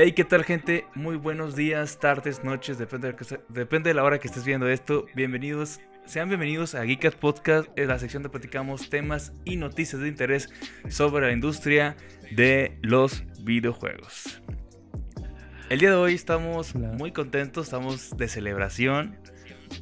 Hey, 0.00 0.12
¿qué 0.12 0.22
tal 0.22 0.44
gente? 0.44 0.86
Muy 0.94 1.16
buenos 1.16 1.56
días, 1.56 1.98
tardes, 1.98 2.44
noches, 2.44 2.78
depende 2.78 3.08
de, 3.08 3.16
que 3.16 3.24
se- 3.24 3.40
depende 3.48 3.90
de 3.90 3.94
la 3.94 4.04
hora 4.04 4.20
que 4.20 4.28
estés 4.28 4.44
viendo 4.44 4.68
esto. 4.68 5.06
Bienvenidos, 5.16 5.80
sean 6.06 6.28
bienvenidos 6.28 6.76
a 6.76 6.84
Geekas 6.86 7.16
Podcast, 7.16 7.68
en 7.76 7.88
la 7.88 7.98
sección 7.98 8.22
donde 8.22 8.38
platicamos 8.38 8.90
temas 8.90 9.32
y 9.44 9.56
noticias 9.56 10.00
de 10.00 10.06
interés 10.06 10.50
sobre 10.88 11.26
la 11.26 11.32
industria 11.32 11.96
de 12.30 12.78
los 12.80 13.24
videojuegos. 13.42 14.40
El 15.68 15.80
día 15.80 15.90
de 15.90 15.96
hoy 15.96 16.14
estamos 16.14 16.76
muy 16.76 17.10
contentos, 17.10 17.66
estamos 17.66 18.16
de 18.16 18.28
celebración 18.28 19.16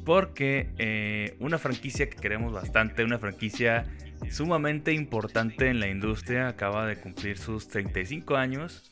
porque 0.03 0.71
eh, 0.79 1.37
una 1.39 1.59
franquicia 1.59 2.09
que 2.09 2.17
queremos 2.17 2.51
bastante, 2.51 3.03
una 3.03 3.19
franquicia 3.19 3.83
sumamente 4.31 4.93
importante 4.93 5.67
en 5.69 5.79
la 5.79 5.89
industria, 5.89 6.47
acaba 6.47 6.87
de 6.87 6.95
cumplir 6.99 7.37
sus 7.37 7.67
35 7.67 8.35
años. 8.35 8.89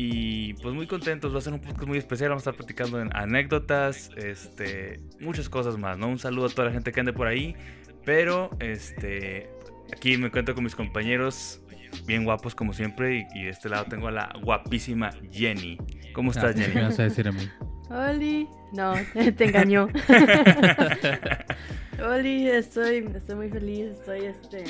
Y 0.00 0.54
pues 0.54 0.72
muy 0.76 0.86
contentos, 0.86 1.34
va 1.34 1.38
a 1.38 1.40
ser 1.40 1.52
un 1.52 1.60
podcast 1.60 1.88
muy 1.88 1.98
especial, 1.98 2.28
vamos 2.30 2.46
a 2.46 2.50
estar 2.50 2.54
platicando 2.56 3.00
en 3.02 3.10
anécdotas, 3.16 4.10
este, 4.16 5.00
muchas 5.18 5.48
cosas 5.48 5.76
más, 5.76 5.98
¿no? 5.98 6.06
Un 6.08 6.20
saludo 6.20 6.46
a 6.46 6.50
toda 6.50 6.68
la 6.68 6.72
gente 6.72 6.92
que 6.92 7.00
ande 7.00 7.12
por 7.12 7.26
ahí, 7.26 7.56
pero 8.04 8.48
este, 8.60 9.50
aquí 9.92 10.16
me 10.16 10.26
encuentro 10.28 10.54
con 10.54 10.62
mis 10.62 10.76
compañeros 10.76 11.60
bien 12.06 12.22
guapos 12.24 12.54
como 12.54 12.72
siempre 12.74 13.26
y, 13.34 13.40
y 13.40 13.44
de 13.46 13.50
este 13.50 13.68
lado 13.68 13.86
tengo 13.86 14.06
a 14.06 14.12
la 14.12 14.32
guapísima 14.40 15.10
Jenny. 15.32 15.78
¿Cómo 16.12 16.30
estás, 16.30 16.52
Ah, 16.52 16.54
¿qué 16.54 16.60
Jenny? 16.62 16.74
me 16.76 16.82
vas 16.82 16.98
a 17.00 17.02
decir 17.02 17.26
a 17.26 17.32
mí? 17.32 17.42
Oli, 17.90 18.46
no, 18.72 18.92
te 19.36 19.44
engañó. 19.46 19.88
Oli, 22.08 22.48
estoy, 22.48 23.04
estoy 23.16 23.34
muy 23.34 23.48
feliz, 23.48 23.86
estoy 23.98 24.26
este, 24.26 24.62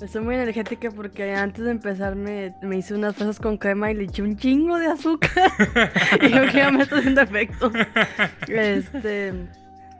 estoy 0.00 0.22
muy 0.22 0.34
energética 0.34 0.90
porque 0.90 1.34
antes 1.34 1.64
de 1.64 1.70
empezar 1.70 2.16
me, 2.16 2.54
me 2.62 2.78
hice 2.78 2.94
unas 2.94 3.14
fresas 3.16 3.40
con 3.40 3.56
crema 3.56 3.90
y 3.90 3.94
le 3.94 4.04
eché 4.04 4.22
un 4.22 4.36
chingo 4.36 4.78
de 4.78 4.86
azúcar 4.86 5.50
y 6.14 6.30
creo 6.30 6.50
que 6.50 6.56
ya 6.56 6.70
me 6.70 6.82
está 6.82 6.98
haciendo 6.98 7.20
efecto. 7.22 7.72
Este, 8.48 9.32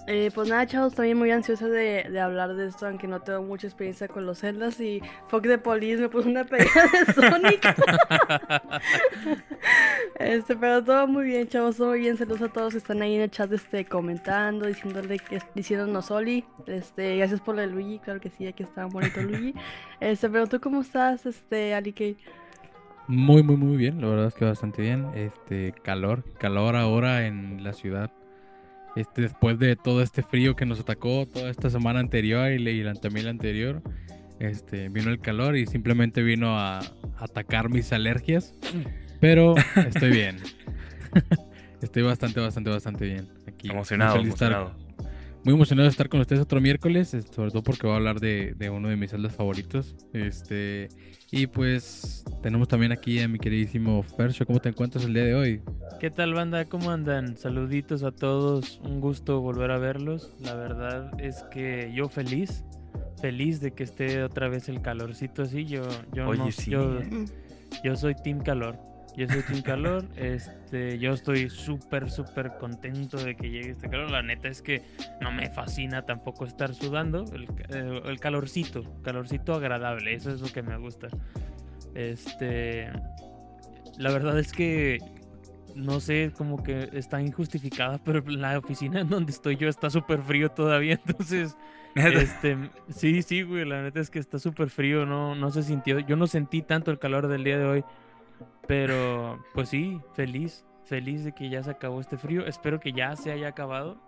eh, 0.06 0.30
pues 0.34 0.48
nada, 0.48 0.66
chavos, 0.66 0.94
también 0.94 1.18
muy 1.18 1.30
ansiosa 1.30 1.68
de, 1.68 2.06
de 2.10 2.20
hablar 2.20 2.54
de 2.54 2.68
esto, 2.68 2.86
aunque 2.86 3.08
no 3.08 3.20
tengo 3.20 3.42
mucha 3.42 3.66
experiencia 3.66 4.08
con 4.08 4.24
los 4.26 4.38
celdas 4.38 4.80
y 4.80 5.02
Fuck 5.28 5.44
de 5.44 5.58
Police 5.58 6.00
me 6.00 6.08
puso 6.08 6.28
una 6.28 6.44
pelea 6.44 6.66
de 6.66 7.12
Sonic. 7.12 7.74
Este, 10.18 10.56
pero 10.56 10.82
todo 10.82 11.06
muy 11.06 11.26
bien, 11.26 11.48
chavos, 11.48 11.76
todo 11.76 11.90
muy 11.90 12.00
bien. 12.00 12.16
Saludos 12.16 12.42
a 12.42 12.48
todos 12.48 12.72
que 12.72 12.78
están 12.78 13.02
ahí 13.02 13.16
en 13.16 13.22
el 13.22 13.30
chat 13.30 13.52
este, 13.52 13.84
comentando, 13.84 14.66
diciéndole 14.66 15.18
que 15.18 15.40
diciéndonos 15.54 16.10
Oli. 16.10 16.44
Este, 16.66 17.16
gracias 17.16 17.40
por 17.40 17.58
el 17.58 17.70
Luigi, 17.70 17.98
claro 17.98 18.20
que 18.20 18.30
sí, 18.30 18.46
aquí 18.46 18.62
está 18.62 18.86
bonito 18.86 19.20
Luigi. 19.20 19.54
Este, 20.00 20.28
pero 20.30 20.46
tú 20.46 20.60
cómo 20.60 20.80
estás, 20.80 21.26
este, 21.26 21.74
Ali 21.74 21.92
Kay? 21.92 22.16
Muy, 23.08 23.42
muy, 23.42 23.56
muy 23.56 23.76
bien. 23.76 24.00
La 24.00 24.08
verdad 24.08 24.26
es 24.26 24.34
que 24.34 24.44
bastante 24.44 24.82
bien. 24.82 25.06
Este, 25.14 25.72
calor, 25.82 26.24
calor 26.38 26.76
ahora 26.76 27.26
en 27.26 27.62
la 27.62 27.72
ciudad. 27.72 28.10
Este, 28.96 29.22
después 29.22 29.58
de 29.58 29.76
todo 29.76 30.02
este 30.02 30.22
frío 30.22 30.56
que 30.56 30.66
nos 30.66 30.80
atacó 30.80 31.26
toda 31.26 31.50
esta 31.50 31.68
semana 31.70 32.00
anterior 32.00 32.50
y, 32.50 32.68
y 32.68 32.84
también 33.00 33.26
la 33.26 33.30
anterior, 33.30 33.82
este, 34.40 34.88
vino 34.88 35.10
el 35.10 35.20
calor 35.20 35.56
y 35.56 35.66
simplemente 35.66 36.22
vino 36.22 36.58
a 36.58 36.80
atacar 37.18 37.68
mis 37.68 37.92
alergias. 37.92 38.54
Pero 39.20 39.54
estoy 39.76 40.10
bien. 40.10 40.38
estoy 41.82 42.02
bastante, 42.02 42.40
bastante, 42.40 42.70
bastante 42.70 43.04
bien. 43.06 43.28
Aquí, 43.46 43.68
Emocionado, 43.70 44.16
estar- 44.16 44.26
emocionado. 44.52 44.86
Muy 45.44 45.54
emocionado 45.54 45.84
de 45.86 45.90
estar 45.90 46.08
con 46.08 46.20
ustedes 46.20 46.42
otro 46.42 46.60
miércoles, 46.60 47.14
eh, 47.14 47.22
sobre 47.22 47.50
todo 47.52 47.62
porque 47.62 47.86
voy 47.86 47.94
a 47.94 47.96
hablar 47.98 48.18
de, 48.18 48.54
de 48.56 48.68
uno 48.68 48.88
de 48.88 48.96
mis 48.96 49.12
celdas 49.12 49.32
favoritos. 49.36 49.94
Este, 50.12 50.88
y 51.30 51.46
pues 51.46 52.24
tenemos 52.42 52.68
también 52.68 52.92
aquí 52.92 53.20
a 53.20 53.28
mi 53.28 53.38
queridísimo 53.38 54.02
Fercho. 54.02 54.46
¿Cómo 54.46 54.60
te 54.60 54.68
encuentras 54.68 55.04
el 55.04 55.14
día 55.14 55.24
de 55.24 55.34
hoy? 55.34 55.62
¿Qué 56.00 56.10
tal 56.10 56.34
banda? 56.34 56.64
¿Cómo 56.66 56.90
andan? 56.90 57.36
Saluditos 57.36 58.02
a 58.02 58.12
todos, 58.12 58.80
un 58.84 59.00
gusto 59.00 59.40
volver 59.40 59.70
a 59.70 59.78
verlos. 59.78 60.32
La 60.40 60.54
verdad 60.54 61.10
es 61.20 61.42
que 61.50 61.92
yo 61.94 62.08
feliz, 62.08 62.64
feliz 63.20 63.60
de 63.60 63.72
que 63.72 63.84
esté 63.84 64.22
otra 64.22 64.48
vez 64.48 64.68
el 64.68 64.82
calorcito 64.82 65.42
así. 65.42 65.64
Yo, 65.64 65.82
yo 66.12 66.28
Oye, 66.28 66.38
no, 66.38 66.52
sí, 66.52 66.70
yo, 66.70 67.00
yo 67.82 67.96
soy 67.96 68.14
Team 68.14 68.42
Calor. 68.42 68.78
Yo 69.16 69.26
soy 69.28 69.42
Team 69.42 69.62
Calor. 69.62 70.04
Este, 70.16 70.98
yo 70.98 71.12
estoy 71.12 71.48
súper, 71.48 72.10
súper 72.10 72.58
contento 72.58 73.16
de 73.16 73.34
que 73.34 73.50
llegue 73.50 73.70
este 73.70 73.88
calor. 73.88 74.10
La 74.10 74.22
neta 74.22 74.48
es 74.48 74.60
que 74.60 74.82
no 75.20 75.32
me 75.32 75.50
fascina 75.50 76.02
tampoco 76.02 76.44
estar 76.44 76.74
sudando. 76.74 77.24
El, 77.32 77.44
eh, 77.70 78.02
el 78.04 78.20
calorcito, 78.20 78.84
calorcito 79.02 79.54
agradable. 79.54 80.14
Eso 80.14 80.30
es 80.30 80.40
lo 80.40 80.48
que 80.48 80.62
me 80.62 80.76
gusta. 80.76 81.08
Este, 81.94 82.90
la 83.96 84.12
verdad 84.12 84.38
es 84.38 84.52
que 84.52 84.98
no 85.76 86.00
sé, 86.00 86.32
como 86.36 86.62
que 86.62 86.88
está 86.94 87.20
injustificada, 87.20 87.98
pero 88.02 88.22
la 88.26 88.58
oficina 88.58 89.00
en 89.00 89.10
donde 89.10 89.30
estoy 89.30 89.56
yo 89.56 89.68
está 89.68 89.90
súper 89.90 90.22
frío 90.22 90.48
todavía, 90.48 90.94
entonces, 91.06 91.56
este, 91.94 92.70
sí, 92.88 93.22
sí, 93.22 93.42
güey, 93.42 93.66
la 93.66 93.82
neta 93.82 94.00
es 94.00 94.08
que 94.08 94.18
está 94.18 94.38
súper 94.38 94.70
frío, 94.70 95.04
no, 95.04 95.34
no 95.34 95.50
se 95.50 95.62
sintió, 95.62 95.98
yo 96.00 96.16
no 96.16 96.26
sentí 96.26 96.62
tanto 96.62 96.90
el 96.90 96.98
calor 96.98 97.28
del 97.28 97.44
día 97.44 97.58
de 97.58 97.66
hoy, 97.66 97.84
pero, 98.66 99.44
pues 99.54 99.68
sí, 99.68 100.00
feliz, 100.14 100.64
feliz 100.84 101.24
de 101.24 101.32
que 101.32 101.48
ya 101.48 101.62
se 101.62 101.70
acabó 101.70 102.00
este 102.00 102.16
frío, 102.16 102.46
espero 102.46 102.80
que 102.80 102.92
ya 102.92 103.16
se 103.16 103.32
haya 103.32 103.48
acabado, 103.48 103.98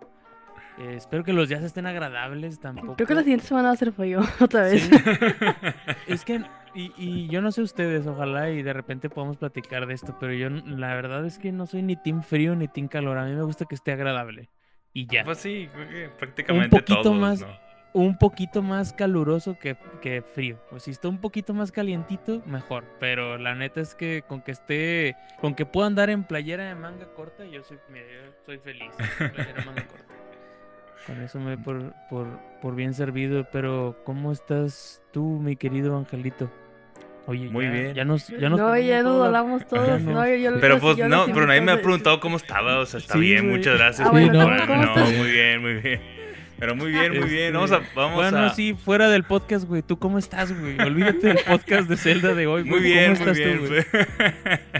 eh, 0.79 0.93
espero 0.95 1.23
que 1.23 1.33
los 1.33 1.49
días 1.49 1.63
estén 1.63 1.85
agradables 1.85 2.59
tampoco. 2.59 2.95
Creo 2.95 3.07
que 3.07 3.15
la 3.15 3.21
siguiente 3.21 3.45
semana 3.45 3.69
va 3.69 3.73
a 3.73 3.77
ser 3.77 3.91
frío, 3.91 4.21
otra 4.39 4.63
vez. 4.63 4.83
Sí. 4.83 4.95
Es 6.07 6.25
que, 6.25 6.41
y, 6.73 6.91
y 6.97 7.27
yo 7.27 7.41
no 7.41 7.51
sé 7.51 7.61
ustedes, 7.61 8.07
ojalá 8.07 8.49
y 8.49 8.63
de 8.63 8.73
repente 8.73 9.09
podamos 9.09 9.37
platicar 9.37 9.85
de 9.85 9.93
esto, 9.93 10.17
pero 10.19 10.33
yo 10.33 10.49
la 10.49 10.95
verdad 10.95 11.25
es 11.25 11.37
que 11.37 11.51
no 11.51 11.65
soy 11.65 11.83
ni 11.83 11.95
team 11.95 12.23
frío 12.23 12.55
ni 12.55 12.67
team 12.67 12.87
calor. 12.87 13.17
A 13.17 13.25
mí 13.25 13.33
me 13.33 13.43
gusta 13.43 13.65
que 13.65 13.75
esté 13.75 13.91
agradable. 13.91 14.49
Y 14.93 15.05
ya. 15.05 15.23
Pues 15.23 15.37
sí, 15.39 15.69
creo 15.71 15.87
que 15.87 16.09
prácticamente 16.09 16.69
poquito 16.69 17.01
todos, 17.01 17.19
más. 17.19 17.41
¿no? 17.41 17.68
Un 17.91 18.17
poquito 18.19 18.61
más 18.61 18.93
caluroso 18.93 19.57
que, 19.57 19.75
que 20.01 20.21
frío. 20.21 20.57
O 20.71 20.79
si 20.79 20.91
está 20.91 21.07
un 21.07 21.17
poquito 21.19 21.55
más 21.55 21.71
calientito, 21.71 22.41
mejor. 22.45 22.83
Pero 22.99 23.37
la 23.39 23.55
neta 23.55 23.81
es 23.81 23.95
que 23.95 24.23
con 24.27 24.41
que 24.41 24.51
esté, 24.51 25.15
con 25.41 25.55
que 25.55 25.65
pueda 25.65 25.87
andar 25.87 26.09
en 26.11 26.23
playera 26.23 26.65
de 26.65 26.75
manga 26.75 27.07
corta, 27.15 27.45
yo 27.45 27.63
soy, 27.63 27.79
mira, 27.91 28.05
yo 28.05 28.31
soy 28.45 28.59
feliz. 28.59 28.91
Playera 29.17 29.53
de 29.53 29.65
manga 29.65 29.87
corta. 29.87 30.05
Con 31.07 31.21
eso 31.23 31.39
me 31.39 31.55
doy 31.55 31.63
por, 31.63 31.93
por, 32.11 32.27
por 32.61 32.75
bien 32.75 32.93
servido. 32.93 33.47
Pero, 33.51 33.97
¿cómo 34.03 34.31
estás 34.31 35.01
tú, 35.11 35.39
mi 35.41 35.55
querido 35.55 35.97
Angelito? 35.97 36.51
Oye, 37.25 37.49
Muy 37.49 37.65
ya- 37.65 37.71
bien. 37.71 37.93
Ya 37.95 38.05
nos, 38.05 38.27
ya 38.27 38.49
nos 38.49 38.59
no, 38.59 38.77
ya 38.77 39.01
nos 39.01 39.25
hablamos 39.25 39.65
todos. 39.67 39.99
no. 40.01 40.11
no, 40.13 40.27
yo- 40.27 40.35
yo- 40.35 40.59
Pero 40.59 40.79
pues 40.79 40.95
yo 40.97 41.09
no, 41.09 41.25
pero 41.25 41.47
nadie 41.47 41.61
me 41.61 41.71
ha 41.71 41.81
preguntado 41.81 42.19
cómo 42.19 42.37
estaba, 42.37 42.79
o 42.79 42.85
sea, 42.85 42.99
está 42.99 43.13
Sí, 43.15 43.19
bien, 43.21 43.45
güey. 43.47 43.57
muchas 43.57 43.77
gracias. 43.79 44.07
Ah, 44.07 44.11
bueno, 44.11 44.43
por- 44.43 44.67
¿cómo 44.67 44.83
no, 44.83 44.95
estás? 44.95 45.13
muy 45.17 45.31
bien, 45.31 45.61
muy 45.61 45.73
bien. 45.75 46.18
Pero 46.59 46.75
muy 46.75 46.91
bien, 46.91 47.17
muy 47.19 47.29
bien. 47.29 47.53
Vamos 47.53 47.71
a, 47.71 47.77
Este, 47.77 47.89
vamos 47.95 48.15
bueno, 48.15 48.37
a. 48.39 48.49
sí, 48.53 48.73
fuera 48.73 49.09
del 49.09 49.23
podcast, 49.23 49.65
güey. 49.65 49.81
¿Tú 49.81 49.97
cómo 49.97 50.17
estás, 50.19 50.57
güey? 50.59 50.79
Olvídate 50.81 51.27
del 51.27 51.39
podcast 51.47 51.87
de 51.89 51.95
Zelda 51.97 52.33
de 52.33 52.47
hoy, 52.47 52.63
Muy 52.63 52.79
güey. 52.79 52.83
bien, 52.91 53.13
¿Cómo 53.15 53.25
muy 53.25 53.31
estás 53.31 53.37
bien. 53.37 53.59
tú, 53.59 53.67
güey? 53.67 53.83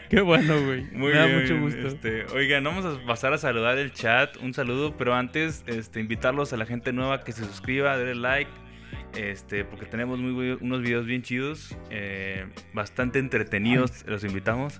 Qué 0.10 0.22
bueno, 0.22 0.62
güey. 0.66 0.82
Muy 0.92 1.12
Me 1.14 1.18
da 1.18 1.26
bien. 1.26 1.42
mucho 1.42 1.60
gusto. 1.60 1.88
Este, 1.88 2.26
oigan, 2.36 2.64
vamos 2.64 2.86
a 2.86 3.06
pasar 3.06 3.34
a 3.34 3.38
saludar 3.38 3.78
el 3.78 3.94
chat. 3.94 4.36
Un 4.38 4.54
saludo, 4.54 4.98
pero 4.98 5.14
antes, 5.16 5.64
este, 5.68 6.00
invitarlos 6.00 6.52
a 6.54 6.58
la 6.58 6.66
gente 6.66 6.92
nueva 6.92 7.24
que 7.24 7.32
se 7.32 7.46
suscriba, 7.46 7.98
denle 7.98 8.16
like. 8.16 8.52
Este, 9.16 9.64
porque 9.66 9.86
tenemos 9.86 10.20
muy, 10.20 10.58
unos 10.62 10.82
videos 10.82 11.06
bien 11.06 11.22
chidos, 11.24 11.76
eh, 11.90 12.46
bastante 12.74 13.20
entretenidos, 13.20 14.04
los 14.06 14.24
invitamos. 14.24 14.80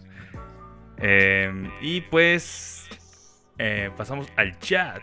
Eh, 0.98 1.52
y 1.82 2.02
pues 2.02 2.88
eh, 3.58 3.90
pasamos 3.96 4.28
al 4.36 4.58
chat. 4.60 5.02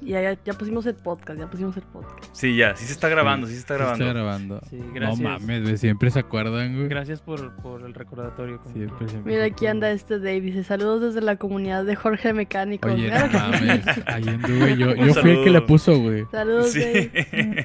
Ya, 0.00 0.20
ya, 0.20 0.38
ya 0.44 0.52
pusimos 0.52 0.84
el 0.86 0.94
podcast, 0.94 1.38
ya 1.38 1.46
pusimos 1.48 1.76
el 1.76 1.82
podcast. 1.84 2.24
Sí, 2.32 2.56
ya, 2.56 2.76
sí 2.76 2.84
se 2.84 2.92
está 2.92 3.08
grabando, 3.08 3.46
sí, 3.46 3.54
se 3.54 3.60
está 3.60 3.74
grabando. 3.74 4.04
Está 4.04 4.12
grabando. 4.14 4.60
Sí, 4.68 4.76
no 4.76 4.92
gracias. 4.94 5.20
mames, 5.20 5.62
güey, 5.62 5.78
siempre 5.78 6.10
se 6.10 6.18
acuerdan, 6.18 6.74
güey. 6.76 6.88
Gracias 6.88 7.20
por, 7.20 7.54
por 7.56 7.82
el 7.82 7.94
recordatorio. 7.94 8.60
como 8.60 8.74
Siempre, 8.74 9.08
siempre 9.08 9.32
Mira, 9.32 9.44
se 9.44 9.52
aquí 9.52 9.66
anda 9.66 9.90
este 9.90 10.18
Dave. 10.18 10.40
Dice 10.40 10.64
saludos 10.64 11.00
desde 11.02 11.20
la 11.24 11.36
comunidad 11.36 11.84
de 11.84 11.96
Jorge 11.96 12.32
Mecánico. 12.32 12.88
Oye, 12.88 13.10
no 13.10 13.26
mames. 13.38 13.86
Ahí 14.06 14.28
anduve. 14.28 14.76
Yo, 14.76 14.90
Un 14.90 15.06
yo 15.08 15.14
fui 15.14 15.30
el 15.30 15.44
que 15.44 15.50
le 15.50 15.60
puso, 15.62 15.98
güey. 15.98 16.24
Saludos, 16.30 16.74
Dave. 16.74 17.10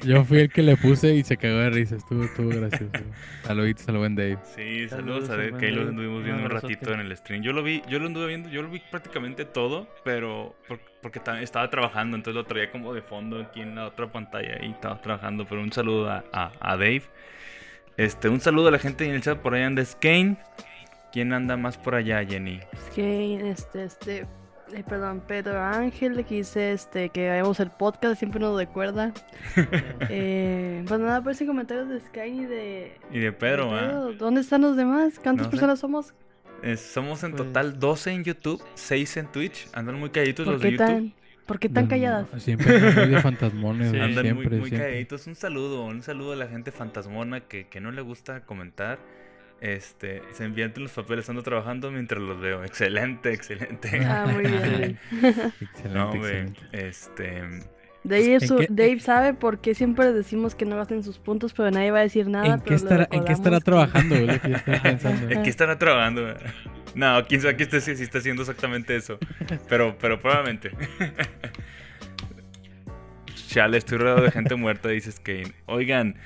Yo 0.08 0.24
fui 0.24 0.38
el 0.40 0.50
que 0.50 0.62
le 0.62 0.76
puse 0.76 1.14
y 1.14 1.22
se 1.24 1.36
cagó 1.36 1.56
de 1.58 1.70
risa. 1.70 1.96
Estuvo, 1.96 2.24
estuvo 2.24 2.48
gracioso. 2.48 2.92
Saluditos 3.44 3.88
al 3.88 3.98
buen 3.98 4.14
Dave. 4.14 4.38
Sí, 4.56 4.88
saludos 4.88 5.26
Saludos 5.26 5.30
a 5.30 5.36
Dave, 5.36 5.58
que 5.58 5.66
ahí 5.66 5.72
lo 5.72 5.78
Dave. 5.80 5.90
anduvimos 5.90 6.24
viendo 6.24 6.42
un 6.44 6.50
ratito 6.50 6.92
en 6.94 7.00
el 7.00 7.16
stream. 7.16 7.42
Yo 7.42 7.52
lo 7.52 7.62
vi, 7.62 7.82
yo 7.88 7.98
lo 7.98 8.06
anduve 8.06 8.26
viendo, 8.28 8.48
yo 8.48 8.62
lo 8.62 8.70
vi 8.70 8.80
prácticamente 8.90 9.44
todo, 9.44 9.86
pero 10.04 10.54
porque 11.02 11.20
ta- 11.20 11.42
estaba 11.42 11.68
trabajando, 11.68 12.16
entonces 12.16 12.36
lo 12.40 12.46
traía 12.46 12.70
como 12.70 12.94
de 12.94 13.02
fondo 13.02 13.40
aquí 13.40 13.60
en 13.60 13.74
la 13.74 13.86
otra 13.86 14.10
pantalla 14.10 14.58
y 14.64 14.70
estaba 14.70 15.00
trabajando. 15.02 15.44
Pero 15.46 15.60
un 15.60 15.72
saludo 15.72 16.08
a, 16.10 16.24
a- 16.32 16.52
a 16.60 16.76
Dave. 16.76 17.02
Este, 17.96 18.28
un 18.28 18.40
saludo 18.40 18.68
a 18.68 18.70
la 18.70 18.78
gente 18.78 19.04
en 19.04 19.10
el 19.12 19.20
chat 19.22 19.38
por 19.38 19.54
allá 19.54 19.66
anda 19.66 19.84
Skane. 19.84 20.36
¿Quién 21.12 21.32
anda 21.34 21.56
más 21.58 21.76
por 21.76 21.94
allá, 21.94 22.24
Jenny? 22.24 22.60
Que 22.94 23.50
este, 23.50 23.84
este, 23.84 24.26
eh, 24.72 24.82
perdón, 24.88 25.22
Pedro 25.26 25.60
Ángel 25.60 26.24
que 26.24 26.36
dice 26.36 26.72
este, 26.72 27.10
que 27.10 27.28
hagamos 27.30 27.60
el 27.60 27.70
podcast, 27.70 28.16
siempre 28.18 28.40
nos 28.40 28.56
recuerda. 28.56 29.12
eh, 30.08 30.82
pues 30.88 31.00
nada, 31.00 31.16
aparecen 31.16 31.46
comentarios 31.48 31.88
de 31.90 32.00
Sky 32.00 32.20
y 32.20 32.44
de. 32.46 32.98
Y 33.10 33.18
de 33.18 33.32
Pedro, 33.32 33.74
de. 33.74 33.80
Pedro. 33.80 34.12
¿Dónde 34.14 34.40
están 34.40 34.62
los 34.62 34.74
demás? 34.76 35.18
¿Cuántas 35.22 35.46
No 35.48 35.50
sé. 35.50 35.50
personas 35.50 35.80
somos? 35.80 36.14
Eh, 36.62 36.76
somos 36.76 37.22
en 37.24 37.32
Pues- 37.32 37.42
total 37.44 37.78
12 37.80 38.12
en 38.12 38.24
YouTube, 38.24 38.62
6 38.74 39.16
en 39.16 39.26
Twitch. 39.32 39.68
Andan 39.72 39.98
muy 39.98 40.10
calladitos 40.10 40.44
¿Por 40.44 40.54
los 40.54 40.62
de 40.62 40.72
YouTube. 40.72 40.86
tan, 40.86 41.12
¿por 41.46 41.58
qué 41.58 41.68
tan 41.68 41.84
No, 41.84 41.90
calladas? 41.90 42.28
Siempre 42.38 42.78
muy 42.78 43.06
de 43.08 43.20
fantasmones, 43.20 43.90
Sí. 43.90 43.98
Andan 43.98 44.22
siempre, 44.24 44.48
muy, 44.48 44.58
muy 44.60 44.68
siempre. 44.68 44.78
calladitos. 44.88 45.26
Un 45.26 45.34
saludo, 45.34 45.84
un 45.84 46.02
saludo 46.02 46.32
a 46.32 46.36
la 46.36 46.46
gente 46.46 46.70
fantasmona 46.70 47.40
que, 47.40 47.66
que 47.66 47.80
no 47.80 47.90
le 47.90 48.00
gusta 48.02 48.42
comentar. 48.42 48.98
Este, 49.60 50.22
se 50.32 50.44
envían 50.44 50.72
los 50.76 50.90
papeles, 50.90 51.28
ando 51.30 51.42
trabajando 51.44 51.90
mientras 51.92 52.20
los 52.20 52.40
veo. 52.40 52.64
Excelente, 52.64 53.32
excelente. 53.32 54.04
Ah, 54.04 54.26
muy 54.28 54.42
bien. 54.46 54.98
Excelente, 55.60 55.88
no, 55.94 56.08
güey. 56.14 56.36
excelente. 56.38 56.60
Este, 56.72 57.42
Dave, 58.04 58.34
¿En 58.34 58.40
su- 58.40 58.56
qué- 58.56 58.66
Dave 58.68 59.00
sabe 59.00 59.34
por 59.34 59.60
qué 59.60 59.74
siempre 59.74 60.12
decimos 60.12 60.54
que 60.54 60.64
no 60.64 60.76
gasten 60.76 61.02
sus 61.04 61.18
puntos, 61.18 61.52
pero 61.52 61.70
nadie 61.70 61.90
va 61.92 62.00
a 62.00 62.02
decir 62.02 62.26
nada. 62.28 62.54
¿En 62.54 62.60
qué, 62.60 62.74
estará, 62.74 63.08
¿En 63.12 63.24
qué 63.24 63.32
trabajando, 63.60 64.14
que 64.16 64.58
pensando. 64.82 65.38
aquí 65.40 65.50
estará 65.50 65.78
trabajando. 65.78 66.34
No, 66.94 67.24
quién 67.26 67.40
sabe 67.40 67.54
aquí 67.54 67.62
está, 67.62 67.80
sí 67.80 67.92
está 67.92 68.18
haciendo 68.18 68.42
exactamente 68.42 68.96
eso. 68.96 69.18
Pero, 69.68 69.96
pero 70.00 70.20
probablemente. 70.20 70.70
Chale, 73.48 73.78
estoy 73.78 73.98
rodeado 73.98 74.22
de 74.22 74.30
gente 74.30 74.54
muerta, 74.56 74.88
dices 74.88 75.20
Kane. 75.20 75.52
Oigan, 75.66 76.16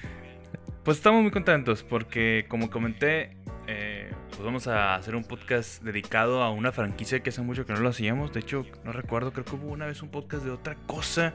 pues 0.85 0.99
estamos 0.99 1.23
muy 1.23 1.31
contentos 1.31 1.83
porque, 1.83 2.45
como 2.49 2.71
comenté, 2.71 3.36
eh, 3.67 4.11
pues 4.31 4.43
vamos 4.43 4.67
a 4.67 4.95
hacer 4.95 5.17
un 5.17 5.25
podcast 5.25 5.83
dedicado 5.83 6.43
a 6.43 6.51
una 6.51 6.73
franquicia 6.73 7.21
que 7.21 7.31
hace 7.31 7.43
mucho 7.43 7.67
que 7.67 7.73
no 7.73 7.81
lo 7.81 7.89
hacíamos. 7.89 8.33
De 8.33 8.41
hecho, 8.41 8.65
no 8.85 8.93
recuerdo, 8.93 9.33
creo 9.33 9.45
que 9.45 9.55
hubo 9.57 9.69
una 9.69 9.87
vez 9.87 10.03
un 10.03 10.09
podcast 10.11 10.45
de 10.45 10.51
otra 10.51 10.77
cosa. 10.87 11.35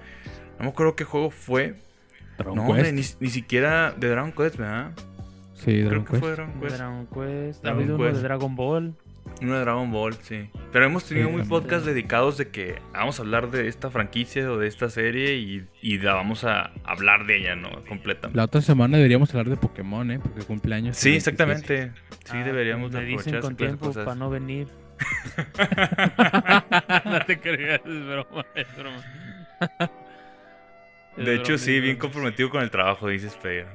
No 0.57 0.65
me 0.65 0.69
acuerdo 0.71 0.95
qué 0.95 1.03
juego 1.03 1.29
fue. 1.31 1.75
Dragon 2.37 2.55
no, 2.55 2.65
hombre, 2.67 2.91
Quest. 2.93 3.19
ni, 3.21 3.27
ni 3.27 3.31
siquiera 3.31 3.91
de 3.91 4.07
Dragon 4.09 4.31
Quest, 4.31 4.57
¿verdad? 4.57 4.91
Sí, 5.53 5.81
Dragon 5.81 6.03
creo 6.03 6.05
que 6.05 6.11
Quest. 6.11 6.21
fue 6.23 6.31
Dragon 6.31 6.59
Quest. 6.61 6.75
Dragon 6.77 7.07
Quest. 7.07 7.59
Ha 7.59 7.61
Dragon 7.63 7.79
habido 7.81 7.95
uno 7.97 8.05
de 8.05 8.21
Dragon 8.21 8.55
Ball. 8.55 8.95
Uno 9.41 9.55
de 9.55 9.61
Dragon 9.61 9.91
Ball, 9.91 10.13
sí. 10.21 10.49
Pero 10.71 10.85
hemos 10.85 11.05
tenido 11.05 11.27
Sí, 11.29 11.33
muy 11.33 11.43
podcasts 11.43 11.85
dedicados 11.85 12.37
de 12.37 12.49
que 12.49 12.79
vamos 12.93 13.19
a 13.19 13.23
hablar 13.23 13.49
de 13.49 13.67
esta 13.67 13.89
franquicia 13.89 14.51
o 14.51 14.57
de 14.57 14.67
esta 14.67 14.89
serie 14.89 15.35
y, 15.35 15.65
y 15.81 15.97
la 15.97 16.13
vamos 16.13 16.43
a 16.43 16.71
hablar 16.83 17.25
de 17.25 17.37
ella, 17.37 17.55
¿no? 17.55 17.69
Completamente. 17.87 18.37
La 18.37 18.43
otra 18.43 18.61
semana 18.61 18.97
deberíamos 18.97 19.31
hablar 19.31 19.49
de 19.49 19.57
Pokémon, 19.57 20.11
¿eh? 20.11 20.19
Porque 20.19 20.41
cumpleaños. 20.43 20.97
Sí, 20.97 21.09
el 21.09 21.13
27. 21.13 21.43
exactamente. 21.43 21.91
Sí, 22.25 22.37
Ah, 22.37 22.43
deberíamos 22.43 22.91
de 22.91 22.99
dicen 23.03 23.35
aprovechar 23.35 23.41
con 23.41 23.55
tiempo 23.55 23.85
cosas. 23.87 24.05
para 24.05 24.15
no 24.15 24.29
venir. 24.29 24.67
no 27.05 27.25
te 27.25 27.39
creas, 27.39 27.81
es 27.85 28.05
broma, 28.05 28.45
es 28.55 28.77
broma. 28.77 29.03
Es 31.17 31.25
De 31.25 31.33
hecho, 31.35 31.43
broma, 31.53 31.57
sí, 31.57 31.79
bien 31.79 31.97
comprometido 31.97 32.49
con 32.51 32.61
el 32.61 32.69
trabajo, 32.69 33.07
dices 33.07 33.35
Pedro. 33.41 33.67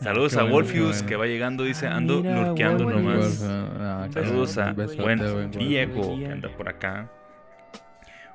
Saludos 0.00 0.32
qué 0.34 0.38
a 0.38 0.42
bueno, 0.42 0.54
Wolfius, 0.56 0.88
bueno. 0.96 1.08
que 1.08 1.16
va 1.16 1.26
llegando, 1.26 1.64
dice, 1.64 1.86
Ah, 1.86 1.96
ando 1.96 2.22
mira, 2.22 2.42
lurkeando 2.46 2.84
Wolfius. 2.84 3.40
nomás. 3.40 3.76
Ah, 3.80 4.08
Saludos 4.12 4.58
a 4.58 4.72
buen. 4.72 5.50
Diego, 5.50 6.18
que 6.18 6.26
anda 6.26 6.48
por 6.56 6.68
acá. 6.68 7.10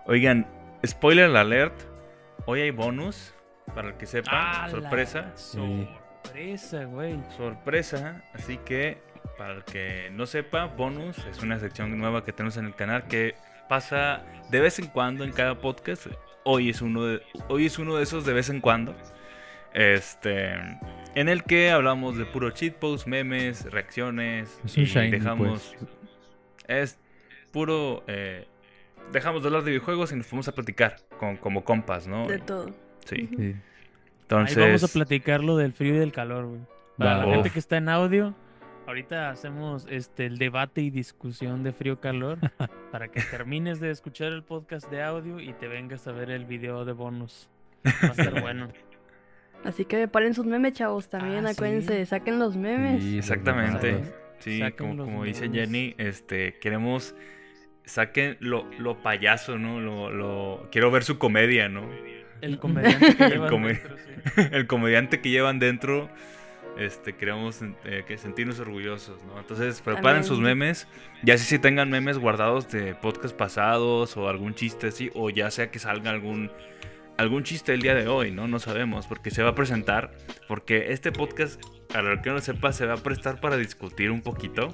Oigan, 0.06 0.48
spoiler 0.86 1.36
alert. 1.36 1.74
Hoy 2.46 2.62
hay 2.62 2.72
bonus, 2.72 3.34
para 3.76 3.90
el 3.90 3.94
que 3.96 4.06
sepa, 4.08 4.68
sorpresa. 4.70 5.32
Sorpresa, 5.36 6.84
güey. 6.86 7.20
sorpresa. 7.38 8.24
Así 8.34 8.58
que, 8.58 8.98
para 9.38 9.54
el 9.54 9.64
que 9.64 10.10
no 10.12 10.26
sepa, 10.26 10.66
bonus 10.66 11.18
es 11.30 11.42
una 11.44 11.60
sección 11.60 11.96
nueva 11.98 12.24
que 12.24 12.34
tenemos 12.34 12.58
en 12.58 12.66
el 12.66 12.76
canal 12.76 13.04
que 13.04 13.36
pasa 13.70 14.24
de 14.50 14.60
vez 14.60 14.80
en 14.80 14.88
cuando 14.88 15.24
en 15.24 15.32
cada 15.32 15.56
podcast. 15.56 16.08
Hoy 16.44 16.70
es 16.72 16.82
uno 16.82 17.06
de, 17.06 17.22
hoy 17.50 17.68
es 17.68 17.78
uno 17.78 17.96
de 17.98 18.04
esos 18.04 18.26
de 18.26 18.34
vez 18.34 18.50
en 18.50 18.60
cuando. 18.62 18.96
Este. 19.74 20.56
En 21.14 21.28
el 21.28 21.44
que 21.44 21.72
hablamos 21.72 22.18
de 22.18 22.26
puro 22.26 22.52
cheat 22.52 22.76
posts, 22.76 23.06
memes, 23.08 23.70
reacciones. 23.72 24.60
Es 24.64 24.78
un 24.78 24.84
y 24.84 24.86
shiny, 24.86 25.12
dejamos. 25.12 25.76
pues. 25.78 25.92
Es 26.68 27.00
puro. 27.52 28.04
eh, 28.08 28.48
dejamos 29.12 29.44
de 29.44 29.50
hablar 29.50 29.64
de 29.64 29.72
videojuegos 29.72 30.12
y 30.12 30.16
nos 30.16 30.26
fuimos 30.26 30.48
a 30.48 30.54
platicar 30.54 30.98
con, 31.18 31.36
como 31.38 31.64
compas, 31.66 32.08
¿no? 32.08 32.28
De 32.28 32.40
todo. 32.40 32.70
Sí. 33.06 33.30
Sí. 33.38 33.56
Entonces. 34.22 34.58
Ahí 34.58 34.64
vamos 34.64 34.84
a 34.84 34.88
platicar 34.88 35.44
lo 35.44 35.58
del 35.58 35.74
frío 35.74 35.96
y 35.96 36.00
del 36.00 36.14
calor, 36.14 36.46
güey. 36.46 36.62
Para 36.98 37.26
la 37.26 37.34
gente 37.34 37.50
que 37.50 37.60
está 37.60 37.78
en 37.78 37.90
audio, 37.90 38.34
ahorita 38.88 39.32
hacemos 39.32 39.88
este 39.90 40.28
el 40.28 40.38
debate 40.38 40.82
y 40.82 40.92
discusión 40.92 41.64
de 41.64 41.74
frío-calor 41.74 42.38
para 42.92 43.10
que 43.10 43.22
termines 43.22 43.80
de 43.80 43.92
escuchar 43.92 44.32
el 44.32 44.44
podcast 44.44 44.90
de 44.90 45.02
audio 45.04 45.40
y 45.40 45.52
te 45.54 45.68
vengas 45.68 46.08
a 46.08 46.12
ver 46.12 46.30
el 46.30 46.46
video 46.46 46.86
de 46.86 46.94
bonus. 46.94 47.50
Va 47.86 48.08
a 48.10 48.12
estar 48.12 48.40
bueno. 48.42 48.70
Así 49.64 49.86
que 49.86 49.98
preparen 49.98 50.34
sus 50.34 50.46
memes, 50.46 50.74
chavos. 50.74 51.10
También 51.10 51.46
Ah, 51.46 51.52
acuérdense, 51.52 52.00
sí. 52.00 52.06
saquen 52.06 52.40
los 52.40 52.56
memes. 52.58 53.04
Sí, 53.04 53.18
Exactamente. 53.18 54.02
Sí, 54.40 54.60
como, 54.76 55.24
dice. 55.24 55.50
Jenny, 55.52 55.94
este, 56.00 56.58
queremos 56.60 57.14
saquen 57.86 58.38
lo, 58.40 58.66
lo 58.80 59.02
payaso, 59.04 59.58
¿no? 59.60 59.80
Lo, 59.80 60.10
lo- 60.12 60.68
quiero 60.72 60.90
ver 60.90 61.04
su 61.04 61.18
comedia, 61.20 61.70
¿no? 61.70 61.84
El 62.42 62.58
comediante 62.58 63.16
que 63.16 63.24
El 63.26 63.32
lleva 63.34 63.48
come- 63.50 63.74
dentro, 63.74 63.98
sí. 63.98 64.42
El 64.52 64.66
comediante 64.68 65.22
que 65.22 65.30
llevan 65.30 65.60
dentro, 65.60 66.10
este, 66.80 67.14
queremos 67.16 67.62
eh, 67.86 68.04
que 68.08 68.18
sentirnos 68.18 68.60
orgullosos, 68.60 69.24
¿no? 69.26 69.38
Entonces 69.40 69.80
preparen 69.82 70.24
sus 70.24 70.40
memes, 70.40 70.88
ya 71.22 71.38
si 71.38 71.46
si 71.46 71.60
tengan 71.60 71.92
memes 71.92 72.18
guardados 72.18 72.72
de 72.72 72.96
podcast 72.96 73.36
pasados 73.36 74.18
o 74.18 74.28
algún 74.28 74.56
chiste 74.56 74.88
así, 74.88 75.12
o 75.14 75.30
ya 75.30 75.52
sea 75.52 75.70
que 75.70 75.78
salga 75.78 76.10
algún 76.10 76.50
algún 77.22 77.44
chiste 77.44 77.74
el 77.74 77.82
día 77.82 77.94
de 77.94 78.08
hoy, 78.08 78.32
¿no? 78.32 78.48
No 78.48 78.60
sabemos, 78.60 79.06
porque 79.06 79.30
se 79.30 79.44
va 79.44 79.52
a 79.52 79.56
presentar, 79.56 80.12
porque 80.48 80.92
este 80.92 81.12
podcast, 81.12 81.62
a 81.94 82.02
lo 82.02 82.20
que 82.22 82.32
no 82.32 82.40
sepa, 82.42 82.74
se 82.74 82.86
va 82.86 82.96
a 82.96 82.98
prestar 82.98 83.40
para 83.40 83.58
discutir 83.58 84.10
un 84.10 84.22
poquito. 84.22 84.74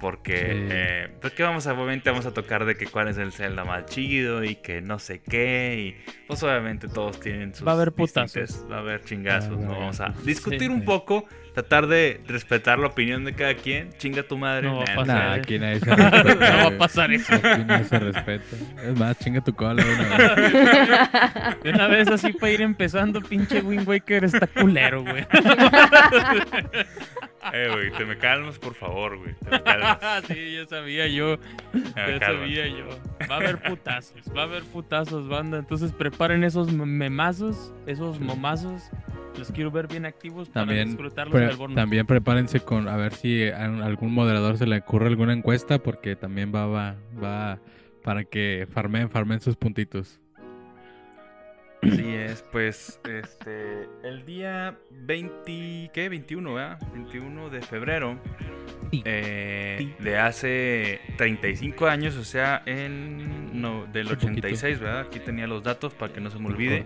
Porque, 0.00 0.36
Sí. 0.36 0.68
eh, 0.72 1.08
porque 1.20 1.44
vamos 1.44 1.66
a, 1.68 1.74
obviamente 1.74 2.10
vamos 2.10 2.26
a 2.26 2.32
tocar 2.34 2.64
de 2.64 2.74
que 2.74 2.86
cuál 2.86 3.06
es 3.06 3.18
el 3.18 3.30
Zelda 3.30 3.64
más 3.64 3.86
chido 3.86 4.42
y 4.42 4.56
que 4.56 4.80
no 4.80 4.98
sé 4.98 5.20
qué. 5.22 5.76
Y 5.78 6.12
pues 6.26 6.42
obviamente 6.42 6.88
todos 6.88 7.20
tienen 7.20 7.54
sus. 7.54 7.64
Va 7.66 7.70
a 7.70 7.74
haber 7.76 7.92
putazos. 7.92 8.66
Va 8.70 8.76
a 8.76 8.80
haber 8.80 9.04
chingazos, 9.04 9.52
Va 9.56 9.62
a 9.62 9.66
¿no? 9.66 9.78
Vamos 9.78 10.00
a 10.00 10.12
discutir 10.24 10.62
Sí. 10.62 10.68
un 10.68 10.84
poco, 10.84 11.24
tratar 11.54 11.86
de 11.86 12.20
respetar 12.26 12.80
la 12.80 12.88
opinión 12.88 13.24
de 13.24 13.34
cada 13.34 13.54
quien. 13.54 13.90
Chinga 13.98 14.24
tu 14.24 14.36
madre. 14.36 14.66
No 14.66 14.78
va 14.78 14.82
a 14.82 14.94
pasar. 14.96 15.06
Nah, 15.06 15.32
aquí 15.34 15.58
nadie 15.60 15.78
se 15.84 15.94
respeta. 15.94 16.34
No 16.34 16.56
va 16.56 16.66
a 16.74 16.78
pasar 16.78 17.12
eso. 17.12 17.34
Aquí 17.36 17.64
nadie 17.64 17.84
se 17.84 17.98
respeta. 18.00 18.44
Es 18.82 18.98
más, 18.98 19.16
chinga 19.20 19.40
tu 19.40 19.54
cola 19.54 19.84
de 19.84 19.94
una 19.94 20.34
vez. 20.34 21.62
De 21.62 21.70
una 21.70 21.86
vez 21.86 22.08
así 22.08 22.32
para 22.32 22.50
ir 22.52 22.62
empezando, 22.62 23.20
pinche 23.20 23.60
Wind 23.60 23.86
Waker 23.86 24.24
está 24.24 24.48
culero, 24.48 25.02
güey. 25.04 25.24
Eh, 27.52 27.68
güey, 27.72 27.90
te 27.92 28.04
me 28.04 28.16
calmas, 28.16 28.58
por 28.58 28.74
favor, 28.74 29.18
güey. 29.18 29.34
Te 29.34 29.50
me 29.50 29.62
calmas. 29.62 29.98
sí, 30.28 30.54
ya 30.54 30.66
sabía 30.66 31.08
yo. 31.08 31.38
Ya 31.96 32.18
sabía 32.20 32.68
yo. 32.68 32.88
Va 33.30 33.34
a 33.34 33.38
haber 33.38 33.60
putazos, 33.60 34.22
va 34.36 34.42
a 34.42 34.44
haber 34.44 34.62
putazos, 34.62 35.28
banda. 35.28 35.58
Entonces 35.58 35.92
preparen 35.92 36.44
esos 36.44 36.72
memazos, 36.72 37.74
esos 37.86 38.20
momazos. 38.20 38.82
Los 39.38 39.50
quiero 39.50 39.70
ver 39.70 39.88
bien 39.88 40.04
activos 40.06 40.48
para 40.50 40.66
También, 40.66 40.88
disfrutarlos 40.88 41.32
Pre- 41.32 41.44
en 41.44 41.50
el 41.50 41.56
bonus. 41.56 41.74
también 41.74 42.06
prepárense 42.06 42.60
con 42.60 42.86
a 42.86 42.96
ver 42.96 43.14
si 43.14 43.48
a 43.48 43.64
algún 43.64 44.12
moderador 44.12 44.58
se 44.58 44.66
le 44.66 44.76
ocurre 44.78 45.06
alguna 45.08 45.32
encuesta 45.32 45.78
porque 45.82 46.16
también 46.16 46.54
va 46.54 46.66
va 46.66 46.96
va 47.22 47.58
para 48.04 48.24
que 48.24 48.68
farmen 48.70 49.08
farmen 49.10 49.40
sus 49.40 49.56
puntitos. 49.56 50.20
Así 51.82 52.14
es, 52.14 52.42
pues, 52.52 53.00
este, 53.08 53.88
el 54.04 54.24
día 54.24 54.78
20, 54.90 55.90
¿qué? 55.92 56.08
21, 56.08 56.54
¿verdad? 56.54 56.78
21 56.92 57.50
de 57.50 57.60
febrero 57.62 58.20
Sí. 58.92 59.02
eh, 59.04 59.94
de 59.98 60.18
hace 60.18 61.00
35 61.16 61.86
años, 61.86 62.14
o 62.16 62.24
sea, 62.24 62.62
en, 62.66 63.60
no, 63.60 63.86
del 63.86 64.06
Un 64.08 64.14
poquito. 64.14 64.46
86, 64.46 64.78
¿verdad? 64.80 65.00
Aquí 65.00 65.18
tenía 65.18 65.46
los 65.46 65.62
datos 65.62 65.92
para 65.94 66.12
que 66.12 66.20
no 66.20 66.30
se 66.30 66.38
me 66.38 66.48
olvide. 66.48 66.84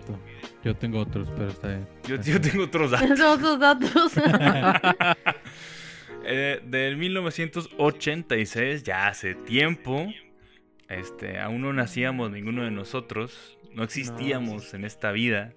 Yo 0.63 0.75
tengo 0.75 0.99
otros, 0.99 1.29
pero 1.35 1.49
está 1.49 1.67
bien. 1.67 1.87
Yo, 2.07 2.15
yo 2.21 2.41
tengo 2.41 2.63
otros 2.63 2.91
datos. 2.91 3.19
Son 3.19 3.59
datos. 3.59 4.13
Eh, 6.29 6.59
del 6.65 6.97
1986, 6.97 8.83
ya 8.83 9.07
hace 9.07 9.33
tiempo, 9.33 10.11
este, 10.89 11.39
aún 11.39 11.61
no 11.61 11.71
nacíamos 11.71 12.31
ninguno 12.31 12.65
de 12.65 12.71
nosotros, 12.71 13.56
no 13.77 13.83
existíamos 13.83 14.73
en 14.73 14.85
esta 14.85 15.11
vida. 15.11 15.53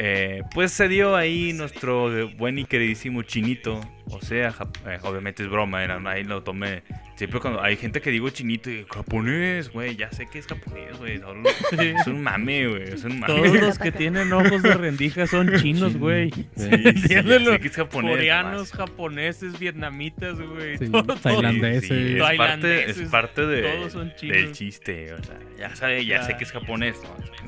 Eh, 0.00 0.42
pues 0.54 0.70
se 0.72 0.86
dio 0.88 1.16
ahí 1.16 1.52
nuestro 1.54 2.28
buen 2.36 2.58
y 2.58 2.64
queridísimo 2.64 3.22
chinito, 3.22 3.80
o 4.06 4.20
sea, 4.20 4.54
eh, 4.86 4.98
obviamente 5.02 5.42
es 5.42 5.48
broma, 5.50 5.82
era, 5.82 6.00
ahí 6.08 6.22
lo 6.22 6.42
tomé. 6.44 6.84
Siempre 7.16 7.40
cuando 7.40 7.60
hay 7.60 7.76
gente 7.76 8.00
que 8.00 8.12
digo 8.12 8.30
chinito 8.30 8.70
y 8.70 8.86
japonés, 8.88 9.70
güey, 9.72 9.96
ya 9.96 10.08
sé 10.12 10.26
que 10.30 10.38
es 10.38 10.46
japonés, 10.46 10.96
güey, 10.98 11.20
es 11.96 12.06
un 12.06 12.22
mame, 12.22 12.68
güey, 12.68 12.82
es 12.84 13.02
un 13.02 13.18
mame. 13.18 13.26
Todos 13.34 13.60
los 13.60 13.78
que 13.80 13.90
tienen 13.90 14.32
ojos 14.32 14.62
de 14.62 14.74
rendija 14.74 15.26
son 15.26 15.52
chinos, 15.60 15.96
güey. 15.96 16.30
Sí, 16.30 16.44
Sí, 16.54 17.08
que 17.08 17.58
es 17.66 17.76
japonés. 17.76 18.12
Coreanos, 18.12 18.70
japoneses, 18.70 19.58
vietnamitas, 19.58 20.40
güey. 20.40 20.78
Sí, 20.78 20.92
tailandeses. 21.22 21.88
Sí, 21.88 21.94
es 22.14 22.18
parte, 22.20 22.36
Tailandeses, 22.36 22.98
es 22.98 23.08
parte 23.08 23.46
de, 23.46 23.62
todos 23.62 23.92
son 23.92 24.08
del 24.10 24.16
chinos. 24.16 24.52
chiste. 24.52 25.12
O 25.12 25.22
sea, 25.24 25.38
ya 25.58 25.74
sabe, 25.74 26.04
ya, 26.06 26.18
Ya. 26.18 26.22
sé 26.22 26.36
que 26.36 26.44
es 26.44 26.52
japonés. 26.52 26.96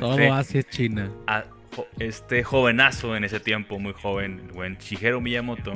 ¿no? 0.00 0.16
Todo 0.16 0.35
Asia 0.35 0.59
es 0.61 0.69
China. 0.69 1.11
a- 1.28 1.42
jo- 1.42 1.60
este 1.99 2.43
jovenazo 2.45 3.17
en 3.17 3.25
ese 3.25 3.41
tiempo, 3.41 3.79
muy 3.79 3.93
joven, 3.93 4.41
el 4.47 4.53
buen 4.53 4.77
Shigeru 4.79 5.21
Miyamoto, 5.21 5.75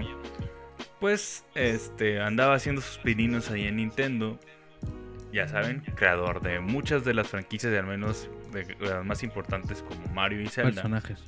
pues 1.01 1.45
este 1.55 2.21
andaba 2.21 2.55
haciendo 2.55 2.81
sus 2.81 2.99
pininos 2.99 3.51
ahí 3.51 3.67
en 3.67 3.77
Nintendo. 3.77 4.39
Ya 5.33 5.49
saben, 5.49 5.81
creador 5.97 6.43
de 6.43 6.61
muchas 6.61 7.05
de 7.05 7.13
las 7.13 7.27
franquicias, 7.29 7.73
de 7.73 7.79
al 7.79 7.87
menos 7.87 8.29
de 8.53 8.77
las 8.81 9.05
más 9.05 9.23
importantes 9.25 9.83
como 9.83 10.07
Mario 10.15 10.41
y 10.43 10.47
Zelda. 10.47 10.71
Personajes. 10.83 11.25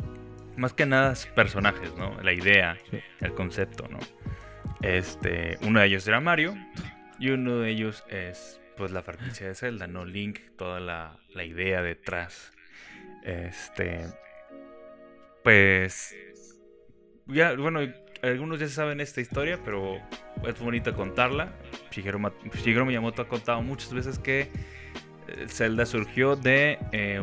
Más 0.56 0.73
que 0.73 0.87
nada 0.87 1.12
personajes, 1.35 1.92
¿no? 1.96 2.16
La 2.23 2.32
idea, 2.32 2.78
Sí. 2.90 3.00
el 3.20 3.35
concepto, 3.35 3.88
¿no? 3.88 3.99
Este, 4.82 5.58
uno 5.62 5.80
de 5.80 5.87
ellos 5.87 6.06
era 6.06 6.20
Mario 6.20 6.54
y 7.18 7.30
uno 7.30 7.58
de 7.58 7.70
ellos 7.70 8.04
es 8.08 8.61
pues 8.76 8.90
la 8.92 9.02
franquicia 9.02 9.49
de 9.49 9.54
Zelda, 9.54 9.87
¿no? 9.87 10.04
Link, 10.04 10.38
toda 10.56 10.80
la, 10.80 11.16
la 11.35 11.44
idea 11.44 11.82
detrás. 11.82 12.52
Este, 13.25 14.06
pues 15.46 16.12
ya, 17.26 17.54
bueno, 17.54 17.78
algunos 18.20 18.58
ya 18.58 18.66
saben 18.66 19.00
esta 19.00 19.20
historia, 19.20 19.60
pero 19.64 20.00
es 20.44 20.58
bonita 20.58 20.92
contarla. 20.92 21.52
Shigeru, 21.92 22.18
Shigeru 22.52 22.84
Miyamoto 22.84 23.22
ha 23.22 23.28
contado 23.28 23.62
muchas 23.62 23.94
veces 23.94 24.18
que 24.18 24.40
eh, 25.28 25.46
Zelda 25.46 25.86
surgió 25.86 26.34
de, 26.34 26.80
eh, 26.90 27.22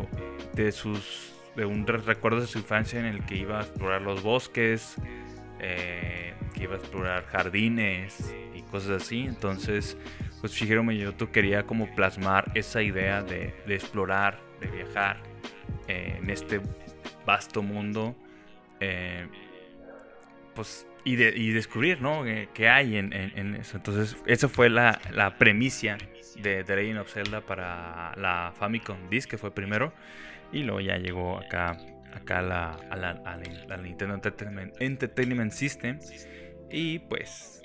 de 0.53 0.71
sus 0.71 1.33
de 1.57 1.65
un 1.65 1.85
re- 1.85 1.97
recuerdo 1.97 2.39
de 2.39 2.47
su 2.47 2.59
infancia 2.59 2.97
en 2.97 3.07
el 3.07 3.25
que 3.25 3.35
iba 3.35 3.59
a 3.59 3.63
explorar 3.63 4.01
los 4.01 4.23
bosques, 4.23 4.95
eh, 5.59 6.33
que 6.53 6.63
iba 6.63 6.75
a 6.75 6.77
explorar 6.77 7.25
jardines 7.25 8.33
y 8.55 8.61
cosas 8.61 9.03
así. 9.03 9.25
Entonces, 9.27 9.97
pues 10.39 10.53
Shigeru 10.53 10.81
Miyamoto 10.81 11.29
quería 11.29 11.63
como 11.63 11.93
plasmar 11.93 12.49
esa 12.55 12.81
idea 12.81 13.21
de, 13.21 13.53
explorar, 13.67 14.39
de 14.61 14.67
viajar 14.67 15.21
en 15.89 16.29
este 16.29 16.61
vasto 17.25 17.61
mundo. 17.61 18.15
eh, 18.79 19.27
pues 20.55 20.87
y, 21.05 21.15
de, 21.17 21.33
y 21.35 21.51
descubrir, 21.51 22.01
¿no? 22.01 22.25
Eh, 22.25 22.47
¿Qué 22.53 22.69
hay 22.69 22.95
en, 22.95 23.11
en- 23.11 23.37
en 23.37 23.55
eso? 23.55 23.75
Entonces, 23.77 24.15
esa 24.25 24.47
fue 24.47 24.69
la, 24.69 25.01
la 25.11 25.37
premisa 25.37 25.97
de 26.41 26.63
The 26.63 26.75
Legend 26.77 26.99
of 26.99 27.11
Zelda 27.11 27.41
para 27.41 28.13
la 28.15 28.53
Famicom 28.55 29.09
Disk, 29.09 29.29
que 29.31 29.37
fue 29.37 29.53
primero. 29.53 29.93
Y 30.51 30.63
luego 30.63 30.79
ya 30.79 30.97
llegó 30.97 31.39
acá, 31.39 31.75
acá 32.13 32.41
la, 32.41 32.71
a 32.89 32.95
la, 32.95 33.09
a 33.11 33.37
la- 33.37 33.63
a 33.63 33.67
la 33.67 33.77
Nintendo 33.77 34.13
Entertainment, 34.15 34.75
Entertainment 34.81 35.51
System. 35.51 35.99
Y 36.71 36.99
pues, 36.99 37.61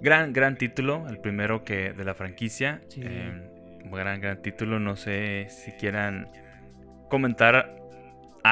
gran, 0.00 0.32
gran 0.32 0.56
título, 0.56 1.06
el 1.08 1.18
primero 1.18 1.64
que 1.64 1.92
de 1.94 2.04
la 2.04 2.14
franquicia. 2.14 2.80
Sí. 2.88 3.00
Eh, 3.04 3.32
gran, 3.90 4.20
gran 4.20 4.40
título. 4.42 4.78
No 4.78 4.94
sé 4.96 5.46
si 5.48 5.72
quieran 5.72 6.28
comentar 7.08 7.74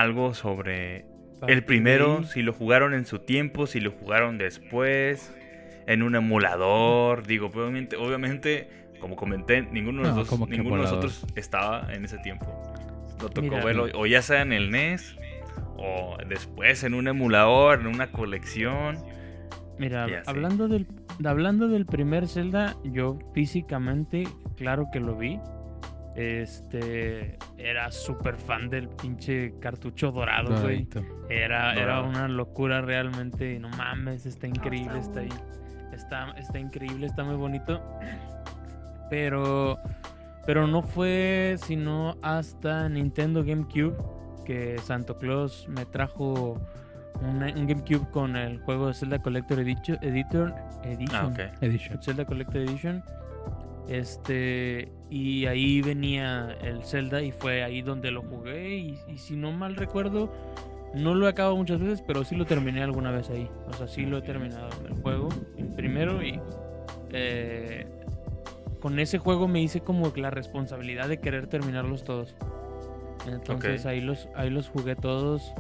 algo 0.01 0.35
sobre 0.35 1.07
el 1.47 1.65
primero, 1.65 2.23
si 2.25 2.43
lo 2.43 2.53
jugaron 2.53 2.95
en 2.95 3.05
su 3.05 3.19
tiempo, 3.19 3.67
si 3.67 3.81
lo 3.81 3.91
jugaron 3.91 4.39
después, 4.39 5.35
en 5.87 6.03
un 6.03 6.15
emulador. 6.17 7.27
Digo, 7.27 7.47
obviamente, 7.49 7.97
obviamente 7.97 8.69
como 9.01 9.17
comenté, 9.17 9.61
ninguno 9.63 10.03
de, 10.03 10.09
No, 10.09 10.17
los 10.17 10.31
dos- 10.31 10.49
ninguno 10.49 10.77
de 10.77 10.83
nosotros 10.85 11.27
estaba 11.37 11.93
en 11.93 12.07
ese 12.07 12.17
tiempo. 12.19 12.47
Lo 13.21 13.29
tocó 13.29 13.43
Mira, 13.43 13.63
verlo, 13.65 13.87
o 13.95 14.07
ya 14.07 14.23
sea 14.23 14.41
en 14.41 14.53
el 14.53 14.71
NES, 14.71 15.17
o 15.77 16.17
después 16.27 16.83
en 16.85 16.95
un 16.95 17.07
emulador, 17.09 17.81
en 17.81 17.87
una 17.89 18.11
colección. 18.11 18.97
Mira, 19.79 20.07
hablando 20.27 20.69
del, 20.69 20.87
hablando 21.25 21.69
del 21.69 21.85
primer 21.85 22.29
Zelda, 22.29 22.77
yo 22.85 23.19
físicamente, 23.35 24.25
claro 24.57 24.87
que 24.91 25.01
lo 25.01 25.17
vi. 25.17 25.39
Este 26.16 27.37
era 27.59 27.90
súper 27.90 28.37
fan 28.37 28.68
del 28.71 28.88
pinche 28.88 29.54
cartucho 29.61 30.12
dorado, 30.12 30.50
güey. 30.62 30.87
Era, 31.28 31.75
era 31.75 32.02
una 32.02 32.28
locura 32.28 32.80
realmente. 32.83 33.59
No 33.59 33.68
mames, 33.71 34.25
está 34.26 34.47
increíble, 34.47 34.99
está 34.99 35.21
ahí. 35.21 35.28
Está, 35.92 36.30
está 36.33 36.59
increíble, 36.59 37.06
está 37.06 37.25
muy 37.25 37.37
bonito. 37.37 37.80
Pero, 39.11 39.78
pero 40.47 40.66
no 40.66 40.83
fue 40.83 41.56
sino 41.59 42.16
hasta 42.23 42.88
Nintendo 42.88 43.44
GameCube 43.44 43.97
que 44.44 44.76
Santo 44.78 45.16
Claus 45.18 45.66
me 45.68 45.85
trajo 45.87 46.61
una- 47.23 47.47
un 47.54 47.66
GameCube 47.66 48.11
con 48.11 48.37
el 48.37 48.61
juego 48.61 48.88
de 48.88 48.94
Zelda 48.94 49.21
Collector 49.21 49.59
Edition. 49.61 49.99
Editor, 50.02 50.54
Edition. 50.85 51.16
Ah, 51.16 51.26
ok. 51.26 51.62
Edition. 51.62 52.02
Zelda 52.02 52.25
Collector 52.25 52.56
Edition. 52.59 53.02
Este, 53.88 54.88
y 55.11 55.47
ahí 55.47 55.83
venía 55.83 56.57
el 56.62 56.85
Zelda 56.85 57.23
y 57.23 57.33
fue 57.33 57.62
ahí 57.62 57.83
donde 57.83 58.11
lo 58.11 58.23
jugué. 58.23 58.76
Y, 58.79 58.99
y 59.09 59.19
si 59.19 59.37
no 59.37 59.53
mal 59.53 59.76
recuerdo, 59.76 60.31
no 60.95 61.14
lo 61.14 61.26
he 61.26 61.31
acabado 61.31 61.57
muchas 61.57 61.81
veces, 61.81 62.03
pero 62.07 62.25
sí 62.25 62.37
lo 62.37 62.47
terminé 62.47 62.83
alguna 62.83 63.11
vez 63.11 63.29
ahí. 63.31 63.49
O 63.69 63.73
sea, 63.73 63.88
sí 63.88 64.07
lo 64.07 64.19
he 64.19 64.23
terminado 64.23 64.69
el 64.88 64.95
juego 65.03 65.29
el 65.59 65.67
primero 65.75 66.23
y 66.23 66.41
eh, 67.12 67.87
con 68.81 68.99
ese 68.99 69.19
juego 69.19 69.49
me 69.49 69.61
hice 69.61 69.81
como 69.81 70.12
la 70.17 70.31
responsabilidad 70.31 71.09
de 71.09 71.19
querer 71.19 71.47
terminarlos 71.49 72.05
todos. 72.05 72.35
Entonces 73.26 73.87
ahí 73.87 74.00
los 74.00 74.29
ahí 74.35 74.50
los 74.50 74.69
jugué 74.69 74.97
todos. 74.97 75.53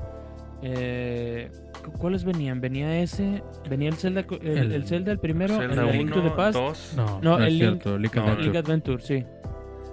Eh, 0.66 1.50
¿cu- 1.84 1.92
¿Cuáles 1.98 2.24
venían? 2.24 2.60
Venía 2.62 2.98
ese, 3.00 3.42
venía 3.68 3.90
el 3.90 3.96
Zelda, 3.96 4.24
el, 4.40 4.46
El- 4.58 4.72
el 4.72 4.86
Zelda 4.86 5.12
el 5.12 5.18
primero, 5.18 5.58
Zelda 5.58 5.88
el 5.90 5.98
Link 5.98 6.08
to 6.12 6.22
the 6.22 6.28
1, 6.28 6.36
Past, 6.36 6.54
2, 6.58 6.94
No, 6.96 7.04
No, 7.20 7.38
no, 7.38 7.44
el 7.44 7.58
Link- 7.58 7.58
cierto. 7.82 7.98
Link 7.98 8.14
no, 8.16 8.22
Adventure. 8.22 8.44
Link 8.44 8.56
Adventure, 8.56 9.02
sí. 9.02 9.14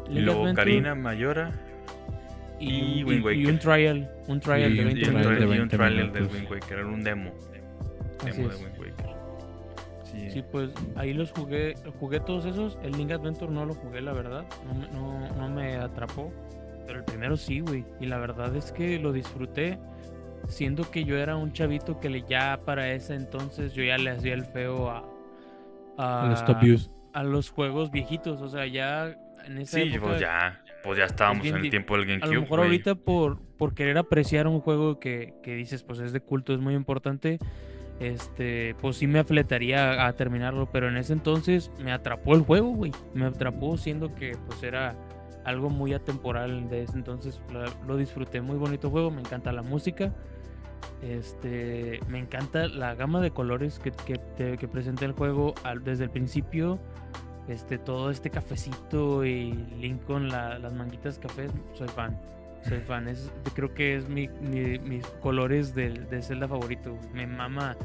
y 0.10 0.14
Link 0.14 0.26
luego 0.26 0.42
Adventure 0.44 0.64
Karina 0.64 0.96
Mayora 0.96 1.52
y, 2.58 2.70
y 2.70 3.00
y- 3.00 3.04
Wind 3.04 3.20
y 3.20 3.24
Waker. 3.26 3.48
un 3.50 3.60
trial, 3.60 4.12
un 4.28 4.40
trial 4.40 4.72
Y 4.72 4.76
de 4.76 4.80
un 4.80 4.86
20 4.86 5.00
y 5.02 5.04
un, 5.04 5.10
trial 5.10 5.26
minutos. 5.26 5.42
y 5.42 5.44
un 5.44 5.50
20 5.58 5.78
trailer 5.78 6.12
del 6.14 6.22
minutos. 6.24 6.34
Wind 6.40 6.52
Waker, 6.52 6.78
era 6.78 6.88
un 6.88 7.04
demo. 7.04 7.32
Así 8.26 8.42
de. 8.42 8.48
Wind 8.48 8.80
Waker. 8.80 9.12
Sí. 10.06 10.30
Sí, 10.32 10.44
pues 10.52 10.70
ahí 10.96 11.14
los 11.14 11.32
jugué, 11.32 11.74
jugué 12.00 12.20
todos 12.22 12.46
esos. 12.46 12.78
El 12.84 12.92
Link 12.94 13.12
Adventure 13.12 13.52
no 13.52 13.66
lo 13.66 13.74
jugué, 13.74 14.02
la 14.02 14.14
verdad. 14.14 14.46
No, 14.66 14.74
me- 14.74 14.88
no, 14.90 15.36
no 15.36 15.50
me 15.50 15.76
atrapó. 15.76 16.32
Pero 16.88 17.00
el 17.00 17.06
primero 17.06 17.36
sí, 17.38 17.60
güey. 17.62 17.84
Y 18.00 18.06
la 18.08 18.18
verdad 18.20 18.56
es 18.56 18.72
que 18.72 19.00
lo 19.00 19.12
disfruté. 19.14 19.78
Siendo 20.48 20.90
que 20.92 21.04
yo 21.06 21.18
era 21.18 21.36
un 21.38 21.54
chavito 21.54 22.00
que 22.00 22.10
le 22.10 22.24
ya 22.28 22.60
para 22.66 22.92
ese 22.92 23.16
entonces 23.16 23.74
yo 23.74 23.84
ya 23.84 23.98
le 23.98 24.10
hacía 24.12 24.34
el 24.34 24.46
feo 24.46 24.90
a, 24.90 25.04
a, 25.98 26.60
Use. 26.64 26.90
a 27.14 27.24
los 27.24 27.50
juegos 27.50 27.92
viejitos. 27.92 28.42
O 28.42 28.48
sea, 28.50 28.66
ya 28.68 29.16
en 29.46 29.58
esa 29.60 29.78
Sí, 29.78 29.84
época. 29.94 30.10
pues 30.10 30.20
ya, 30.22 30.62
pues 30.84 30.98
ya 30.98 31.06
estábamos 31.06 31.44
bien 31.44 31.56
en 31.56 31.66
el 31.66 31.70
tiempo 31.70 31.96
del 31.96 32.04
A 32.04 32.08
GameCube. 32.08 32.34
lo 32.36 32.42
mejor 32.42 32.60
ahorita 32.60 32.96
por, 32.96 33.40
por 33.58 33.74
querer 33.74 33.98
apreciar 33.98 34.48
un 34.48 34.60
juego 34.62 35.00
que, 35.00 35.34
que 35.44 35.56
dices, 35.56 35.84
pues 35.84 36.00
es 36.00 36.12
de 36.14 36.20
culto, 36.22 36.54
es 36.54 36.60
muy 36.60 36.74
importante, 36.76 37.40
este, 38.00 38.76
pues 38.82 38.98
sí 38.98 39.08
me 39.08 39.20
afletaría 39.20 40.04
a, 40.04 40.08
a 40.08 40.14
terminarlo, 40.14 40.70
pero 40.72 40.90
en 40.90 40.98
ese 40.98 41.14
entonces 41.14 41.72
me 41.84 41.92
atrapó 41.92 42.34
el 42.36 42.42
juego, 42.42 42.70
güey. 42.70 42.92
Me 43.14 43.26
atrapó 43.26 43.78
siendo 43.78 44.16
que 44.16 44.36
pues 44.48 44.64
era 44.64 44.96
algo 45.46 45.70
muy 45.70 45.94
atemporal 45.94 46.68
de 46.70 46.84
ese 46.84 46.94
entonces. 46.98 47.42
Lo, 47.52 47.64
lo 47.88 47.98
disfruté, 47.98 48.42
muy 48.42 48.58
bonito 48.58 48.90
juego, 48.90 49.12
me 49.12 49.22
encanta 49.22 49.52
la 49.52 49.62
música. 49.62 50.14
Este, 51.02 52.00
me 52.08 52.20
encanta 52.20 52.68
la 52.68 52.94
gama 52.96 53.22
de 53.22 53.32
colores 53.32 53.80
que, 53.80 53.92
que, 53.92 54.16
te- 54.38 54.58
que 54.58 54.68
presenta 54.68 55.06
el 55.06 55.14
juego 55.14 55.54
al- 55.64 55.84
desde 55.84 56.04
el 56.06 56.10
principio. 56.10 56.80
Este, 57.48 57.78
todo 57.80 58.12
este 58.12 58.30
cafecito 58.30 59.26
y 59.26 59.52
Link 59.80 60.04
con 60.04 60.30
la- 60.30 60.60
las 60.60 60.74
manguitas 60.74 61.18
cafés, 61.20 61.52
soy 61.74 61.88
fan. 61.88 62.18
Soy 62.68 62.80
fan. 62.88 63.08
Es, 63.08 63.32
creo 63.56 63.74
que 63.74 63.96
es 63.96 64.08
mi, 64.08 64.28
mi- 64.28 64.78
mis 64.80 65.06
colores 65.22 65.74
de, 65.74 66.22
Zelda 66.22 66.48
favorito. 66.48 66.98
Me 67.14 67.26
mama 67.26 67.76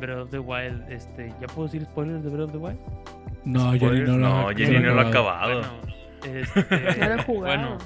Breath 0.00 0.18
of 0.18 0.30
the 0.30 0.38
Wild. 0.38 0.90
Este, 0.90 1.28
¿Ya 1.40 1.46
puedo 1.48 1.68
decir 1.68 1.84
spoilers 1.84 2.24
de 2.24 2.30
Breath 2.30 2.46
of 2.46 2.52
the 2.52 2.58
Wild? 2.58 2.78
No, 3.44 3.72
Jenny 3.72 4.00
no 4.00 4.12
lo 4.12 4.18
No, 4.18 4.94
lo 4.94 5.00
ha 5.00 5.08
acabado. 5.08 5.60
acabado. 5.60 5.62
Bueno, 6.22 6.38
este, 6.38 6.64
Ya 6.98 7.08
lo 7.10 7.14
he 7.16 7.22
jugado. 7.24 7.56
bueno, 7.56 7.78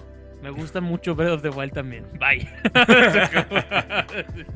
me 0.43 0.51
gusta 0.51 0.81
mucho 0.81 1.15
Breath 1.15 1.33
of 1.33 1.43
the 1.43 1.51
Wild 1.51 1.73
también. 1.73 2.05
Bye. 2.19 2.49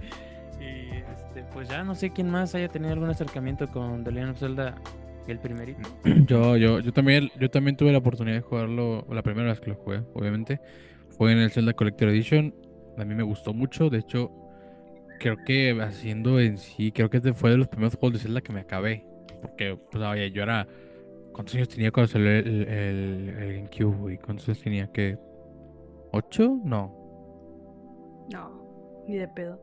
y 0.61 0.91
este, 1.13 1.45
pues 1.53 1.69
ya 1.69 1.85
no 1.85 1.95
sé 1.95 2.11
quién 2.11 2.31
más 2.31 2.55
haya 2.55 2.69
tenido 2.69 2.93
algún 2.93 3.11
acercamiento 3.11 3.69
con 3.69 4.05
The 4.05 4.13
Legend 4.13 4.33
of 4.33 4.39
Zelda 4.39 4.75
el 5.31 5.39
primerito. 5.39 5.89
Yo, 6.27 6.57
yo, 6.57 6.81
yo 6.81 6.93
también, 6.93 7.31
yo 7.39 7.51
también 7.51 7.77
tuve 7.77 7.93
la 7.93 7.99
oportunidad 7.99 8.37
de 8.37 8.43
jugarlo, 8.43 9.07
la 9.11 9.23
primera 9.23 9.49
vez 9.49 9.61
que 9.61 9.71
lo 9.71 9.77
jugué, 9.77 10.03
obviamente. 10.15 10.61
Fue 11.17 11.33
en 11.33 11.39
el 11.39 11.51
Zelda 11.51 11.73
Collector 11.73 12.09
Edition. 12.09 12.55
A 12.99 13.05
mí 13.05 13.15
me 13.15 13.23
gustó 13.23 13.53
mucho. 13.53 13.91
De 13.91 13.99
hecho, 13.99 14.31
creo 15.19 15.37
que 15.45 15.77
haciendo 15.81 16.41
en 16.41 16.59
sí, 16.59 16.93
creo 16.93 17.11
que 17.11 17.19
este 17.19 17.33
fue 17.33 17.51
de 17.51 17.59
los 17.59 17.69
primeros 17.69 17.97
juegos 17.97 18.15
de 18.15 18.25
Zelda 18.25 18.41
que 18.41 18.53
me 18.53 18.61
acabé. 18.61 19.05
Porque, 19.41 19.79
pues, 19.91 20.05
oye, 20.05 20.31
yo 20.31 20.43
era. 20.43 20.67
¿Cuántos 21.33 21.55
años 21.55 21.69
tenía 21.69 21.93
cuando 21.93 22.13
salió 22.13 22.31
el, 22.31 22.69
el, 22.69 23.35
el 23.39 23.55
GameCube, 23.55 23.97
güey? 23.97 24.19
¿Cuántos 24.19 24.49
años 24.49 24.63
tenía? 24.63 24.91
¿Qué? 24.93 25.17
¿Ocho? 26.13 26.61
No. 26.65 26.97
No, 28.33 29.05
ni 29.09 29.17
de 29.17 29.29
pedo. 29.29 29.61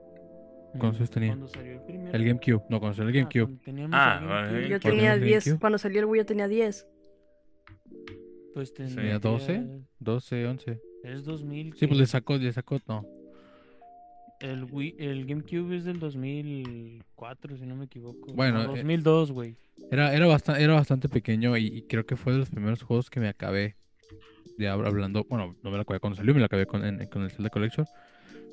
¿Cuántos 0.79 0.97
años 0.99 1.09
tenía? 1.11 1.29
Cuando 1.29 1.47
salió 1.47 1.71
el 1.73 1.81
primero. 1.81 2.11
El 2.15 2.25
GameCube. 2.25 2.63
No, 2.69 2.79
cuando 2.79 2.95
salió 2.95 3.09
el 3.09 3.15
Ah, 3.25 3.29
GameCube. 3.33 3.59
Ah, 3.93 4.19
el 4.21 4.27
vale. 4.27 4.47
GameCube, 4.51 4.61
Yo 4.69 4.79
¿Cuándo 4.81 4.89
tenía 4.97 5.13
el 5.13 5.21
10. 5.23 5.45
GameCube? 5.45 5.59
Cuando 5.61 5.77
salió 5.77 5.99
el 5.99 6.05
Wii 6.05 6.19
yo 6.21 6.25
tenía 6.25 6.47
10. 6.47 6.87
Pues 8.53 8.73
Tenía 8.73 8.95
tendría- 8.95 9.19
12, 9.19 9.67
12, 9.99 10.47
11. 10.47 10.81
Es 11.03 11.23
2000. 11.25 11.73
Sí, 11.75 11.87
pues 11.87 11.99
le 11.99 12.05
sacó, 12.07 12.37
le 12.37 12.51
sacó, 12.51 12.79
no. 12.87 13.05
El, 14.39 14.65
Wii, 14.65 14.95
el 14.99 15.25
GameCube 15.25 15.75
es 15.77 15.85
del 15.85 15.99
2004, 15.99 17.57
si 17.57 17.65
no 17.65 17.75
me 17.75 17.85
equivoco. 17.85 18.33
Bueno, 18.33 18.59
No, 18.59 18.63
eh, 18.75 18.77
2002, 18.77 19.31
güey. 19.31 19.55
Era, 19.91 20.13
era, 20.13 20.27
bastante, 20.27 20.63
era 20.63 20.73
bastante 20.73 21.07
pequeño 21.09 21.55
y, 21.57 21.65
y 21.67 21.81
creo 21.83 22.05
que 22.05 22.15
fue 22.15 22.33
de 22.33 22.39
los 22.39 22.49
primeros 22.49 22.83
juegos 22.83 23.09
que 23.09 23.19
me 23.19 23.29
acabé. 23.29 23.77
Ya 24.57 24.75
hab- 24.75 24.87
hablando, 24.87 25.25
bueno, 25.29 25.55
no 25.63 25.69
me 25.71 25.77
lo 25.77 25.83
acabé 25.83 25.99
cuando 25.99 26.17
salió, 26.17 26.33
me 26.33 26.39
lo 26.39 26.45
acabé 26.45 26.65
con, 26.65 26.83
en- 26.85 27.05
con 27.07 27.23
el 27.23 27.31
Zelda 27.31 27.49
Collection. 27.49 27.85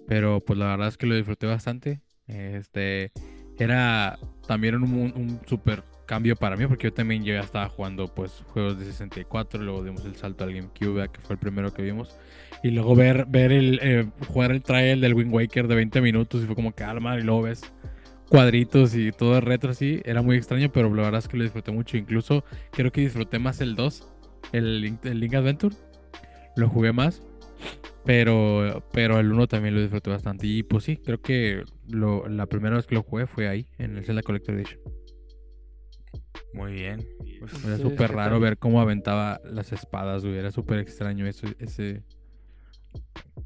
Pero 0.06 0.40
pues 0.40 0.58
la 0.58 0.66
verdad 0.66 0.88
es 0.88 0.96
que 0.96 1.06
lo 1.06 1.14
disfruté 1.14 1.46
bastante. 1.46 2.00
Este 2.26 3.12
era 3.58 4.18
también 4.46 4.74
un, 4.76 4.84
un, 4.84 5.40
super 5.46 5.82
cambio 6.06 6.36
para 6.36 6.56
mí, 6.56 6.66
porque 6.66 6.84
yo 6.88 6.92
también 6.92 7.24
ya 7.24 7.40
estaba 7.40 7.68
jugando 7.68 8.08
pues 8.08 8.42
juegos 8.52 8.78
de 8.78 8.84
64, 8.84 9.62
luego 9.62 9.82
dimos 9.84 10.04
el 10.04 10.16
salto 10.16 10.44
al 10.44 10.52
GameCube, 10.52 11.08
que 11.10 11.20
fue 11.20 11.34
el 11.34 11.38
primero 11.40 11.72
que 11.72 11.82
vimos. 11.82 12.14
Y 12.62 12.70
luego 12.70 12.94
ver, 12.94 13.26
ver 13.26 13.52
el 13.52 13.78
eh, 13.82 14.06
jugar 14.28 14.50
el 14.52 14.62
trial 14.62 15.00
del 15.00 15.14
Wind 15.14 15.32
Waker 15.32 15.66
de 15.68 15.74
20 15.76 16.00
minutos 16.00 16.42
y 16.42 16.46
fue 16.46 16.54
como 16.54 16.74
que 16.74 16.84
alma, 16.84 17.18
y 17.18 17.22
luego 17.22 17.42
ves 17.42 17.62
cuadritos 18.28 18.94
y 18.94 19.12
todo 19.12 19.40
retro 19.40 19.70
así, 19.70 20.00
era 20.04 20.22
muy 20.22 20.36
extraño, 20.36 20.70
pero 20.72 20.92
la 20.94 21.02
verdad 21.02 21.20
es 21.20 21.28
que 21.28 21.36
lo 21.36 21.44
disfruté 21.44 21.72
mucho. 21.72 21.96
Incluso 21.96 22.44
creo 22.72 22.92
que 22.92 23.00
disfruté 23.02 23.38
más 23.38 23.60
el 23.60 23.74
2, 23.76 24.06
el 24.52 24.98
el 25.04 25.20
Link 25.20 25.34
Adventure. 25.34 25.74
Lo 26.56 26.68
jugué 26.68 26.92
más. 26.92 27.22
Pero, 28.04 28.86
pero 28.92 29.18
el 29.18 29.32
1 29.32 29.46
también 29.46 29.74
lo 29.74 29.80
disfruté 29.80 30.10
bastante. 30.10 30.46
Y 30.46 30.62
pues 30.62 30.84
sí, 30.84 30.98
creo 30.98 31.20
que 31.20 31.64
lo, 31.88 32.28
la 32.28 32.46
primera 32.46 32.76
vez 32.76 32.86
que 32.86 32.94
lo 32.94 33.02
jugué 33.02 33.26
fue 33.26 33.48
ahí, 33.48 33.66
en 33.78 33.96
el 33.96 34.04
Zelda 34.04 34.22
Collector 34.22 34.54
Edition. 34.54 34.80
Muy 36.52 36.72
bien. 36.72 37.08
Pues, 37.40 37.64
Era 37.64 37.78
súper 37.78 38.10
¿qué 38.10 38.16
raro 38.16 38.40
ver 38.40 38.58
cómo 38.58 38.80
aventaba 38.80 39.40
las 39.44 39.72
espadas, 39.72 40.22
güey. 40.24 40.36
Era 40.36 40.50
súper 40.50 40.80
extraño 40.80 41.26
eso, 41.26 41.46
ese, 41.58 42.02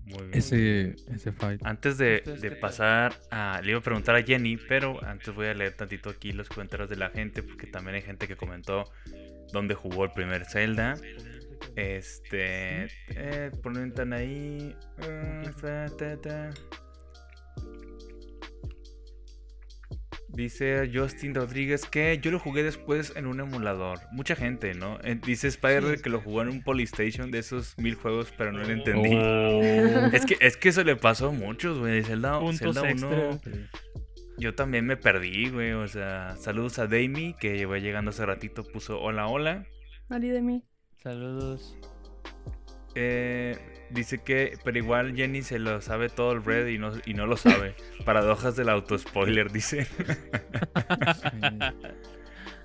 muy 0.05 0.27
bien. 0.27 0.31
ese, 0.35 0.97
ese 1.09 1.33
fight. 1.33 1.61
Antes 1.65 1.97
de, 1.97 2.21
de 2.21 2.51
pasar 2.53 3.15
a... 3.31 3.61
Le 3.63 3.71
iba 3.71 3.79
a 3.79 3.83
preguntar 3.83 4.17
a 4.17 4.23
Jenny, 4.23 4.57
pero 4.57 5.03
antes 5.05 5.35
voy 5.35 5.47
a 5.47 5.55
leer 5.55 5.75
tantito 5.75 6.11
aquí 6.11 6.33
los 6.33 6.49
comentarios 6.49 6.89
de 6.89 6.97
la 6.97 7.11
gente, 7.11 7.43
porque 7.43 7.67
también 7.67 7.97
hay 7.97 8.03
gente 8.03 8.27
que 8.27 8.37
comentó 8.37 8.85
dónde 9.53 9.75
jugó 9.75 10.05
el 10.05 10.13
primer 10.13 10.45
Zelda. 10.45 10.97
Este... 11.77 12.87
Eh, 13.09 13.51
ponen 13.63 14.13
ahí... 14.13 14.75
eh. 15.03 15.43
Dice 20.29 20.89
Justin 20.93 21.35
Rodríguez 21.35 21.87
que 21.87 22.19
yo 22.23 22.31
lo 22.31 22.39
jugué 22.39 22.63
después 22.63 23.13
en 23.17 23.27
un 23.27 23.41
emulador. 23.41 23.99
Mucha 24.13 24.37
gente, 24.37 24.75
¿no? 24.75 24.99
Eh, 25.03 25.19
Dice 25.25 25.49
Spider 25.49 25.97
Sí. 25.97 26.03
que 26.03 26.11
lo 26.11 26.21
jugó 26.21 26.43
en 26.43 26.49
un 26.49 26.63
Polystation 26.63 27.31
de 27.31 27.39
esos 27.39 27.77
mil 27.79 27.95
juegos, 27.95 28.33
pero 28.37 28.53
no 28.53 28.61
lo 28.61 28.69
entendí. 28.71 29.15
Oh. 29.17 29.61
Es 30.13 30.27
que, 30.27 30.37
es 30.41 30.57
que 30.57 30.69
eso 30.69 30.85
le 30.85 30.97
pasó 30.97 31.29
a 31.29 31.33
muchos, 31.33 31.79
güey. 31.79 32.03
Zelda, 32.05 32.41
Zelda 32.53 32.89
extra. 32.89 33.09
1. 33.31 33.41
Yo 34.39 34.55
también 34.55 34.87
me 34.87 34.97
perdí, 34.97 35.49
güey. 35.49 35.73
O 35.73 35.89
sea, 35.89 36.37
saludos 36.37 36.79
a 36.79 36.87
Damie, 36.87 37.35
que 37.41 37.57
llevó 37.57 37.77
llegando 37.77 38.11
hace 38.11 38.25
ratito, 38.25 38.63
puso 38.65 39.01
hola, 39.01 39.27
hola. 39.27 39.67
Salí 40.09 40.29
de 40.29 40.43
mí. 40.43 40.63
Saludos. 41.03 41.77
Eh, 42.95 43.57
dice 43.91 44.19
que, 44.19 44.59
pero 44.65 44.79
igual 44.79 45.15
Jenny 45.15 45.43
se 45.43 45.59
lo 45.59 45.81
sabe 45.81 46.09
todo 46.09 46.33
el 46.33 46.45
red 46.45 46.67
y 46.69 46.79
no, 46.79 46.93
y 47.07 47.15
no 47.15 47.27
lo 47.27 47.37
sabe. 47.37 47.75
Paradojas 48.05 48.57
del 48.57 48.69
autospoiler, 48.69 49.53
dice. 49.53 49.87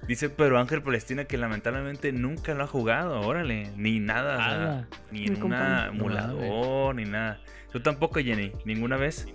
Dice, 0.08 0.30
pero 0.30 0.60
Ángel 0.60 0.82
Palestina 0.82 1.25
que 1.25 1.38
lamentablemente 1.38 2.12
nunca 2.12 2.54
lo 2.54 2.66
ha 2.66 2.68
jugado, 2.68 3.22
órale, 3.22 3.72
ni 3.78 4.00
nada, 4.02 4.36
o 4.36 4.38
sea, 4.38 4.88
ni 5.12 5.28
en 5.28 5.42
un 5.42 5.54
emulador, 5.54 6.96
ni 6.96 7.06
nada. 7.06 7.40
Tú 7.72 7.80
tampoco, 7.80 8.20
Jenny, 8.20 8.52
ninguna 8.66 8.98
vez. 8.98 9.28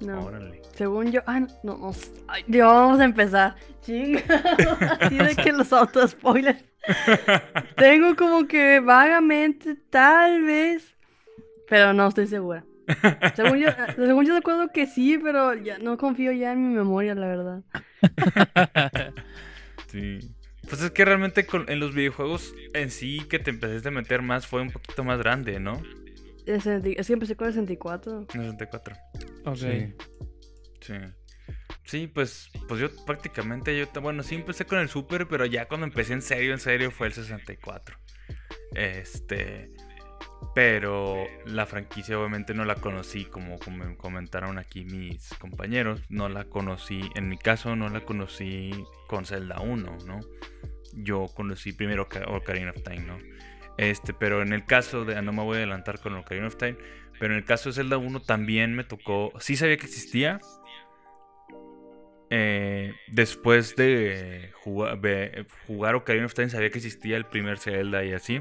No. 0.00 0.24
Órale. 0.24 0.62
Según 0.74 1.10
yo. 1.12 1.20
Ah, 1.26 1.40
no. 1.40 1.48
no, 1.62 1.92
ay, 2.28 2.44
ya 2.48 2.66
vamos 2.66 3.00
a 3.00 3.04
empezar. 3.04 3.56
Chinga. 3.80 4.20
Así 5.00 5.16
de 5.16 5.36
que 5.36 5.52
los 5.52 5.72
autos 5.72 6.12
spoilers. 6.12 6.64
Tengo 7.76 8.14
como 8.16 8.46
que 8.46 8.80
vagamente, 8.80 9.76
tal 9.90 10.42
vez. 10.42 10.94
Pero 11.68 11.92
no 11.92 12.08
estoy 12.08 12.26
segura. 12.26 12.64
Según 13.34 13.58
yo, 13.58 13.68
según 13.96 14.24
yo 14.26 14.34
recuerdo 14.34 14.68
que 14.72 14.86
sí, 14.86 15.18
pero 15.22 15.54
ya 15.54 15.78
no 15.78 15.96
confío 15.98 16.30
ya 16.32 16.52
en 16.52 16.68
mi 16.68 16.74
memoria, 16.74 17.14
la 17.14 17.26
verdad. 17.26 17.62
Sí. 19.88 20.18
Pues 20.68 20.82
es 20.82 20.90
que 20.90 21.04
realmente 21.04 21.46
con- 21.46 21.68
en 21.70 21.78
los 21.78 21.94
videojuegos 21.94 22.52
en 22.74 22.90
sí 22.90 23.20
que 23.28 23.38
te 23.38 23.50
empezaste 23.50 23.88
a 23.88 23.92
meter 23.92 24.22
más 24.22 24.46
fue 24.46 24.62
un 24.62 24.70
poquito 24.70 25.04
más 25.04 25.18
grande, 25.18 25.60
¿no? 25.60 25.80
El 26.44 26.60
60 26.60 26.88
Es 27.00 27.06
que 27.06 27.12
empecé 27.12 27.36
con 27.36 27.46
el 27.48 27.52
64. 27.54 28.26
En 28.34 28.40
el 28.40 28.50
64. 28.52 28.96
Ok. 29.44 29.56
Sí. 29.56 29.94
Sí. 30.80 30.94
Sí, 31.86 32.08
pues, 32.08 32.50
pues 32.68 32.80
yo 32.80 32.88
prácticamente, 33.04 33.78
yo, 33.78 33.86
bueno, 34.00 34.22
sí 34.22 34.34
empecé 34.34 34.66
con 34.66 34.78
el 34.80 34.88
Super, 34.88 35.28
pero 35.28 35.46
ya 35.46 35.66
cuando 35.68 35.86
empecé 35.86 36.14
en 36.14 36.22
serio, 36.22 36.52
en 36.52 36.58
serio, 36.60 36.90
fue 36.90 37.06
el 37.06 37.12
64. 37.12 37.96
Este, 38.74 39.70
pero 40.54 41.24
la 41.44 41.64
franquicia 41.66 42.18
obviamente 42.18 42.54
no 42.54 42.64
la 42.64 42.74
conocí, 42.74 43.24
como, 43.24 43.58
como 43.58 43.96
comentaron 43.96 44.58
aquí 44.58 44.84
mis 44.84 45.28
compañeros, 45.38 46.02
no 46.08 46.28
la 46.28 46.44
conocí, 46.44 47.08
en 47.14 47.28
mi 47.28 47.38
caso 47.38 47.76
no 47.76 47.88
la 47.88 48.00
conocí 48.00 48.72
con 49.06 49.24
Zelda 49.24 49.60
1, 49.60 49.98
¿no? 50.06 50.20
Yo 50.92 51.26
conocí 51.34 51.72
primero 51.72 52.02
Oca- 52.04 52.26
Ocarina 52.28 52.70
of 52.70 52.82
Time, 52.82 53.00
¿no? 53.00 53.18
Este, 53.78 54.12
pero 54.14 54.42
en 54.42 54.52
el 54.52 54.64
caso 54.64 55.04
de, 55.04 55.20
no 55.22 55.32
me 55.32 55.42
voy 55.42 55.56
a 55.56 55.58
adelantar 55.58 56.00
con 56.00 56.14
Ocarina 56.16 56.48
of 56.48 56.56
Time, 56.56 56.76
pero 57.20 57.32
en 57.34 57.38
el 57.38 57.44
caso 57.44 57.68
de 57.68 57.74
Zelda 57.74 57.98
1 57.98 58.20
también 58.22 58.74
me 58.74 58.84
tocó, 58.84 59.32
sí 59.38 59.56
sabía 59.56 59.76
que 59.76 59.86
existía, 59.86 60.40
eh, 62.30 62.94
después 63.08 63.76
de 63.76 64.50
jugar, 64.54 65.00
ve- 65.00 65.46
jugar 65.66 65.94
Ocarina 65.94 66.26
of 66.26 66.34
Time 66.34 66.50
sabía 66.50 66.70
que 66.70 66.78
existía 66.78 67.16
el 67.16 67.26
primer 67.26 67.58
Zelda 67.58 68.04
y 68.04 68.12
así. 68.12 68.40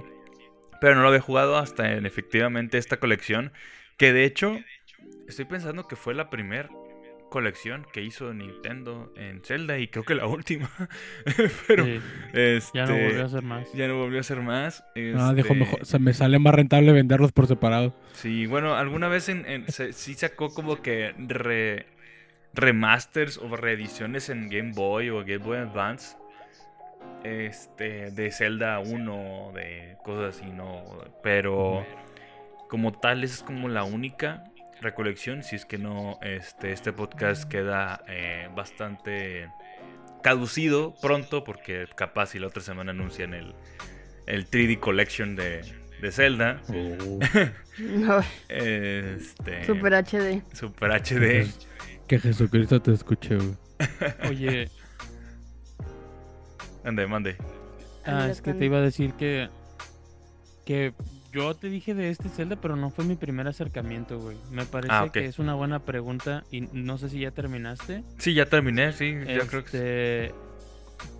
Pero 0.81 0.95
no 0.95 1.01
lo 1.03 1.07
había 1.09 1.21
jugado 1.21 1.57
hasta 1.57 1.93
en 1.93 2.05
efectivamente 2.05 2.77
esta 2.77 2.97
colección. 2.97 3.51
Que 3.97 4.11
de 4.13 4.25
hecho, 4.25 4.57
estoy 5.27 5.45
pensando 5.45 5.87
que 5.87 5.95
fue 5.95 6.13
la 6.13 6.29
primera 6.29 6.69
colección 7.29 7.85
que 7.91 8.01
hizo 8.01 8.33
Nintendo 8.33 9.11
en 9.17 9.41
Zelda 9.43 9.77
y 9.79 9.87
creo 9.87 10.03
que 10.05 10.15
la 10.15 10.25
última. 10.27 10.69
Pero 11.67 11.85
Sí, 11.85 12.01
este, 12.33 12.77
ya 12.77 12.85
no 12.85 12.97
volvió 12.97 13.21
a 13.23 13.25
hacer 13.25 13.41
más. 13.43 13.73
ya 13.73 13.87
no 13.87 13.97
volvió 13.97 14.17
a 14.17 14.21
hacer 14.21 14.41
más. 14.41 14.83
Ah, 15.17 15.33
dijo 15.35 15.53
este, 15.53 15.59
mejor, 15.59 15.85
se 15.85 15.99
me 15.99 16.13
sale 16.13 16.39
más 16.39 16.53
rentable 16.55 16.91
venderlos 16.91 17.31
por 17.31 17.47
separado. 17.47 17.95
Sí, 18.13 18.45
bueno, 18.45 18.75
alguna 18.75 19.07
vez 19.07 19.29
en, 19.29 19.45
en- 19.49 19.71
se- 19.71 19.93
sí 19.93 20.13
sacó 20.13 20.53
como 20.53 20.81
que 20.81 21.13
re- 21.17 21.85
remasters 22.55 23.37
o 23.37 23.55
reediciones 23.55 24.29
en 24.29 24.49
Game 24.49 24.71
Boy 24.73 25.09
o 25.09 25.19
Game 25.19 25.37
Boy 25.37 25.57
Advance. 25.57 26.17
Este, 27.23 28.11
de 28.11 28.31
Zelda 28.31 28.79
1, 28.79 29.51
de 29.55 29.97
cosas 30.03 30.37
así, 30.37 30.51
¿no? 30.51 30.83
Pero 31.23 31.85
como 32.69 32.93
tal, 32.93 33.23
esa 33.23 33.35
es 33.35 33.43
como 33.43 33.67
la 33.67 33.83
única 33.83 34.43
recolección. 34.81 35.43
Si 35.43 35.55
es 35.55 35.65
que 35.65 35.77
no, 35.77 36.19
este, 36.21 36.71
este 36.71 36.93
podcast 36.93 37.49
queda 37.49 38.03
eh, 38.07 38.49
bastante 38.55 39.49
caducido 40.21 40.95
pronto, 41.01 41.43
porque 41.43 41.87
capaz 41.95 42.27
si 42.27 42.39
la 42.39 42.47
otra 42.47 42.61
semana 42.61 42.91
anuncian 42.91 43.33
el, 43.33 43.55
el 44.27 44.49
3D 44.49 44.79
Collection 44.79 45.35
de, 45.35 45.61
de 46.01 46.11
Zelda. 46.11 46.61
No, 47.77 48.23
Este. 48.47 49.65
Super 49.65 49.93
HD. 49.95 50.41
Super 50.53 50.91
HD. 50.91 51.45
Que 52.07 52.19
Jesucristo 52.19 52.81
te 52.81 52.93
escuche, 52.93 53.35
güey. 53.35 53.55
Oye, 54.29 54.69
Ande, 56.83 57.07
mande. 57.07 57.35
ah, 58.05 58.27
es 58.29 58.41
que 58.41 58.53
te 58.53 58.65
iba 58.65 58.77
a 58.77 58.81
decir 58.81 59.13
que. 59.13 59.49
Que 60.65 60.93
yo 61.31 61.53
te 61.55 61.69
dije 61.69 61.93
de 61.93 62.09
este 62.09 62.29
Zelda, 62.29 62.55
pero 62.55 62.75
no 62.75 62.89
fue 62.89 63.03
mi 63.05 63.15
primer 63.15 63.47
acercamiento, 63.47 64.19
güey. 64.19 64.37
Me 64.51 64.65
parece 64.65 64.93
Ah, 64.93 65.09
que 65.11 65.25
es 65.25 65.37
una 65.39 65.53
buena 65.53 65.79
pregunta 65.79 66.43
y 66.49 66.61
no 66.61 66.97
sé 66.97 67.09
si 67.09 67.19
ya 67.19 67.31
terminaste. 67.31 68.03
Sí, 68.19 68.33
ya 68.33 68.45
terminé, 68.47 68.93
sí. 68.93 69.15
Ya 69.27 69.45
creo 69.47 69.63
que 69.63 69.69
sí. 69.69 69.77
Este, 69.77 70.31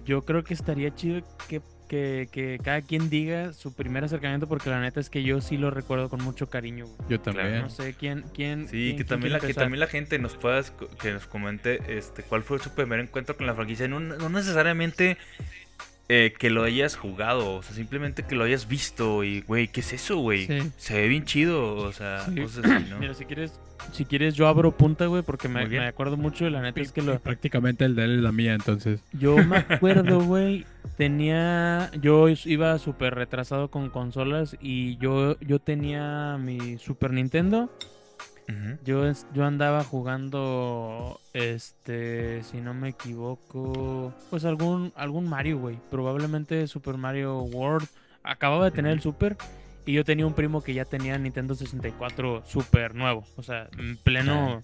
Yo 0.06 0.24
creo 0.24 0.44
que 0.44 0.54
estaría 0.54 0.94
chido 0.96 1.22
que, 1.50 1.62
que, 1.88 2.28
que 2.32 2.60
cada 2.64 2.82
quien 2.82 3.10
diga 3.10 3.54
su 3.54 3.74
primer 3.74 4.04
acercamiento, 4.04 4.48
porque 4.48 4.70
la 4.70 4.82
neta 4.82 5.00
es 5.00 5.10
que 5.10 5.24
yo 5.24 5.42
sí 5.42 5.58
lo 5.58 5.72
recuerdo 5.72 6.10
con 6.10 6.24
mucho 6.24 6.50
cariño, 6.50 6.86
güey. 6.86 6.98
Yo 7.10 7.20
también. 7.22 7.62
No 7.62 7.70
sé 7.70 7.94
quién. 7.94 8.24
quién 8.34 8.68
Sí, 8.68 8.72
quién- 8.72 8.90
que 8.90 8.96
quién 8.96 9.08
también, 9.08 9.34
la, 9.34 9.40
que 9.40 9.54
también 9.54 9.80
la 9.80 9.88
gente 9.88 10.20
nos 10.20 10.36
pueda 10.36 10.62
que 11.02 11.14
nos 11.14 11.26
comente 11.28 11.80
este 11.98 12.24
cuál 12.24 12.44
fue 12.44 12.60
su 12.60 12.70
primer 12.72 13.00
encuentro 13.00 13.38
con 13.38 13.46
la 13.48 13.54
franquicia. 13.56 13.88
No, 13.88 14.00
no 14.00 14.30
necesariamente 14.30 15.18
eh, 16.08 16.34
que 16.38 16.50
lo 16.52 16.64
hayas 16.64 16.96
jugado, 16.96 17.56
o 17.56 17.64
sea, 17.64 17.76
simplemente 17.76 18.24
que 18.24 18.36
lo 18.36 18.44
hayas 18.44 18.68
visto 18.68 19.24
y, 19.24 19.42
güey, 19.42 19.68
¿qué 19.70 19.80
es 19.80 19.92
eso, 19.94 20.18
güey? 20.18 20.46
Sí. 20.46 20.72
Se 20.78 20.94
ve 20.96 21.08
bien 21.08 21.26
chido, 21.26 21.76
o 21.78 21.92
sea, 21.92 22.26
Sí. 22.26 22.42
cosas 22.42 22.66
así, 22.66 22.86
¿no? 22.90 23.00
Mira, 23.00 23.16
si 23.16 23.26
quieres, 23.26 23.60
si 23.92 24.06
quieres 24.06 24.36
yo 24.36 24.48
abro 24.48 24.72
punta, 24.72 25.08
güey, 25.08 25.24
porque 25.24 25.48
me, 25.48 25.80
acuerdo 25.88 26.16
mucho 26.16 26.46
y 26.46 26.52
la 26.52 26.62
neta 26.62 26.80
es 26.80 26.92
que 26.92 27.02
lo, 27.02 27.20
Prácticamente 27.20 27.86
el 27.86 27.96
de 27.96 28.04
él 28.04 28.16
es 28.18 28.22
la 28.22 28.32
mía, 28.32 28.54
entonces. 28.54 29.02
Yo 29.14 29.36
me 29.38 29.58
acuerdo, 29.70 30.22
güey, 30.22 30.66
tenía, 30.96 31.90
yo 32.00 32.28
iba 32.30 32.78
súper 32.78 33.16
retrasado 33.16 33.70
con 33.72 33.90
consolas 33.90 34.56
y 34.62 34.98
yo, 34.98 35.40
yo 35.40 35.58
tenía 35.60 36.38
mi 36.38 36.78
Super 36.78 37.12
Nintendo 37.14 37.72
Yo, 38.84 39.12
yo 39.34 39.44
andaba 39.46 39.84
jugando, 39.84 41.20
este, 41.34 42.44
si 42.44 42.62
no 42.62 42.74
me 42.76 42.90
equivoco, 42.90 44.14
pues 44.30 44.46
algún, 44.46 44.94
algún 44.96 45.28
Mario, 45.28 45.58
güey. 45.60 45.80
Probablemente 45.90 46.68
Super 46.68 46.98
Mario 46.98 47.42
World. 47.42 47.88
Acababa 48.24 48.66
de 48.66 48.72
tener 48.72 48.92
el 48.92 49.02
Super 49.02 49.36
y 49.86 49.94
yo 49.94 50.04
tenía 50.06 50.26
un 50.28 50.34
primo 50.34 50.62
que 50.64 50.74
ya 50.74 50.86
tenía 50.86 51.18
Nintendo 51.18 51.56
64 51.56 52.44
Super 52.46 52.94
nuevo. 52.96 53.24
O 53.36 53.44
sea, 53.44 53.68
en 53.78 53.98
pleno 53.98 54.64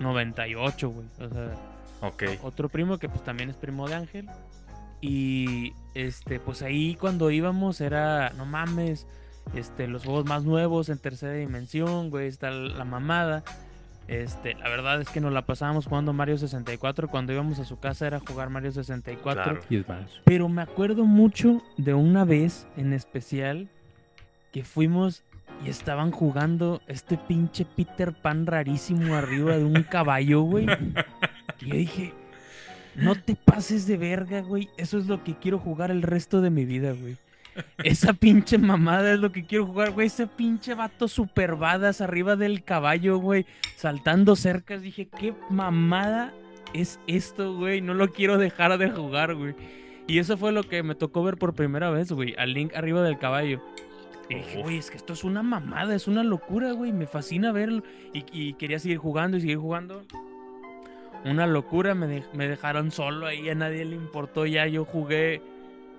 98, 0.00 0.90
güey. 0.90 1.06
O 1.20 1.28
sea, 1.28 1.54
Ok. 2.02 2.24
otro 2.42 2.68
primo 2.68 2.98
que 2.98 3.08
pues 3.08 3.22
también 3.24 3.48
es 3.50 3.56
primo 3.56 3.88
de 3.88 3.94
Ángel. 3.94 4.26
Y 5.00 5.72
este, 5.94 6.38
pues 6.38 6.62
ahí 6.62 6.94
cuando 6.96 7.30
íbamos 7.30 7.80
era, 7.80 8.30
no 8.36 8.44
mames, 8.46 9.06
este, 9.54 9.86
los 9.86 10.04
juegos 10.04 10.24
más 10.24 10.44
nuevos 10.44 10.88
en 10.88 10.98
tercera 10.98 11.32
dimensión, 11.32 12.10
güey, 12.10 12.28
está 12.28 12.50
la 12.50 12.84
mamada. 12.84 13.42
Este, 14.08 14.54
la 14.54 14.68
verdad 14.68 15.00
es 15.00 15.08
que 15.08 15.20
nos 15.20 15.32
la 15.32 15.46
pasábamos 15.46 15.86
jugando 15.86 16.12
Mario 16.12 16.36
64. 16.36 17.08
Cuando 17.08 17.32
íbamos 17.32 17.58
a 17.58 17.64
su 17.64 17.78
casa 17.78 18.06
era 18.06 18.20
jugar 18.20 18.50
Mario 18.50 18.72
64. 18.72 19.42
Claro. 19.42 19.60
Y 19.70 19.76
es 19.76 19.88
más. 19.88 20.10
Pero 20.24 20.48
me 20.48 20.62
acuerdo 20.62 21.04
mucho 21.04 21.62
de 21.76 21.94
una 21.94 22.24
vez 22.24 22.66
en 22.76 22.92
especial 22.92 23.68
que 24.52 24.64
fuimos 24.64 25.22
y 25.64 25.70
estaban 25.70 26.10
jugando 26.10 26.82
este 26.88 27.16
pinche 27.16 27.64
Peter 27.64 28.12
Pan 28.12 28.46
rarísimo 28.46 29.14
arriba 29.14 29.56
de 29.56 29.64
un 29.64 29.82
caballo, 29.90 30.42
güey. 30.42 30.66
Y 31.60 31.66
yo 31.66 31.76
dije, 31.76 32.12
no 32.96 33.14
te 33.14 33.36
pases 33.36 33.86
de 33.86 33.96
verga, 33.96 34.40
güey. 34.40 34.68
Eso 34.76 34.98
es 34.98 35.06
lo 35.06 35.22
que 35.22 35.36
quiero 35.36 35.58
jugar 35.58 35.90
el 35.90 36.02
resto 36.02 36.40
de 36.40 36.50
mi 36.50 36.64
vida, 36.64 36.92
güey. 36.92 37.16
Esa 37.84 38.12
pinche 38.12 38.58
mamada 38.58 39.12
es 39.12 39.20
lo 39.20 39.32
que 39.32 39.44
quiero 39.44 39.66
jugar, 39.66 39.90
güey. 39.90 40.06
Ese 40.06 40.26
pinche 40.26 40.74
vato 40.74 41.08
super 41.08 41.56
badass 41.56 42.00
arriba 42.00 42.36
del 42.36 42.64
caballo, 42.64 43.18
güey. 43.18 43.46
Saltando 43.76 44.36
cercas. 44.36 44.82
Dije, 44.82 45.08
qué 45.08 45.34
mamada 45.50 46.32
es 46.72 47.00
esto, 47.06 47.54
güey. 47.54 47.80
No 47.80 47.94
lo 47.94 48.12
quiero 48.12 48.38
dejar 48.38 48.78
de 48.78 48.90
jugar, 48.90 49.34
güey. 49.34 49.54
Y 50.06 50.18
eso 50.18 50.36
fue 50.36 50.52
lo 50.52 50.64
que 50.64 50.82
me 50.82 50.94
tocó 50.94 51.22
ver 51.22 51.36
por 51.36 51.54
primera 51.54 51.90
vez, 51.90 52.10
güey. 52.12 52.34
Al 52.38 52.52
Link 52.52 52.74
arriba 52.74 53.02
del 53.02 53.18
caballo. 53.18 53.62
Y 54.28 54.36
dije, 54.36 54.62
güey, 54.62 54.78
es 54.78 54.90
que 54.90 54.96
esto 54.96 55.12
es 55.12 55.24
una 55.24 55.42
mamada, 55.42 55.94
es 55.94 56.08
una 56.08 56.24
locura, 56.24 56.72
güey. 56.72 56.92
Me 56.92 57.06
fascina 57.06 57.52
verlo. 57.52 57.82
Y, 58.12 58.24
y 58.32 58.54
quería 58.54 58.78
seguir 58.78 58.98
jugando 58.98 59.36
y 59.36 59.40
seguir 59.40 59.58
jugando. 59.58 60.04
Una 61.24 61.46
locura, 61.46 61.94
me, 61.94 62.24
me 62.32 62.48
dejaron 62.48 62.90
solo 62.90 63.26
ahí, 63.26 63.48
a 63.48 63.54
nadie 63.54 63.84
le 63.84 63.94
importó 63.94 64.44
ya. 64.46 64.66
Yo 64.66 64.84
jugué 64.84 65.40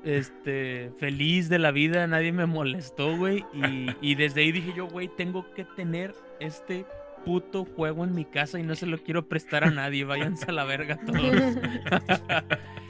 este, 0.04 0.92
feliz 0.98 1.50
de 1.50 1.60
la 1.60 1.72
vida, 1.72 2.06
nadie 2.08 2.32
me 2.32 2.46
molestó, 2.46 3.18
güey. 3.18 3.46
Y, 3.54 3.88
y 4.02 4.16
desde 4.16 4.42
ahí 4.42 4.52
dije 4.52 4.74
yo, 4.76 4.88
güey, 4.88 5.08
tengo 5.08 5.52
que 5.54 5.66
tener 5.66 6.14
este 6.40 6.86
puto 7.26 7.66
juego 7.66 8.04
en 8.04 8.14
mi 8.14 8.26
casa 8.26 8.60
y 8.60 8.64
no 8.64 8.76
se 8.76 8.86
lo 8.86 8.98
quiero 8.98 9.28
prestar 9.28 9.64
a 9.64 9.72
nadie. 9.72 10.04
Váyanse 10.04 10.46
a 10.50 10.54
la 10.54 10.66
verga 10.66 11.00
todos. 11.06 11.24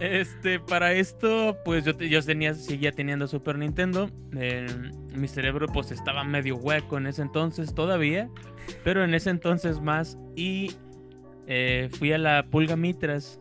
Este, 0.00 0.60
para 0.60 0.92
esto, 0.92 1.56
pues 1.64 1.84
yo, 1.84 1.92
yo 1.98 2.22
tenía, 2.22 2.54
seguía 2.54 2.92
teniendo 2.92 3.26
Super 3.26 3.58
Nintendo. 3.58 4.10
eh, 4.36 4.66
mi 5.14 5.26
cerebro 5.26 5.66
pues 5.66 5.90
estaba 5.90 6.22
medio 6.22 6.56
hueco 6.56 6.98
en 6.98 7.08
ese 7.08 7.22
entonces 7.22 7.74
todavía, 7.74 8.30
pero 8.84 9.02
en 9.02 9.14
ese 9.14 9.30
entonces 9.30 9.80
más. 9.80 10.16
Y 10.36 10.72
eh, 11.46 11.88
fui 11.98 12.12
a 12.12 12.18
la 12.18 12.46
Pulga 12.48 12.76
Mitras. 12.76 13.40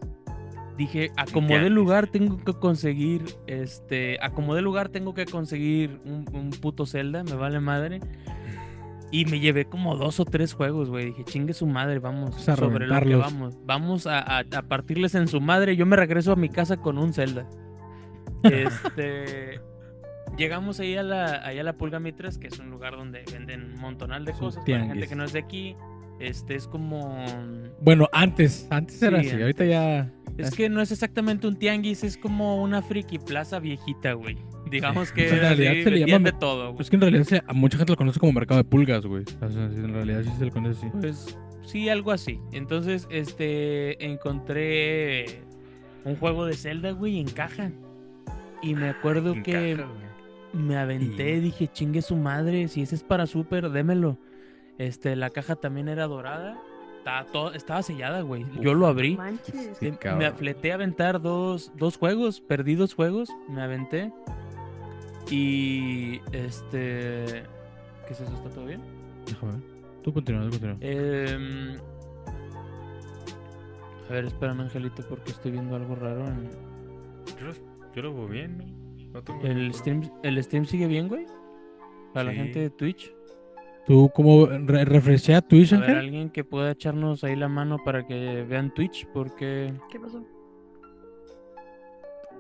Dije, 0.77 1.11
a 1.17 1.25
como 1.25 1.47
de 1.47 1.53
tianguis. 1.55 1.71
lugar 1.73 2.07
tengo 2.07 2.37
que 2.37 2.53
conseguir, 2.53 3.23
este, 3.47 4.17
a 4.21 4.29
como 4.31 4.53
de 4.55 4.61
lugar 4.61 4.89
tengo 4.89 5.13
que 5.15 5.25
conseguir 5.25 5.99
un, 6.05 6.25
un 6.33 6.49
puto 6.51 6.85
Zelda, 6.85 7.23
me 7.23 7.33
vale 7.33 7.59
madre. 7.59 7.99
Y 9.09 9.23
me 9.25 9.39
llevé 9.39 9.65
como 9.65 9.95
dos 9.95 10.19
o 10.19 10.25
tres 10.25 10.53
juegos, 10.53 10.89
güey. 10.89 11.05
Dije, 11.05 11.23
chingue 11.23 11.53
su 11.53 11.65
madre, 11.65 11.99
vamos 11.99 12.31
Vamos 12.31 12.49
a 12.49 12.55
sobre 12.57 12.87
lo 12.87 12.99
que 12.99 13.15
vamos. 13.15 13.57
Vamos 13.65 14.05
a, 14.05 14.19
a- 14.19 14.39
a 14.55 14.61
partirles 14.63 15.15
en 15.15 15.27
su 15.29 15.39
madre. 15.39 15.77
Yo 15.77 15.85
me 15.85 15.95
regreso 15.95 16.33
a 16.33 16.35
mi 16.35 16.49
casa 16.49 16.77
con 16.77 16.97
un 16.97 17.13
Zelda. 17.13 17.47
Este. 18.43 19.59
Llegamos 20.37 20.79
ahí 20.79 20.95
a 20.95 21.03
la, 21.03 21.43
ahí 21.45 21.57
a 21.57 21.63
la 21.63 21.73
Pulga 21.77 21.99
Mitras, 21.99 22.37
que 22.37 22.47
es 22.47 22.59
un 22.59 22.69
lugar 22.69 22.95
donde 22.95 23.23
venden 23.31 23.63
un 23.63 23.79
montonal 23.79 24.23
de 24.25 24.33
cosas 24.33 24.63
para 24.65 24.85
gente 24.85 25.07
que 25.07 25.15
no 25.15 25.23
es 25.23 25.33
de 25.33 25.39
aquí. 25.39 25.75
Este 26.19 26.55
es 26.55 26.67
como. 26.67 27.17
Bueno, 27.81 28.07
antes, 28.11 28.67
antes 28.69 29.01
era 29.01 29.21
Sí, 29.21 29.29
así. 29.29 29.41
Ahorita 29.41 29.65
ya. 29.65 30.11
Es 30.38 30.52
que 30.56 30.69
no 30.69 30.82
es 30.82 30.91
exactamente 30.91 31.47
un 31.47 31.56
tianguis, 31.58 32.04
es 32.04 32.17
como 32.17 32.62
una 32.62 32.82
friki 32.82 33.19
plaza 33.19 33.60
viejita, 33.60 34.13
güey. 34.13 34.38
Digamos 34.69 35.12
que 35.12 35.23
Pues 35.23 35.34
en 35.34 35.39
realidad 35.39 35.71
se 35.84 35.91
le 35.91 36.00
llama- 36.06 36.32
de 36.32 36.38
todo, 36.38 36.71
güey. 36.73 36.82
Es 36.82 36.89
que 36.89 36.95
en 36.97 37.02
realidad 37.02 37.23
se- 37.23 37.43
a 37.45 37.54
mucha 37.54 37.78
gente 37.78 37.93
lo 37.93 37.97
conoce 37.97 38.19
como 38.19 38.34
mercado 38.34 38.58
de 38.60 38.63
pulgas, 38.65 39.06
güey. 39.06 39.23
O 39.41 39.50
sea, 39.50 39.63
en 39.65 39.93
realidad 39.93 40.23
sí 40.23 40.32
se 40.38 40.45
le 40.45 40.52
conoce 40.52 40.86
así. 40.88 40.97
Pues 41.00 41.38
sí, 41.63 41.89
algo 41.89 42.12
así. 42.12 42.39
Entonces, 42.52 43.08
este, 43.10 44.04
encontré 44.06 45.41
un 46.06 46.15
juego 46.15 46.45
de 46.45 46.54
Zelda, 46.56 46.91
güey, 46.91 47.19
en 47.19 47.28
caja. 47.30 47.71
Y 48.62 48.76
me 48.76 48.89
acuerdo 48.89 49.34
En 49.34 49.43
que 49.43 49.76
caja, 49.78 49.89
me 50.54 50.78
aventé, 50.78 51.36
Y- 51.38 51.39
dije, 51.41 51.67
chingue 51.67 52.02
su 52.02 52.15
madre, 52.15 52.67
si 52.67 52.82
ese 52.82 52.95
es 52.95 53.04
para 53.04 53.26
Super, 53.28 53.69
démelo. 53.69 54.17
Este, 54.78 55.15
la 55.15 55.30
caja 55.32 55.56
también 55.56 55.88
era 55.88 56.06
dorada. 56.08 56.60
Estaba, 57.07 57.23
todo, 57.31 57.53
estaba 57.53 57.81
sellada, 57.83 58.19
güey. 58.21 58.45
Yo 58.59 58.73
lo 58.73 58.85
abrí. 58.85 59.15
Manches. 59.15 59.77
Sí, 59.77 59.87
Em- 59.87 60.17
me 60.17 60.25
afleté 60.25 60.73
a 60.73 60.75
aventar 60.75 61.21
dos, 61.21 61.71
dos 61.77 61.95
juegos, 61.95 62.41
perdí 62.41 62.75
dos 62.75 62.93
juegos, 62.93 63.29
me 63.47 63.61
aventé. 63.61 64.11
Y 65.31 66.19
este. 66.33 67.43
¿Qué 68.05 68.11
es 68.13 68.19
eso? 68.19 68.33
¿Está 68.33 68.49
todo 68.49 68.65
bien? 68.65 68.81
Déjame 69.25 69.53
ver. 69.53 69.61
Tú 70.03 70.13
continúa, 70.13 70.43
tú 70.43 70.49
continúa. 70.49 70.77
Em, 70.81 71.77
a 74.09 74.11
ver, 74.11 74.25
espérame, 74.25 74.59
Angelito, 74.63 75.01
porque 75.07 75.31
estoy 75.31 75.51
viendo 75.51 75.77
algo 75.77 75.95
raro. 75.95 76.27
en- 76.27 76.49
Yo, 77.39 77.45
lo- 77.45 77.93
yo 77.95 78.01
lo 78.01 78.13
veo 78.15 78.27
bien, 78.27 78.57
¿no? 78.57 78.65
No 79.13 79.23
tengo 79.23 79.41
¿El 79.43 79.73
stream, 79.73 80.11
¿El 80.23 80.43
stream 80.43 80.65
sigue 80.65 80.87
bien, 80.87 81.07
güey? 81.07 81.25
Para 82.13 82.25
la 82.25 82.33
gente 82.33 82.59
de 82.59 82.69
Twitch. 82.69 83.13
¿Tú 83.88 84.12
cómo 84.13 84.45
re 84.47 84.84
refreshea 84.86 85.41
Twitch, 85.41 85.71
A 85.73 85.78
ver, 85.80 85.89
Ángel? 85.91 86.06
alguien 86.06 86.30
que 86.30 86.43
pueda 86.43 86.71
echarnos 86.71 87.23
ahí 87.23 87.36
la 87.38 87.47
mano 87.47 87.78
para 87.84 88.06
que 88.06 88.43
vean 88.47 88.73
Twitch, 88.73 89.08
porque. 89.13 89.73
¿Qué 89.89 90.00
pasó? 90.00 90.23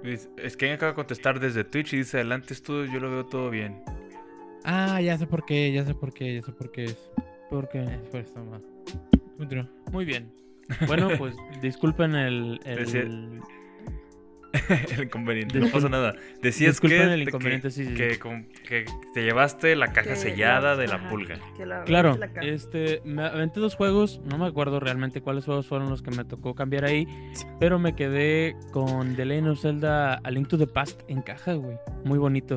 Es, 0.03 0.29
es 0.37 0.55
que 0.57 0.65
alguien 0.65 0.75
acaba 0.77 0.91
de 0.91 0.95
contestar 0.95 1.39
desde 1.39 1.63
Twitch 1.63 1.93
y 1.93 1.97
dice 1.97 2.17
adelante 2.17 2.53
estudio, 2.53 2.91
yo 2.91 2.99
lo 2.99 3.09
veo 3.09 3.25
todo 3.25 3.49
bien. 3.49 3.81
Ah, 4.65 5.01
ya 5.01 5.17
sé 5.17 5.25
por 5.25 5.45
qué, 5.45 5.71
ya 5.71 5.85
sé 5.85 5.95
por 5.95 6.13
qué, 6.13 6.35
ya 6.35 6.41
sé 6.43 6.51
por 6.51 6.71
qué 6.71 6.83
es. 6.85 7.11
porque... 7.49 7.81
Es 7.83 8.29
por. 8.31 8.61
Continúa. 9.37 9.69
Muy 9.91 10.03
bien. 10.05 10.31
Bueno, 10.85 11.07
pues 11.17 11.35
disculpen 11.61 12.13
el. 12.15 12.59
el- 12.65 13.39
el 14.97 15.03
inconveniente, 15.05 15.59
no 15.59 15.69
pasa 15.69 15.89
nada. 15.89 16.15
Decías 16.41 16.73
disculpen 16.73 16.99
que, 17.07 17.13
el 17.13 17.19
que- 17.23 17.29
inconveniente, 17.29 17.71
sí, 17.71 17.83
sí, 17.85 17.91
sí. 17.91 17.95
que, 17.95 18.19
que 18.67 18.85
te 19.13 19.23
llevaste 19.23 19.75
la 19.75 19.87
caja 19.93 20.09
Que 20.09 20.15
sellada 20.15 20.71
la- 20.71 20.75
de 20.75 20.87
la 20.87 20.95
ajá, 20.95 21.09
pulga. 21.09 21.39
que 21.55 21.65
la- 21.65 21.83
Claro, 21.83 22.17
la 22.17 22.29
este, 22.43 23.01
me 23.05 23.23
aventé 23.23 23.59
dos 23.59 23.75
juegos, 23.75 24.21
no 24.25 24.37
me 24.37 24.45
acuerdo 24.45 24.79
realmente 24.79 25.21
cuáles 25.21 25.45
juegos 25.45 25.67
fueron 25.67 25.89
los 25.89 26.01
que 26.01 26.11
me 26.11 26.23
tocó 26.25 26.55
cambiar 26.55 26.85
ahí, 26.85 27.07
pero 27.59 27.79
me 27.79 27.95
quedé 27.95 28.55
con 28.71 29.15
The 29.15 29.25
Legend 29.25 29.47
of 29.49 29.61
Zelda 29.61 30.15
A 30.15 30.31
Link 30.31 30.47
to 30.47 30.57
the 30.57 30.67
Past 30.67 31.01
en 31.07 31.21
caja, 31.21 31.53
güey, 31.53 31.77
muy 32.03 32.17
bonito. 32.19 32.55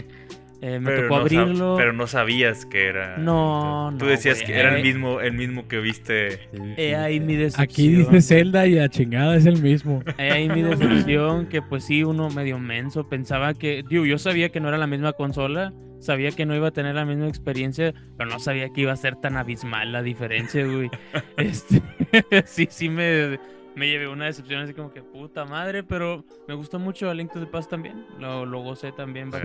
Eh, 0.62 0.78
me 0.78 0.90
Pero 0.90 1.02
tocó 1.04 1.16
no, 1.20 1.26
sab- 1.26 1.38
abrirlo. 1.40 1.74
pero 1.78 1.92
no 1.94 2.06
sabías 2.06 2.66
que 2.66 2.86
era. 2.86 3.16
No, 3.16 3.94
Tú 3.98 4.04
no, 4.04 4.10
decías 4.10 4.36
güey, 4.42 4.46
que 4.46 4.58
era 4.58 4.74
el 4.74 4.80
eh. 4.80 4.82
mismo, 4.82 5.20
el 5.22 5.32
mismo 5.32 5.66
que 5.68 5.78
viste. 5.80 6.40
He 6.76 6.94
ahí 6.96 7.18
mi 7.18 7.34
decepción. 7.36 7.62
Aquí 7.64 7.88
dice 7.88 8.20
Zelda 8.20 8.66
y 8.66 8.74
la 8.74 8.88
chingada 8.90 9.36
es 9.36 9.46
el 9.46 9.62
mismo. 9.62 10.02
He 10.18 10.30
ahí 10.30 10.48
mi 10.50 10.60
decepción, 10.62 11.46
que 11.46 11.62
pues 11.62 11.84
sí, 11.84 12.04
uno 12.04 12.28
medio 12.28 12.58
menso, 12.58 13.08
pensaba 13.08 13.54
que, 13.54 13.82
digo, 13.88 14.04
yo 14.04 14.18
sabía 14.18 14.50
que 14.50 14.60
no 14.60 14.68
era 14.68 14.76
la 14.76 14.86
misma 14.86 15.14
consola, 15.14 15.72
sabía 15.98 16.30
que 16.30 16.44
no 16.44 16.54
iba 16.54 16.68
a 16.68 16.72
tener 16.72 16.94
la 16.94 17.06
misma 17.06 17.26
experiencia, 17.28 17.94
pero 18.18 18.28
no 18.28 18.38
sabía 18.38 18.68
que 18.70 18.82
iba 18.82 18.92
a 18.92 18.96
ser 18.96 19.16
tan 19.16 19.36
abismal 19.38 19.92
la 19.92 20.02
diferencia, 20.02 20.66
güey. 20.66 20.90
Este, 21.38 21.80
sí, 22.44 22.66
sí 22.70 22.90
me, 22.90 23.38
me 23.76 23.88
llevé 23.88 24.08
una 24.08 24.26
decepción 24.26 24.60
así 24.60 24.74
como 24.74 24.92
que 24.92 25.02
puta 25.02 25.46
madre, 25.46 25.82
pero 25.84 26.24
me 26.48 26.54
gustó 26.54 26.78
mucho 26.78 27.08
A 27.08 27.14
Link 27.14 27.32
to 27.32 27.40
the 27.40 27.46
Past 27.46 27.70
también, 27.70 28.04
lo, 28.18 28.44
lo 28.44 28.60
gocé 28.60 28.92
también 28.92 29.30
Sí. 29.32 29.38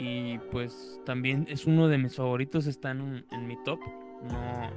Y 0.00 0.38
pues 0.50 0.98
también 1.04 1.46
es 1.50 1.66
uno 1.66 1.86
de 1.86 1.98
mis 1.98 2.14
favoritos, 2.14 2.66
está 2.66 2.92
en, 2.92 3.22
en 3.30 3.46
mi 3.46 3.56
top. 3.64 3.80
No, 4.30 4.70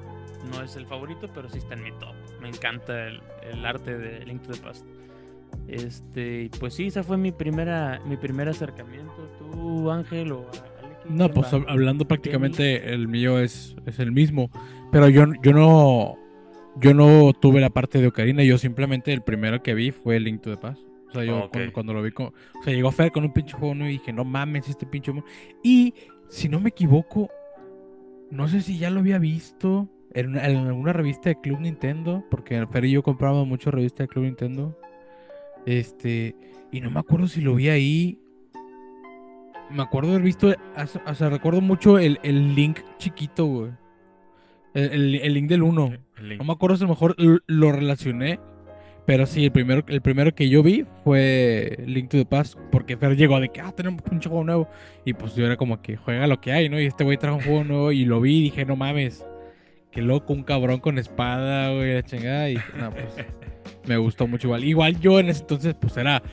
no 0.51 0.63
es 0.63 0.75
el 0.75 0.85
favorito, 0.85 1.29
pero 1.33 1.49
sí 1.49 1.59
está 1.59 1.75
en 1.75 1.83
mi 1.83 1.91
top. 1.93 2.13
Me 2.41 2.49
encanta 2.49 3.07
el, 3.07 3.21
el 3.41 3.65
arte 3.65 3.97
de 3.97 4.25
Link 4.25 4.41
to 4.41 4.51
the 4.51 4.59
Past. 4.59 4.85
Este, 5.69 6.49
pues 6.59 6.73
sí, 6.73 6.87
esa 6.87 7.03
fue 7.03 7.17
mi 7.17 7.31
primera, 7.31 8.01
mi 8.05 8.17
primer 8.17 8.49
acercamiento. 8.49 9.13
¿Tú, 9.39 9.89
Ángel 9.89 10.33
o 10.33 10.45
Aleki? 10.83 11.09
No, 11.09 11.29
¿Quién 11.29 11.33
pues 11.33 11.53
va? 11.53 11.71
hablando 11.71 12.05
prácticamente 12.05 12.93
el 12.93 13.07
mío 13.07 13.39
es, 13.39 13.77
es 13.85 13.99
el 13.99 14.11
mismo. 14.11 14.49
Pero 14.91 15.07
yo, 15.07 15.25
yo 15.41 15.53
no 15.53 16.17
yo 16.75 16.93
no 16.93 17.31
tuve 17.33 17.61
la 17.61 17.69
parte 17.69 18.01
de 18.01 18.07
Ocarina, 18.07 18.43
yo 18.43 18.57
simplemente 18.57 19.13
el 19.13 19.21
primero 19.21 19.63
que 19.63 19.73
vi 19.73 19.91
fue 19.91 20.19
Link 20.19 20.41
to 20.41 20.49
the 20.49 20.57
Past. 20.57 20.81
O 21.13 21.15
sea, 21.15 21.23
yo 21.25 21.49
cuando, 21.49 21.73
cuando 21.73 21.93
lo 21.93 22.01
vi, 22.01 22.11
con, 22.11 22.27
o 22.27 22.63
sea, 22.63 22.73
llegó 22.73 22.91
Fer 22.91 23.11
con 23.11 23.23
un 23.23 23.33
pinche 23.33 23.55
nuevo 23.59 23.85
y 23.85 23.93
dije, 23.93 24.11
no 24.13 24.23
mames, 24.25 24.67
este 24.67 24.85
pinche 24.85 25.11
juego. 25.11 25.27
Y 25.63 25.93
si 26.29 26.49
no 26.49 26.59
me 26.59 26.69
equivoco, 26.69 27.29
no 28.31 28.47
sé 28.47 28.61
si 28.61 28.77
ya 28.79 28.89
lo 28.89 28.99
había 29.01 29.19
visto 29.19 29.87
en, 30.13 30.29
una- 30.29 30.47
en 30.47 30.57
alguna 30.57 30.93
revista 30.93 31.29
de 31.29 31.39
Club 31.39 31.59
Nintendo, 31.59 32.23
porque 32.31 32.65
Fer 32.67 32.85
y 32.85 32.91
yo 32.91 33.03
comprábamos 33.03 33.47
mucho 33.47 33.69
revista 33.71 34.03
de 34.03 34.07
Club 34.07 34.25
Nintendo. 34.25 34.77
Este, 35.65 36.35
y 36.71 36.81
no 36.81 36.89
me 36.91 36.99
acuerdo 36.99 37.27
si 37.27 37.41
lo 37.41 37.55
vi 37.55 37.69
ahí. 37.69 38.19
Me 39.69 39.81
acuerdo 39.81 40.09
haber 40.11 40.21
visto, 40.23 40.53
o 41.05 41.15
sea, 41.15 41.29
recuerdo 41.29 41.61
mucho 41.61 41.97
el, 41.97 42.19
el 42.23 42.53
link 42.55 42.79
chiquito, 42.97 43.45
güey. 43.45 43.71
El, 44.73 44.91
el- 44.91 45.15
el 45.15 45.33
link 45.33 45.47
del 45.49 45.63
1. 45.63 45.93
El 46.17 46.29
link. 46.29 46.39
No 46.39 46.45
me 46.45 46.53
acuerdo 46.53 46.77
si 46.77 46.83
a 46.83 46.87
lo 46.87 46.93
mejor 46.93 47.15
lo 47.17 47.71
relacioné. 47.71 48.39
Pero 49.05 49.25
sí, 49.25 49.45
el 49.45 49.51
primero, 49.51 49.83
el 49.87 50.01
primero 50.01 50.33
que 50.33 50.47
yo 50.47 50.63
vi 50.63 50.85
fue 51.03 51.77
Link 51.85 52.09
to 52.09 52.17
the 52.17 52.25
Past. 52.25 52.57
Porque 52.71 52.95
Fer 52.95 53.17
llegó 53.17 53.39
de 53.39 53.49
que, 53.49 53.59
ah, 53.59 53.73
tenemos 53.75 54.01
un 54.09 54.21
juego 54.21 54.43
nuevo. 54.43 54.69
Y 55.03 55.13
pues 55.13 55.35
yo 55.35 55.45
era 55.45 55.57
como 55.57 55.81
que 55.81 55.97
juega 55.97 56.25
lo 56.27 56.39
que 56.39 56.53
hay, 56.53 56.69
¿no? 56.69 56.79
Y 56.79 56.85
este 56.85 57.03
güey 57.03 57.17
trajo 57.17 57.37
un 57.37 57.43
juego 57.43 57.63
nuevo 57.63 57.91
y 57.91 58.05
lo 58.05 58.21
vi 58.21 58.39
y 58.39 58.43
dije, 58.43 58.65
no 58.65 58.75
mames. 58.75 59.25
Qué 59.91 60.01
loco, 60.01 60.33
un 60.33 60.43
cabrón 60.43 60.79
con 60.79 60.97
espada, 60.97 61.71
güey, 61.73 61.93
la 61.95 62.03
chingada. 62.03 62.49
Y 62.49 62.55
no, 62.55 62.91
pues 62.91 63.25
me 63.85 63.97
gustó 63.97 64.27
mucho 64.27 64.47
igual. 64.47 64.63
Igual 64.63 64.99
yo 64.99 65.19
en 65.19 65.29
ese 65.29 65.41
entonces, 65.41 65.75
pues 65.79 65.97
era, 65.97 66.23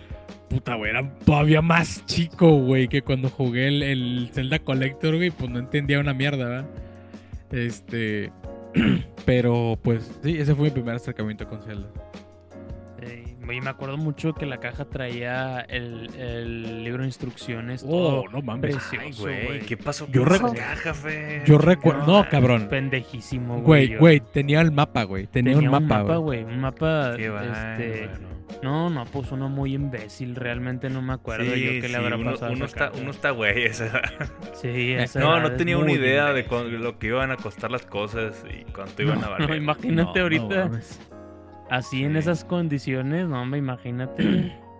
puta, 0.49 0.77
güey, 0.77 0.91
era 0.91 1.13
todavía 1.25 1.61
más 1.61 2.05
chico, 2.07 2.51
güey, 2.51 2.89
que 2.89 3.03
cuando 3.03 3.29
jugué 3.29 3.69
el, 3.69 3.83
el 3.83 4.31
Zelda 4.33 4.61
Collector, 4.61 5.17
güey, 5.17 5.31
pues 5.31 5.51
no 5.51 5.59
entendía 5.59 6.01
una 6.01 6.15
mierda, 6.15 6.49
¿verdad? 6.49 6.71
Este. 7.51 8.33
Pero 9.27 9.79
pues 9.83 10.21
sí, 10.23 10.39
ese 10.39 10.55
fue 10.55 10.67
mi 10.67 10.71
primer 10.71 10.95
acercamiento 10.95 11.47
con 11.49 11.61
Zelda. 11.63 11.89
Eh, 13.51 13.57
y 13.57 13.61
me 13.61 13.71
acuerdo 13.71 13.97
mucho 13.97 14.33
que 14.35 14.47
la 14.47 14.59
caja 14.59 14.85
traía 14.85 15.61
el, 15.69 16.09
el 16.19 16.85
libro 16.85 17.03
de 17.03 17.09
instrucciones. 17.09 17.83
Oh, 17.87 17.89
todo 17.89 18.29
no 18.33 18.43
mames. 18.43 18.77
precioso, 18.77 18.99
Ay, 19.01 19.13
güey, 19.19 19.47
güey. 19.47 19.61
¿qué 19.61 19.77
pasó 19.77 20.07
Yo 20.11 20.25
con 20.25 20.33
esa 20.35 20.45
recu- 20.49 20.57
caja, 20.57 20.95
Fer? 20.95 21.45
Yo 21.45 21.59
recuerdo. 21.59 22.07
No, 22.07 22.29
cabrón. 22.29 22.69
Pendejísimo, 22.69 23.55
güey. 23.61 23.65
Güey, 23.65 23.89
yo- 23.89 23.99
güey, 23.99 24.21
tenía 24.21 24.61
el 24.61 24.73
mapa, 24.73 25.03
güey. 25.05 25.27
Tenía, 25.27 25.55
Tenía 25.55 25.71
un 25.71 25.87
mapa, 25.89 26.03
güey. 26.17 26.43
güey. 26.43 26.55
Un 26.55 26.61
mapa. 26.61 27.15
Qué 27.17 27.27
este, 27.27 28.09
bueno. 28.09 28.31
No, 28.63 28.91
no, 28.91 29.05
pues 29.07 29.31
uno 29.33 29.49
muy 29.49 29.75
imbécil. 29.75 30.35
Realmente 30.35 30.91
no 30.91 31.01
me 31.03 31.13
acuerdo 31.13 31.45
yo 31.45 31.53
qué 31.53 31.59
Sí, 31.59 31.81
le 31.83 31.89
sí, 31.89 31.95
habrá 31.95 32.17
uno, 32.17 32.33
pasado. 32.33 32.51
a 32.51 32.55
uno 32.55 32.65
esa 32.65 32.75
está, 32.75 32.91
caja. 32.91 33.01
uno 33.03 33.11
está 33.13 33.31
güey. 33.31 33.63
esa 33.65 33.87
edad. 33.87 34.03
Sí, 34.55 34.95
a 34.95 35.03
esa 35.05 35.21
No, 35.21 35.41
no 35.41 35.53
tenía 35.53 35.79
una 35.79 35.93
idea 35.93 36.33
de 36.33 36.45
lo 36.79 36.99
que 36.99 37.07
iban 37.09 37.31
a 37.31 37.37
costar 37.37 37.71
las 37.71 37.87
cosas 37.87 38.45
y 38.51 38.65
cuánto 38.73 39.03
iban 39.03 39.19
a 39.19 39.23
No, 39.23 39.31
valer. 39.31 39.57
imagínate 39.57 40.19
No, 40.19 40.23
ahorita. 40.25 40.69
no 40.69 40.79
así 41.71 42.05
en 42.05 42.13
Sí. 42.13 42.19
esas 42.19 42.45
condiciones, 42.45 43.27
no, 43.29 43.45
me 43.47 43.59
imagínate. 43.59 44.57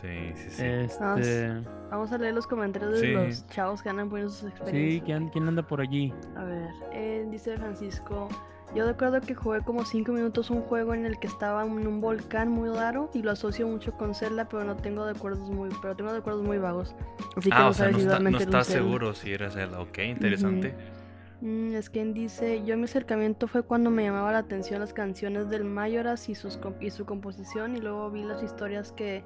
Sí, 0.00 0.32
sí, 0.34 0.50
sí. 0.50 0.62
este. 0.64 1.62
Vamos 1.88 2.10
a 2.10 2.18
leer 2.18 2.34
los 2.34 2.48
comentarios 2.48 2.90
de 2.92 2.98
Sí. 3.00 3.12
los 3.12 3.46
chavos 3.48 3.82
que 3.82 3.88
andan 3.88 4.08
poniendo 4.08 4.32
sus 4.32 4.48
experiencias. 4.50 4.94
Sí, 4.94 5.00
¿quién, 5.04 5.28
quién 5.28 5.46
anda 5.46 5.62
por 5.62 5.80
allí? 5.80 6.12
A 6.36 6.42
ver, 6.42 6.70
eh, 6.92 7.24
dice 7.30 7.56
Francisco. 7.56 8.28
Yo 8.74 8.84
recuerdo 8.84 9.20
que 9.20 9.34
jugué 9.36 9.60
como 9.60 9.84
5 9.84 10.10
minutos 10.10 10.50
un 10.50 10.62
juego 10.62 10.94
en 10.94 11.06
el 11.06 11.20
que 11.20 11.28
estaba 11.28 11.62
en 11.64 11.86
un 11.86 12.00
volcán 12.00 12.48
muy 12.50 12.68
raro 12.70 13.10
y 13.14 13.22
lo 13.22 13.30
asocio 13.30 13.68
mucho 13.68 13.92
con 13.92 14.12
Zelda, 14.16 14.48
pero 14.48 14.64
no 14.64 14.74
tengo 14.76 15.06
recuerdos 15.06 15.48
muy, 15.50 15.68
pero 15.80 15.94
tengo 15.94 16.10
recuerdos 16.12 16.42
muy 16.42 16.58
vagos. 16.58 16.96
Así 17.36 17.50
que 17.50 17.54
ah, 17.56 17.60
no 17.60 17.68
o 17.68 17.72
sea, 17.72 17.90
no, 17.92 17.98
está- 17.98 18.18
no 18.18 18.36
estás 18.38 18.66
seguro 18.66 19.14
si 19.14 19.32
era 19.32 19.50
Zelda. 19.50 19.78
Ok, 19.78 19.98
interesante. 19.98 20.70
Mm, 20.72 21.01
es 21.42 21.90
quien 21.90 22.14
dice, 22.14 22.62
yo 22.64 22.76
mi 22.76 22.84
acercamiento 22.84 23.48
fue 23.48 23.62
cuando 23.64 23.90
me 23.90 24.04
llamaba 24.04 24.30
la 24.32 24.38
atención 24.38 24.78
las 24.80 24.92
canciones 24.92 25.48
del 25.50 25.64
Mayoras 25.64 26.28
y, 26.28 26.34
sus 26.36 26.58
y 26.80 26.90
su 26.90 27.04
composición 27.04 27.76
y 27.76 27.80
luego 27.80 28.10
vi 28.10 28.22
las 28.22 28.42
historias 28.42 28.92
que 28.92 29.24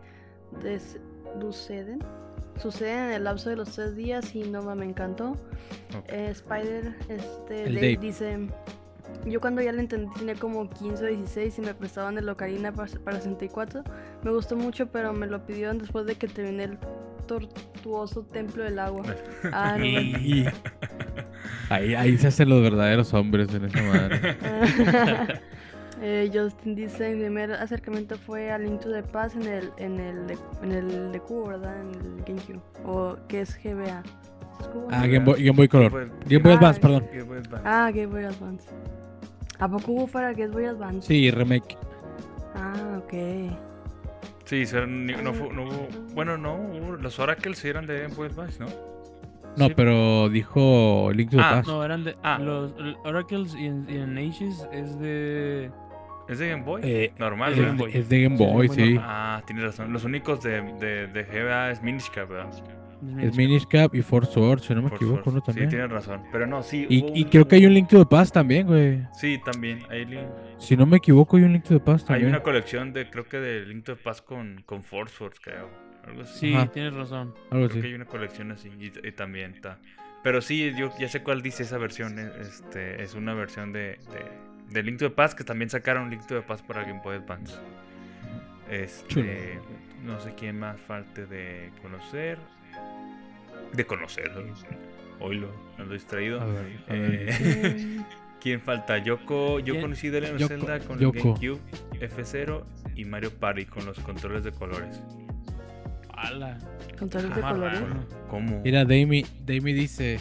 des- 0.63 0.99
suceden. 1.41 1.99
Suceden 2.59 2.99
en 3.09 3.11
el 3.13 3.25
lapso 3.25 3.51
de 3.51 3.57
los 3.57 3.71
tres 3.75 3.95
días 3.97 4.35
y 4.35 4.45
no 4.45 4.63
me 4.75 4.87
encantó. 4.87 5.37
Eh, 6.09 6.29
Spider 6.31 6.95
este, 7.11 7.65
Dave 7.65 7.99
dice, 8.01 8.49
yo 9.27 9.39
cuando 9.43 9.61
ya 9.61 9.73
lo 9.73 9.81
entendí 9.81 10.11
tenía 10.19 10.35
como 10.37 10.71
15 10.71 11.05
o 11.05 11.09
16 11.09 11.59
y 11.59 11.61
me 11.61 11.75
prestaban 11.75 12.17
el 12.17 12.27
Ocarina 12.31 12.73
para, 12.73 12.91
para 13.05 13.19
64. 13.19 13.85
Me 14.23 14.31
gustó 14.31 14.57
mucho, 14.57 14.87
pero 14.87 15.13
me 15.13 15.27
lo 15.27 15.45
pidieron 15.45 15.77
después 15.77 16.07
de 16.07 16.15
que 16.15 16.29
terminé 16.29 16.65
el 16.65 16.79
tortuoso 17.27 18.23
templo 18.23 18.65
del 18.65 18.79
agua. 18.79 19.03
Ah, 19.53 19.77
no 19.77 19.85
ahí, 21.71 21.95
ahí 21.95 22.17
se 22.19 22.29
hacen 22.29 22.49
los 22.49 22.63
verdaderos 22.63 23.13
hombres 23.15 23.49
en 23.55 23.65
esa 23.67 23.83
madre. 23.83 24.37
Eh, 26.03 26.31
Justin 26.33 26.75
dice, 26.75 27.15
mi 27.15 27.21
primer 27.23 27.53
acercamiento 27.53 28.19
fue 28.19 28.51
a 28.53 28.59
Link 28.59 28.81
to 28.83 28.93
the 28.93 29.03
Past 29.03 29.35
en 29.37 29.47
el, 29.47 29.71
en 29.79 29.99
el, 29.99 30.27
de- 30.27 30.39
en 30.63 30.73
el 30.73 31.11
de 31.11 31.21
Cubo, 31.21 31.47
¿verdad? 31.49 31.75
En 31.81 31.89
el 31.95 32.23
GameCube. 32.27 32.61
O 32.85 33.17
que 33.29 33.41
es 33.41 33.59
GBA. 33.65 34.03
Ah, 34.91 35.07
Game 35.07 35.21
Boy, 35.21 35.43
Game 35.43 35.57
Boy 35.57 35.69
Color. 35.69 35.91
Game 35.91 36.11
Game 36.27 36.43
Boy 36.43 36.53
Ah, 36.53 36.57
Advance, 36.57 36.81
perdón. 36.81 37.07
Game 37.11 37.23
Boy 37.23 37.39
Advance. 37.39 37.63
Ah, 37.67 37.91
Game 37.95 38.07
Boy 38.09 38.25
Advance. 38.25 38.67
¿A 39.59 39.69
poco 39.71 39.93
hubo 39.93 40.07
para 40.07 40.35
Game 40.35 40.49
Boy 40.53 40.67
Advance? 40.67 41.07
Sí, 41.09 41.31
remake. 41.31 41.79
Ah, 42.55 42.99
ok. 42.99 43.15
Sí, 44.45 44.65
ni- 44.87 45.15
no, 45.15 45.33
fu- 45.33 45.51
no 45.51 45.63
hubo. 45.65 45.89
Bueno, 46.15 46.37
no, 46.37 46.57
hubo- 46.57 46.97
los 46.97 47.19
Oracles 47.19 47.57
sí 47.59 47.69
eran 47.69 47.87
de 47.87 48.03
Game 48.03 48.15
Boy 48.15 48.29
Advance, 48.29 48.61
¿no? 48.61 48.67
No, 49.57 49.69
Sí. 49.69 49.73
pero 49.77 50.29
dijo 50.29 51.11
Link 51.15 51.31
to 51.31 51.37
the 51.37 51.43
Ah, 51.43 51.51
Past. 51.57 51.69
No, 51.69 51.85
eran 51.85 52.05
de. 52.05 52.17
Ah. 52.23 52.39
Los 52.39 52.73
Oracles 53.05 53.55
y 53.55 53.67
en, 53.67 53.87
y 53.89 53.97
en 53.97 54.19
Ages 54.19 54.69
es 54.73 54.99
de. 54.99 55.71
¿Es 56.29 56.39
de 56.41 56.49
Game 56.51 56.63
Boy? 56.65 56.81
Eh, 56.85 57.13
Normal, 57.19 57.53
es. 57.53 57.59
Game 57.61 57.79
Boy. 57.79 57.91
es 57.95 58.09
de 58.09 58.23
Game 58.23 58.37
Sí, 58.37 58.45
Boy, 58.45 58.69
sí. 58.69 58.95
normal. 58.95 59.05
Ah, 59.09 59.43
tienes 59.47 59.65
razón. 59.65 59.93
Los 59.93 60.05
únicos 60.05 60.43
de, 60.43 60.61
de, 60.61 61.07
de 61.07 61.23
GBA 61.25 61.71
es 61.71 61.83
Minish 61.83 62.11
Cap, 62.11 62.29
¿verdad? 62.29 62.51
Es 63.21 63.37
Minish 63.37 63.67
Cap 63.67 63.95
y 63.95 64.01
Force 64.03 64.33
Sword, 64.33 64.61
si 64.61 64.75
no 64.75 64.81
me 64.83 64.89
Por 64.89 64.97
equivoco. 64.97 65.31
¿no? 65.31 65.41
También. 65.43 65.69
Sí, 65.71 65.77
tienes 65.77 65.91
razón. 65.93 66.23
Pero 66.33 66.47
no, 66.47 66.63
sí. 66.63 66.87
y, 66.89 67.21
y 67.21 67.25
creo 67.27 67.47
que 67.47 67.57
hay 67.57 67.67
un 67.67 67.75
Link 67.75 67.89
to 67.89 67.99
the 67.99 68.07
Past 68.07 68.33
también, 68.35 68.67
güey. 68.67 69.01
Sí, 69.13 69.39
también. 69.45 69.81
Hay, 69.91 70.05
li- 70.07 70.19
Si 70.59 70.77
no 70.77 70.87
me 70.87 70.97
equivoco, 70.97 71.37
hay 71.37 71.45
un 71.45 71.53
Link 71.53 71.65
to 71.65 71.75
the 71.75 71.81
Past 71.81 72.05
hay 72.11 72.15
también. 72.17 72.31
una 72.31 72.43
colección 72.43 72.93
de, 72.93 73.09
creo 73.11 73.25
que 73.25 73.37
de 73.39 73.67
Link 73.67 73.85
to 73.85 73.95
the 73.97 74.03
Past 74.03 74.25
con, 74.25 74.63
con 74.67 74.83
Force 74.83 75.15
Swords, 75.15 75.39
creo. 75.41 75.69
Algo 76.07 76.23
así. 76.23 76.39
Sí, 76.39 76.55
Ajá. 76.55 76.67
tienes 76.73 76.95
razón. 76.95 77.35
Algo 77.51 77.67
Creo 77.67 77.67
así. 77.67 77.81
que 77.81 77.87
hay 77.89 77.95
una 77.95 78.05
colección 78.07 78.51
así 78.53 78.71
y, 78.79 78.93
y 79.07 79.13
también 79.13 79.55
está. 79.55 79.79
Pero 80.23 80.41
sí, 80.41 80.73
yo 80.77 80.93
ya 80.99 81.09
sé 81.09 81.23
cuál 81.23 81.43
dice 81.43 81.63
esa 81.65 81.79
versión. 81.79 82.19
eh, 82.19 82.31
Este, 82.41 83.03
es 83.03 83.15
una 83.15 83.35
versión 83.35 83.73
de, 83.73 83.99
de, 84.13 84.73
de 84.73 84.83
Link 84.83 84.99
to 84.99 85.09
the 85.09 85.15
Past 85.15 85.37
que 85.37 85.45
también 85.45 85.71
sacaron 85.71 86.11
Link 86.11 86.27
to 86.27 86.35
the 86.35 86.43
Past 86.43 86.67
para 86.67 86.83
Game 86.85 87.01
Boy 87.03 87.17
Advance. 87.17 87.55
Este, 88.71 89.07
Chulo. 89.09 89.33
no 90.05 90.21
sé 90.21 90.35
quién 90.37 90.59
más 90.59 90.81
falte 90.81 91.27
de 91.27 91.71
conocer. 91.83 92.39
De 93.73 93.85
conocer. 93.85 94.31
Hoy 95.21 95.37
lo 95.39 95.89
distraído. 95.93 96.41
A 96.41 96.47
ver, 96.47 96.67
a 96.89 96.93
ver. 96.93 97.27
Eh, 97.31 98.01
¿Quién 98.41 98.61
falta? 98.61 98.99
Yoko. 98.99 99.61
Yo 99.61 99.73
¿Quién? 99.75 99.83
conocí 99.83 100.11
Yoko, 100.11 100.49
Zelda 100.49 100.79
con 100.81 100.99
Yoko. 100.99 101.17
el 101.17 101.23
GameCube, 101.25 101.61
F0 102.01 102.65
y 102.97 103.05
Mario 103.05 103.31
Party 103.33 103.65
con 103.67 103.87
los 103.87 103.99
controles 104.01 104.45
de 104.45 104.53
colores. 104.53 105.01
¡Hala! 106.17 106.59
Más 107.01 107.53
colores. 107.53 107.81
raro. 107.81 108.07
¿Cómo? 108.31 108.61
Mira, 108.65 108.85
Damie, 108.85 109.27
Damie 109.45 109.75
dice... 109.75 110.19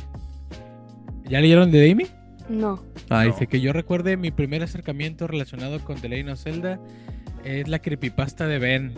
¿Ya 1.27 1.39
leyeron 1.41 1.71
de 1.71 1.87
Damie? 1.89 2.07
No. 2.49 2.83
Ah, 3.09 3.23
No. 3.23 3.31
dice 3.31 3.47
que 3.47 3.59
yo 3.61 3.73
recuerde 3.73 4.17
mi 4.17 4.29
primer 4.31 4.61
acercamiento 4.61 5.25
relacionado 5.27 5.79
con 5.79 5.99
The 5.99 6.09
Legend 6.09 6.29
of 6.31 6.39
Zelda 6.43 6.79
es 7.43 7.67
la 7.67 7.79
creepypasta 7.79 8.47
de 8.47 8.59
Ben. 8.59 8.93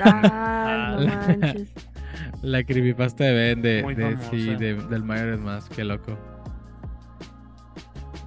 Ah, 0.00 0.96
no 1.00 1.06
manches. 1.06 1.72
La 2.42 2.62
creepypasta 2.64 3.24
de 3.24 3.32
Ben 3.34 3.62
de, 3.62 3.82
de- 3.82 3.94
famosa. 4.16 4.30
sí, 4.30 4.54
de- 4.54 4.74
del 4.88 5.02
Mayor 5.02 5.38
más, 5.38 5.68
qué 5.68 5.84
loco. 5.84 6.16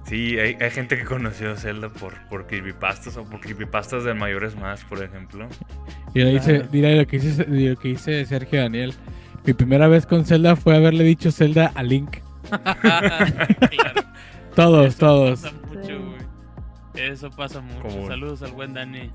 Sí, 0.08 0.38
hay, 0.38 0.56
hay 0.60 0.70
gente 0.70 0.96
que 0.96 1.04
conoció 1.04 1.54
Zelda 1.56 1.90
por, 1.90 2.14
por 2.28 2.46
creepypastas 2.46 3.16
o 3.18 3.24
por 3.24 3.40
creepypastas 3.40 4.04
del 4.04 4.14
Mayores 4.14 4.56
Más, 4.56 4.82
por 4.84 5.02
ejemplo. 5.02 5.48
Y 6.14 6.20
le 6.20 6.30
dice, 6.32 6.64
mira 6.72 6.90
lo 6.92 7.06
que 7.06 7.18
dice, 7.18 7.44
lo 7.46 7.76
que 7.78 7.88
dice 7.88 8.24
Sergio 8.24 8.60
Daniel. 8.62 8.94
Mi 9.44 9.52
primera 9.52 9.86
vez 9.88 10.06
con 10.06 10.24
Zelda 10.24 10.56
fue 10.56 10.76
haberle 10.76 11.04
dicho 11.04 11.30
Zelda 11.30 11.72
a 11.74 11.82
Link. 11.82 12.16
claro. 12.80 13.26
Todos, 14.54 14.86
Eso 14.88 14.98
todos. 14.98 15.40
pasa 15.42 15.52
mucho, 15.68 15.86
Sí. 15.86 15.92
güey. 15.92 17.08
Eso 17.10 17.30
pasa 17.30 17.60
mucho. 17.60 18.06
Saludos 18.08 18.42
al 18.42 18.52
buen 18.52 18.74
Dani. 18.74 19.10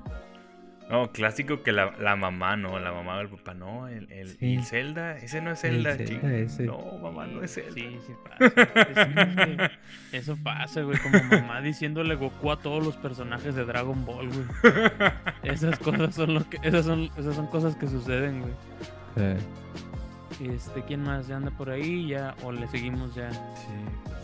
No, 0.90 1.10
clásico 1.12 1.62
que 1.62 1.72
la, 1.72 1.92
la 1.98 2.14
mamá, 2.14 2.56
no, 2.56 2.78
la 2.78 2.92
mamá 2.92 3.16
del 3.18 3.28
papá, 3.28 3.54
no, 3.54 3.88
el, 3.88 4.10
el, 4.12 4.36
Sí. 4.36 4.54
el 4.56 4.64
Zelda, 4.64 5.16
ese 5.16 5.40
no 5.40 5.52
es 5.52 5.64
El 5.64 5.76
Zelda, 5.76 5.96
Zelda 5.96 6.04
chico. 6.14 6.26
ese. 6.28 6.64
No, 6.66 6.98
mamá, 7.02 7.26
no 7.26 7.42
es 7.42 7.54
Zelda. 7.54 7.72
Sí, 7.72 7.98
sí 8.06 8.12
pasa. 8.38 9.70
Eso 10.12 10.36
pasa, 10.42 10.82
güey. 10.82 10.98
Como 10.98 11.18
mamá 11.24 11.60
diciéndole 11.62 12.14
Goku 12.16 12.52
a 12.52 12.58
todos 12.60 12.84
los 12.84 12.96
personajes 12.96 13.54
de 13.54 13.64
Dragon 13.64 14.04
Ball, 14.04 14.28
güey. 14.28 14.44
Esas 15.42 15.78
cosas 15.78 16.14
son 16.14 16.34
lo 16.34 16.48
que. 16.48 16.58
Esas 16.62 16.84
son, 16.84 17.10
esas 17.16 17.34
son 17.34 17.46
cosas 17.46 17.76
que 17.76 17.86
suceden, 17.86 18.40
güey. 18.42 18.52
Sí. 19.16 19.46
Este, 20.40 20.82
¿quién 20.82 21.02
más 21.02 21.28
ya 21.28 21.36
anda 21.36 21.50
por 21.50 21.70
ahí? 21.70 22.08
Ya, 22.08 22.34
o 22.42 22.52
le 22.52 22.66
seguimos 22.68 23.14
ya. 23.14 23.30
Sí. 23.32 23.68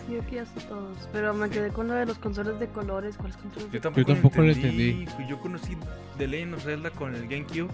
Sí, 0.07 0.15
yo 0.15 0.23
aquí 0.23 0.35
ya 0.37 0.47
sé 0.47 0.61
todos. 0.67 1.09
Pero 1.13 1.35
me 1.35 1.49
quedé 1.51 1.71
con 1.71 1.89
lo 1.89 1.95
de 1.95 2.07
los 2.07 2.19
consoles 2.19 2.59
de 2.59 2.69
colores. 2.69 3.17
¿Cuáles 3.17 3.37
consoles 3.37 3.71
de 3.71 3.79
Yo 3.79 3.83
tampoco, 3.83 4.13
tampoco 4.13 4.39
lo 4.39 4.45
lo 4.45 4.53
entendí. 4.53 5.07
Yo 5.29 5.39
conocí 5.39 5.77
The 6.19 6.27
Legend 6.27 6.55
of 6.55 6.65
Zelda 6.65 6.91
con 6.91 7.15
el 7.15 7.29
GameCube, 7.29 7.71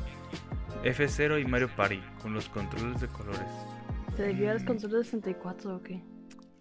F0 0.84 1.40
y 1.40 1.44
Mario 1.46 1.68
Party, 1.76 2.00
con 2.22 2.34
los 2.34 2.48
controles 2.48 3.00
de 3.00 3.08
colores. 3.08 3.48
¿Se 4.16 4.22
debió 4.22 4.50
a 4.50 4.54
los 4.54 4.64
consoles 4.64 4.98
de 4.98 5.04
64 5.04 5.76
o 5.76 5.82
qué? 5.82 6.02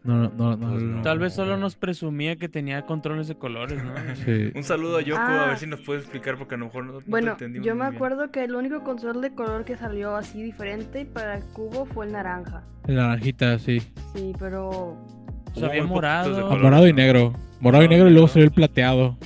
No, 0.05 0.29
no, 0.29 0.55
no. 0.55 0.69
Pues 0.69 0.83
no. 0.83 0.95
no. 0.97 1.01
Tal 1.01 1.19
vez 1.19 1.33
solo 1.33 1.57
nos 1.57 1.75
presumía 1.75 2.35
que 2.35 2.47
tenía 2.47 2.85
controles 2.85 3.27
de 3.27 3.35
colores, 3.35 3.83
¿no? 3.83 3.93
Sí. 4.25 4.51
Un 4.55 4.63
saludo 4.63 4.97
a 4.97 5.01
Yoko, 5.01 5.19
a 5.21 5.43
Ah. 5.43 5.47
ver 5.47 5.57
si 5.57 5.65
nos 5.67 5.81
puede 5.81 5.99
explicar 6.01 6.37
porque 6.37 6.55
a 6.55 6.57
lo 6.59 6.65
mejor 6.65 6.85
no, 6.85 6.99
Bueno, 7.07 7.31
entendimos 7.31 7.65
yo 7.65 7.75
me 7.75 7.83
bien. 7.85 7.95
acuerdo 7.95 8.31
que 8.31 8.43
el 8.43 8.55
único 8.55 8.83
control 8.83 9.21
de 9.21 9.33
color 9.33 9.65
que 9.65 9.75
salió 9.75 10.15
así 10.15 10.41
diferente 10.43 11.05
para 11.05 11.37
el 11.37 11.43
cubo 11.45 11.85
fue 11.85 12.05
el 12.05 12.11
naranja. 12.13 12.63
El 12.87 12.95
naranjita, 12.95 13.57
sí. 13.59 13.79
Sí, 14.13 14.33
pero 14.37 14.69
O 14.69 15.51
sea, 15.55 15.69
había 15.69 15.83
morado, 15.85 16.37
Ah, 16.37 16.49
color. 16.49 16.61
morado 16.63 16.87
y 16.87 16.93
negro. 16.93 17.33
Morado 17.59 17.83
y 17.83 17.87
negro 17.87 18.07
y 18.07 18.11
luego 18.11 18.27
salió 18.27 18.45
el 18.45 18.51
plateado. 18.51 19.17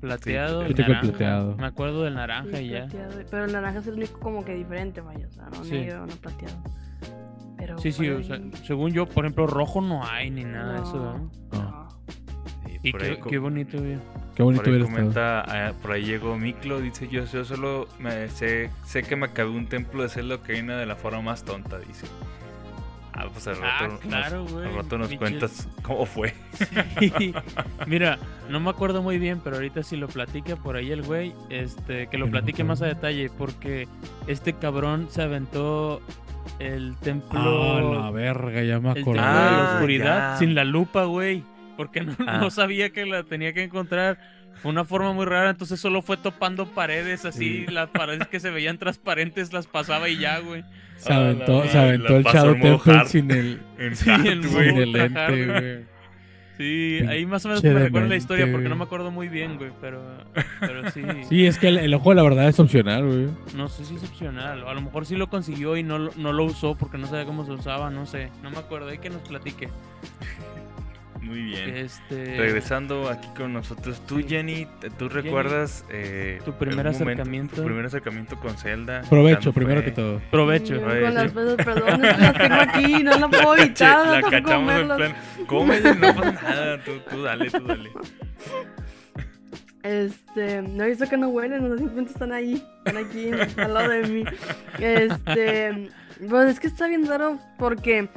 plateado, 0.00 0.62
Sí, 0.66 0.72
el 0.72 0.76
naranja. 0.78 1.00
plateado. 1.00 1.56
Me 1.56 1.66
acuerdo 1.66 2.02
del 2.04 2.14
naranja 2.14 2.58
sí, 2.58 2.64
y 2.64 2.68
ya. 2.68 2.80
plateado, 2.86 3.12
Pero 3.30 3.44
el 3.46 3.52
naranja 3.52 3.78
es 3.80 3.86
el 3.86 3.94
único 3.94 4.20
como 4.20 4.44
que 4.44 4.54
diferente, 4.54 5.00
vaya, 5.00 5.26
o 5.26 5.32
sea, 5.32 5.46
no 5.46 5.64
Sí. 5.64 5.72
negro, 5.72 6.06
no 6.06 6.14
plateado. 6.16 6.62
Pero 7.56 7.78
Sí, 7.78 7.92
sí, 7.92 8.08
o 8.10 8.22
sea, 8.22 8.38
según 8.64 8.92
yo, 8.92 9.06
por 9.06 9.24
ejemplo, 9.24 9.46
rojo 9.46 9.80
no 9.80 10.04
hay 10.04 10.30
ni 10.30 10.44
nada 10.44 10.74
de 10.74 10.78
eso, 10.80 11.30
No. 11.52 11.86
Sí, 12.66 12.78
Y 12.82 12.92
qué, 12.92 13.38
bonito, 13.38 13.78
güey. 13.78 13.98
qué 14.34 14.42
bonito 14.42 14.64
Por 14.64 14.72
ahí 14.74 14.80
comenta, 14.82 15.40
ah, 15.68 15.72
por 15.80 15.92
ahí 15.92 16.04
llegó 16.04 16.36
Miklo, 16.36 16.80
dice 16.80 17.08
yo, 17.08 17.24
yo 17.24 17.44
solo 17.44 17.88
me 17.98 18.28
sé, 18.28 18.70
sé 18.84 19.02
que 19.02 19.16
me 19.16 19.26
acabé 19.26 19.50
un 19.50 19.66
templo 19.66 20.02
de 20.02 20.08
Zelda 20.08 20.36
Ocarina 20.36 20.76
de 20.76 20.86
la 20.86 20.94
forma 20.96 21.20
más 21.22 21.42
tonta, 21.44 21.78
dice. 21.78 22.06
Ah, 23.18 23.24
pues 23.32 23.46
al 23.48 23.56
rato, 23.56 23.84
Ah, 23.84 23.88
nos- 23.88 24.00
claro, 24.00 24.44
güey. 24.44 24.66
al 24.68 24.74
rato 24.74 24.98
nos 24.98 25.14
cuentas 25.14 25.66
cómo 25.82 26.04
fue. 26.04 26.34
Sí. 26.98 27.32
Mira, 27.86 28.18
no 28.50 28.60
me 28.60 28.68
acuerdo 28.68 29.02
muy 29.02 29.18
bien, 29.18 29.40
pero 29.42 29.56
ahorita 29.56 29.82
si 29.82 29.96
lo 29.96 30.06
platica 30.06 30.54
por 30.56 30.76
ahí 30.76 30.92
el 30.92 31.02
güey, 31.02 31.32
este, 31.48 32.08
que 32.08 32.18
lo 32.18 32.26
no 32.26 32.32
platique 32.32 32.62
más 32.62 32.82
a 32.82 32.86
detalle, 32.86 33.30
porque 33.38 33.88
este 34.26 34.52
cabrón 34.52 35.06
se 35.10 35.22
aventó 35.22 36.02
el 36.58 36.94
templo, 37.02 37.38
Ah, 37.40 38.02
la 38.04 38.10
verga, 38.10 38.62
ya 38.62 38.78
me 38.80 38.92
el 38.92 38.98
acordé. 39.02 39.18
templo 39.18 39.22
de 39.22 39.28
Ah, 39.38 39.50
la 39.68 39.74
oscuridad 39.74 40.32
ya. 40.32 40.36
sin 40.38 40.54
la 40.54 40.64
lupa, 40.64 41.04
güey, 41.04 41.42
porque 41.76 42.00
no, 42.02 42.14
Ah. 42.26 42.38
no 42.38 42.50
sabía 42.50 42.90
que 42.90 43.06
la 43.06 43.22
tenía 43.24 43.52
que 43.52 43.62
encontrar. 43.64 44.18
Fue 44.62 44.70
una 44.70 44.84
forma 44.86 45.12
muy 45.12 45.26
rara, 45.26 45.50
entonces 45.50 45.78
solo 45.78 46.00
fue 46.00 46.16
topando 46.16 46.66
paredes 46.66 47.26
así, 47.26 47.66
Sí. 47.66 47.72
las 47.72 47.90
paredes 47.90 48.26
que 48.28 48.40
se 48.40 48.50
veían 48.50 48.78
transparentes 48.78 49.52
las 49.52 49.66
pasaba 49.66 50.08
y 50.08 50.16
ya, 50.18 50.38
güey. 50.38 50.64
Se 50.96 51.12
Ah, 51.12 51.18
la 51.18 51.24
aventó, 51.26 51.64
se 51.68 51.78
aventó 51.78 52.12
la 52.14 52.18
el 52.18 52.24
Shadow 52.24 52.54
Temple 52.60 53.04
sin 53.06 53.30
el, 53.30 53.60
en 53.78 53.88
güey. 53.88 54.66
sin 54.70 54.76
el 54.78 54.92
lente, 54.92 55.46
güey. 55.46 55.95
Sí, 56.56 57.00
ahí 57.08 57.26
más 57.26 57.44
o 57.44 57.48
menos 57.48 57.62
me 57.62 57.72
recuerdo 57.74 58.08
la 58.08 58.16
historia 58.16 58.50
porque 58.50 58.68
no 58.68 58.76
me 58.76 58.84
acuerdo 58.84 59.10
muy 59.10 59.28
bien, 59.28 59.58
güey, 59.58 59.70
pero, 59.80 60.00
pero 60.60 60.90
sí. 60.90 61.02
Sí, 61.28 61.44
es 61.46 61.58
que 61.58 61.68
el, 61.68 61.76
el 61.78 61.92
ojo 61.94 62.10
de 62.10 62.16
la 62.16 62.22
verdad 62.22 62.48
es 62.48 62.58
opcional, 62.58 63.04
güey. 63.06 63.26
No 63.54 63.68
sé 63.68 63.84
si 63.84 63.96
es 63.96 64.02
opcional. 64.04 64.62
o 64.62 64.68
A 64.70 64.74
lo 64.74 64.80
mejor 64.80 65.04
sí 65.04 65.16
lo 65.16 65.28
consiguió 65.28 65.76
y 65.76 65.82
no, 65.82 65.98
lo- 65.98 66.12
no 66.16 66.32
lo 66.32 66.44
usó 66.44 66.74
porque 66.74 66.96
no 66.96 67.06
sabía 67.06 67.26
cómo 67.26 67.44
se 67.44 67.52
usaba, 67.52 67.90
no 67.90 68.06
sé. 68.06 68.30
No 68.42 68.50
me 68.50 68.56
acuerdo. 68.58 68.88
Hay 68.88 68.98
que 68.98 69.10
nos 69.10 69.20
platique. 69.28 69.68
Muy 71.20 71.42
bien. 71.42 71.76
Este. 71.76 72.36
Regresando 72.36 73.08
aquí 73.08 73.28
con 73.36 73.52
nosotros, 73.52 74.00
tú 74.06 74.18
Sí. 74.18 74.26
Jenny, 74.28 74.66
¿tú 74.98 75.08
recuerdas 75.08 75.84
eh, 75.90 76.40
Tu 76.44 76.52
primer 76.52 76.86
algún 76.86 76.98
momento- 77.00 77.22
acercamiento. 77.22 77.56
tu 77.56 77.64
primer 77.64 77.86
acercamiento 77.86 78.38
con 78.38 78.56
Zelda? 78.56 79.02
Provecho, 79.08 79.36
¿Cuándo 79.38 79.52
primero 79.54 79.80
fue? 79.82 79.84
que 79.90 79.92
todo. 79.92 80.20
Provecho. 80.30 80.74
Ay, 80.86 81.00
con 81.00 81.08
sí. 81.10 81.14
las 81.14 81.32
cosas, 81.32 81.56
perdón, 81.56 82.02
las 82.02 82.34
tengo 82.38 82.54
aquí, 82.54 83.02
no 83.02 83.18
las 83.18 83.30
puedo 83.30 83.56
evitar, 83.56 84.06
la 84.22 84.30
cachamos 84.30 84.72
en 84.74 84.86
plan, 84.88 85.14
cómele, 85.46 85.94
no 85.94 86.14
pasa 86.14 86.32
nada, 86.42 86.84
tú, 86.84 86.92
tú 87.10 87.22
dale, 87.22 87.50
tú 87.50 87.64
dale. 87.66 87.90
Este, 89.82 90.62
no 90.62 90.82
he 90.84 90.88
visto 90.88 91.08
que 91.08 91.16
no 91.16 91.28
huelen, 91.28 91.68
no 91.68 91.76
simplemente 91.76 92.12
están 92.12 92.32
ahí, 92.32 92.62
están 92.84 93.04
aquí 93.04 93.30
al 93.56 93.72
lado 93.74 93.88
de 93.90 94.02
mí. 94.08 94.24
Este, 94.80 95.90
pues 96.28 96.50
es 96.50 96.60
que 96.60 96.66
está 96.66 96.88
bien 96.88 97.06
raro 97.06 97.38
porque 97.56 98.08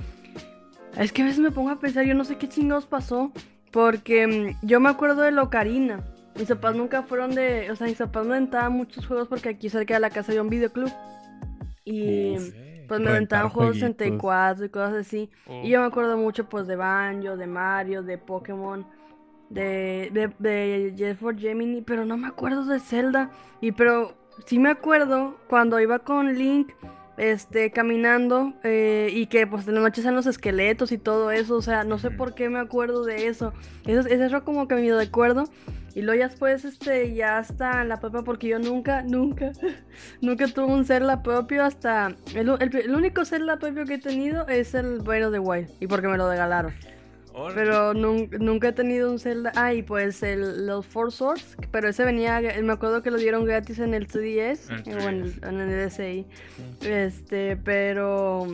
es 0.98 1.12
que 1.12 1.22
a 1.22 1.26
veces 1.26 1.40
me 1.40 1.52
pongo 1.52 1.70
a 1.70 1.80
pensar, 1.80 2.06
yo 2.06 2.14
no 2.14 2.26
sé 2.26 2.38
qué 2.38 2.48
chingados 2.48 2.86
pasó, 2.86 3.32
porque 3.72 4.28
mm, 4.28 4.66
yo 4.66 4.80
me 4.80 4.90
acuerdo 4.90 5.22
de 5.22 5.32
Locarina. 5.32 6.04
Mis 6.38 6.48
papás 6.48 6.76
nunca 6.76 7.04
fueron 7.04 7.36
de, 7.36 7.70
o 7.72 7.76
sea, 7.76 7.88
mis 7.88 7.98
papás 7.98 8.26
me 8.26 8.36
aventaban 8.36 8.72
muchos 8.74 9.06
juegos 9.06 9.28
porque 9.28 9.50
aquí 9.50 9.70
cerca 9.70 9.96
de 9.96 10.00
la 10.00 10.10
casa 10.10 10.32
había 10.32 10.42
un 10.42 10.50
videoclub. 10.50 10.92
Y 11.84 12.38
Uf, 12.38 12.54
pues 12.88 13.00
me 13.02 13.10
aventaban 13.10 13.50
juegos 13.50 13.78
jueguitos. 13.78 13.98
64 13.98 14.66
y 14.66 14.70
cosas 14.70 14.94
así. 14.96 15.30
Oh, 15.48 15.62
Y 15.64 15.70
yo 15.70 15.82
me 15.82 15.88
acuerdo 15.88 16.18
mucho 16.18 16.48
pues 16.48 16.68
de 16.68 16.76
Banjo, 16.76 17.36
de 17.36 17.48
Mario, 17.48 18.04
de 18.04 18.18
Pokémon, 18.18 18.86
de, 19.50 20.10
de, 20.14 20.32
de 20.40 20.94
Jet 20.96 21.18
for 21.18 21.38
Gemini, 21.38 21.82
pero 21.82 22.06
no 22.06 22.18
me 22.18 22.28
acuerdo 22.28 22.66
de 22.66 22.80
Zelda. 22.80 23.32
Y 23.60 23.74
pero 23.74 24.14
sí 24.46 24.60
me 24.60 24.70
acuerdo 24.70 25.38
cuando 25.48 25.80
iba 25.80 26.00
con 26.00 26.34
Link 26.38 26.72
este, 27.20 27.72
caminando 27.72 28.54
eh, 28.64 29.10
y 29.14 29.28
que 29.28 29.46
pues 29.46 29.68
en 29.68 29.76
la 29.76 29.82
noche 29.82 30.02
salen 30.02 30.16
los 30.16 30.26
esqueletos 30.28 30.92
y 30.92 30.98
todo 30.98 31.32
eso. 31.32 31.56
O 31.56 31.62
sea, 31.62 31.84
no 31.84 32.00
sé 32.00 32.10
por 32.12 32.34
qué 32.34 32.50
me 32.50 32.60
acuerdo 32.60 33.04
de 33.06 33.28
eso. 33.28 33.54
Eso, 33.86 34.00
es- 34.02 34.06
eso 34.08 34.38
es 34.38 34.44
como 34.44 34.68
que 34.68 34.76
mi 34.76 34.92
recuerdo. 34.92 35.44
Y 35.96 36.02
luego 36.04 36.20
ya 36.20 36.28
después, 36.30 36.66
este, 36.66 37.14
ya 37.16 37.40
hasta 37.40 37.84
la 37.84 38.00
propia, 38.00 38.22
porque 38.22 38.48
yo 38.48 38.60
nunca, 38.60 39.02
nunca, 39.02 39.52
nunca 40.22 40.48
tuve 40.48 40.66
un 40.72 40.86
Zelda 40.86 41.24
propio 41.24 41.64
hasta... 41.64 42.16
El, 42.36 42.48
el- 42.60 42.76
el 42.76 42.96
único 42.96 43.26
Zelda 43.26 43.58
propio 43.58 43.86
que 43.86 43.96
he 43.96 44.00
tenido 44.00 44.48
es 44.48 44.76
el 44.76 45.00
Bueno 45.00 45.32
de 45.32 45.40
Wild, 45.40 45.70
y 45.80 45.88
porque 45.88 46.08
me 46.08 46.18
lo 46.18 46.30
regalaron. 46.30 46.74
Pero 47.56 47.94
nun- 47.94 48.30
nunca 48.40 48.70
he 48.70 48.72
tenido 48.74 49.12
un 49.12 49.20
Zelda... 49.20 49.52
Ah, 49.56 49.74
y 49.74 49.82
pues 49.84 50.22
el, 50.24 50.66
los 50.68 50.86
Four 50.86 51.12
Swords, 51.12 51.56
pero 51.72 51.88
ese 51.90 52.04
venía, 52.04 52.42
me 52.62 52.74
acuerdo 52.74 53.02
que 53.02 53.12
lo 53.12 53.18
dieron 53.18 53.46
gratis 53.46 53.80
en 53.80 53.94
el 53.94 54.08
3DS, 54.08 54.88
En 54.88 54.94
o 54.98 55.00
en 55.08 55.16
el, 55.24 55.42
3DS. 55.42 55.48
en 55.50 55.60
el 55.60 55.90
DSi. 55.90 56.26
Este, 56.88 57.56
pero... 57.58 58.48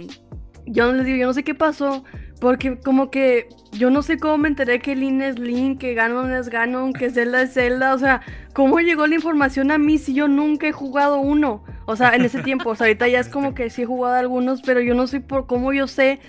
Yo 0.68 0.88
no 0.88 0.94
les 0.94 1.06
digo, 1.06 1.18
yo 1.18 1.28
no 1.28 1.34
sé 1.34 1.44
qué 1.44 1.54
pasó, 1.54 2.04
porque 2.40 2.78
como 2.80 3.10
que 3.12 3.48
yo 3.72 3.90
no 3.90 4.02
sé 4.02 4.18
cómo 4.18 4.38
me 4.38 4.48
enteré 4.50 4.80
que 4.80 4.96
Link 4.96 5.22
es 5.22 5.40
Link, 5.40 5.80
que 5.80 5.94
Ganon 5.94 6.32
es 6.34 6.50
Ganon, 6.50 6.94
que 6.94 7.10
Zelda 7.10 7.42
es 7.42 7.54
Zelda, 7.54 7.94
o 7.94 7.98
sea, 7.98 8.22
¿cómo 8.54 8.80
llegó 8.80 9.08
la 9.08 9.16
información 9.16 9.72
a 9.72 9.78
mí 9.78 9.98
si 9.98 10.14
yo 10.14 10.28
nunca 10.28 10.68
he 10.68 10.72
jugado 10.72 11.20
uno? 11.20 11.64
O 11.88 11.96
sea, 11.96 12.16
en 12.16 12.24
ese 12.24 12.42
tiempo, 12.42 12.72
o 12.72 12.76
sea, 12.76 12.88
ahorita 12.88 13.08
ya 13.08 13.20
es 13.20 13.30
como 13.30 13.54
que 13.54 13.70
sí 13.70 13.84
he 13.84 13.86
jugado 13.86 14.16
algunos, 14.16 14.62
pero 14.64 14.82
yo 14.82 14.96
no 14.96 15.08
sé 15.08 15.22
por 15.22 15.46
cómo 15.48 15.72
yo 15.72 15.88
sé 15.88 16.20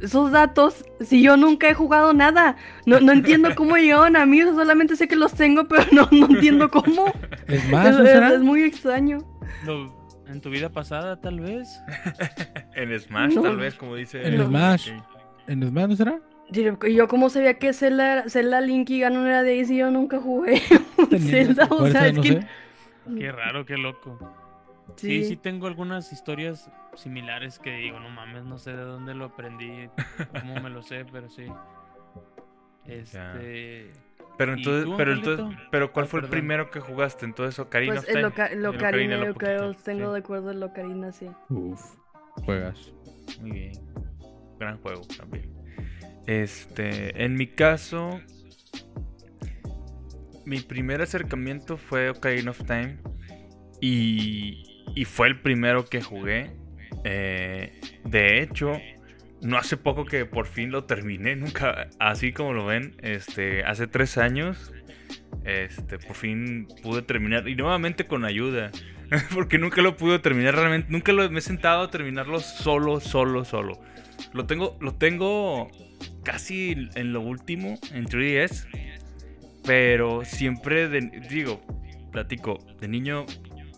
esos 0.00 0.32
datos 0.32 0.84
si 1.00 1.22
yo 1.22 1.36
nunca 1.36 1.68
he 1.68 1.74
jugado 1.74 2.14
nada. 2.14 2.56
No, 2.86 3.00
no 3.00 3.12
entiendo 3.12 3.54
cómo 3.54 3.76
llegaron 3.76 4.16
a 4.16 4.24
mí, 4.26 4.40
o 4.42 4.46
sea, 4.46 4.54
solamente 4.54 4.96
sé 4.96 5.06
que 5.08 5.16
los 5.16 5.34
tengo, 5.34 5.64
pero 5.68 5.84
no, 5.92 6.08
no 6.10 6.26
entiendo 6.26 6.70
cómo. 6.70 7.12
Es 7.46 7.68
más, 7.70 7.88
Es, 7.90 7.98
¿no 7.98 8.04
es- 8.04 8.10
será? 8.10 8.32
es 8.34 8.40
muy 8.40 8.62
extraño. 8.62 9.18
en 10.26 10.40
tu 10.40 10.48
vida 10.50 10.70
pasada, 10.70 11.20
tal 11.20 11.40
vez. 11.40 11.68
En 12.74 12.98
Smash, 12.98 13.34
No. 13.34 13.42
tal 13.42 13.56
vez, 13.56 13.74
como 13.74 13.94
dice. 13.94 14.26
En. 14.26 14.42
Smash. 14.46 14.90
¿En 15.46 15.62
Smash 15.66 15.88
no 15.88 15.96
será? 15.96 16.20
Y 16.50 16.94
yo 16.94 17.08
cómo 17.08 17.30
sabía 17.30 17.58
que 17.58 17.72
Zelda, 17.72 18.12
era- 18.12 18.28
Zelda 18.28 18.60
Link 18.60 18.90
y 18.90 19.00
Ganon 19.00 19.26
era 19.26 19.42
de 19.42 19.52
ahí 19.52 19.64
si 19.64 19.76
yo 19.78 19.90
nunca 19.90 20.20
jugué 20.20 20.60
un 20.98 21.18
Zelda, 21.18 21.66
o 21.70 21.86
sea, 21.88 22.08
es 22.08 22.14
no 22.14 22.22
que... 22.22 22.28
sé. 22.28 22.46
Qué 23.18 23.32
raro, 23.32 23.64
qué 23.66 23.76
loco. 23.76 24.18
Sí, 24.96 25.24
sí, 25.24 25.36
tengo 25.36 25.66
algunas 25.66 26.12
historias 26.12 26.70
similares 26.94 27.58
que 27.58 27.70
digo, 27.76 27.98
no 27.98 28.08
mames, 28.10 28.44
no 28.44 28.58
sé 28.58 28.72
de 28.76 28.82
dónde 28.82 29.14
lo 29.14 29.24
aprendí, 29.26 29.88
cómo 30.38 30.60
me 30.60 30.70
lo 30.70 30.82
sé, 30.82 31.04
pero 31.10 31.28
sí. 31.28 31.46
Este. 32.86 33.90
Pero 34.36 34.52
¿Y 34.52 34.58
entonces, 34.58 34.84
tú, 34.84 34.96
pero 34.96 35.12
entonces, 35.12 35.46
pero 35.70 35.92
¿cuál 35.92 36.06
Ah, 36.06 36.08
fue 36.08 36.20
el 36.20 36.24
perdón. 36.26 36.38
primero 36.38 36.70
que 36.70 36.80
jugaste? 36.80 37.24
Entonces 37.24 37.58
Ocarina 37.58 37.94
Pues 37.94 38.08
el. 38.08 38.22
Loca- 38.22 38.46
El 38.46 38.62
yo 38.62 38.72
creo, 38.76 39.32
poquito, 39.34 39.82
tengo 39.84 40.06
sí. 40.08 40.12
de 40.12 40.18
acuerdo 40.18 40.50
el 40.50 40.60
Locarina, 40.60 41.12
sí. 41.12 41.28
Uf, 41.48 41.80
juegas. 42.44 42.92
Muy 43.40 43.50
bien. 43.52 43.72
También. 45.16 45.52
Este, 46.26 47.24
en 47.24 47.34
mi 47.34 47.46
caso, 47.46 48.20
mi 50.44 50.60
primer 50.60 51.02
acercamiento 51.02 51.76
fue 51.76 52.10
Ocarina 52.10 52.50
of 52.50 52.64
Time 52.64 52.98
y, 53.80 54.84
y 54.94 55.04
fue 55.04 55.28
el 55.28 55.40
primero 55.40 55.84
que 55.84 56.02
jugué. 56.02 56.50
Eh, 57.04 57.80
de 58.04 58.40
hecho, 58.40 58.72
no 59.42 59.58
hace 59.58 59.76
poco 59.76 60.04
que 60.06 60.24
por 60.24 60.46
fin 60.46 60.70
lo 60.70 60.84
terminé, 60.84 61.36
nunca, 61.36 61.88
así 61.98 62.32
como 62.32 62.52
lo 62.52 62.66
ven, 62.66 62.96
este, 63.02 63.64
hace 63.64 63.86
tres 63.86 64.16
años, 64.16 64.72
este, 65.44 65.98
por 65.98 66.16
fin 66.16 66.66
pude 66.82 67.02
terminar 67.02 67.46
y 67.48 67.54
nuevamente 67.54 68.06
con 68.06 68.24
ayuda. 68.24 68.70
Porque 69.34 69.58
nunca 69.58 69.82
lo 69.82 69.96
pude 69.96 70.18
terminar 70.18 70.54
realmente. 70.54 70.90
Nunca 70.90 71.12
lo, 71.12 71.28
me 71.30 71.38
he 71.38 71.42
sentado 71.42 71.82
a 71.82 71.90
terminarlo 71.90 72.40
solo, 72.40 73.00
solo, 73.00 73.44
solo. 73.44 73.80
Lo 74.32 74.46
tengo, 74.46 74.76
lo 74.80 74.94
tengo 74.94 75.70
casi 76.24 76.88
en 76.94 77.12
lo 77.12 77.20
último, 77.20 77.78
en 77.92 78.06
3DS. 78.06 78.66
Pero 79.64 80.24
siempre, 80.24 80.88
de- 80.88 81.22
digo, 81.30 81.60
platico, 82.12 82.58
de 82.80 82.88
niño 82.88 83.24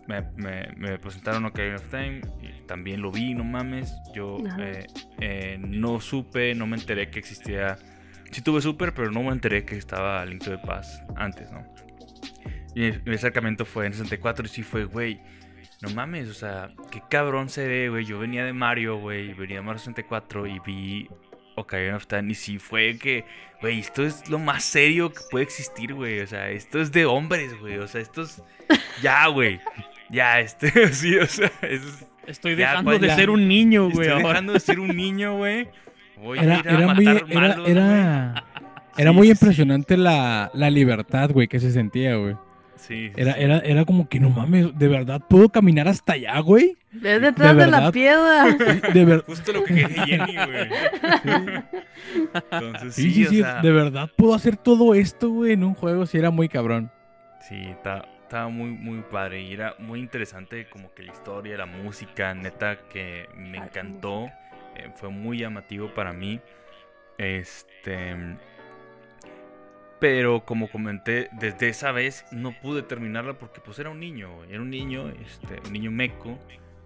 me, 0.08 0.22
me- 0.36 0.68
me 0.76 0.98
presentaron 0.98 1.44
Ocarina 1.44 1.76
of 1.76 1.88
Time 1.90 2.20
y 2.42 2.66
también 2.66 3.00
lo 3.02 3.10
vi, 3.12 3.34
no 3.34 3.44
mames. 3.44 3.94
Yo 4.14 4.38
Ajá. 4.46 4.56
eh, 4.62 4.86
eh, 5.20 5.58
no 5.60 6.00
supe, 6.00 6.54
no 6.54 6.66
me 6.66 6.76
enteré 6.76 7.10
que 7.10 7.18
existía. 7.18 7.76
Sí 8.32 8.42
tuve 8.42 8.60
Super, 8.60 8.92
pero 8.94 9.10
no 9.12 9.22
me 9.22 9.30
enteré 9.30 9.64
que 9.64 9.76
estaba 9.76 10.24
Link 10.26 10.42
to 10.44 10.50
the 10.50 10.58
Past 10.66 11.02
antes, 11.16 11.50
¿no? 11.52 11.62
Y 12.74 12.90
mi 13.08 13.14
acercamiento 13.14 13.64
fue 13.64 13.86
en 13.86 13.92
64 13.92 14.44
y 14.44 14.48
sí 14.48 14.62
fue, 14.62 14.84
güey, 14.84 15.20
no 15.82 15.90
mames, 15.90 16.28
o 16.28 16.34
sea, 16.34 16.70
qué 16.90 17.02
cabrón 17.08 17.48
se 17.48 17.66
ve, 17.68 17.88
güey. 17.88 18.04
Yo 18.04 18.18
venía 18.18 18.44
de 18.44 18.52
Mario, 18.52 18.98
güey, 18.98 19.34
venía 19.34 19.56
de 19.56 19.62
Mario 19.62 19.78
64 19.78 20.46
y 20.46 20.58
vi 20.60 21.08
Ocarina 21.54 21.96
of 21.96 22.06
Time. 22.06 22.32
Y 22.32 22.34
sí 22.34 22.58
fue 22.58 22.98
que, 22.98 23.24
güey, 23.60 23.80
esto 23.80 24.02
es 24.04 24.28
lo 24.30 24.38
más 24.38 24.64
serio 24.64 25.12
que 25.12 25.20
puede 25.30 25.44
existir, 25.44 25.94
güey. 25.94 26.20
O 26.20 26.26
sea, 26.26 26.50
esto 26.50 26.80
es 26.80 26.92
de 26.92 27.04
hombres, 27.06 27.58
güey. 27.60 27.78
O 27.78 27.86
sea, 27.86 28.00
esto 28.00 28.22
es. 28.22 28.42
Ya, 29.02 29.26
güey. 29.28 29.60
Ya, 30.10 30.40
este. 30.40 30.88
Sí, 30.92 31.16
o 31.18 31.26
sea, 31.26 31.50
es- 31.62 32.06
Estoy 32.26 32.56
dejando 32.56 32.90
pues, 32.90 33.00
de 33.00 33.06
ya. 33.06 33.14
ser 33.16 33.30
un 33.30 33.46
niño, 33.46 33.88
güey. 33.90 34.08
Estoy 34.08 34.22
dejando 34.24 34.52
de 34.54 34.58
ser 34.60 34.80
un 34.80 34.96
niño, 34.96 35.36
güey. 35.36 35.68
Voy 36.16 36.38
a 36.38 36.42
Era, 36.42 36.58
ir 36.58 36.68
a 36.68 36.72
era 36.72 36.94
muy, 36.94 37.04
matar 37.04 37.34
malos, 37.34 37.68
era, 37.68 38.44
era 38.98 39.10
Sí, 39.12 39.16
muy 39.16 39.26
sí. 39.28 39.30
impresionante 39.32 39.96
la, 39.96 40.50
la 40.52 40.70
libertad, 40.70 41.30
güey, 41.30 41.46
que 41.46 41.60
se 41.60 41.70
sentía, 41.70 42.16
güey. 42.16 42.34
Sí, 42.76 43.08
sí, 43.08 43.12
Era, 43.16 43.34
sí. 43.34 43.42
era, 43.42 43.58
era 43.60 43.84
como 43.84 44.08
que 44.08 44.20
no 44.20 44.30
mames, 44.30 44.78
¿de 44.78 44.88
verdad 44.88 45.20
puedo 45.28 45.48
caminar 45.48 45.88
hasta 45.88 46.12
allá, 46.12 46.38
güey? 46.40 46.76
Es 47.02 47.20
detrás 47.20 47.56
de, 47.56 47.66
la 47.66 47.76
verdad? 47.78 47.92
piedra. 47.92 48.44
De 48.92 49.04
ver- 49.04 49.24
Justo 49.26 49.52
lo 49.52 49.64
que 49.64 49.74
quería 49.74 50.04
Jenny, 50.06 50.34
güey. 50.34 50.68
Entonces, 52.50 52.94
sí, 52.94 53.02
Sí, 53.02 53.10
sí, 53.12 53.26
o 53.26 53.30
sí, 53.30 53.40
sea, 53.42 53.60
de 53.62 53.72
verdad 53.72 54.10
puedo 54.16 54.34
hacer 54.34 54.56
todo 54.56 54.94
esto, 54.94 55.30
güey, 55.30 55.52
en 55.52 55.64
un 55.64 55.74
juego, 55.74 56.06
sí 56.06 56.18
era 56.18 56.30
muy 56.30 56.48
cabrón. 56.48 56.90
Sí, 57.48 57.56
está- 57.70 58.04
estaba 58.22 58.48
muy, 58.48 58.70
muy 58.70 59.02
padre 59.02 59.40
y 59.42 59.52
era 59.52 59.74
muy 59.78 60.00
interesante 60.00 60.66
como 60.68 60.92
que 60.92 61.02
la 61.04 61.12
historia, 61.12 61.56
la 61.56 61.66
música, 61.66 62.34
neta, 62.34 62.78
que 62.92 63.26
me 63.36 63.58
encantó. 63.58 64.30
eh, 64.78 64.90
fue 64.96 65.08
muy 65.08 65.38
llamativo 65.38 65.94
para 65.94 66.12
mí. 66.12 66.40
Este... 67.18 68.14
Pero 69.98 70.44
como 70.44 70.70
comenté, 70.70 71.28
desde 71.32 71.68
esa 71.68 71.90
vez 71.92 72.24
no 72.30 72.52
pude 72.60 72.82
terminarla 72.82 73.34
porque 73.34 73.60
pues 73.60 73.78
era 73.78 73.90
un 73.90 74.00
niño, 74.00 74.44
Era 74.44 74.60
un 74.60 74.70
niño, 74.70 75.08
este, 75.24 75.60
un 75.66 75.72
niño 75.72 75.90
meco, 75.90 76.38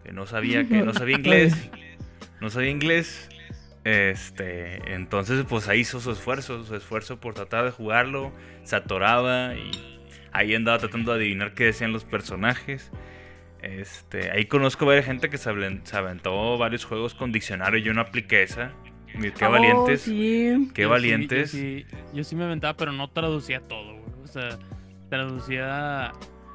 que 0.04 0.12
no 0.12 0.26
sabía 0.26 0.66
que 0.66 0.82
no 0.82 0.94
sabía 0.94 1.16
inglés. 1.16 1.70
No 2.40 2.50
sabía 2.50 2.70
inglés. 2.70 3.28
Este, 3.84 4.94
entonces 4.94 5.44
pues 5.48 5.68
ahí 5.68 5.80
hizo 5.80 6.00
su 6.00 6.12
esfuerzo, 6.12 6.64
su 6.64 6.76
esfuerzo 6.76 7.18
por 7.18 7.34
tratar 7.34 7.64
de 7.64 7.70
jugarlo, 7.70 8.30
se 8.62 8.76
atoraba 8.76 9.54
y 9.54 10.00
ahí 10.32 10.54
andaba 10.54 10.78
tratando 10.78 11.12
de 11.12 11.18
adivinar 11.18 11.54
qué 11.54 11.64
decían 11.64 11.92
los 11.92 12.04
personajes. 12.04 12.90
Este, 13.62 14.30
ahí 14.30 14.46
conozco 14.46 14.86
varias 14.86 15.06
gente 15.06 15.28
que 15.28 15.38
se 15.38 15.50
aventó 15.50 16.56
varios 16.58 16.84
juegos 16.84 17.14
con 17.14 17.32
diccionario, 17.32 17.78
yo 17.80 17.92
no 17.92 18.00
apliqué 18.00 18.42
esa. 18.42 18.72
Qué 19.36 19.44
Oh, 19.46 19.50
valientes, 19.50 20.02
sí. 20.02 20.70
qué 20.74 20.82
Yo 20.82 20.88
sí- 20.88 20.90
valientes. 20.90 21.52
yo, 21.52 21.58
sí, 21.58 21.86
yo 22.14 22.24
sí 22.24 22.36
me 22.36 22.44
aventaba, 22.44 22.76
pero 22.76 22.92
no 22.92 23.08
traducía 23.10 23.60
todo, 23.60 23.92
güey. 23.94 24.04
O 24.24 24.26
sea, 24.26 24.58
traducía 25.08 26.12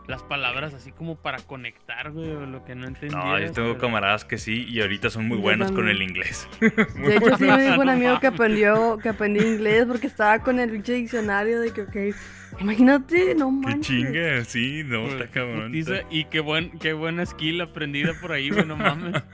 las 0.08 0.22
palabras 0.24 0.74
así 0.76 0.92
como 0.92 1.16
para 1.16 1.40
conectar, 1.40 2.12
güey, 2.12 2.30
o 2.32 2.46
lo 2.46 2.64
que 2.64 2.76
no 2.76 2.88
entendía. 2.88 3.18
No, 3.20 3.40
yo 3.40 3.52
tengo 3.52 3.78
camaradas 3.78 4.24
que 4.24 4.38
sí 4.38 4.66
y 4.70 4.82
ahorita 4.82 5.10
son 5.10 5.28
muy 5.28 5.38
Yo 5.38 5.42
buenos 5.44 5.72
con 5.72 5.90
el 5.90 6.02
inglés. 6.02 6.48
De 6.62 7.16
hecho, 7.16 7.38
sí 7.38 7.44
me 7.46 7.64
dijo 7.70 7.82
un 7.82 7.90
amigo 7.90 8.20
que 8.20 8.28
aprendió, 8.28 8.98
que 9.02 9.10
aprendió 9.10 9.42
inglés 9.46 9.86
porque 9.88 10.08
estaba 10.08 10.40
con 10.40 10.60
el 10.60 10.70
pinche 10.70 10.94
diccionario 10.94 11.60
de 11.60 11.72
que, 11.72 11.82
ok, 11.82 12.16
imagínate, 12.62 13.34
no 13.36 13.48
Qué 13.50 13.68
manches. 13.68 13.88
chinga, 13.88 14.46
sí, 14.46 14.84
no, 14.86 15.02
Pues, 15.04 15.14
está 15.16 15.28
cabrón. 15.28 15.68
putiza, 15.72 15.96
Y 16.12 16.26
qué, 16.26 16.40
buen, 16.40 16.78
qué 16.80 16.94
buena 16.94 17.26
skill 17.26 17.62
aprendida 17.62 18.14
por 18.22 18.32
ahí, 18.32 18.50
güey, 18.52 18.66
no 18.66 18.76
mames. 18.78 19.16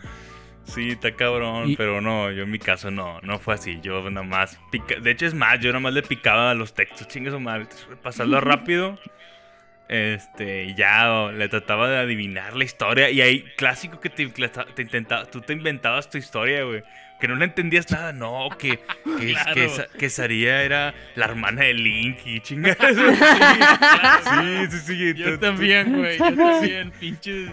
Sí, 0.65 0.89
está 0.91 1.11
cabrón, 1.15 1.69
Y- 1.71 1.75
pero 1.75 2.01
no, 2.01 2.31
yo 2.31 2.43
en 2.43 2.51
mi 2.51 2.59
caso 2.59 2.91
no, 2.91 3.19
no 3.21 3.39
fue 3.39 3.55
así. 3.55 3.79
Yo 3.81 4.09
nada 4.09 4.25
más 4.25 4.59
pica... 4.71 4.95
De 4.99 5.11
hecho, 5.11 5.25
es 5.25 5.33
más, 5.33 5.59
yo 5.59 5.69
nada 5.69 5.79
más 5.81 5.93
le 5.93 6.01
picaba 6.03 6.51
a 6.51 6.53
los 6.53 6.73
textos, 6.73 7.07
chingue 7.07 7.31
su 7.31 7.39
madre, 7.39 7.65
pasarlo 8.01 8.39
rápido. 8.41 8.97
Este, 9.89 10.73
ya 10.75 11.29
le 11.33 11.49
trataba 11.49 11.89
de 11.89 11.97
adivinar 11.97 12.55
la 12.55 12.63
historia. 12.63 13.09
Y 13.09 13.19
ahí, 13.21 13.43
clásico 13.57 13.99
que 13.99 14.09
te, 14.09 14.25
te 14.27 14.81
intentaba, 14.81 15.25
tú 15.25 15.41
te 15.41 15.51
inventabas 15.53 16.09
tu 16.09 16.17
historia, 16.17 16.63
güey. 16.63 16.81
Que 17.19 17.27
no 17.27 17.35
le 17.35 17.45
entendías 17.45 17.91
nada, 17.91 18.13
no, 18.13 18.47
que, 18.57 18.79
que, 19.19 19.33
Claro. 19.33 19.53
que, 19.53 19.69
Sa- 19.69 19.87
que 19.87 20.09
Saria 20.09 20.63
era 20.63 20.93
la 21.15 21.25
hermana 21.25 21.63
de 21.63 21.73
Link 21.73 22.19
y 22.25 22.39
chingas. 22.39 22.77
Sí, 24.23 24.67
sí, 24.71 24.79
sí. 24.79 25.13
Yo 25.15 25.37
también, 25.39 25.97
güey, 25.97 26.17
yo 26.17 26.35
también. 26.35 26.91
Pinches 26.99 27.51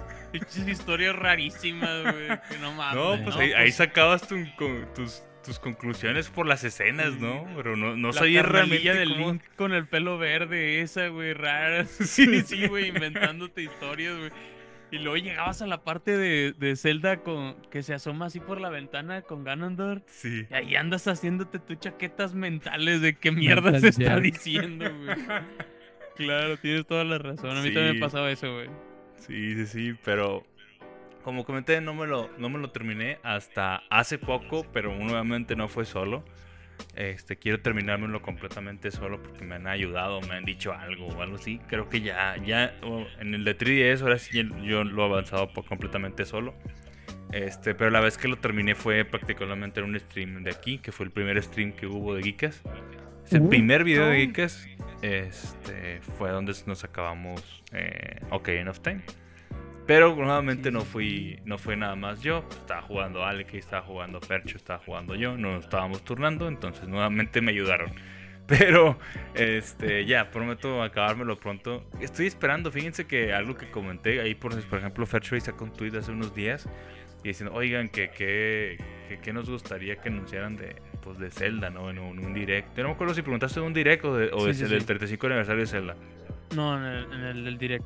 historias 0.69 1.17
rarísimas, 1.17 2.03
güey, 2.03 2.29
que 2.51 2.59
no 2.61 2.73
mames. 2.73 2.95
No, 2.97 3.25
pues 3.25 3.37
ahí, 3.37 3.53
ahí 3.53 3.73
sacabas 3.73 4.27
tu- 4.29 4.45
con- 4.57 4.87
tus, 4.95 5.23
tus 5.45 5.59
conclusiones 5.59 6.29
por 6.29 6.47
las 6.47 6.65
escenas, 6.65 7.15
¿no? 7.19 7.47
Pero 7.57 7.77
no, 7.77 7.97
no 7.97 8.09
la 8.09 8.13
sabía 8.15 8.43
realmente 8.43 8.93
del 8.95 9.15
cómo... 9.15 9.33
Link 9.33 9.43
con 9.57 9.73
el 9.73 9.87
pelo 9.87 10.19
verde, 10.19 10.81
esa, 10.83 11.09
güey, 11.09 11.33
rara. 11.33 11.85
Sí, 11.87 12.05
Sí, 12.27 12.43
sí, 12.43 12.67
güey, 12.67 12.89
inventándote 12.89 13.63
historias, 13.63 14.17
güey. 14.19 14.31
Y 14.91 14.97
luego 15.01 15.19
llegabas 15.19 15.61
a 15.61 15.67
la 15.67 15.85
parte 15.85 16.17
de, 16.17 16.55
de 16.59 16.75
Zelda 16.75 17.19
con, 17.19 17.61
que 17.71 17.83
se 17.83 17.93
asoma 17.93 18.25
así 18.27 18.41
por 18.41 18.59
la 18.59 18.71
ventana 18.71 19.21
con 19.21 19.45
Ganondorf. 19.45 20.03
Sí. 20.07 20.47
Y 20.51 20.55
ahí 20.55 20.77
andas 20.77 21.07
haciéndote 21.07 21.59
tus 21.59 21.79
chaquetas 21.79 22.33
mentales 22.33 23.03
de 23.03 23.15
qué 23.15 23.31
mierda 23.31 23.71
Mental 23.71 23.93
se 23.93 24.03
está 24.03 24.19
diciendo, 24.19 24.87
güey. 24.91 25.17
Claro, 26.17 26.57
tienes 26.57 26.85
toda 26.87 27.05
la 27.05 27.19
razón. 27.19 27.51
A 27.57 27.61
mí 27.61 27.69
Sí. 27.69 27.75
también 27.75 27.95
me 27.95 28.01
pasaba 28.01 28.29
eso, 28.31 28.53
güey. 28.53 28.69
Sí, 29.19 29.55
sí, 29.55 29.67
sí, 29.67 29.99
pero 30.05 30.45
como 31.23 31.45
comenté, 31.45 31.81
no 31.81 31.95
me 31.95 32.07
lo, 32.07 32.31
no 32.39 32.49
me 32.49 32.59
lo 32.59 32.71
terminé 32.71 33.19
hasta 33.23 33.83
hace 33.91 34.19
poco, 34.19 34.65
pero 34.73 34.95
nuevamente 34.95 35.57
no 35.57 35.69
fue 35.69 35.85
solo. 35.85 36.25
Este, 36.95 37.37
quiero 37.37 37.61
terminármelo 37.61 38.23
completamente 38.23 38.91
solo 38.91 39.23
porque 39.23 39.45
me 39.45 39.57
han 39.57 39.67
ayudado, 39.67 40.21
me 40.23 40.35
han 40.35 40.45
dicho 40.45 40.73
algo 40.73 41.09
o 41.09 41.23
algo 41.23 41.37
así. 41.37 41.61
Creo 41.69 41.89
que 41.89 42.01
ya, 42.01 42.37
ya, 42.45 42.75
oh, 42.83 43.05
en 43.21 43.35
el 43.35 43.45
de 43.45 43.59
3DS 43.59 44.03
ahora 44.03 44.19
sí 44.19 44.49
yo 44.65 44.85
lo 44.85 45.03
he 45.03 45.05
avanzado 45.05 45.53
por 45.53 45.65
completamente 45.67 46.25
solo. 46.25 46.55
Este, 47.33 47.75
pero 47.75 47.91
la 47.91 48.01
vez 48.01 48.17
que 48.17 48.27
lo 48.27 48.39
terminé 48.39 48.75
fue 48.75 49.05
particularmente 49.05 49.81
en 49.81 49.87
un 49.87 50.01
stream 50.01 50.43
de 50.45 50.51
aquí, 50.51 50.79
que 50.79 50.93
fue 50.93 51.07
el 51.07 51.13
primer 51.13 51.43
stream 51.43 51.73
que 51.73 51.87
hubo 51.87 52.15
de 52.15 52.23
Geekas. 52.23 52.63
Es 53.27 53.33
el 53.35 53.49
primer 53.49 53.85
video 53.85 54.07
de. 54.07 54.17
Geekas. 54.17 54.67
Este, 55.03 56.01
fue 56.19 56.31
donde 56.31 56.55
nos 56.67 56.85
acabamos 56.85 57.63
eh, 57.73 58.21
Ocarina 58.31 58.71
of 58.71 58.81
Time. 58.81 59.03
Pero 59.87 60.15
nuevamente 60.15 60.71
no 60.71 60.83
fui, 60.83 61.41
no 61.47 61.57
fue 61.57 61.75
nada 61.77 61.97
más 61.97 62.21
yo. 62.21 62.45
Estaba 62.51 62.83
jugando 62.83 63.25
Alec, 63.25 63.55
estaba 63.55 63.83
jugando 63.83 64.21
Percho, 64.21 64.57
estaba 64.57 64.81
jugando 64.85 65.15
yo. 65.15 65.39
No 65.39 65.53
nos 65.53 65.65
estábamos 65.65 66.05
turnando, 66.05 66.47
entonces 66.47 66.87
nuevamente 66.89 67.41
me 67.41 67.53
ayudaron. 67.53 67.93
Pero, 68.47 68.99
este, 69.35 70.05
ya, 70.05 70.31
prometo 70.31 70.83
acabármelo 70.83 71.37
pronto. 71.37 71.85
Estoy 72.01 72.27
esperando, 72.27 72.71
fíjense 72.71 73.07
que 73.07 73.33
algo 73.33 73.55
que 73.55 73.71
comenté 73.71 74.21
ahí, 74.21 74.35
por, 74.35 74.59
por 74.69 74.79
ejemplo, 74.79 75.07
Fairtrade 75.07 75.41
sacó 75.41 75.65
un 75.65 75.73
tweet 75.73 75.97
hace 75.97 76.11
unos 76.11 76.35
días 76.35 76.69
y 77.25 77.29
diciendo, 77.29 77.55
oigan, 77.55 77.89
que, 77.89 78.11
que, 78.11 78.79
que, 79.09 79.21
que 79.21 79.33
nos 79.33 79.49
gustaría 79.49 79.97
que 79.97 80.09
anunciaran 80.09 80.57
de, 80.57 80.77
pues, 81.09 81.19
de 81.19 81.31
Zelda, 81.31 81.71
¿no? 81.71 81.91
En 81.91 81.99
un, 81.99 82.19
un 82.19 82.35
direct. 82.35 82.77
Yo 82.77 82.83
no 82.83 82.91
me 82.91 82.95
acuerdo 82.95 83.15
si 83.15 83.23
preguntaste 83.23 83.61
de 83.61 83.67
un 83.67 83.75
direct 83.75 84.05
o, 84.05 84.17
de, 84.17 84.31
o 84.33 84.41
Sí, 84.41 84.47
de- 84.47 84.55
sí, 84.55 84.65
del 84.67 84.81
sí. 84.81 84.87
35 84.87 85.27
aniversario 85.27 85.61
de 85.61 85.67
Zelda. 85.67 85.97
No, 86.55 86.77
en 86.79 86.85
el, 86.85 87.13
en 87.13 87.47
el 87.47 87.59
direct. 87.59 87.85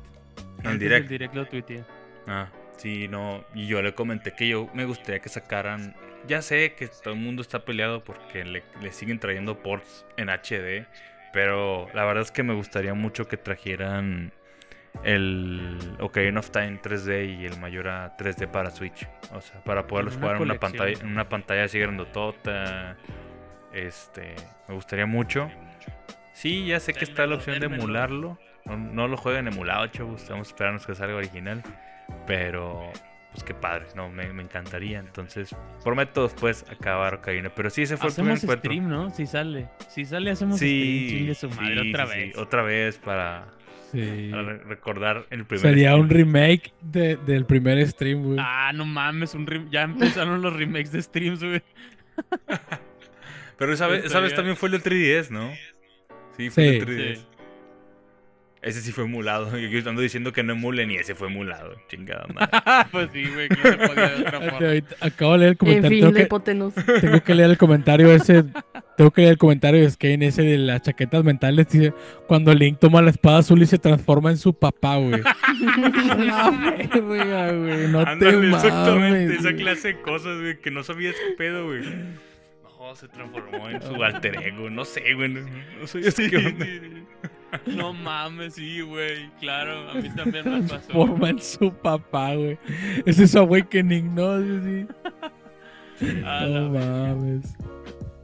En 0.63 0.71
el 0.71 0.79
direct. 0.79 1.01
del 1.07 1.09
direct 1.09 1.35
lo 1.35 1.45
tuiteé. 1.45 1.83
Ah, 2.27 2.47
sí, 2.77 3.07
no. 3.07 3.43
Y 3.53 3.67
yo 3.67 3.81
le 3.81 3.93
comenté 3.93 4.33
que 4.33 4.47
yo 4.47 4.69
me 4.73 4.85
gustaría 4.85 5.19
que 5.19 5.29
sacaran. 5.29 5.95
Ya 6.27 6.41
sé 6.41 6.73
que 6.75 6.87
todo 6.87 7.13
el 7.13 7.19
mundo 7.19 7.41
está 7.41 7.65
peleado 7.65 8.03
porque 8.03 8.45
le, 8.45 8.63
le 8.81 8.91
siguen 8.93 9.19
trayendo 9.19 9.61
ports 9.61 10.05
en 10.17 10.29
HD. 10.29 10.85
Pero 11.33 11.89
la 11.93 12.05
verdad 12.05 12.23
es 12.23 12.31
que 12.31 12.43
me 12.43 12.53
gustaría 12.53 12.93
mucho 12.93 13.27
que 13.27 13.37
trajeran 13.37 14.31
el 15.03 15.77
Ocarina 15.99 16.39
of 16.39 16.51
Time 16.51 16.79
3D 16.81 17.39
y 17.41 17.45
el 17.45 17.59
Mayora 17.59 18.15
3D 18.17 18.49
para 18.49 18.71
Switch. 18.71 19.07
O 19.33 19.41
sea, 19.41 19.63
para 19.63 19.87
poderlos 19.87 20.15
jugar 20.15 20.37
en 20.37 20.43
una, 20.43 20.59
pantalla, 20.59 20.99
en 20.99 21.07
una 21.07 21.27
pantalla 21.29 21.63
así 21.63 21.79
grandotota. 21.79 22.95
Este, 23.73 24.35
me 24.67 24.75
gustaría 24.75 25.05
mucho. 25.05 25.49
Sí, 26.33 26.65
ya 26.65 26.79
sé 26.79 26.93
que 26.93 27.03
está 27.05 27.25
la 27.27 27.35
opción 27.35 27.59
de 27.59 27.65
emularlo. 27.67 28.37
No, 28.65 28.77
no 28.77 29.07
lo 29.07 29.17
jueguen 29.17 29.47
emulado, 29.47 29.87
chavos. 29.87 30.25
Vamos 30.29 30.47
a 30.47 30.51
esperarnos 30.51 30.85
que 30.85 30.95
salga 30.95 31.15
original. 31.15 31.61
Pero, 32.25 32.91
pues 33.31 33.43
qué 33.43 33.53
padre, 33.53 33.87
no, 33.95 34.09
me, 34.09 34.31
me 34.31 34.43
encantaría. 34.43 34.99
Entonces, 34.99 35.55
prometo 35.83 36.23
después 36.23 36.65
acabar 36.71 37.15
Ocarina. 37.15 37.49
Pero 37.53 37.69
sí, 37.69 37.81
ese 37.81 37.97
fue 37.97 38.09
el 38.09 38.15
primer 38.15 38.33
Hacemos 38.33 38.43
encuentro. 38.43 38.71
stream, 38.71 38.89
¿no? 38.89 39.09
Si 39.09 39.25
sale. 39.25 39.69
Si 39.89 40.05
sale, 40.05 40.31
hacemos 40.31 40.59
Sí, 40.59 41.33
stream. 41.33 41.35
Su 41.35 41.49
madre 41.61 41.81
sí, 41.81 41.89
otra 41.89 42.05
sí, 42.07 42.13
sí, 42.13 42.19
vez. 42.19 42.37
otra 42.37 42.61
vez 42.63 42.97
para, 42.99 43.47
Sí. 43.93 44.29
para 44.31 44.43
re- 44.43 44.63
recordar 44.63 45.25
el 45.29 45.45
primer. 45.45 45.61
Sería 45.61 45.95
un 45.95 46.09
remake 46.09 46.73
de- 46.81 47.15
del 47.17 47.45
primer 47.45 47.85
stream, 47.87 48.23
güey. 48.23 48.37
Ah, 48.41 48.71
no 48.73 48.85
mames, 48.85 49.33
un 49.35 49.45
rem- 49.45 49.69
ya 49.69 49.83
empezaron 49.83 50.41
los 50.41 50.51
remakes 50.53 50.91
de 50.91 51.01
streams, 51.01 51.43
güey. 51.43 51.61
Pero 53.57 53.73
esa 53.73 53.87
vez, 53.87 54.05
esa 54.05 54.19
vez 54.19 54.33
también 54.33 54.57
fue 54.57 54.67
el 54.69 54.73
del 54.73 54.83
3DS, 54.83 55.29
¿no? 55.31 55.51
Sí, 56.37 56.49
fue 56.49 56.67
el 56.67 56.73
Sí. 56.73 56.79
del 56.79 56.85
3DS. 56.85 57.17
Sí. 57.19 57.27
Ese 58.63 58.81
sí 58.81 58.91
fue 58.91 59.03
emulado. 59.03 59.57
Yo 59.57 59.89
ando 59.89 60.01
diciendo 60.01 60.31
que 60.33 60.41
no 60.41 60.53
emulen 60.53 60.89
y 60.91 60.95
ese 60.95 61.15
fue 61.15 61.27
emulado. 61.27 61.75
Chingada 61.89 62.25
madre. 62.33 62.49
pues 62.91 63.09
sí, 63.13 63.25
güey, 63.33 63.49
que 63.49 63.55
no 63.57 63.63
se 63.63 63.77
podía 63.77 64.07
de 64.09 64.21
otra 64.21 64.31
Fíjate, 64.39 64.49
forma. 64.51 64.67
ahorita 64.67 64.95
Acabo 65.01 65.31
de 65.33 65.37
leer 65.39 65.47
el 65.49 65.51
En 65.53 65.57
comentario. 65.57 65.89
fin, 65.89 65.99
tengo, 65.99 66.11
la 66.11 66.17
que, 66.19 66.23
hipotenusa. 66.25 66.85
tengo 67.01 67.21
que 67.23 67.35
leer 67.35 67.49
el 67.51 67.57
comentario 67.57 68.11
ese. 68.13 68.43
Tengo 68.95 69.11
que 69.11 69.21
leer 69.21 69.31
el 69.33 69.37
comentario 69.37 69.81
de 69.81 69.89
Skane 69.89 70.27
ese 70.27 70.43
de 70.43 70.57
las 70.59 70.81
chaquetas 70.83 71.23
mentales. 71.23 71.67
Dice: 71.67 71.93
Cuando 72.27 72.53
Link 72.53 72.79
toma 72.79 73.01
la 73.01 73.09
espada 73.09 73.39
azul 73.39 73.61
y 73.61 73.65
se 73.65 73.77
transforma 73.79 74.29
en 74.31 74.37
su 74.37 74.53
papá, 74.53 74.95
güey. 74.97 75.21
Güey. 76.93 77.87
No 77.87 78.03
te 78.03 78.09
Ándale, 78.11 78.37
mames. 78.47 78.63
exactamente. 78.63 79.33
Esa 79.35 79.51
güey. 79.51 79.55
clase 79.57 79.87
de 79.89 80.01
cosas, 80.01 80.39
güey, 80.39 80.59
que 80.59 80.71
no 80.71 80.83
sabías 80.83 81.15
qué 81.15 81.35
pedo, 81.37 81.65
güey. 81.67 81.81
No, 81.83 82.95
se 82.95 83.07
transformó 83.07 83.69
en 83.69 83.81
su 83.81 84.03
alter 84.03 84.35
ego. 84.43 84.69
No 84.69 84.85
sé, 84.85 85.13
güey. 85.15 85.29
No, 85.29 85.41
no 85.81 85.87
sé 85.87 85.99
este 86.07 86.29
qué 86.29 86.37
onda. 86.37 86.65
No 87.67 87.93
mames, 87.93 88.55
sí, 88.55 88.81
güey. 88.81 89.29
Claro, 89.39 89.89
a 89.89 89.93
mí 89.95 90.09
también 90.15 90.49
me 90.49 90.63
pasó. 90.67 90.91
Forma 90.91 91.29
en 91.29 91.39
su 91.41 91.73
papá, 91.73 92.35
güey. 92.35 92.57
Ese 93.05 93.23
es 93.25 93.31
su 93.31 93.39
awakening, 93.39 94.15
¿no? 94.15 94.39
Sí, 94.39 94.87
sí. 95.99 96.13
No 96.23 96.69
mames. 96.69 97.45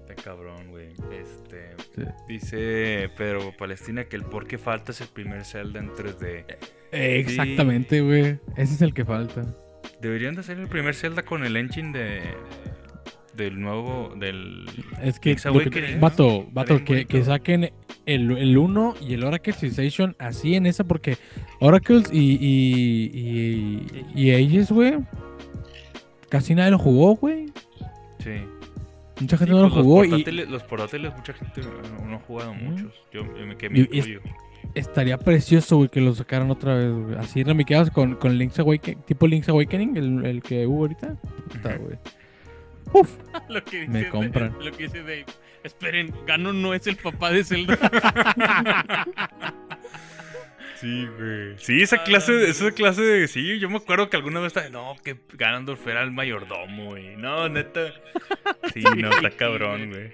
Está 0.07 0.15
cabrón, 0.23 0.69
güey. 0.69 0.89
Este. 1.11 1.75
Sí. 1.95 2.03
Dice 2.27 3.09
Pedro 3.17 3.53
Palestina 3.57 4.05
que 4.05 4.15
el 4.15 4.23
por 4.23 4.47
qué 4.47 4.57
falta 4.57 4.91
es 4.91 5.01
el 5.01 5.07
primer 5.07 5.45
Zelda 5.45 5.79
en 5.79 5.89
3D. 5.91 6.45
Eh, 6.91 7.19
Exactamente, 7.19 8.01
güey. 8.01 8.39
Ese 8.57 8.73
es 8.73 8.81
el 8.81 8.93
que 8.93 9.05
falta. 9.05 9.45
Deberían 10.01 10.33
de 10.35 10.41
hacer 10.41 10.57
el 10.59 10.67
primer 10.67 10.95
Zelda 10.95 11.23
con 11.23 11.45
el 11.45 11.55
engine 11.57 11.97
de. 11.97 12.21
Del 13.35 13.59
nuevo. 13.61 14.13
Del. 14.17 14.65
Es 15.01 15.19
que, 15.19 15.35
que- 15.35 15.47
Awakening, 15.47 15.99
vato, 15.99 16.47
vato, 16.51 16.83
que, 16.83 17.05
que 17.05 17.23
saquen 17.23 17.71
el, 18.05 18.31
el 18.37 18.57
1 18.57 18.95
y 19.07 19.13
el 19.13 19.23
Oracle 19.23 19.53
Civilization 19.53 20.15
así 20.19 20.55
en 20.55 20.65
esa, 20.65 20.83
porque 20.83 21.17
Oracles 21.59 22.09
y, 22.11 22.37
y, 22.39 23.85
y, 24.15 24.21
y 24.23 24.31
Aegis, 24.31 24.71
güey, 24.71 24.95
casi 26.29 26.55
nadie 26.55 26.71
lo 26.71 26.79
jugó, 26.79 27.15
güey. 27.15 27.47
Sí. 28.19 28.31
Mucha 29.21 29.37
Sí, 29.37 29.45
gente 29.45 29.51
no 29.53 29.61
lo 29.61 29.67
pues 29.69 29.75
los, 29.75 29.83
jugó 29.85 30.05
y 30.05 30.09
portátiles, 30.09 30.49
los 30.49 30.63
portátiles, 30.63 31.13
mucha 31.15 31.33
gente 31.33 31.61
no, 31.61 32.05
no 32.07 32.15
ha 32.15 32.19
jugado 32.19 32.53
muchos. 32.53 32.93
Yo 33.13 33.23
me, 33.25 33.55
que 33.57 33.69
me 33.69 33.79
Y- 33.81 33.89
y 33.91 33.99
es- 33.99 34.09
estaría 34.75 35.17
precioso, 35.17 35.77
güey, 35.77 35.89
que 35.89 35.99
lo 36.01 36.13
sacaran 36.15 36.49
otra 36.51 36.75
vez, 36.75 36.91
güey. 36.91 37.15
Así 37.17 37.43
ramiqueados 37.43 37.89
con, 37.91 38.15
con 38.15 38.37
Link's 38.37 38.59
Awakening, 38.59 39.01
tipo 39.03 39.27
Link's 39.27 39.49
Awakening, 39.49 39.97
el, 39.97 40.25
el 40.25 40.41
que 40.41 40.65
hubo 40.67 40.81
ahorita. 40.81 41.15
Puta, 41.51 41.75
güey. 41.77 41.97
Uf, 42.93 43.09
Lo 43.49 43.63
que 43.63 43.87
Me 43.87 43.99
dice 43.99 44.09
compran. 44.09 44.51
Dave- 44.53 44.65
lo 44.65 44.71
que 44.77 44.83
dice 44.83 44.99
Dave. 44.99 45.25
Esperen, 45.63 46.13
Ganon 46.25 46.61
no 46.61 46.73
es 46.73 46.87
el 46.87 46.95
papá 46.95 47.31
de 47.31 47.43
Zelda. 47.43 47.77
Sí, 50.79 51.07
güey. 51.17 51.57
Sí, 51.57 51.81
esa 51.81 51.97
Ah, 51.97 52.03
clase, 52.05 52.31
la 52.31 52.47
esa 52.47 52.71
clase 52.71 53.01
de. 53.01 53.27
Sí, 53.27 53.59
yo 53.59 53.69
me 53.69 53.75
acuerdo 53.77 54.09
que 54.09 54.15
alguna 54.15 54.39
vez 54.39 54.47
estaba. 54.55 54.69
No, 54.69 54.95
que 55.03 55.17
Ganondorf 55.33 55.85
era 55.85 56.01
el 56.03 56.11
mayordomo, 56.11 56.85
güey. 56.91 57.17
No, 57.17 57.49
neta. 57.49 57.81
Sí, 58.73 58.83
no, 58.97 59.09
está 59.09 59.31
cabrón, 59.31 59.89
güey. 59.89 60.11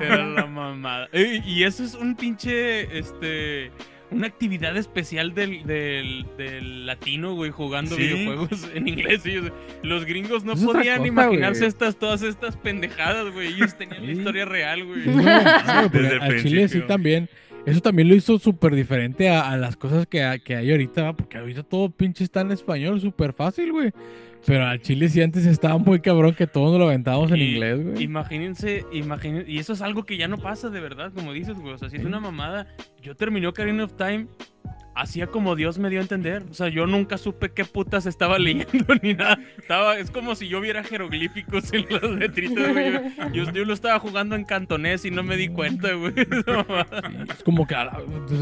Era 0.00 0.18
la 0.24 0.46
mamada. 0.46 1.08
Y 1.12 1.64
eso 1.64 1.82
es 1.82 1.94
un 1.94 2.14
pinche, 2.14 2.96
este, 2.98 3.72
una 4.10 4.26
actividad 4.26 4.76
especial 4.76 5.34
del, 5.34 5.66
del, 5.66 6.26
del 6.38 6.86
latino, 6.86 7.34
güey, 7.34 7.50
jugando 7.50 7.94
Sí. 7.96 8.02
videojuegos 8.02 8.68
en 8.74 8.88
inglés. 8.88 9.24
Ellos- 9.26 9.52
los 9.82 10.04
gringos 10.04 10.44
no 10.44 10.54
podían 10.54 10.98
cosa, 10.98 11.08
imaginarse 11.08 11.60
güey. 11.60 11.68
estas, 11.68 11.98
todas 11.98 12.22
estas 12.22 12.56
pendejadas, 12.56 13.32
güey. 13.32 13.48
Ellos 13.48 13.76
tenían 13.76 14.06
la 14.06 14.12
historia 14.12 14.44
real, 14.44 14.84
güey. 14.84 15.02
Sí, 15.04 15.10
no, 15.10 15.88
Desde 15.88 16.14
el 16.16 16.22
al 16.22 16.42
Chile 16.42 16.68
sí 16.68 16.80
también. 16.86 17.28
Eso 17.66 17.80
también 17.82 18.08
lo 18.08 18.14
hizo 18.14 18.38
súper 18.38 18.74
diferente 18.74 19.28
a, 19.28 19.50
a 19.50 19.56
las 19.58 19.76
cosas 19.76 20.06
que, 20.06 20.40
que 20.42 20.56
hay 20.56 20.70
ahorita, 20.70 21.12
porque 21.14 21.36
ahorita 21.36 21.62
todo 21.64 21.90
pinche 21.90 22.24
está 22.24 22.40
en 22.40 22.52
español, 22.52 22.98
súper 23.00 23.34
fácil, 23.34 23.72
güey. 23.72 23.90
Pero 24.46 24.66
al 24.66 24.80
Chile 24.80 25.08
sí 25.08 25.20
antes 25.20 25.44
estaba 25.46 25.76
muy 25.78 26.00
cabrón 26.00 26.34
que 26.34 26.46
todos 26.46 26.70
nos 26.70 26.78
lo 26.80 26.86
aventábamos 26.86 27.30
en 27.32 27.38
inglés, 27.40 27.84
güey. 27.84 28.02
Imagínense, 28.02 28.84
imagínense, 28.92 29.50
y 29.50 29.58
eso 29.58 29.72
es 29.74 29.82
algo 29.82 30.04
que 30.04 30.16
ya 30.16 30.26
no 30.28 30.38
pasa 30.38 30.70
de 30.70 30.80
verdad, 30.80 31.12
como 31.14 31.32
dices, 31.32 31.58
güey. 31.58 31.74
O 31.74 31.78
sea, 31.78 31.90
si 31.90 31.96
es 31.96 32.04
una 32.04 32.20
mamada, 32.20 32.66
yo 33.02 33.14
terminé 33.14 33.46
Ocarina 33.46 33.84
of 33.84 33.92
Time, 33.96 34.26
hacía 34.94 35.26
como 35.28 35.54
Dios 35.54 35.78
me 35.78 35.90
dio 35.90 35.98
a 35.98 36.02
entender. 36.02 36.44
O 36.50 36.54
sea, 36.54 36.68
yo 36.68 36.86
nunca 36.86 37.18
supe 37.18 37.50
qué 37.50 37.64
putas 37.64 38.06
estaba 38.06 38.38
leyendo 38.38 38.94
ni 39.02 39.14
nada. 39.14 39.38
Estaba, 39.58 39.98
es 39.98 40.10
como 40.10 40.34
si 40.34 40.48
yo 40.48 40.60
viera 40.60 40.82
jeroglíficos 40.82 41.72
en 41.74 41.84
las 41.90 42.10
letritas, 42.10 42.72
güey. 42.72 42.92
Yo, 43.34 43.44
yo- 43.44 43.52
yo 43.52 43.64
lo 43.64 43.74
estaba 43.74 43.98
jugando 43.98 44.34
en 44.34 44.44
cantonés 44.44 45.04
y 45.04 45.10
no 45.10 45.22
me 45.22 45.36
di 45.36 45.48
cuenta, 45.48 45.92
güey. 45.92 46.14
Sí, 46.16 46.24
es 47.30 47.42
como 47.44 47.66
que 47.66 47.74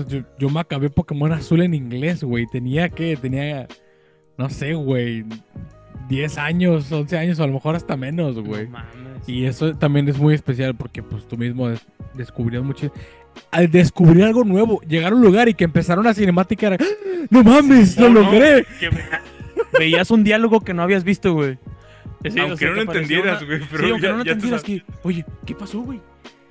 yo, 0.09 0.23
yo 0.39 0.51
me 0.51 0.61
acabé 0.61 0.89
Pokémon 0.89 1.33
Azul 1.33 1.63
en 1.63 1.75
inglés, 1.75 2.23
güey. 2.23 2.47
Tenía 2.47 2.89
que, 2.91 3.17
tenía, 3.17 3.67
no 4.39 4.49
sé, 4.51 4.75
güey, 4.75 5.25
10 6.09 6.39
años, 6.39 6.91
11 6.93 7.19
años, 7.19 7.39
o 7.41 7.45
a 7.45 7.47
lo 7.47 7.53
mejor 7.55 7.75
hasta 7.77 7.97
menos, 7.97 8.39
güey. 8.39 8.65
No 8.67 8.71
mames. 8.71 9.29
Y 9.29 9.45
eso 9.47 9.75
también 9.75 10.09
es 10.09 10.19
muy 10.19 10.35
especial 10.35 10.75
porque 10.75 11.03
pues 11.03 11.27
tú 11.27 11.37
mismo 11.37 11.69
des- 11.69 11.85
descubrías 12.15 12.63
mucho. 12.63 12.93
Al 13.51 13.71
descubrir 13.71 14.25
algo 14.25 14.45
nuevo, 14.45 14.81
llegar 14.83 15.13
a 15.13 15.17
un 15.17 15.23
lugar 15.23 15.49
y 15.49 15.55
que 15.55 15.65
empezara 15.65 16.01
una 16.01 16.15
cinemática 16.15 16.69
era, 16.69 16.77
¡Ah! 16.81 17.27
¡No 17.31 17.43
mames! 17.43 17.97
¡Lo 17.99 18.09
no, 18.09 18.21
logré! 18.21 18.65
que 18.81 18.89
ve- 18.89 19.05
veías 19.79 20.11
un 20.11 20.23
diálogo 20.25 20.61
que 20.61 20.73
no 20.75 20.83
habías 20.83 21.05
visto, 21.05 21.33
güey. 21.35 21.59
Sí, 22.29 22.41
o 22.41 22.43
Aunque 22.43 22.57
sea, 22.59 22.69
no 22.71 22.75
lo 22.77 22.83
entendieras, 22.83 23.43
una- 23.43 23.47
güey. 23.47 23.61
Pero 23.71 23.83
sí, 23.85 23.91
aunque 23.91 24.03
ya, 24.07 24.11
no 24.13 24.17
lo 24.17 24.23
entendieras 24.23 24.63
que, 24.63 24.83
oye, 25.03 25.25
¿qué 25.45 25.55
pasó, 25.55 25.81
güey? 25.81 26.01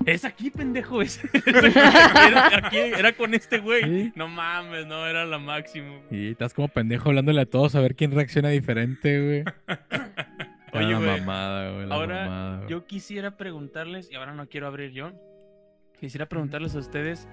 Es 0.05 0.25
aquí, 0.25 0.49
pendejo. 0.51 1.01
Es, 1.01 1.19
era, 1.45 2.57
aquí, 2.67 2.77
era 2.77 3.13
con 3.13 3.33
este 3.33 3.59
güey. 3.59 3.83
Sí. 3.83 4.13
No 4.15 4.27
mames, 4.27 4.85
no, 4.87 5.05
era 5.07 5.25
la 5.25 5.39
máximo. 5.39 6.01
Y 6.11 6.31
estás 6.31 6.53
como 6.53 6.67
pendejo 6.67 7.09
hablándole 7.09 7.41
a 7.41 7.45
todos 7.45 7.75
a 7.75 7.81
ver 7.81 7.95
quién 7.95 8.11
reacciona 8.11 8.49
diferente, 8.49 9.21
güey. 9.21 9.43
Oye, 10.73 10.91
la 10.91 10.97
güey, 10.99 11.19
mamada, 11.21 11.71
güey. 11.71 11.85
La 11.87 11.95
ahora 11.95 12.25
mamada, 12.25 12.57
güey. 12.57 12.69
Yo 12.69 12.85
quisiera 12.85 13.37
preguntarles, 13.37 14.11
y 14.11 14.15
ahora 14.15 14.33
no 14.33 14.47
quiero 14.47 14.67
abrir 14.67 14.91
yo, 14.91 15.11
quisiera 15.99 16.27
preguntarles 16.27 16.75
a 16.75 16.79
ustedes 16.79 17.27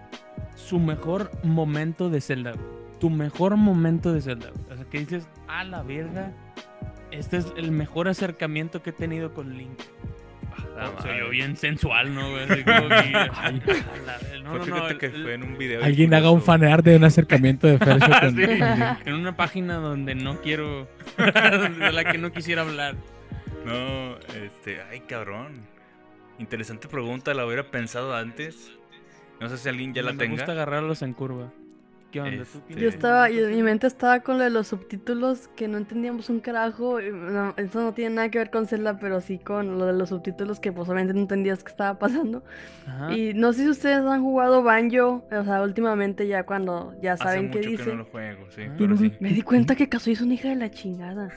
su 0.55 0.79
mejor 0.79 1.31
momento 1.45 2.09
de 2.11 2.21
Zelda. 2.21 2.53
güey. 2.53 2.65
Tu 3.01 3.11
mejor 3.11 3.57
momento 3.57 4.13
de 4.13 4.21
Zelda. 4.21 4.51
güey. 4.51 4.73
O 4.73 4.77
sea, 4.77 4.89
que 4.89 4.99
dices, 5.01 5.29
a 5.49 5.65
la 5.65 5.83
verga, 5.83 6.33
este 7.11 7.39
es 7.39 7.53
el 7.57 7.73
mejor 7.73 8.07
acercamiento 8.09 8.83
que 8.83 8.91
he 8.91 8.93
tenido 8.95 9.35
con 9.35 9.59
Link. 9.59 9.79
Se 10.57 11.09
oyó 11.11 11.25
madre. 11.25 11.31
bien 11.31 11.57
sensual, 11.57 12.15
¿no? 12.15 12.31
güey? 12.31 12.43
Así 12.45 12.65
como 12.65 12.89
que- 12.89 12.95
Ay, 13.15 13.33
a 13.35 14.07
la 14.07 14.19
ver- 14.19 14.43
no, 14.43 14.53
no, 14.53 14.59
no, 14.59 14.65
fíjate 14.65 14.93
el- 14.93 14.99
que 14.99 15.07
el- 15.07 15.23
fue 15.23 15.35
en 15.35 15.43
un 15.43 15.59
video. 15.59 15.81
de 15.81 15.87
Alguien 15.87 16.15
haga 16.15 16.31
un 16.31 16.43
fanear 16.43 16.83
de 16.83 16.97
un 16.97 17.05
acercamiento 17.05 17.67
de 17.67 17.79
Fercho 17.79 18.07
con... 18.21 18.37
Sí. 18.37 18.43
en 19.05 19.15
una 19.15 19.37
página 19.37 19.75
donde 19.77 20.15
no 20.15 20.41
quiero, 20.41 20.89
de 21.17 21.93
la 21.93 22.05
que 22.05 22.19
no 22.19 22.33
quisiera 22.33 22.63
hablar. 22.63 22.95
No, 23.65 24.17
este, 24.45 24.81
ay, 24.91 25.01
cabrón. 25.01 25.67
Interesante 26.39 26.89
pregunta, 26.89 27.35
la 27.35 27.47
hubiera 27.47 27.71
pensado 27.71 28.15
antes. 28.17 28.73
No 29.41 29.49
sé 29.49 29.59
si 29.59 29.69
alguien 29.69 29.95
ya 29.95 30.03
la 30.03 30.13
me 30.13 30.19
tenga. 30.19 30.33
gusta 30.37 30.53
agarrarlos 30.53 31.03
en 31.03 31.13
curva. 31.15 31.53
¿Qué 32.13 32.21
onda? 32.21 32.45
¿Tú 32.45 32.59
Este, 32.69 32.81
Yo 32.81 32.89
estaba, 32.89 33.31
yo- 33.31 33.49
mi 33.49 33.63
mente 33.63 33.87
estaba 33.87 34.21
con 34.21 34.37
lo 34.39 34.45
de 34.45 34.51
los 34.51 34.69
subtítulos 34.69 35.49
que 35.57 35.67
no 35.67 35.79
entendíamos 35.79 36.29
un 36.31 36.41
carajo. 36.41 37.01
y 37.01 37.11
no, 37.11 37.55
eso 37.57 37.81
no 37.83 37.93
tiene 37.95 38.15
nada 38.17 38.31
que 38.31 38.39
ver 38.39 38.51
con 38.51 38.67
Zelda, 38.67 38.99
pero 38.99 39.21
sí 39.21 39.39
con 39.39 39.79
lo 39.79 39.87
de 39.87 39.95
los 39.95 40.11
subtítulos 40.11 40.61
que 40.61 40.73
pues 40.73 40.89
obviamente 40.89 41.15
no 41.15 41.21
entendías 41.21 41.65
qué 41.65 41.71
estaba 41.71 41.99
pasando. 41.99 42.45
Ajá. 42.87 43.13
Y 43.17 43.33
no 43.35 43.53
sé 43.55 43.63
si 43.65 43.71
ustedes 43.71 43.99
han 44.05 44.23
jugado 44.23 44.63
Banjo, 44.63 45.25
o 45.33 45.45
sea, 45.45 45.63
últimamente 45.63 46.29
ya 46.29 46.45
cuando 46.45 46.95
ya 47.01 47.15
Hace 47.15 47.25
saben 47.25 47.51
qué 47.51 47.61
dice. 47.61 47.83
que 47.85 47.91
no 47.91 47.97
lo 47.97 48.05
juego, 48.05 48.45
sí. 48.51 48.63
Ah. 48.69 48.75
pero 48.79 48.97
sí. 48.97 49.13
Me 49.19 49.31
di 49.31 49.43
cuenta 49.43 49.75
que 49.75 49.89
Kazuya 49.89 50.13
es 50.13 50.21
una 50.21 50.35
hija 50.35 50.49
de 50.51 50.57
la 50.57 50.71
chingada. 50.71 51.31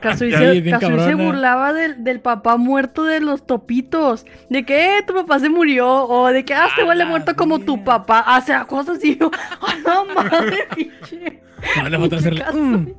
Kazuya, 0.00 0.54
Ya, 0.54 0.78
se, 0.78 1.14
burlaba 1.14 1.72
del, 1.72 2.04
del 2.04 2.20
papá 2.20 2.56
muerto 2.56 3.04
de 3.04 3.20
los 3.20 3.44
topitos. 3.46 4.24
De 4.48 4.64
que 4.64 4.98
eh, 4.98 5.02
tu 5.06 5.14
papá 5.14 5.38
se 5.38 5.48
murió. 5.48 5.88
O 5.88 6.28
de 6.28 6.44
que 6.44 6.54
ah, 6.54 6.66
este 6.68 6.84
huele 6.84 7.04
muerto 7.04 7.34
como 7.36 7.58
tu 7.58 7.82
papá. 7.82 8.24
O 8.38 8.40
sea, 8.42 8.64
cosas 8.64 8.98
así. 8.98 9.16
Yo, 9.20 9.30
¡A 9.60 9.76
la 9.76 10.04
madre, 10.14 10.58
pinche! 10.76 11.42
No, 11.82 11.88
le 11.88 11.98
falta 11.98 12.16
hacerle... 12.16 12.44
Kazuya. 12.44 12.62
"Mm". 12.64 12.94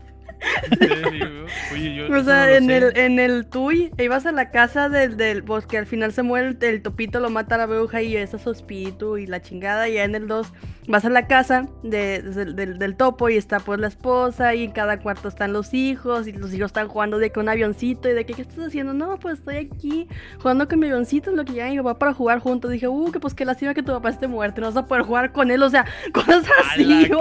Oye, 1.74 1.96
yo 1.96 2.06
O 2.16 2.24
sea, 2.24 2.46
no 2.48 2.52
en 2.54 2.66
sé. 2.68 2.78
el, 2.78 2.98
en 2.98 3.20
el 3.20 3.46
Tui, 3.46 3.92
ibas 3.98 4.26
a 4.26 4.32
la 4.32 4.52
casa 4.52 4.90
del, 4.90 5.18
del 5.18 5.44
pues 5.44 5.66
que 5.66 5.78
al 5.78 5.86
final 5.86 6.12
se 6.14 6.24
muere 6.24 6.50
el, 6.50 6.58
el 6.62 6.82
topito, 6.82 7.20
lo 7.20 7.30
mata 7.30 7.58
la 7.58 7.66
bruja 7.66 8.02
y 8.02 8.16
ese 8.16 8.38
es 8.38 8.42
su 8.44 8.52
espíritu 8.52 9.18
y 9.18 9.26
la 9.28 9.42
chingada. 9.42 9.88
Y 9.90 9.96
ya 9.96 10.04
en 10.04 10.16
el 10.16 10.28
2 10.28 10.52
vas 10.88 11.06
a 11.06 11.10
la 11.10 11.28
casa 11.28 11.68
de- 11.84 12.22
del, 12.22 12.56
del- 12.56 12.78
del 12.78 12.96
topo 12.96 13.30
y 13.30 13.38
está 13.38 13.60
pues 13.60 13.80
la 13.80 13.88
esposa 13.88 14.54
y 14.54 14.64
en 14.66 14.72
cada 14.72 15.00
cuarto 15.00 15.28
están 15.30 15.54
los 15.54 15.74
hijos 15.74 16.28
y 16.28 16.34
los 16.34 16.54
hijos 16.54 16.68
están 16.68 16.88
jugando 16.88 17.20
de 17.20 17.32
que 17.32 17.40
un 17.40 17.48
avioncito 17.50 18.10
y 18.10 18.14
de 18.14 18.26
que, 18.26 18.34
¿qué 18.34 18.42
estás 18.42 18.68
haciendo? 18.68 18.94
No, 18.94 19.18
pues 19.18 19.40
estoy 19.40 19.56
aquí 19.58 20.08
jugando 20.40 20.68
con 20.68 20.80
mi 20.80 20.88
avioncito, 20.88 21.30
es 21.32 21.38
lo 21.38 21.46
que 21.46 21.54
ya 21.54 21.70
mi 21.70 21.78
papá 21.78 21.98
para 22.00 22.14
jugar 22.14 22.40
juntos. 22.40 22.70
Dije, 22.72 22.88
uh, 22.88 23.12
que 23.12 23.20
pues 23.20 23.34
que 23.34 23.46
lástima 23.46 23.74
que 23.74 23.82
tu 23.84 23.92
papá 23.94 24.10
esté 24.10 24.28
muerto, 24.28 24.62
no 24.62 24.68
vas 24.68 24.78
a 24.78 24.86
poder 24.86 25.04
jugar 25.04 25.32
con 25.32 25.52
él, 25.52 25.64
o 25.64 25.70
sea, 25.70 25.86
cosas 26.14 26.44
así. 26.72 27.10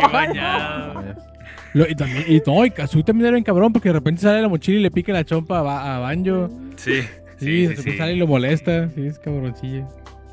Lo- 1.74 1.88
y 1.88 1.94
también, 1.94 2.24
y 2.28 2.42
no, 2.46 2.64
y 2.66 2.70
Kazuy 2.70 3.02
también 3.02 3.26
era 3.28 3.34
bien 3.36 3.44
cabrón 3.44 3.72
porque 3.72 3.88
de 3.88 3.94
repente 3.94 4.22
sale 4.22 4.36
de 4.36 4.42
la 4.42 4.48
mochila 4.48 4.78
y 4.78 4.82
le 4.82 4.90
pica 4.90 5.12
la 5.12 5.24
chompa 5.24 5.60
a, 5.60 5.62
Ba- 5.62 5.96
a 5.96 5.98
Banjo. 6.00 6.50
Sí, 6.76 7.00
Sí, 7.38 7.68
Sí, 7.76 7.96
sale 7.96 8.12
y 8.14 8.18
lo 8.18 8.26
molesta. 8.28 8.88
Sí, 8.94 9.06
es 9.06 9.18
cabroncillo. 9.18 9.88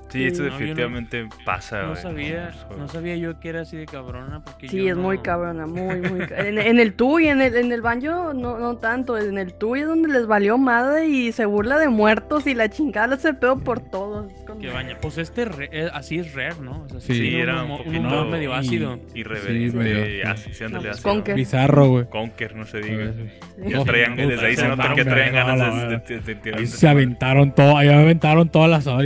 Sí, 0.10 0.26
esto 0.26 0.40
No, 0.44 0.48
yo 0.48 0.52
no- 0.54 0.58
definitivamente 0.60 1.28
pasa. 1.46 1.84
No 1.84 1.96
sabía, 1.96 2.52
no 2.78 2.88
sabía 2.88 3.16
yo 3.16 3.40
que 3.40 3.50
era 3.50 3.62
así 3.62 3.78
de 3.78 3.86
cabrona 3.86 4.42
porque 4.44 4.68
Sí, 4.68 4.84
yo 4.84 4.90
es 4.90 4.98
muy 4.98 5.20
cabrona, 5.20 5.66
muy, 5.68 6.00
muy 6.02 6.22
En, 6.38 6.58
en 6.58 6.80
el 6.80 6.94
Tui, 6.94 7.28
en 7.28 7.42
el, 7.42 7.56
en 7.56 7.72
el 7.72 7.82
Banjo, 7.82 8.34
no, 8.34 8.58
no 8.60 8.78
tanto. 8.78 9.18
En 9.18 9.38
el 9.38 9.54
Tui 9.54 9.82
es 9.82 9.88
donde 9.88 10.10
les 10.10 10.26
valió 10.28 10.58
madre 10.58 11.08
y 11.08 11.32
se 11.32 11.46
burla 11.46 11.78
de 11.78 11.90
muertos 11.90 12.48
y 12.48 12.54
la 12.56 12.70
chingada 12.70 13.18
se 13.18 13.34
pedo 13.34 13.60
por 13.60 13.80
todos. 13.80 14.32
Que 14.60 14.70
baña. 14.70 14.98
Pues 15.02 15.18
este 15.18 15.46
re- 15.46 15.70
eh, 15.72 15.90
así 15.94 16.20
es 16.20 16.34
rare, 16.34 16.56
¿no? 16.62 16.84
O 16.84 16.90
sea, 16.90 17.00
Sí. 17.02 17.14
Sí, 17.14 17.36
era 17.36 17.64
un, 17.64 17.72
un 17.72 17.78
poquito 17.78 18.00
humor 18.00 18.28
medio 18.28 18.50
y- 18.52 18.54
ácido. 18.54 19.00
Irreverente. 19.14 19.72
Sí, 19.72 19.78
medio, 19.78 20.28
ácido, 20.30 20.54
sí, 20.56 20.64
ándale, 20.64 20.86
No, 20.88 20.92
ácido. 20.92 21.10
Conker. 21.10 21.36
Bizarro, 21.36 21.88
güey. 21.88 22.06
Conker, 22.10 22.56
no 22.56 22.66
se 22.66 22.80
diga. 22.82 23.12
Ya 23.58 23.84
traían, 23.84 24.16
desde 24.16 24.46
ahí 24.46 24.56
se 24.56 24.68
nota 24.68 24.94
que 24.96 25.06
traían 25.06 25.34
ganas 25.34 25.90
de, 26.08 26.66
se 26.68 26.88
aventaron 26.88 27.54
todo, 27.54 27.78
ahí 27.78 27.90
aventaron 27.90 28.50
todas 28.50 28.70
las 28.70 28.88
horas. 28.88 29.00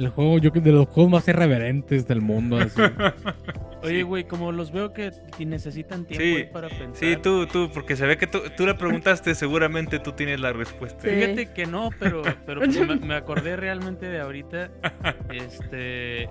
El 0.00 0.08
juego, 0.08 0.38
yo 0.38 0.50
creo, 0.50 0.62
de 0.64 0.72
los 0.72 0.88
juegos 0.88 1.12
más 1.12 1.28
irreverentes 1.28 2.08
del 2.08 2.22
mundo. 2.22 2.56
así. 2.56 2.80
Oye, 3.82 4.02
güey, 4.02 4.24
como 4.24 4.50
los 4.50 4.72
veo 4.72 4.92
que, 4.94 5.10
necesitan 5.38 6.04
tiempo 6.06 6.22
Sí. 6.24 6.36
ahí 6.36 6.44
para 6.50 6.68
pensar. 6.68 6.96
Sí, 6.96 7.16
tú, 7.22 7.46
tú, 7.46 7.70
porque 7.72 7.96
se 7.96 8.06
ve 8.06 8.16
que 8.16 8.26
tú, 8.26 8.38
tú 8.56 8.64
le 8.66 8.74
preguntaste, 8.74 9.34
seguramente 9.34 9.98
tú 9.98 10.12
tienes 10.12 10.40
la 10.40 10.52
respuesta. 10.54 11.02
Sí. 11.02 11.08
Fíjate 11.10 11.52
que 11.52 11.66
no, 11.66 11.90
pero, 11.98 12.22
pero 12.46 12.60
pues 12.60 12.78
me, 12.78 12.96
me 12.96 13.14
acordé 13.14 13.56
realmente 13.56 14.06
de 14.06 14.20
ahorita. 14.20 14.70
Este. 15.30 16.24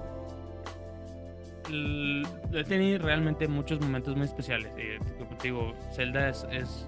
l- 1.70 2.24
He 2.54 2.64
tenido 2.64 3.00
realmente 3.00 3.48
muchos 3.48 3.80
momentos 3.80 4.16
muy 4.16 4.26
especiales. 4.26 4.72
Y, 4.78 4.98
como 5.20 5.38
te 5.38 5.44
digo, 5.50 5.74
Zelda 5.96 6.30
es. 6.30 6.46
es- 6.52 6.88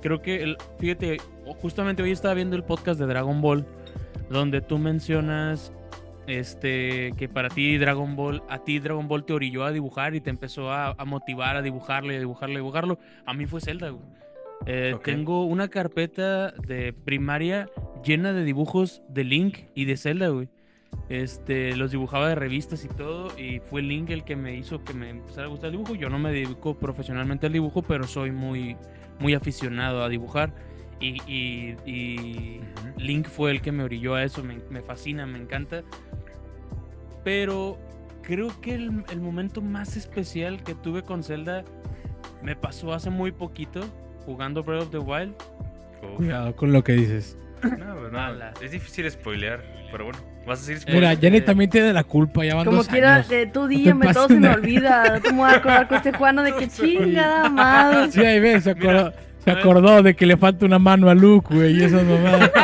creo 0.00 0.22
que. 0.22 0.42
el- 0.42 0.56
fíjate, 0.78 1.18
justamente 1.60 2.02
hoy 2.02 2.10
estaba 2.10 2.34
viendo 2.34 2.56
el 2.56 2.64
podcast 2.64 2.98
de 2.98 3.06
Dragon 3.06 3.40
Ball. 3.42 3.66
Donde 4.30 4.60
tú 4.62 4.78
mencionas. 4.78 5.72
Este, 6.26 7.12
que 7.16 7.28
para 7.28 7.48
ti 7.48 7.78
Dragon 7.78 8.14
Ball, 8.14 8.42
a 8.48 8.62
ti 8.62 8.78
Dragon 8.78 9.08
Ball 9.08 9.24
te 9.24 9.32
orilló 9.32 9.64
a 9.64 9.72
dibujar 9.72 10.14
y 10.14 10.20
te 10.20 10.30
empezó 10.30 10.70
a, 10.70 10.94
a 10.96 11.04
motivar 11.04 11.56
a 11.56 11.62
dibujarlo 11.62 12.12
y 12.12 12.16
a 12.16 12.18
dibujarlo 12.20 12.52
y 12.52 12.56
a 12.56 12.58
dibujarlo. 12.60 12.98
A 13.26 13.34
mí 13.34 13.46
fue 13.46 13.60
Zelda, 13.60 13.90
güey. 13.90 14.04
Eh. 14.66 14.96
Tengo 15.04 15.44
una 15.44 15.68
carpeta 15.68 16.52
de 16.52 16.92
primaria 16.92 17.68
llena 18.04 18.32
de 18.32 18.44
dibujos 18.44 19.02
de 19.08 19.24
Link 19.24 19.58
y 19.74 19.84
de 19.86 19.96
Zelda, 19.96 20.28
güey. 20.28 20.48
Este, 21.08 21.76
los 21.76 21.90
dibujaba 21.90 22.28
de 22.28 22.34
revistas 22.34 22.84
y 22.84 22.88
todo, 22.88 23.36
y 23.38 23.60
fue 23.60 23.82
Link 23.82 24.10
el 24.10 24.24
que 24.24 24.36
me 24.36 24.54
hizo 24.54 24.84
que 24.84 24.94
me 24.94 25.10
empezara 25.10 25.46
a 25.46 25.50
gustar 25.50 25.68
el 25.68 25.72
dibujo. 25.72 25.94
Yo 25.94 26.08
no 26.08 26.18
me 26.18 26.32
dedico 26.32 26.78
profesionalmente 26.78 27.46
al 27.46 27.52
dibujo, 27.52 27.82
pero 27.82 28.06
soy 28.06 28.30
muy, 28.30 28.76
muy 29.18 29.34
aficionado 29.34 30.02
a 30.02 30.08
dibujar. 30.08 30.54
Y, 31.02 31.20
y- 31.26 31.76
y. 31.84 32.60
Link 32.96 33.26
fue 33.26 33.50
el 33.50 33.60
que 33.60 33.72
me 33.72 33.82
orilló 33.82 34.14
a 34.14 34.22
eso, 34.22 34.42
me, 34.44 34.58
me 34.70 34.80
fascina, 34.80 35.26
me 35.26 35.38
encanta. 35.38 35.82
Pero 37.24 37.78
creo 38.22 38.48
que 38.60 38.74
el, 38.74 39.04
el 39.10 39.20
momento 39.20 39.60
más 39.60 39.96
especial 39.96 40.62
que 40.62 40.74
tuve 40.74 41.02
con 41.02 41.22
Zelda 41.22 41.64
me 42.42 42.56
pasó 42.56 42.92
hace 42.92 43.10
muy 43.10 43.32
poquito 43.32 43.80
jugando 44.24 44.62
Breath 44.62 44.82
of 44.84 44.90
the 44.90 44.98
Wild. 44.98 45.34
Uf. 46.02 46.16
Cuidado 46.16 46.54
con 46.56 46.72
lo 46.72 46.82
que 46.84 46.92
dices. 46.92 47.36
No, 47.62 47.96
pues 47.96 48.12
no, 48.12 48.28
es 48.60 48.70
difícil 48.72 49.08
spoilear, 49.08 49.62
pero 49.92 50.04
bueno, 50.06 50.18
vas 50.46 50.58
a 50.58 50.66
decir 50.72 50.84
Mira, 50.88 51.12
spoiler. 51.12 51.20
Jenny 51.20 51.36
Eh, 51.38 51.40
también 51.42 51.70
tiene 51.70 51.92
la 51.92 52.02
culpa, 52.02 52.44
ya 52.44 52.56
van 52.56 52.64
Como 52.64 52.78
dos 52.78 52.88
quiera, 52.88 53.16
años. 53.16 53.28
de 53.28 53.46
tu 53.46 53.68
te 53.68 53.74
dígame, 53.74 54.12
todo 54.12 54.26
pases 54.26 54.36
se 54.36 54.40
me 54.40 54.48
olvida. 54.48 55.04
No 55.14 55.20
te 55.20 55.30
me 55.32 55.38
voy 55.38 55.50
a 55.50 55.56
acordar 55.56 55.86
con 55.88 55.96
este 55.98 56.12
Juano 56.12 56.42
de 56.42 56.54
que 56.56 56.68
chingada 56.68 57.48
madre. 57.48 58.10
Sí, 58.10 58.20
ahí 58.20 58.40
ves, 58.40 58.64
se 58.64 58.74
Mira, 58.74 59.12
se 59.44 59.50
acordó 59.50 60.02
de 60.02 60.14
que 60.14 60.26
le 60.26 60.36
falta 60.36 60.66
una 60.66 60.78
mano 60.78 61.08
a 61.10 61.14
Luke, 61.14 61.54
güey, 61.54 61.78
y 61.80 61.82
esas 61.84 62.04
mamadas. 62.04 62.50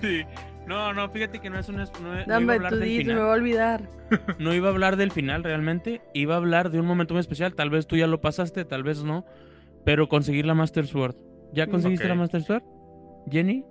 Sí. 0.00 0.22
No, 0.66 0.92
no, 0.92 1.08
fíjate 1.10 1.38
que 1.38 1.48
no 1.48 1.58
es 1.60 1.68
una. 1.68 1.84
No, 1.84 2.00
no 2.00 2.14
iba 2.14 2.22
a 2.22 2.26
Dame 2.26 2.54
hablar 2.54 2.72
tu 2.72 2.78
del 2.80 2.88
di, 2.88 3.04
se 3.04 3.14
me 3.14 3.20
va 3.20 3.30
a 3.30 3.34
olvidar. 3.34 3.82
No 4.38 4.52
iba 4.54 4.68
a 4.68 4.70
hablar 4.72 4.96
del 4.96 5.10
final 5.12 5.42
realmente. 5.44 6.00
Iba 6.12 6.34
a 6.34 6.38
hablar 6.38 6.70
de 6.70 6.80
un 6.80 6.86
momento 6.86 7.14
muy 7.14 7.20
especial. 7.20 7.54
Tal 7.54 7.70
vez 7.70 7.86
tú 7.86 7.96
ya 7.96 8.06
lo 8.06 8.20
pasaste, 8.20 8.64
tal 8.64 8.82
vez 8.82 9.02
no. 9.04 9.24
Pero 9.84 10.08
conseguir 10.08 10.46
la 10.46 10.54
Master 10.54 10.86
Sword. 10.86 11.14
¿Ya 11.52 11.66
Mm. 11.66 11.70
conseguiste 11.70 12.08
la 12.08 12.14
Master 12.16 12.42
Sword? 12.42 12.62
¿Jenny? 13.30 13.64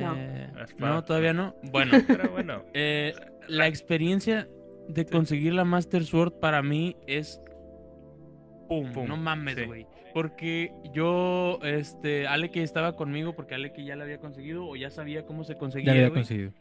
No. 0.00 0.14
Eh, 0.16 0.48
no, 0.78 1.02
todavía 1.04 1.32
no. 1.32 1.56
Bueno, 1.62 1.92
Pero 2.06 2.30
bueno, 2.30 2.62
eh, 2.74 3.14
la 3.48 3.66
experiencia 3.66 4.48
de 4.88 5.06
conseguir 5.06 5.54
la 5.54 5.64
Master 5.64 6.04
Sword 6.04 6.34
para 6.40 6.62
mí 6.62 6.96
es. 7.06 7.41
Pum, 8.82 8.92
Pum, 8.92 9.06
no 9.08 9.16
mames, 9.16 9.56
sí. 9.56 9.64
güey. 9.64 9.86
Porque 10.14 10.72
yo, 10.94 11.58
este, 11.62 12.26
Ale 12.26 12.50
que 12.50 12.62
estaba 12.62 12.96
conmigo, 12.96 13.34
porque 13.34 13.54
Ale 13.54 13.72
que 13.72 13.84
ya 13.84 13.96
la 13.96 14.04
había 14.04 14.18
conseguido 14.18 14.66
o 14.66 14.76
ya 14.76 14.90
sabía 14.90 15.24
cómo 15.24 15.44
se 15.44 15.54
Ya 15.54 15.58
conseguía. 15.58 15.92
lo 15.92 15.98
había 15.98 16.08
güey, 16.08 16.20
conseguido. 16.22 16.52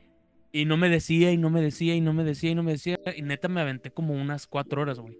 y 0.53 0.65
no 0.65 0.77
me 0.77 0.89
decía, 0.89 1.31
y 1.31 1.37
no 1.37 1.49
me 1.49 1.61
decía, 1.61 1.95
y 1.95 2.01
no 2.01 2.13
me 2.13 2.23
decía, 2.23 2.51
y 2.51 2.55
no 2.55 2.63
me 2.63 2.71
decía. 2.71 2.97
Y 3.15 3.21
neta 3.21 3.47
me 3.47 3.61
aventé 3.61 3.91
como 3.91 4.13
unas 4.13 4.47
cuatro 4.47 4.81
horas, 4.81 4.99
güey. 4.99 5.17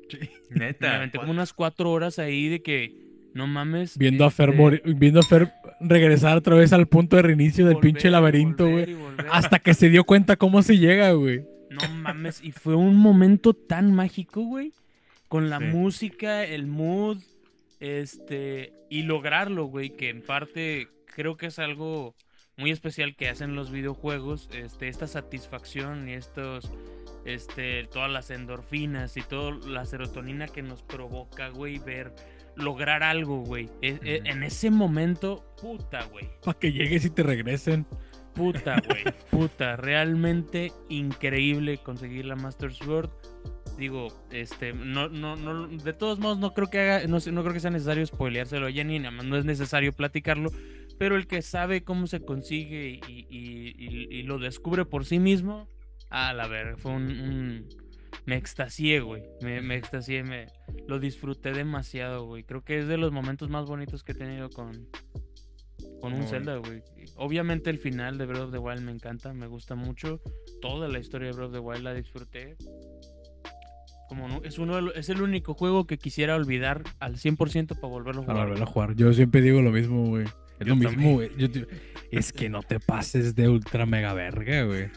Me 0.50 0.60
neta. 0.68 0.96
aventé 0.96 1.18
como 1.20 1.32
unas 1.32 1.54
cuatro 1.54 1.92
horas 1.92 2.20
ahí 2.20 2.48
de 2.50 2.62
que, 2.62 2.94
no 3.34 3.48
mames. 3.48 3.98
Viendo 3.98 4.26
a 4.26 4.32
Fer 4.32 4.50
este, 4.50 4.62
morir- 4.62 4.82
viendo 4.98 5.20
a 5.20 5.24
Fer 5.24 5.52
regresar 5.80 6.38
otra 6.38 6.56
vez 6.56 6.72
al 6.74 6.86
punto 6.88 7.16
de 7.16 7.22
reinicio 7.24 7.66
del 7.66 7.76
volver 7.76 7.92
pinche 7.94 8.10
laberinto, 8.12 8.70
güey. 8.70 8.96
Hasta 9.32 9.60
que 9.60 9.74
se 9.74 9.90
dio 9.90 10.04
cuenta 10.04 10.36
cómo 10.36 10.62
se 10.62 10.78
llega, 10.78 11.12
güey. 11.14 11.44
No 11.70 11.88
mames, 11.96 12.44
y 12.44 12.52
fue 12.52 12.76
un 12.76 12.96
momento 12.98 13.54
tan 13.54 13.94
mágico, 13.94 14.42
güey. 14.42 14.74
Con 15.32 15.50
la 15.50 15.60
Sí. 15.60 15.66
música, 15.66 16.44
el 16.44 16.68
mood, 16.68 17.18
este, 17.80 18.74
y 18.90 19.04
lograrlo, 19.04 19.64
güey, 19.66 19.92
que 19.92 20.10
en 20.10 20.22
parte 20.22 20.90
creo 21.06 21.38
que 21.38 21.46
es 21.46 21.58
algo 21.58 22.16
muy 22.58 22.70
especial 22.72 23.16
que 23.16 23.30
hacen 23.30 23.56
los 23.56 23.72
videojuegos, 23.72 24.50
este, 24.54 24.90
esta 24.90 25.08
satisfacción 25.08 26.10
y 26.10 26.14
estos, 26.14 26.70
este, 27.26 27.86
todas 27.86 28.12
las 28.12 28.30
endorfinas 28.30 29.16
y 29.16 29.22
toda 29.22 29.52
la 29.68 29.86
serotonina 29.86 30.48
que 30.48 30.62
nos 30.64 30.84
provoca, 30.84 31.48
güey, 31.48 31.80
ver, 31.80 32.14
lograr 32.58 33.02
algo, 33.02 33.38
güey. 33.38 33.70
E- 33.82 34.00
e-. 34.04 34.22
En 34.30 34.44
ese 34.44 34.70
momento, 34.70 35.46
puta, 35.62 36.04
güey. 36.08 36.28
Para 36.44 36.60
que 36.60 36.74
llegues 36.74 37.06
y 37.06 37.10
te 37.10 37.24
regresen. 37.24 37.88
Puta, 38.36 38.82
güey. 38.86 39.04
Puta, 39.30 39.78
realmente 39.78 40.72
increíble 40.90 41.78
conseguir 41.78 42.26
la 42.26 42.36
Master 42.36 42.74
Sword. 42.74 43.10
Digo, 43.82 44.10
este, 44.30 44.74
no, 44.74 45.10
no, 45.10 45.36
no, 45.36 45.68
de 45.68 45.94
todos 45.94 46.20
modos 46.20 46.38
no 46.38 46.54
creo 46.54 46.70
que 46.70 46.78
haga, 46.80 47.08
no, 47.08 47.20
sé- 47.20 47.32
no 47.32 47.42
creo 47.42 47.52
que 47.56 47.60
sea 47.60 47.72
necesario 47.72 48.06
spoileárselo 48.06 48.68
a 48.68 48.72
Jenny, 48.72 49.00
nada 49.00 49.10
más 49.10 49.26
no 49.26 49.38
es 49.38 49.44
necesario 49.44 49.92
platicarlo, 49.92 50.52
pero 51.00 51.16
el 51.16 51.26
que 51.26 51.42
sabe 51.42 51.84
cómo 51.84 52.06
se 52.06 52.20
consigue 52.24 53.02
y, 53.08 53.26
y- 53.28 53.74
y- 53.76 54.08
y 54.20 54.22
lo 54.22 54.38
descubre 54.38 54.86
por 54.86 55.04
sí 55.06 55.18
mismo, 55.18 55.68
a 56.12 56.32
la 56.34 56.46
ver, 56.48 56.78
fue 56.78 56.92
un, 56.92 57.06
un- 57.10 57.70
me 58.28 58.36
extasié, 58.36 59.00
güey, 59.00 59.24
me, 59.42 59.62
me 59.62 59.78
extasié, 59.78 60.22
me, 60.24 60.46
lo 60.88 61.00
disfruté 61.00 61.52
demasiado, 61.52 62.26
güey, 62.28 62.44
creo 62.44 62.64
que 62.64 62.78
es 62.78 62.88
de 62.88 62.98
los 62.98 63.12
momentos 63.12 63.50
más 63.50 63.66
bonitos 63.66 64.04
que 64.04 64.12
he 64.12 64.16
tenido 64.16 64.52
con, 64.52 64.88
con 66.02 66.14
un 66.14 66.28
Zelda, 66.28 66.58
güey. 66.58 66.84
Obviamente 67.16 67.72
el 67.72 67.80
final 67.80 68.20
de 68.20 68.28
Breath 68.28 68.44
of 68.44 68.52
the 68.52 68.60
Wild 68.60 68.82
me 68.82 68.92
encanta, 68.92 69.34
me 69.34 69.48
gusta 69.48 69.74
mucho. 69.74 70.22
Toda 70.62 70.88
la 70.88 71.00
historia 71.00 71.30
de 71.30 71.34
Breath 71.34 71.48
of 71.48 71.54
the 71.54 71.60
Wild 71.60 71.84
la 71.84 71.94
disfruté. 71.96 72.56
Como 74.12 74.28
no- 74.28 74.42
es 74.44 74.60
uno 74.60 74.76
de 74.76 75.00
es 75.00 75.08
el 75.08 75.22
único 75.22 75.54
juego 75.54 75.88
que 75.88 75.98
quisiera 75.98 76.36
olvidar 76.36 76.84
al 77.00 77.16
100% 77.16 77.76
para 77.76 77.88
volverlo 77.88 78.24
a 78.24 78.26
Para 78.26 78.40
jugar. 78.40 78.48
volver 78.50 78.64
a 78.64 78.66
jugar. 78.66 78.96
Yo 78.98 79.14
siempre 79.14 79.42
digo 79.42 79.62
lo 79.62 79.72
mismo, 79.72 80.06
güey. 80.08 80.26
Es 80.60 80.68
Yo 80.68 80.76
lo 80.76 80.76
mismo, 80.76 81.14
güey. 81.14 81.30
Te- 81.30 81.66
Es 82.12 82.34
que 82.34 82.50
no 82.50 82.62
te 82.62 82.82
pases 82.82 83.36
de 83.36 83.48
ultra 83.48 83.86
mega 83.86 84.14
verga, 84.14 84.64
güey. 84.66 84.90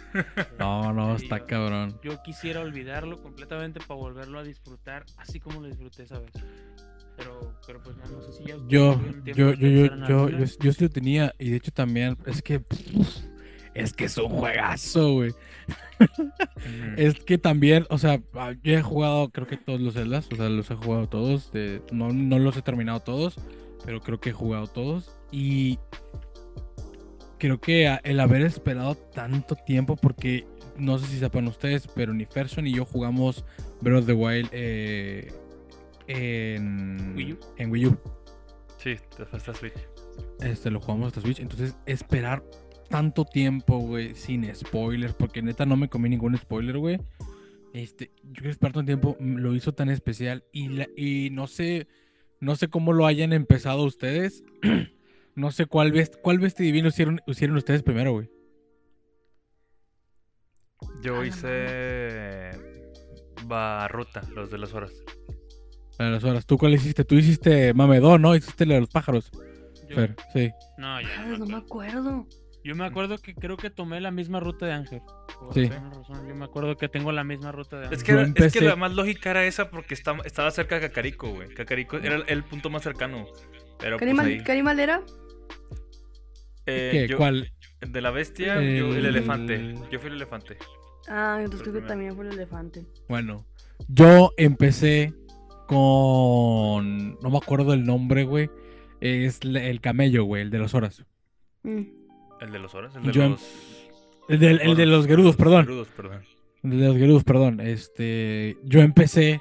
No, 0.58 0.92
no, 0.92 1.14
está 1.16 1.38
yo- 1.38 1.46
cabrón. 1.46 1.96
Yo 2.02 2.20
quisiera 2.24 2.58
olvidarlo 2.60 3.22
completamente 3.22 3.78
para 3.78 4.00
volverlo 4.00 4.40
a 4.40 4.42
disfrutar 4.42 5.04
así 5.16 5.38
como 5.38 5.60
lo 5.60 5.68
disfruté 5.68 6.02
esa 6.02 6.18
vez. 6.18 6.32
Pero, 7.16 7.54
pero 7.68 7.80
pues 7.84 7.96
no, 7.96 8.02
no 8.16 8.20
sé 8.20 8.32
si 8.32 8.44
ya 8.48 8.56
Yo, 8.66 9.00
yo, 9.24 9.32
yo, 9.32 9.52
yo, 9.54 9.54
yo, 9.54 10.28
yo, 10.28 10.44
yo 10.60 10.72
sí 10.72 10.82
lo 10.82 10.90
tenía. 10.90 11.32
Y 11.38 11.50
de 11.50 11.56
hecho 11.58 11.70
también, 11.70 12.18
es 12.26 12.42
que. 12.42 12.60
Es 13.74 13.92
que 13.92 14.04
es 14.04 14.16
un 14.18 14.28
juegazo, 14.28 15.12
güey. 15.14 15.32
Es 16.96 17.18
que 17.20 17.38
también, 17.38 17.86
o 17.90 17.98
sea, 17.98 18.20
ah, 18.34 18.54
yo 18.62 18.74
he 18.74 18.82
jugado, 18.82 19.28
creo 19.30 19.46
que 19.46 19.56
todos 19.56 19.80
los 19.80 19.94
Zeldas, 19.94 20.28
o 20.32 20.36
sea, 20.36 20.48
los 20.48 20.70
he 20.70 20.74
jugado 20.74 21.08
todos. 21.08 21.52
de- 21.52 21.82
no, 21.92 22.12
no 22.12 22.38
los 22.38 22.56
he 22.56 22.62
terminado 22.62 23.00
todos, 23.00 23.36
pero 23.84 24.00
creo 24.00 24.20
que 24.20 24.30
he 24.30 24.32
jugado 24.32 24.66
todos. 24.66 25.10
Y 25.30 25.78
creo 27.38 27.60
que 27.60 27.98
el 28.04 28.20
haber 28.20 28.42
esperado 28.42 28.94
tanto 28.94 29.54
tiempo, 29.56 29.96
porque 29.96 30.46
no 30.76 30.98
sé 30.98 31.06
si 31.06 31.18
sepan 31.18 31.46
ustedes, 31.48 31.86
pero 31.94 32.12
ni 32.14 32.24
Ferson 32.24 32.66
y 32.66 32.72
yo 32.74 32.84
jugamos 32.84 33.44
Breath 33.80 34.00
of 34.00 34.06
the 34.06 34.12
Wild 34.12 34.48
eh, 34.52 35.32
en, 36.06 37.14
Wii 37.16 37.32
U. 37.34 37.38
en 37.58 37.70
Wii 37.70 37.86
U. 37.86 37.98
Sí, 38.78 38.96
esta 39.32 39.54
Switch. 39.54 39.72
Este, 40.40 40.70
lo 40.70 40.80
jugamos 40.80 41.08
hasta 41.08 41.20
Switch. 41.20 41.40
Entonces, 41.40 41.74
esperar 41.86 42.42
tanto 42.94 43.24
tiempo, 43.24 43.78
güey, 43.78 44.14
sin 44.14 44.54
spoilers, 44.54 45.14
porque 45.14 45.42
neta 45.42 45.66
no 45.66 45.76
me 45.76 45.88
comí 45.88 46.08
ningún 46.08 46.36
spoiler, 46.38 46.78
güey. 46.78 47.00
Este, 47.72 48.12
yo 48.22 48.32
creo 48.34 48.42
que 48.44 48.50
esperar 48.50 48.72
tanto 48.72 48.86
tiempo 48.86 49.16
mm, 49.18 49.36
lo 49.38 49.52
hizo 49.56 49.72
tan 49.74 49.88
especial 49.88 50.44
y, 50.52 50.68
la- 50.68 50.86
y 50.96 51.30
no 51.32 51.48
sé, 51.48 51.88
no 52.38 52.54
sé 52.54 52.68
cómo 52.68 52.92
lo 52.92 53.04
hayan 53.06 53.32
empezado 53.32 53.82
ustedes. 53.82 54.44
no 55.34 55.50
sé 55.50 55.66
cuál 55.66 55.90
vest, 55.90 56.14
cuál 56.22 56.38
veste 56.38 56.62
divino 56.62 56.86
hicieron, 56.86 57.20
hicieron 57.26 57.56
ustedes 57.56 57.82
primero, 57.82 58.12
güey. 58.12 58.30
Yo 61.02 61.16
A 61.16 61.20
la 61.20 61.26
hice. 61.26 62.50
Barruta, 63.46 64.22
los 64.36 64.52
de 64.52 64.58
las 64.58 64.72
horas. 64.72 64.92
Las 65.98 66.22
horas. 66.22 66.46
¿Tú 66.46 66.58
cuál 66.58 66.74
hiciste? 66.74 67.04
Tú 67.04 67.16
hiciste 67.16 67.74
Mamedón, 67.74 68.22
¿no? 68.22 68.36
Hiciste 68.36 68.66
la 68.66 68.74
de 68.74 68.80
los 68.82 68.90
pájaros. 68.90 69.32
Yo- 69.88 69.96
Fer, 69.96 70.14
sí. 70.32 70.52
No, 70.78 71.00
ya. 71.00 71.08
Ay, 71.18 71.28
no 71.30 71.38
no 71.38 71.46
me 71.46 71.52
me 71.54 71.58
acuerdo. 71.58 72.26
Yo 72.64 72.74
me 72.74 72.84
acuerdo 72.86 73.18
que 73.18 73.34
creo 73.34 73.56
que 73.58 73.68
tomé 73.70 74.00
la 74.00 74.10
misma 74.10 74.40
ruta 74.40 74.64
de 74.66 74.72
Ángel. 74.72 75.02
Por 75.38 75.52
Sí. 75.54 75.68
razón, 75.68 76.26
Yo 76.28 76.34
me 76.34 76.44
acuerdo 76.46 76.76
que 76.78 76.88
tengo 76.88 77.12
la 77.12 77.22
misma 77.22 77.52
ruta 77.52 77.76
de 77.78 77.84
Ángel. 77.86 77.98
Es 77.98 78.04
que, 78.04 78.44
es 78.46 78.52
que 78.54 78.60
la 78.62 78.74
más 78.76 78.94
lógica 78.94 79.30
era 79.30 79.44
esa 79.44 79.70
porque 79.70 79.92
estaba, 79.94 80.20
estaba 80.24 80.50
cerca 80.50 80.76
de 80.76 80.88
Cacarico, 80.88 81.28
güey. 81.30 81.48
Cacarico 81.50 81.98
era 81.98 82.16
el, 82.16 82.24
el 82.26 82.42
punto 82.44 82.70
más 82.70 82.82
cercano. 82.82 83.26
Pero 83.78 83.98
pues 83.98 84.00
¿Carimal, 84.00 84.26
ahí. 84.26 84.42
Carimal 84.42 84.80
era? 84.80 85.02
Eh, 86.66 86.88
¿Qué? 86.92 87.08
yo- 87.08 87.16
¿Cuál? 87.18 87.52
De 87.80 88.00
la 88.00 88.10
bestia, 88.10 88.54
yo 88.54 88.60
el 88.94 88.96
El- 88.96 89.06
elefante. 89.06 89.74
Yo 89.90 89.98
fui 90.00 90.08
el 90.08 90.16
elefante. 90.16 90.56
Ah, 91.06 91.36
entonces 91.40 91.62
Fue 91.64 91.70
creo 91.72 91.82
que 91.82 91.88
también 91.88 92.16
fue 92.16 92.26
el 92.26 92.32
elefante. 92.32 92.86
Bueno, 93.10 93.44
yo 93.88 94.32
empecé 94.38 95.12
con. 95.66 97.18
No 97.20 97.28
me 97.30 97.36
acuerdo 97.36 97.74
el 97.74 97.84
nombre, 97.84 98.24
güey. 98.24 98.48
Es 99.00 99.40
el 99.42 99.80
camello, 99.82 100.24
güey, 100.24 100.40
el 100.42 100.50
de 100.50 100.58
las 100.60 100.72
horas. 100.72 101.04
Mm. 101.62 101.82
El 102.40 102.52
de 102.52 102.58
los 102.58 102.74
horas, 102.74 102.94
el 102.96 103.02
de 103.04 103.12
Yo 103.12 103.28
los. 103.28 103.42
El, 104.28 104.38
del- 104.38 104.60
el 104.60 104.76
de 104.76 104.86
los 104.86 105.06
gerudos, 105.06 105.36
perdón. 105.36 105.64
Gerudos, 105.66 105.88
perdón. 105.88 106.22
El 106.62 106.80
de 106.80 106.86
los 106.88 106.96
gerudos, 106.96 107.24
perdón. 107.24 107.60
Este. 107.60 108.56
Yo 108.64 108.80
empecé 108.80 109.40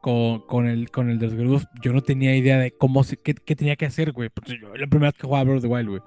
con, 0.00 0.40
con, 0.46 0.66
el, 0.66 0.90
con 0.90 1.10
el 1.10 1.18
de 1.18 1.26
los 1.26 1.36
gerudos. 1.36 1.66
Yo 1.82 1.92
no 1.92 2.00
tenía 2.02 2.34
idea 2.36 2.58
de 2.58 2.70
cómo 2.72 3.04
se, 3.04 3.16
qué, 3.18 3.34
qué 3.34 3.54
tenía 3.56 3.76
que 3.76 3.86
hacer, 3.86 4.12
güey. 4.12 4.28
Porque 4.30 4.58
yo 4.60 4.74
la 4.76 4.86
primera 4.86 5.10
vez 5.10 5.20
que 5.20 5.26
jugaba 5.26 5.44
Breath 5.44 5.56
of 5.58 5.62
the 5.62 5.68
Wild, 5.68 5.88
güey. 5.88 6.00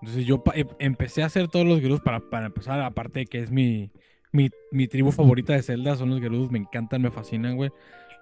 Entonces 0.00 0.26
yo 0.26 0.42
em- 0.54 0.66
empecé 0.78 1.22
a 1.22 1.26
hacer 1.26 1.48
todos 1.48 1.66
los 1.66 1.80
gerudos 1.80 2.00
para, 2.00 2.20
para 2.20 2.46
empezar. 2.46 2.80
Aparte 2.80 3.20
de 3.20 3.26
que 3.26 3.38
es 3.40 3.50
mi, 3.50 3.90
mi, 4.32 4.50
mi 4.70 4.88
tribu 4.88 5.12
favorita 5.12 5.52
de 5.52 5.62
Zelda, 5.62 5.94
son 5.96 6.10
los 6.10 6.20
gerudos. 6.20 6.50
Me 6.50 6.58
encantan, 6.58 7.02
me 7.02 7.10
fascinan, 7.10 7.56
güey. 7.56 7.70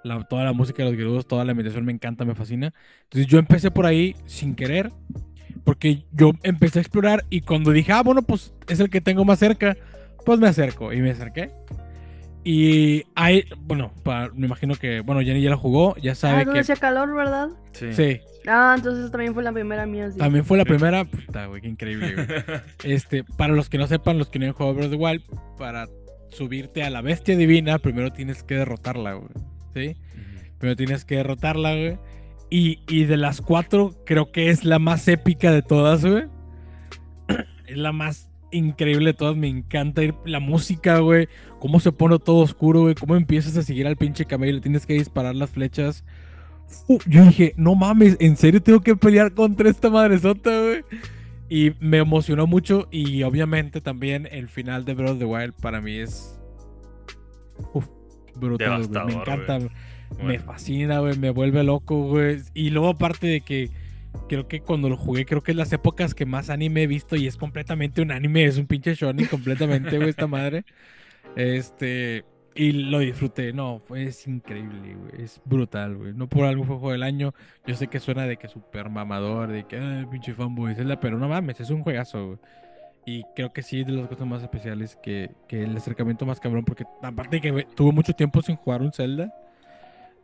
La- 0.03 0.23
toda 0.25 0.45
la 0.45 0.53
música 0.53 0.83
de 0.83 0.91
los 0.91 0.99
gerudos, 0.99 1.27
toda 1.27 1.45
la 1.45 1.55
meditación 1.55 1.85
me 1.85 1.93
encanta, 1.93 2.25
me 2.25 2.35
fascina. 2.35 2.75
Entonces 3.05 3.27
yo 3.29 3.39
empecé 3.39 3.71
por 3.71 3.87
ahí 3.87 4.17
sin 4.27 4.55
querer. 4.57 4.91
Porque 5.65 6.05
yo 6.13 6.33
empecé 6.43 6.79
a 6.79 6.83
explorar 6.83 7.25
y 7.31 7.41
cuando 7.43 7.71
dije, 7.73 7.93
ah, 7.93 8.03
bueno, 8.03 8.23
pues 8.23 8.53
es 8.69 8.81
el 8.81 8.91
que 8.91 9.01
tengo 9.01 9.25
más 9.25 9.39
cerca, 9.39 9.77
pues 10.25 10.39
me 10.41 10.49
acerco. 10.49 10.93
Y 10.93 11.01
me 11.01 11.11
acerqué. 11.11 11.51
Y 12.43 13.05
hay, 13.15 13.45
bueno, 13.61 13.93
pa- 14.03 14.31
me 14.35 14.47
imagino 14.47 14.75
que, 14.75 15.01
bueno, 15.01 15.21
Jenny 15.21 15.43
ya 15.43 15.51
la 15.51 15.57
jugó, 15.57 15.95
ya 15.97 16.13
Ah, 16.13 16.15
sabe 16.15 16.39
donde 16.45 16.55
que... 16.55 16.61
hacía 16.61 16.77
calor, 16.77 17.15
¿verdad? 17.15 17.49
Sí. 17.73 17.93
Sí, 17.93 18.21
Ah, 18.47 18.73
entonces 18.75 19.11
también 19.11 19.35
fue 19.35 19.43
la 19.43 19.53
primera 19.53 19.85
mía, 19.85 20.11
sí. 20.11 20.17
también 20.19 20.47
fue 20.47 20.57
la 20.57 20.65
primera. 20.65 21.05
Puta, 21.05 21.45
güey, 21.47 21.61
qué 21.61 21.69
increíble, 21.69 22.15
güey. 22.15 22.27
Este, 22.85 23.25
para 23.25 23.53
los 23.53 23.69
que 23.69 23.77
no 23.77 23.87
sepan, 23.87 24.17
los 24.19 24.31
que 24.31 24.39
no 24.39 24.47
han 24.47 24.53
jugado 24.53 24.75
Breath 24.75 24.87
of 24.87 24.93
the 24.93 24.97
Wild, 24.97 25.23
para 25.59 25.87
subirte 26.31 26.83
a 26.83 26.89
la 26.89 27.03
bestia 27.03 27.37
divina, 27.37 27.79
primero 27.79 28.11
tienes 28.13 28.43
que 28.43 28.55
derrotarla, 28.55 29.13
güey. 29.15 29.29
¿Sí? 29.75 29.89
Ujú. 29.91 30.55
Primero 30.59 30.77
tienes 30.77 31.05
que 31.05 31.17
derrotarla, 31.17 31.73
güey. 31.75 31.99
Y, 32.51 32.81
y 32.89 33.05
de 33.05 33.17
las 33.17 33.41
cuatro, 33.41 33.95
creo 34.05 34.33
que 34.33 34.51
es 34.51 34.65
la 34.65 34.79
más 34.79 35.07
épica 35.09 35.53
de 35.53 35.63
todas, 35.63 36.05
güey. 36.05 36.25
Es 37.67 37.77
la 37.77 37.93
más 37.93 38.29
increíble 38.51 39.11
de 39.11 39.15
todas. 39.15 39.37
Me 39.37 39.49
encanta 39.49 40.03
ir 40.03 40.15
la 40.25 40.41
música, 40.41 40.99
güey. 40.99 41.29
Cómo 41.61 41.79
se 41.79 41.93
pone 41.93 42.19
todo 42.19 42.39
oscuro, 42.39 42.83
güey. 42.83 42.95
Cómo 42.97 43.17
empiezas 43.17 43.57
a 43.57 43.63
seguir 43.63 43.87
al 43.87 43.97
pinche 43.97 44.25
camello. 44.25 44.55
Le 44.55 44.61
tienes 44.61 44.87
que 44.87 44.95
disparar 44.95 45.37
las 45.37 45.51
flechas. 45.51 46.05
Uh, 46.89 46.99
yo 47.07 47.25
dije, 47.25 47.55
no 47.57 47.75
mames, 47.75 48.17
¿en 48.21 48.37
serio 48.37 48.63
tengo 48.63 48.81
que 48.81 48.97
pelear 48.97 49.33
contra 49.35 49.69
esta 49.69 49.91
madresota, 49.91 50.51
güey? 50.61 50.85
Y 51.49 51.73
me 51.81 51.99
emocionó 51.99 52.47
mucho. 52.47 52.89
Y 52.91 53.23
obviamente 53.23 53.81
también 53.81 54.29
el 54.31 54.49
final 54.49 54.85
de 54.85 54.95
Breath 54.95 55.13
of 55.13 55.19
the 55.19 55.25
Wild 55.25 55.55
para 55.55 55.81
mí 55.81 55.97
es. 55.97 56.39
Uf, 57.75 57.87
brutal, 58.35 58.87
güey. 58.87 59.05
Me 59.07 59.13
encanta. 59.13 59.59
güey. 59.59 59.71
Me 60.19 60.39
fascina, 60.39 60.99
güey, 61.01 61.19
me 61.19 61.31
vuelve 61.31 61.63
loco, 61.65 62.09
güey. 62.09 62.41
Y 62.55 62.71
luego 62.71 62.89
aparte 62.89 63.27
de 63.27 63.41
que 63.41 63.71
creo 64.29 64.49
que 64.49 64.61
cuando 64.61 64.89
lo 64.89 64.97
jugué, 64.97 65.25
creo 65.25 65.43
que 65.43 65.53
es 65.53 65.57
las 65.57 65.73
épocas 65.73 66.15
que 66.15 66.27
más 66.27 66.51
anime 66.51 66.83
he 66.83 66.87
visto 66.87 67.17
y 67.17 67.27
es 67.27 67.37
completamente 67.37 68.03
un 68.03 68.11
anime, 68.11 68.45
es 68.45 68.59
un 68.59 68.67
pinche 68.67 68.95
shonen 68.95 69.27
completamente, 69.27 69.97
güey, 69.97 70.11
esta 70.11 70.27
madre. 70.27 70.65
Este, 71.37 72.25
y 72.55 72.73
lo 72.73 72.99
disfruté, 72.99 73.53
no, 73.53 73.83
es 73.95 74.27
increíble, 74.27 74.95
güey, 74.95 75.23
es 75.23 75.41
brutal, 75.45 75.97
güey. 75.97 76.13
No 76.13 76.29
por 76.29 76.45
algo 76.45 76.65
fue 76.65 76.77
juego 76.77 76.93
del 76.93 77.03
año. 77.03 77.33
Yo 77.67 77.75
sé 77.77 77.87
que 77.87 78.01
suena 78.01 78.27
de 78.27 78.37
que 78.37 78.49
super 78.49 78.91
mamador, 78.91 79.51
de 79.51 79.65
que 79.65 79.79
ay, 79.79 80.07
pinche 80.07 80.35
fanboy, 80.35 80.75
Zelda, 80.75 80.99
pero 80.99 81.19
no 81.19 81.29
mames, 81.29 81.61
es 81.61 81.71
un 81.71 81.83
juegazo, 81.83 82.27
güey. 82.27 82.39
Y 83.07 83.25
creo 83.35 83.53
que 83.53 83.63
sí, 83.63 83.83
de 83.83 83.93
las 83.93 84.09
cosas 84.09 84.27
más 84.27 84.43
especiales 84.43 84.97
que, 85.03 85.31
que 85.49 85.63
el 85.63 85.77
acercamiento 85.77 86.27
más 86.27 86.39
cabrón, 86.39 86.65
porque 86.65 86.85
aparte 87.03 87.37
de 87.37 87.41
que 87.41 87.67
tuve 87.75 87.93
mucho 87.93 88.13
tiempo 88.13 88.43
sin 88.43 88.57
jugar 88.57 88.83
un 88.83 88.93
Zelda, 88.93 89.33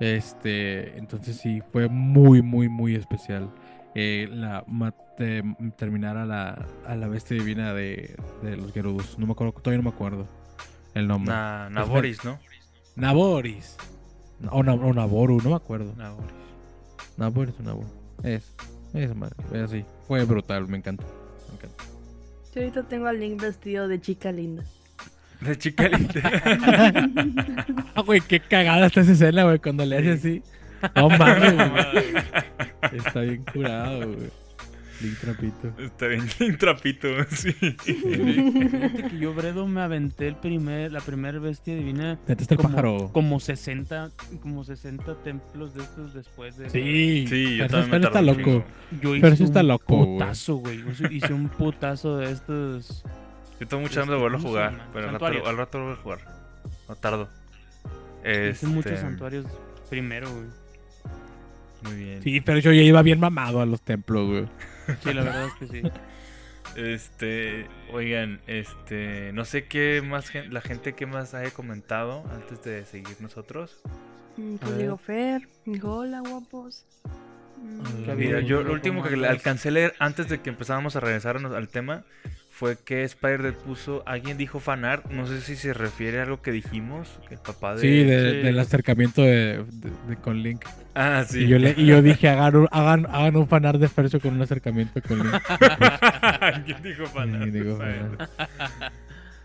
este, 0.01 0.97
entonces 0.99 1.37
sí, 1.37 1.63
fue 1.73 1.89
muy, 1.89 2.43
muy, 2.43 2.69
muy 2.69 2.95
especial. 2.95 3.51
eh, 3.95 4.29
la, 4.31 4.65
terminar 5.79 6.19
a 6.19 6.27
la, 6.27 6.67
a 6.87 6.95
la 6.97 7.09
bestia 7.09 7.37
divina 7.39 7.73
de, 7.73 8.15
de 8.43 8.57
los 8.57 8.73
Gerudos. 8.73 9.19
No 9.19 9.27
me 9.27 9.33
acuerdo, 9.33 9.53
todavía 9.55 9.79
no 9.83 9.91
me 9.91 9.95
acuerdo 9.95 10.27
el 10.95 11.09
nombre. 11.09 11.33
Na- 11.35 11.71
Naboris, 11.71 12.23
¿no? 12.25 12.39
Naboris. 12.95 13.77
O, 14.51 14.63
Na- 14.63 14.75
o 14.75 14.93
Naboru, 14.93 15.41
no 15.43 15.51
me 15.51 15.57
acuerdo. 15.57 15.95
Naboris. 15.97 16.33
Naboris 17.17 17.55
o 17.59 17.63
Naboru. 17.63 17.89
Es, 18.23 18.53
esa 18.93 19.15
madre, 19.15 19.37
es 19.53 19.63
así. 19.63 19.85
Fue 20.07 20.23
brutal, 20.25 20.69
me 20.69 20.77
encanta. 20.77 21.05
Me 21.49 21.55
encanta. 21.55 21.85
Yo 22.55 22.61
ahorita 22.61 22.83
tengo 22.83 23.07
al 23.07 23.19
Link 23.19 23.41
vestido 23.41 23.89
de 23.89 23.99
chica 24.01 24.31
linda. 24.33 24.63
De 25.41 25.57
chica 25.59 25.89
linda. 25.89 27.65
Ah, 27.95 28.03
güey, 28.03 28.21
qué 28.21 28.41
cagada 28.41 28.87
está 28.87 29.01
esa 29.01 29.13
escena, 29.13 29.45
güey, 29.45 29.59
cuando 29.59 29.85
le 29.85 29.97
hace 29.99 30.13
así. 30.13 30.43
No 30.95 31.09
mames, 31.09 31.55
güey. 31.55 32.99
Está 32.99 33.21
bien 33.21 33.45
curado, 33.53 34.07
güey. 34.13 34.31
Link 35.03 35.19
Trapito. 35.21 35.73
Está 35.79 36.07
bien, 36.07 36.23
un 36.41 36.57
trapito, 36.57 37.09
sí. 37.31 37.53
Fíjate 37.53 39.09
que 39.11 39.19
yo, 39.19 39.35
Bredo, 39.35 39.67
me 39.67 39.83
aventé 39.83 40.27
el 40.29 40.37
primer, 40.37 40.91
la 40.91 41.01
primera 41.01 41.39
bestia 41.39 41.75
divina 41.77 42.19
el 42.27 42.47
como, 42.57 42.63
pájaro. 42.71 43.11
como 43.13 43.39
60, 43.39 44.11
como 44.41 44.65
60 44.65 45.23
templos 45.23 45.75
de 45.75 45.83
estos 45.83 46.15
después 46.15 46.57
de... 46.57 46.71
Sí, 46.71 47.27
Sí, 47.29 47.57
yo 47.59 47.67
también 47.69 47.91
me 48.01 48.07
está 48.07 48.23
loco. 48.23 48.65
Yo 49.03 49.11
Pero 49.13 49.29
hice 49.29 49.37
sí 49.37 49.45
está 49.45 49.61
un 49.61 49.69
loco, 49.69 50.05
putazo, 50.05 50.57
güey. 50.57 50.79
Yo 50.79 50.91
hice- 50.91 51.13
Hice 51.15 51.33
un 51.35 51.49
putazo 51.51 52.17
de 52.17 52.33
estos... 52.33 53.05
Yo 53.61 53.67
tengo 53.67 53.81
mucha 53.83 53.91
Este, 53.91 54.01
hambre 54.01 54.17
de 54.17 54.23
volverlo 54.23 54.39
a 54.39 54.41
¿cómo 54.43 54.55
se 54.55 54.59
jugar, 54.71 54.89
pero 54.93 55.07
al 55.09 55.13
rato, 55.13 55.25
Santuarios. 55.25 55.49
al 55.49 55.57
rato 55.57 55.79
lo 55.79 55.85
voy 55.87 55.93
a 55.95 55.97
jugar. 55.97 56.19
No 56.89 56.95
tardo. 56.97 57.29
Hice 58.23 58.67
muchos 58.67 58.93
Este, 58.93 59.01
santuarios 59.03 59.47
primero, 59.89 60.29
güey. 60.31 60.47
Muy 61.83 61.95
bien. 62.05 62.23
Sí, 62.23 62.41
pero 62.41 62.59
yo 62.59 62.73
ya 62.73 62.83
iba 62.83 63.03
bien 63.03 63.21
mamado 63.21 63.61
a 63.61 63.67
los 63.67 63.81
templos, 63.83 64.27
güey. 64.29 64.49
Sí, 65.03 65.13
la 65.15 65.23
verdad 65.25 65.47
es 65.47 65.53
que 65.55 65.67
sí. 65.67 65.83
Este, 66.77 67.67
oigan, 67.93 68.41
este, 68.47 69.33
no 69.33 69.45
sé 69.45 69.65
qué 69.65 70.03
más 70.03 70.29
gen- 70.29 70.53
la 70.53 70.61
gente 70.61 70.95
que 70.95 71.07
más 71.07 71.35
haya 71.35 71.51
comentado 71.51 72.23
antes 72.35 72.63
de 72.63 72.85
seguir 72.85 73.17
nosotros. 73.21 73.81
Mm, 74.37 74.57
Pues 74.57 74.79
digo, 74.79 74.97
Fer, 74.99 75.49
hola, 75.83 76.21
guapos. 76.21 76.85
Mm, 77.57 77.81
Ah, 77.81 77.91
¿Qué 78.05 78.11
ha 78.11 78.15
Mira, 78.15 78.41
yo 78.41 78.57
¿Cómo 78.59 78.69
lo 78.69 78.75
último 78.75 79.03
que 79.03 79.15
alcancé 79.27 79.71
a 79.71 79.73
leer 79.73 79.95
antes 79.99 80.29
de 80.29 80.41
que 80.41 80.51
empezáramos 80.51 80.95
a 80.97 81.01
regresar 81.01 81.37
al 81.39 81.69
tema 81.69 82.05
fue 82.59 82.79
que 82.83 83.03
Spider 83.05 83.55
puso, 83.55 84.03
alguien 84.07 84.39
dijo 84.39 84.61
fanart, 84.61 85.11
no 85.11 85.27
sé 85.27 85.43
si 85.43 85.57
se 85.57 85.75
refiere 85.75 86.21
a 86.21 86.23
algo 86.23 86.41
que 86.41 86.53
dijimos, 86.53 87.19
que 87.29 87.35
el 87.35 87.41
papá 87.41 87.75
de... 87.75 87.83
Sí, 87.83 88.03
de- 88.03 88.31
sí. 88.31 88.37
del 88.39 88.59
acercamiento 88.59 89.21
de, 89.21 89.63
de- 89.71 89.91
de- 90.09 90.17
con 90.17 90.43
Link. 90.43 90.65
Ah, 90.95 91.23
sí. 91.29 91.41
Y, 91.45 91.49
yo 91.49 91.59
le- 91.59 91.75
y 91.77 91.85
yo 91.85 92.01
dije, 92.01 92.31
hagan 92.31 92.57
un, 92.57 92.69
hagan, 92.71 93.05
hagan 93.07 93.37
un 93.37 93.47
fanar 93.47 93.79
de 93.79 93.89
Fercio 93.89 94.21
con 94.21 94.35
un 94.35 94.41
acercamiento 94.41 95.03
con 95.03 95.19
Link. 95.19 95.35
¿Quién 96.65 96.83
dijo 96.83 97.05
fanart? 97.07 97.45
Sí, 97.45 97.51
digo 97.51 97.73
Spider. 97.73 98.29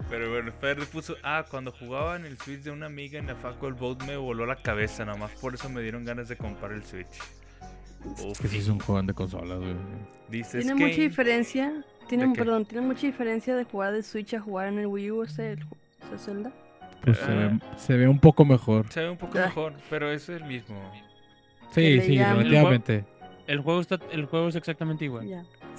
Pero 0.09 0.29
bueno, 0.31 0.49
Spider 0.49 0.87
puso, 0.87 1.15
ah, 1.23 1.45
cuando 1.49 1.73
jugaba 1.73 2.15
en 2.15 2.25
el 2.25 2.37
Switch 2.37 2.61
de 2.61 2.71
una 2.71 2.85
amiga 2.85 3.19
en 3.19 3.27
la 3.27 3.35
Faco 3.35 3.67
el 3.67 3.73
Boat 3.73 4.03
me 4.03 4.15
voló 4.15 4.45
la 4.45 4.55
cabeza, 4.61 5.03
nomás 5.03 5.31
por 5.31 5.53
eso 5.53 5.69
me 5.69 5.81
dieron 5.81 6.05
ganas 6.05 6.29
de 6.29 6.37
comprar 6.37 6.71
el 6.71 6.83
Switch. 6.85 7.07
Uf, 8.23 8.39
que 8.39 8.47
sí 8.47 8.57
es 8.59 8.67
un 8.69 8.79
juego 8.79 9.01
de 9.03 9.13
consolas, 9.13 9.59
güey. 9.59 9.75
dice 10.29 10.59
Tiene 10.59 10.75
mucha 10.75 11.01
diferencia. 11.01 11.83
Tiene, 12.11 12.27
¿De 12.27 12.33
qué? 12.33 12.39
perdón, 12.39 12.65
tiene 12.65 12.85
mucha 12.85 13.07
diferencia 13.07 13.55
de 13.55 13.63
jugar 13.63 13.93
de 13.93 14.03
Switch 14.03 14.33
a 14.33 14.39
jugar 14.41 14.67
en 14.67 14.79
el 14.79 14.87
Wii 14.87 15.11
U 15.11 15.23
ese, 15.23 15.53
ese 15.53 16.17
Zelda. 16.17 16.51
Pues 17.03 17.17
se, 17.17 17.23
Ah. 17.31 17.35
ve, 17.35 17.59
se 17.77 17.95
ve 17.97 18.07
un 18.07 18.19
poco 18.19 18.43
mejor. 18.45 18.85
Se 18.91 18.99
ve 19.01 19.09
un 19.09 19.17
poco 19.17 19.37
Ah. 19.39 19.45
mejor, 19.45 19.73
pero 19.89 20.11
es 20.11 20.27
el 20.29 20.43
mismo. 20.43 20.75
Sí, 21.71 22.01
sí, 22.01 22.17
relativamente. 22.17 23.05
El 23.47 23.61
juego, 23.61 23.79
está, 23.81 23.97
el 24.11 24.25
juego 24.25 24.49
es 24.49 24.55
exactamente 24.55 25.05
igual. 25.05 25.25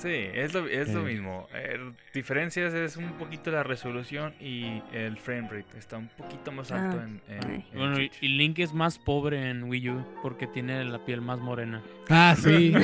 Sí, 0.02 0.08
es 0.34 0.52
lo, 0.52 0.66
es 0.66 0.88
lo 0.92 1.06
Sí. 1.06 1.12
mismo. 1.12 1.46
Eh, 1.54 1.78
diferencias 2.12 2.74
es 2.74 2.96
un 2.96 3.12
poquito 3.12 3.50
la 3.52 3.62
resolución 3.62 4.34
y 4.40 4.82
el 4.92 5.16
frame 5.16 5.48
rate. 5.48 5.78
Está 5.78 5.98
un 5.98 6.08
poquito 6.08 6.50
más 6.50 6.72
alto 6.72 6.98
Ah, 7.00 7.04
en, 7.06 7.20
en- 7.36 7.50
ay. 7.50 7.64
en 7.72 7.78
Bueno, 7.78 7.92
y, 7.92 8.08
Switch. 8.08 8.18
y 8.22 8.28
Link 8.28 8.58
es 8.58 8.74
más 8.74 8.98
pobre 8.98 9.48
en 9.50 9.64
Wii 9.64 9.90
U 9.90 10.04
porque 10.22 10.46
tiene 10.48 10.84
la 10.84 10.98
piel 11.04 11.20
más 11.20 11.38
morena. 11.38 11.82
Ah, 12.08 12.34
sí. 12.36 12.72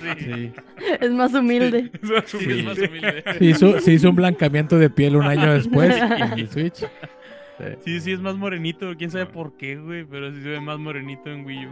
sí, 0.00 0.08
sí. 0.18 0.52
es 1.00 1.10
más 1.12 1.32
humilde. 1.34 1.90
Es 2.02 2.10
más 2.10 2.24
Sí, 2.26 2.36
es 2.38 2.44
humilde. 2.46 2.62
más 2.64 2.78
humilde. 2.88 3.24
Se 3.38 3.44
hizo, 3.44 3.80
se 3.80 3.92
hizo 3.92 4.10
un 4.10 4.16
blancamiento 4.16 4.78
de 4.78 4.90
piel 4.90 5.16
un 5.16 5.24
año 5.26 5.52
después 5.52 5.96
en 5.96 6.32
el 6.38 6.48
Switch. 6.50 6.74
Sí. 6.76 7.64
Sí, 7.84 8.00
sí, 8.00 8.12
es 8.12 8.20
más 8.20 8.36
morenito. 8.36 8.92
Quién 8.96 9.10
sabe 9.10 9.26
por 9.26 9.56
qué, 9.58 9.76
güey, 9.76 10.04
pero 10.04 10.32
sí 10.32 10.42
se 10.42 10.48
ve 10.48 10.60
más 10.60 10.78
morenito 10.78 11.30
en 11.30 11.44
Wii 11.44 11.66
U. 11.66 11.70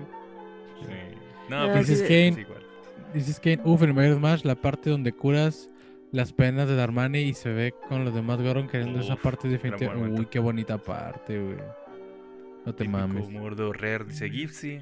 Sí. 0.83 1.17
No, 1.49 1.73
pues 1.73 1.87
sí. 1.87 2.05
que 2.07 2.29
es 2.29 2.39
igual. 2.39 2.63
Dices 3.15 3.41
que, 3.41 3.59
uff, 3.65 3.83
en 3.83 3.95
Mario 3.95 4.17
Smash, 4.17 4.45
la 4.45 4.55
parte 4.55 4.91
donde 4.91 5.13
curas 5.13 5.69
las 6.13 6.33
penas 6.33 6.69
de 6.69 6.75
Darmani 6.77 7.19
y 7.21 7.35
se 7.35 7.53
ve 7.53 7.75
con 7.89 8.05
los 8.05 8.15
demás 8.15 8.41
Goron 8.41 8.69
queriendo 8.69 9.01
esa 9.01 9.17
parte 9.17 9.49
gran 9.49 9.53
definitiva. 9.61 9.91
buen 9.93 10.01
momento. 10.05 10.21
Uy, 10.23 10.27
qué 10.31 10.39
bonita 10.39 10.79
parte, 10.79 11.39
güey. 11.39 11.57
No 12.65 12.75
te 12.75 12.85
Típico 12.85 12.99
mames. 12.99 13.27
humor 13.27 13.57
de 13.57 13.65
horror, 13.65 14.07
dice 14.07 14.29
Gipsy. 14.31 14.79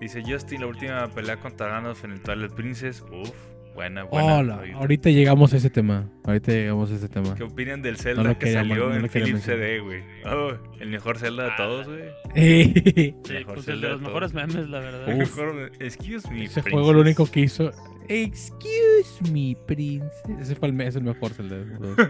Dice 0.00 0.22
Justin, 0.26 0.62
la 0.62 0.66
última 0.68 1.06
pelea 1.08 1.38
contra 1.38 1.68
Ganos 1.68 2.02
en 2.04 2.12
el 2.12 2.20
Twilight 2.20 2.52
Princess. 2.52 3.02
Uf, 3.02 3.30
buena, 3.74 4.04
buena. 4.04 4.34
Hola, 4.38 4.54
ahorita. 4.56 4.76
ahorita 4.78 5.10
llegamos 5.10 5.52
a 5.52 5.56
ese 5.56 5.70
tema. 5.70 6.08
Ahorita 6.24 6.52
llegamos 6.52 6.90
a 6.90 6.94
ese 6.94 7.08
tema. 7.08 7.34
¿Qué 7.34 7.42
opinan 7.44 7.82
del 7.82 7.96
Zelda 7.96 8.22
lo 8.22 8.30
que 8.38 8.46
queríamos- 8.46 8.68
salió 8.68 8.88
no 8.90 8.94
en 8.96 9.08
Philips 9.08 9.42
CD, 9.42 9.80
güey? 9.80 10.02
Oh, 10.26 10.52
el 10.80 10.88
mejor 10.88 11.18
Zelda 11.18 11.44
de 11.44 11.50
todos, 11.56 11.86
güey. 11.88 12.02
Ese 12.34 13.14
Sí, 13.24 13.32
Mejor 13.32 13.54
pues 13.54 13.68
el 13.68 13.80
de 13.80 13.88
los 13.88 14.00
de 14.00 14.06
mejores 14.06 14.32
todos. 14.32 14.46
memes, 14.54 14.68
la 14.68 14.78
verdad. 14.80 15.08
El 15.08 15.18
mejor, 15.18 15.72
excuse 15.80 16.28
me. 16.30 16.46
juego 16.48 16.62
princess. 16.62 16.94
lo 16.94 17.00
único 17.00 17.30
que 17.30 17.40
hizo. 17.40 17.70
Excuse 18.08 19.32
me, 19.32 19.56
princess. 19.66 20.10
Ese 20.40 20.56
fue 20.56 20.68
el, 20.68 20.74
me- 20.74 20.86
es 20.86 20.96
el 20.96 21.04
mejor 21.04 21.32
Zelda 21.32 21.56
de 21.58 21.66
los 21.66 21.78
dos. 21.80 21.96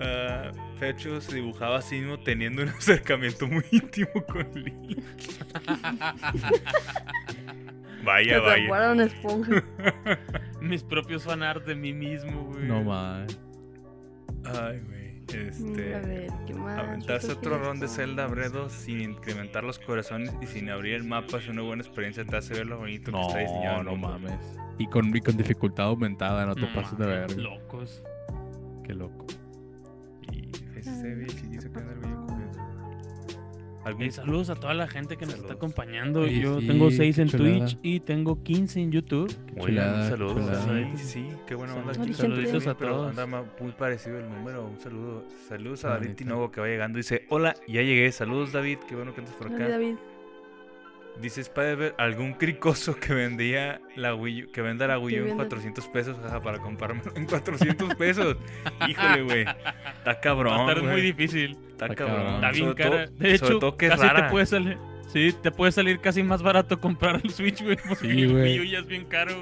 Ah, 0.00 0.50
Fecho 0.80 1.20
se 1.20 1.36
dibujaba 1.36 1.78
así 1.78 1.94
mismo 2.00 2.18
teniendo 2.18 2.62
un 2.62 2.68
acercamiento 2.78 3.46
muy 3.46 3.62
íntimo 3.70 4.08
con 4.26 4.46
Link. 4.52 4.98
vaya, 8.04 8.34
Que 8.34 8.40
vaya. 8.40 8.64
atraparon 8.64 9.00
esponja. 9.00 9.64
Mis 10.60 10.82
propios 10.82 11.24
fanart 11.24 11.66
de 11.66 11.74
mí 11.74 11.92
mismo, 11.92 12.44
güey. 12.44 12.64
No 12.66 12.82
mames. 12.82 13.38
Ay, 14.44 14.80
güey. 14.86 15.04
Este. 15.34 15.94
A 15.94 16.00
ver, 16.00 16.30
¿qué 16.46 16.54
más? 16.54 16.78
Aventarse 16.78 17.28
¿Qué 17.28 17.32
otro 17.32 17.58
ron 17.58 17.80
de? 17.80 17.88
Zelda 17.88 18.26
Bredo 18.26 18.68
sin 18.68 19.00
incrementar 19.00 19.64
los 19.64 19.78
corazones 19.78 20.34
y 20.42 20.46
sin 20.46 20.68
abrir 20.68 20.94
el 20.94 21.04
mapa 21.04 21.38
es 21.38 21.48
una 21.48 21.62
buena 21.62 21.82
experiencia. 21.82 22.24
Te 22.24 22.36
hace 22.36 22.54
ver 22.54 22.66
lo 22.66 22.78
bonito 22.78 23.10
que 23.10 23.20
está 23.20 23.38
diseñado. 23.38 23.82
No, 23.82 23.94
el 23.94 24.00
no 24.00 24.08
mames. 24.08 24.38
Y 24.78 24.86
con, 24.86 25.16
y 25.16 25.20
con 25.20 25.36
dificultad 25.36 25.86
aumentada, 25.86 26.44
no 26.44 26.54
te 26.54 26.60
No 26.62 26.72
pases 26.74 26.98
de 26.98 27.06
ver. 27.06 27.36
Locos. 27.38 28.02
Qué 28.84 28.92
loco. 28.92 29.26
Y 30.30 30.50
ese 30.78 31.14
bicho 31.14 31.42
quiso 31.50 31.72
que 31.72 31.78
andar 31.78 31.98
bien 32.00 32.12
con 32.12 32.12
eso. 32.12 32.13
¿Algún 33.84 34.10
saludos 34.12 34.50
a 34.50 34.54
toda 34.54 34.72
la 34.74 34.88
gente 34.88 35.16
que 35.16 35.26
nos 35.26 35.34
está 35.36 35.52
acompañando. 35.54 36.26
Yo 36.26 36.60
sí, 36.60 36.66
tengo 36.66 36.90
6 36.90 37.16
qué 37.16 37.22
en 37.22 37.28
chulada. 37.28 37.58
Twitch 37.58 37.78
y 37.82 38.00
tengo 38.00 38.42
15 38.42 38.80
en 38.80 38.92
YouTube. 38.92 39.34
Oigan, 39.56 39.66
Chulada, 39.66 40.08
saludos. 40.08 40.34
chulada. 40.64 40.96
Sí, 40.96 41.04
sí, 41.04 41.28
qué 41.46 41.54
buena 41.54 41.74
onda. 41.74 41.92
Saludos, 41.94 42.66
a 42.66 42.74
todos. 42.74 43.18
Anda 43.18 43.44
muy 43.60 43.72
parecido 43.72 44.18
el 44.18 44.28
número. 44.28 44.64
Un 44.66 44.80
saludo. 44.80 45.24
Saludos 45.48 45.84
a 45.84 45.90
David 45.90 46.06
neta. 46.08 46.16
Tinogo 46.16 46.50
que 46.50 46.60
va 46.60 46.66
llegando. 46.68 46.96
Dice: 46.96 47.26
Hola, 47.28 47.54
ya 47.68 47.82
llegué. 47.82 48.10
Saludos, 48.12 48.52
David. 48.52 48.78
Qué 48.88 48.94
bueno 48.96 49.12
que 49.14 49.20
andas 49.20 49.34
por 49.34 49.48
acá. 49.48 49.68
David. 49.68 49.96
Dice 51.20 51.42
Spider 51.42 51.94
algún 51.96 52.32
cricoso 52.32 52.96
que 52.96 53.14
vendía 53.14 53.80
la 53.94 54.16
Wii 54.16 54.44
U- 54.46 54.50
que 54.50 54.62
venda 54.62 54.88
la 54.88 54.98
Wii 54.98 55.14
U 55.14 55.18
en 55.22 55.24
vende- 55.28 55.36
400 55.36 55.86
pesos 55.86 56.16
jaja, 56.20 56.42
para 56.42 56.58
comprarme 56.58 57.02
en 57.14 57.26
400 57.26 57.94
pesos. 57.94 58.36
Híjole, 58.88 59.22
güey. 59.22 59.40
Está 59.42 59.54
Va 60.06 60.12
a 60.12 60.20
cabrón. 60.20 60.68
estar 60.68 60.82
muy 60.82 61.00
difícil. 61.02 61.56
Está 61.86 61.92
Está 61.92 62.04
cabrón. 62.04 62.16
cabrón. 62.24 62.34
Está 62.36 62.50
bien 62.50 62.64
Sobre 62.64 62.82
cara. 62.84 63.06
todo- 63.06 63.16
de 63.18 63.34
hecho, 63.34 63.58
todo 63.58 63.76
que 63.76 63.88
casi 63.88 64.02
rara. 64.02 64.26
te 64.26 64.30
puede 64.32 64.46
salir. 64.46 64.78
Sí, 65.08 65.34
te 65.42 65.50
puede 65.52 65.72
salir 65.72 66.00
casi 66.00 66.22
más 66.22 66.42
barato 66.42 66.80
comprar 66.80 67.20
el 67.22 67.30
Switch, 67.30 67.62
güey. 67.62 67.76
Porque 67.88 68.10
Sí, 68.12 68.22
el 68.22 68.32
güey. 68.32 68.58
Wii 68.58 68.60
U 68.60 68.64
ya 68.72 68.78
es 68.80 68.86
bien 68.86 69.04
caro. 69.04 69.32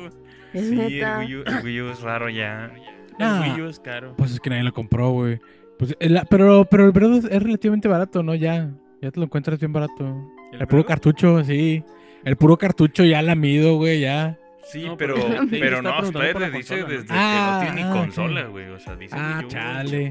Es 0.53 0.69
Sí, 0.69 0.75
neta. 0.77 1.23
el 1.23 1.27
Wii, 1.29 1.37
U, 1.37 1.43
el 1.47 1.65
Wii 1.65 1.81
U 1.81 1.91
es 1.91 2.01
raro 2.03 2.29
ya. 2.29 2.71
El 3.19 3.27
Ah. 3.27 3.41
Wii 3.43 3.63
U 3.63 3.69
es 3.69 3.81
caro. 3.81 4.15
Pues 4.17 4.33
es 4.33 4.41
que 4.41 4.51
nadie 4.51 4.65
lo 4.65 4.73
compró, 4.73 5.11
güey. 5.11 5.41
Pues, 5.79 5.97
el- 5.99 6.21
pero, 6.29 6.65
pero 6.71 6.85
el 6.85 6.93
Bredo 6.93 7.15
es, 7.17 7.25
es 7.25 7.43
relativamente 7.43 7.89
barato, 7.89 8.23
¿no? 8.23 8.35
Ya. 8.35 8.71
Ya 9.01 9.11
te 9.11 9.19
lo 9.19 9.25
encuentras 9.27 9.59
bien 9.59 9.73
barato. 9.73 10.31
El, 10.53 10.67
puro 10.67 10.85
cartucho, 10.85 11.43
sí. 11.43 11.83
El 12.25 12.37
puro 12.37 12.57
cartucho 12.59 13.05
ya 13.05 13.21
lamido, 13.23 13.77
güey, 13.77 14.01
ya. 14.01 14.39
Sí, 14.65 14.85
No, 14.85 14.97
pero, 14.97 15.15
pero- 15.51 15.83
no, 15.83 15.91
la 16.03 16.07
Spider 16.07 16.53
dice 16.53 16.77
consola, 16.77 16.83
¿no? 16.83 16.87
desde 16.89 17.07
Ah, 17.11 17.59
que 17.63 17.67
no 17.69 17.73
tiene 17.75 17.89
ni 17.89 17.89
ah, 17.97 18.01
consola, 18.01 18.41
ok. 18.45 18.51
güey. 18.51 18.67
O 18.69 18.79
sea, 18.79 18.95
dice 18.97 19.17
Ah, 19.19 19.37
Wii 19.39 19.45
U, 19.47 19.49
chale. 19.49 20.11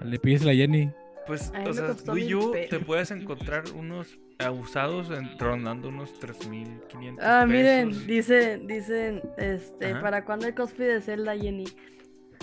Le 0.00 0.18
pides 0.18 0.44
la 0.44 0.54
Jenny. 0.54 0.90
Pues, 1.26 1.52
o 1.66 1.72
sea, 1.72 1.94
mil 2.14 2.34
U 2.36 2.52
pesos. 2.52 2.70
te 2.70 2.78
puedes 2.84 3.10
encontrar 3.12 3.64
unos 3.74 4.18
abusados 4.38 5.10
en- 5.10 5.38
rondando 5.38 5.88
unos 5.88 6.10
3.500 6.20 7.18
Ah, 7.20 7.44
miren, 7.46 7.88
pesos. 7.88 8.06
dicen, 8.06 8.66
dicen, 8.66 9.22
este, 9.38 9.92
Ajá. 9.92 10.00
¿para 10.02 10.24
cuándo 10.24 10.46
el 10.46 10.54
cosplay 10.54 10.88
de 10.88 11.00
Zelda, 11.00 11.36
Jenny? 11.36 11.64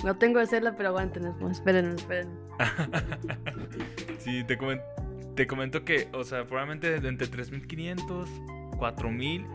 No 0.04 0.18
tengo 0.18 0.40
de 0.40 0.48
Zelda, 0.48 0.76
pero 0.76 0.90
aguanten, 0.90 1.24
esperen, 1.50 1.86
esperen. 1.94 2.30
sí, 4.18 4.44
te, 4.44 4.58
comen- 4.58 4.82
te 5.36 5.48
comento 5.48 5.86
que, 5.86 6.08
o 6.14 6.24
sea, 6.24 6.46
probablemente 6.46 6.96
entre 7.08 7.28
3.500, 7.28 8.28
4.000, 8.78 9.46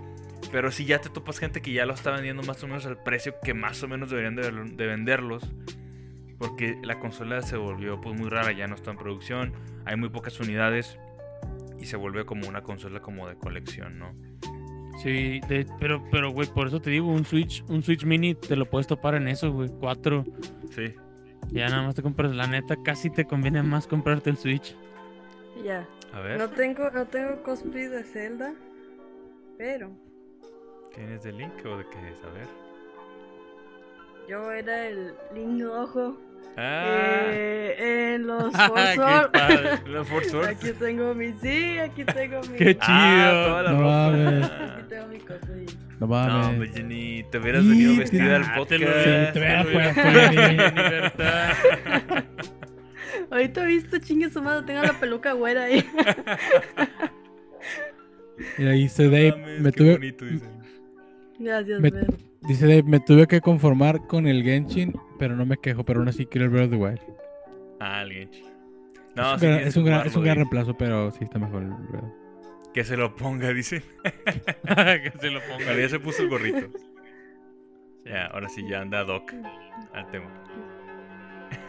pero 0.53 0.71
si 0.71 0.85
ya 0.87 1.01
te 1.01 1.11
topas 1.11 1.39
gente 1.39 1.61
que 1.61 1.73
ya 1.73 1.85
lo 1.87 1.93
está 1.95 2.13
vendiendo 2.13 2.43
más 2.45 2.63
o 2.63 2.69
menos 2.69 2.87
al 2.87 3.03
precio 3.03 3.35
que 3.43 3.53
más 3.53 3.83
o 3.83 3.89
menos 3.89 4.11
deberían 4.11 4.37
de, 4.37 4.51
de 4.51 4.87
venderlos, 4.87 5.43
porque 6.39 6.79
la 6.83 6.99
consola 7.01 7.43
se 7.43 7.57
volvió 7.57 8.01
pues 8.01 8.19
muy 8.19 8.29
rara, 8.29 8.53
ya 8.53 8.67
no 8.67 8.75
está 8.75 8.91
en 8.93 8.97
producción, 8.99 9.53
hay 9.85 9.97
muy 9.97 10.09
pocas 10.09 10.39
unidades 10.41 10.99
y 11.81 11.87
se 11.87 11.97
vuelve 11.97 12.25
como 12.25 12.49
una 12.49 12.63
consola 12.63 13.01
como 13.01 13.29
de 13.29 13.37
colección, 13.37 13.99
¿no? 13.99 14.15
Sí, 15.03 15.41
de- 15.49 15.67
pero, 15.79 16.03
pero, 16.11 16.31
güey, 16.33 16.49
por 16.49 16.67
eso 16.67 16.81
te 16.81 16.91
digo, 16.91 17.07
un 17.09 17.25
Switch, 17.25 17.65
un 17.69 17.83
Switch 17.83 18.05
Mini 18.05 18.35
te 18.35 18.57
lo 18.57 18.67
puedes 18.69 18.87
topar 18.89 19.15
en 19.15 19.29
eso, 19.29 19.53
güey. 19.53 19.69
Cuatro. 19.79 20.25
Sí. 20.71 20.93
Ya 21.51 21.69
nada 21.69 21.83
más 21.83 21.95
te 21.95 22.03
compras, 22.03 22.35
la 22.35 22.47
neta, 22.49 22.77
casi 22.83 23.09
te 23.09 23.25
conviene 23.25 23.63
más 23.63 23.87
comprarte 23.87 24.29
el 24.31 24.37
Switch. 24.37 24.75
Ya. 25.65 25.87
A 26.13 26.21
ver, 26.21 26.39
No 26.39 26.49
tengo, 26.51 26.91
no 26.91 27.07
tengo 27.07 27.43
cosplay 27.45 27.87
de 27.87 28.03
Zelda, 28.03 28.55
pero 29.57 29.93
¿tienes 30.95 31.23
de 31.23 31.33
Link 31.33 31.53
o 31.65 31.77
de 31.77 31.85
qué 31.91 32.11
es? 32.11 32.25
A 32.25 32.31
ver. 32.31 32.47
yo 34.29 34.51
era 34.51 34.89
el 34.89 35.15
Link 35.35 35.63
rojo 35.63 36.19
Ah, 36.57 37.27
eh, 37.31 38.15
en 38.15 38.27
los 38.27 38.53
Sword. 40.31 40.47
Aquí 40.49 40.73
tengo 40.79 41.15
mi, 41.15 41.33
sí, 41.41 41.79
aquí 41.79 42.05
tengo 42.05 42.41
mi. 42.51 42.57
Qué 42.59 42.77
Ah, 42.81 42.85
chido. 42.85 43.47
toda 43.47 43.63
la 43.63 43.71
No 43.71 43.79
ropa. 43.79 43.93
mames. 44.11 44.45
Aquí 44.51 44.83
tengo 44.89 45.07
mi 45.09 45.19
cosplay. 45.21 45.67
No 46.01 46.07
No, 46.07 46.07
mames. 46.09 46.47
hombre, 46.47 46.69
Jenny, 46.75 47.25
te 47.31 47.39
hubieras 47.39 47.65
Y 47.65 47.69
venido 47.69 47.93
te- 47.95 47.99
vestida 48.01 48.37
al 48.37 48.43
Ah, 48.43 48.55
podcast. 48.57 48.69
te 48.69 48.79
lo 48.79 48.87
te 49.33 49.39
hubieras 49.39 51.13
puesto. 51.13 52.25
Ahorita 53.31 53.63
he 53.65 53.67
visto, 53.67 53.99
chingue 53.99 54.31
su 54.31 54.43
madre, 54.43 54.67
tengo 54.67 54.83
la 54.83 54.99
peluca 54.99 55.33
güera 55.33 55.65
ahí. 55.65 55.85
Mira, 58.57 58.71
dice 58.73 59.05
No 59.05 59.11
Dave, 59.11 59.33
mames, 59.33 59.61
me 59.61 59.73
qué 59.73 59.77
tuve, 59.79 59.93
bonito, 59.93 60.25
dice. 60.25 60.47
Gracias, 61.39 61.81
Me- 61.81 61.93
dice 62.43 62.67
Dave, 62.67 62.83
me 62.85 63.01
tuve 63.01 63.27
que 63.27 63.41
conformar 63.41 64.07
con 64.07 64.27
el 64.27 64.43
Genshin, 64.43 64.93
pero 65.19 65.37
no 65.37 65.45
me 65.47 65.57
quejo, 65.59 65.85
pero 65.85 66.01
aún 66.01 66.09
así 66.09 66.27
quiero 66.27 66.47
el 66.47 66.51
Breath 66.51 66.67
of 66.67 66.71
the 66.71 66.77
Wild. 66.77 67.01
Ah, 67.81 68.01
alguien. 68.01 68.31
es, 68.33 68.43
No, 69.15 69.35
un 69.35 69.39
sí 69.39 69.47
gran, 69.47 69.57
tienes 69.57 69.69
es 69.69 69.77
un 69.77 69.85
gran, 69.85 70.07
es 70.07 70.17
un 70.17 70.23
jugarlo, 70.23 70.23
gran 70.23 70.35
güey. 70.37 70.37
reemplazo, 70.37 70.77
pero 70.77 71.11
sí 71.13 71.25
está 71.25 71.39
mejor 71.39 71.63
el 71.65 71.71
Breath. 71.71 72.05
Que 72.75 72.85
se 72.85 72.97
lo 72.97 73.15
ponga, 73.17 73.53
dice. 73.53 73.83
que 74.05 75.13
se 75.21 75.31
lo 75.31 75.41
ponga. 75.43 75.75
Ya 75.77 75.89
se 75.89 75.99
puso 76.01 76.23
el 76.23 76.29
gorrito. 76.29 76.69
Ya, 78.05 78.27
ahora 78.27 78.49
sí 78.49 78.67
ya 78.69 78.81
anda 78.81 79.05
Doc 79.05 79.33
al 79.93 80.11
tema. 80.11 80.31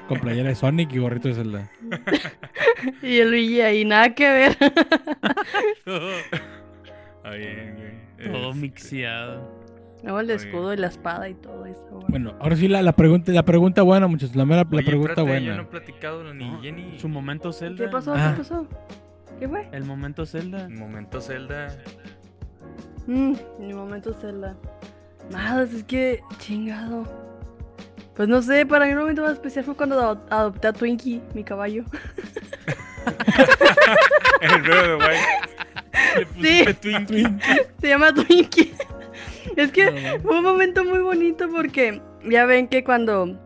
Con 0.07 0.19
playera 0.19 0.49
de 0.49 0.55
Sonic 0.55 0.91
y 0.93 0.99
gorrito 0.99 1.27
de 1.27 1.33
Zelda. 1.35 1.71
Y 3.01 3.17
el 3.19 3.29
Luigi 3.31 3.61
ahí, 3.61 3.83
nada 3.85 4.15
que 4.15 4.29
ver. 4.29 4.55
todo, 5.85 6.11
Ah, 7.23 7.31
bien, 7.31 7.75
bien. 8.17 8.31
todo 8.31 8.49
Este, 8.51 8.61
mixeado. 8.61 9.58
Luego 10.03 10.19
el 10.21 10.29
escudo 10.29 10.73
y 10.73 10.77
la 10.77 10.87
espada 10.87 11.27
y 11.29 11.33
todo 11.33 11.65
eso. 11.65 11.83
bueno. 11.91 12.05
Bueno, 12.07 12.33
ahora 12.39 12.55
sí 12.55 12.67
la, 12.67 12.81
la 12.81 12.93
pregunta, 12.93 13.31
la 13.33 13.43
pregunta 13.43 13.81
buena, 13.81 14.07
muchachos. 14.07 14.35
La, 14.35 14.45
mera- 14.45 14.63
la 14.69 14.77
Oye, 14.77 14.85
pregunta 14.85 15.11
espérate, 15.11 15.29
buena. 15.29 15.45
Yo 15.47 15.55
no 15.55 15.61
he 15.63 15.65
platicado 15.65 16.33
ni 16.33 16.49
No, 16.49 16.61
Jenny. 16.61 16.97
Su 16.99 17.09
momento 17.09 17.51
Zelda. 17.51 17.83
¿Qué 17.85 17.91
pasó? 17.91 18.13
Ah. 18.15 18.31
¿Qué 18.33 18.37
pasó? 18.39 18.67
¿Qué 19.39 19.47
fue? 19.49 19.67
El 19.71 19.83
momento 19.83 20.25
Zelda. 20.25 20.65
Un 20.67 20.79
momento 20.79 21.19
Zelda. 21.21 21.75
Mm, 23.07 23.33
mi 23.59 23.73
momento 23.73 24.13
Zelda. 24.13 24.55
Nada, 25.31 25.63
es 25.63 25.83
que 25.83 26.21
chingado. 26.37 27.03
Pues 28.15 28.27
no 28.29 28.41
sé, 28.41 28.65
para 28.65 28.85
mí 28.85 28.91
un 28.93 28.99
momento 28.99 29.21
más 29.23 29.33
especial 29.33 29.63
fue 29.65 29.75
cuando 29.75 29.99
ado- 29.99 30.25
adopté 30.29 30.67
a 30.67 30.73
Twinkie, 30.73 31.21
mi 31.33 31.43
caballo. 31.43 31.83
el 34.41 34.51
of 34.51 34.63
the 34.63 34.95
Wild. 34.95 35.19
Le 36.15 36.25
pusiste 36.25 36.73
Twinkie. 36.75 37.27
Se 37.81 37.87
llama 37.89 38.13
Twinkie. 38.13 38.73
Es 39.55 39.71
que 39.71 40.19
fue 40.21 40.37
un 40.37 40.43
momento 40.43 40.83
muy 40.85 40.99
bonito 40.99 41.49
porque 41.49 42.01
ya 42.29 42.45
ven 42.45 42.67
que 42.67 42.83
cuando 42.83 43.37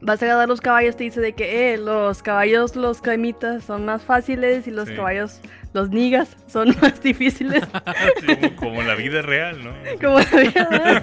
vas 0.00 0.22
a 0.22 0.26
agarrar 0.26 0.48
los 0.48 0.60
caballos 0.60 0.96
te 0.96 1.04
dice 1.04 1.20
de 1.20 1.32
que 1.32 1.72
eh, 1.74 1.78
los 1.78 2.22
caballos, 2.22 2.76
los 2.76 3.00
cremitas 3.02 3.64
son 3.64 3.84
más 3.84 4.02
fáciles 4.02 4.66
y 4.68 4.70
los 4.70 4.88
Sí. 4.88 4.94
caballos, 4.94 5.40
los 5.72 5.90
nigas 5.90 6.36
son 6.46 6.68
más 6.82 7.00
difíciles. 7.02 7.62
Como, 8.26 8.56
como 8.56 8.82
la 8.82 8.94
vida 8.94 9.22
real, 9.22 9.58
¿no? 9.64 9.72
como 10.00 10.18
la 10.20 10.40
vida. 10.40 11.02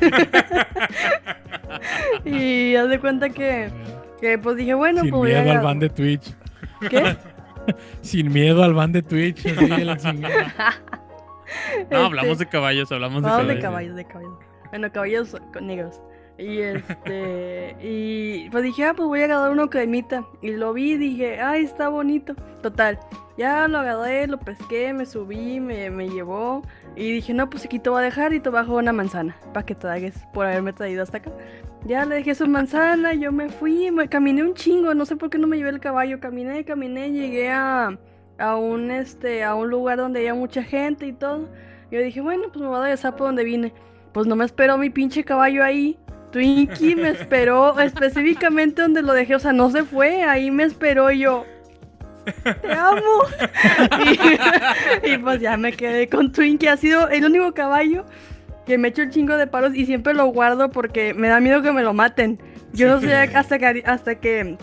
y 2.25 2.75
haz 2.75 2.89
de 2.89 2.99
cuenta 2.99 3.29
que, 3.29 3.69
que 4.21 4.37
pues 4.37 4.57
dije, 4.57 4.73
bueno, 4.73 5.01
Sin 5.01 5.09
pues 5.11 5.19
voy 5.19 5.33
a 5.33 5.41
miedo 5.41 5.57
al 5.57 5.63
ban 5.63 5.79
de 5.79 5.89
Twitch. 5.89 6.33
¿Qué? 6.89 7.15
Sin 8.01 8.31
miedo 8.31 8.63
al 8.63 8.73
ban 8.73 8.91
de 8.91 9.01
Twitch. 9.01 9.45
así, 9.45 9.83
la 9.83 9.97
chingada. 9.97 10.53
No, 11.91 12.05
hablamos 12.05 12.33
Este, 12.33 12.45
de 12.45 12.49
caballos, 12.51 12.91
hablamos 12.91 13.21
de 13.23 13.29
Vamos 13.29 13.41
caballos. 13.41 13.55
de 13.55 13.61
caballos, 13.61 13.95
de 13.95 14.05
caballos. 14.05 14.39
Bueno, 14.69 14.91
caballos 14.91 15.35
con 15.53 15.67
negros. 15.67 16.01
Y 16.37 16.59
este, 16.59 17.77
y 17.81 18.49
pues 18.49 18.63
dije, 18.63 18.83
ah, 18.85 18.93
pues 18.93 19.07
voy 19.07 19.21
a 19.21 19.25
agarrar 19.25 19.51
uno 19.51 19.69
cremita. 19.69 20.25
Y 20.41 20.51
lo 20.51 20.73
vi 20.73 20.93
y 20.93 20.97
dije, 20.97 21.39
ay, 21.39 21.63
está 21.63 21.87
bonito. 21.87 22.35
Total, 22.61 22.99
ya 23.37 23.67
lo 23.69 23.77
agarré, 23.77 24.27
lo 24.27 24.37
pesqué, 24.37 24.91
me 24.91 25.05
subí, 25.05 25.61
me, 25.61 25.89
me 25.91 26.09
llevó. 26.09 26.61
Y 26.97 27.11
dije, 27.13 27.33
no, 27.33 27.49
pues 27.49 27.63
aquí 27.65 27.79
te 27.79 27.89
voy 27.89 28.01
a 28.01 28.03
dejar 28.05 28.33
y 28.33 28.41
te 28.41 28.49
bajo 28.49 28.75
una 28.75 28.91
manzana. 28.91 29.37
Para 29.53 29.65
que 29.65 29.75
te 29.75 29.81
tragues 29.81 30.15
por 30.33 30.45
haberme 30.45 30.73
traído 30.73 31.03
hasta 31.03 31.17
acá. 31.19 31.31
Ya 31.85 32.03
le 32.03 32.15
dejé 32.15 32.35
su 32.35 32.47
manzana, 32.47 33.13
yo 33.13 33.31
me 33.31 33.47
fui, 33.47 33.91
me 33.91 34.09
caminé 34.09 34.43
un 34.43 34.55
chingo, 34.55 34.93
no 34.93 35.05
sé 35.05 35.15
por 35.15 35.29
qué 35.29 35.37
no 35.37 35.47
me 35.47 35.55
llevé 35.55 35.69
el 35.69 35.79
caballo. 35.79 36.19
Caminé, 36.19 36.65
caminé, 36.65 37.11
llegué 37.11 37.51
a, 37.51 37.97
a 38.37 38.55
un 38.55 38.91
este, 38.91 39.43
a 39.43 39.55
un 39.55 39.69
lugar 39.69 39.97
donde 39.97 40.19
había 40.19 40.33
mucha 40.33 40.63
gente 40.63 41.07
y 41.07 41.13
todo. 41.13 41.49
Yo 41.91 41.99
dije, 41.99 42.21
bueno, 42.21 42.43
pues 42.51 42.61
me 42.61 42.67
voy 42.67 42.77
a 42.77 42.81
regresar 42.81 43.15
por 43.15 43.27
donde 43.27 43.43
vine. 43.43 43.73
Pues 44.11 44.27
no 44.27 44.35
me 44.35 44.45
esperó 44.45 44.77
mi 44.77 44.89
pinche 44.89 45.23
caballo 45.23 45.63
ahí. 45.63 45.97
Twinkie 46.31 46.95
me 46.95 47.09
esperó 47.09 47.79
específicamente 47.79 48.81
donde 48.81 49.01
lo 49.01 49.13
dejé, 49.13 49.35
o 49.35 49.39
sea, 49.39 49.53
no 49.53 49.69
se 49.69 49.83
fue, 49.83 50.23
ahí 50.23 50.51
me 50.51 50.63
esperó 50.63 51.11
y 51.11 51.19
yo. 51.19 51.45
Te 52.43 52.73
amo. 52.73 53.01
Y, 55.03 55.09
y 55.13 55.17
pues 55.19 55.39
ya 55.39 55.57
me 55.57 55.71
quedé 55.71 56.09
con 56.09 56.31
Twinkie. 56.31 56.67
Ha 56.67 56.77
sido 56.77 57.07
el 57.09 57.23
único 57.23 57.53
caballo 57.53 58.05
que 58.65 58.77
me 58.77 58.89
echo 58.89 59.03
un 59.03 59.11
chingo 59.11 59.37
de 59.37 59.47
paros 59.47 59.75
y 59.75 59.85
siempre 59.85 60.13
lo 60.13 60.25
guardo 60.27 60.71
porque 60.71 61.13
me 61.13 61.27
da 61.27 61.39
miedo 61.39 61.61
que 61.61 61.71
me 61.71 61.83
lo 61.83 61.93
maten. 61.93 62.39
Yo 62.73 62.89
no 62.89 62.99
sé 62.99 63.13
hasta 63.13 63.59
que, 63.59 63.83
hasta 63.85 64.15
que 64.15 64.57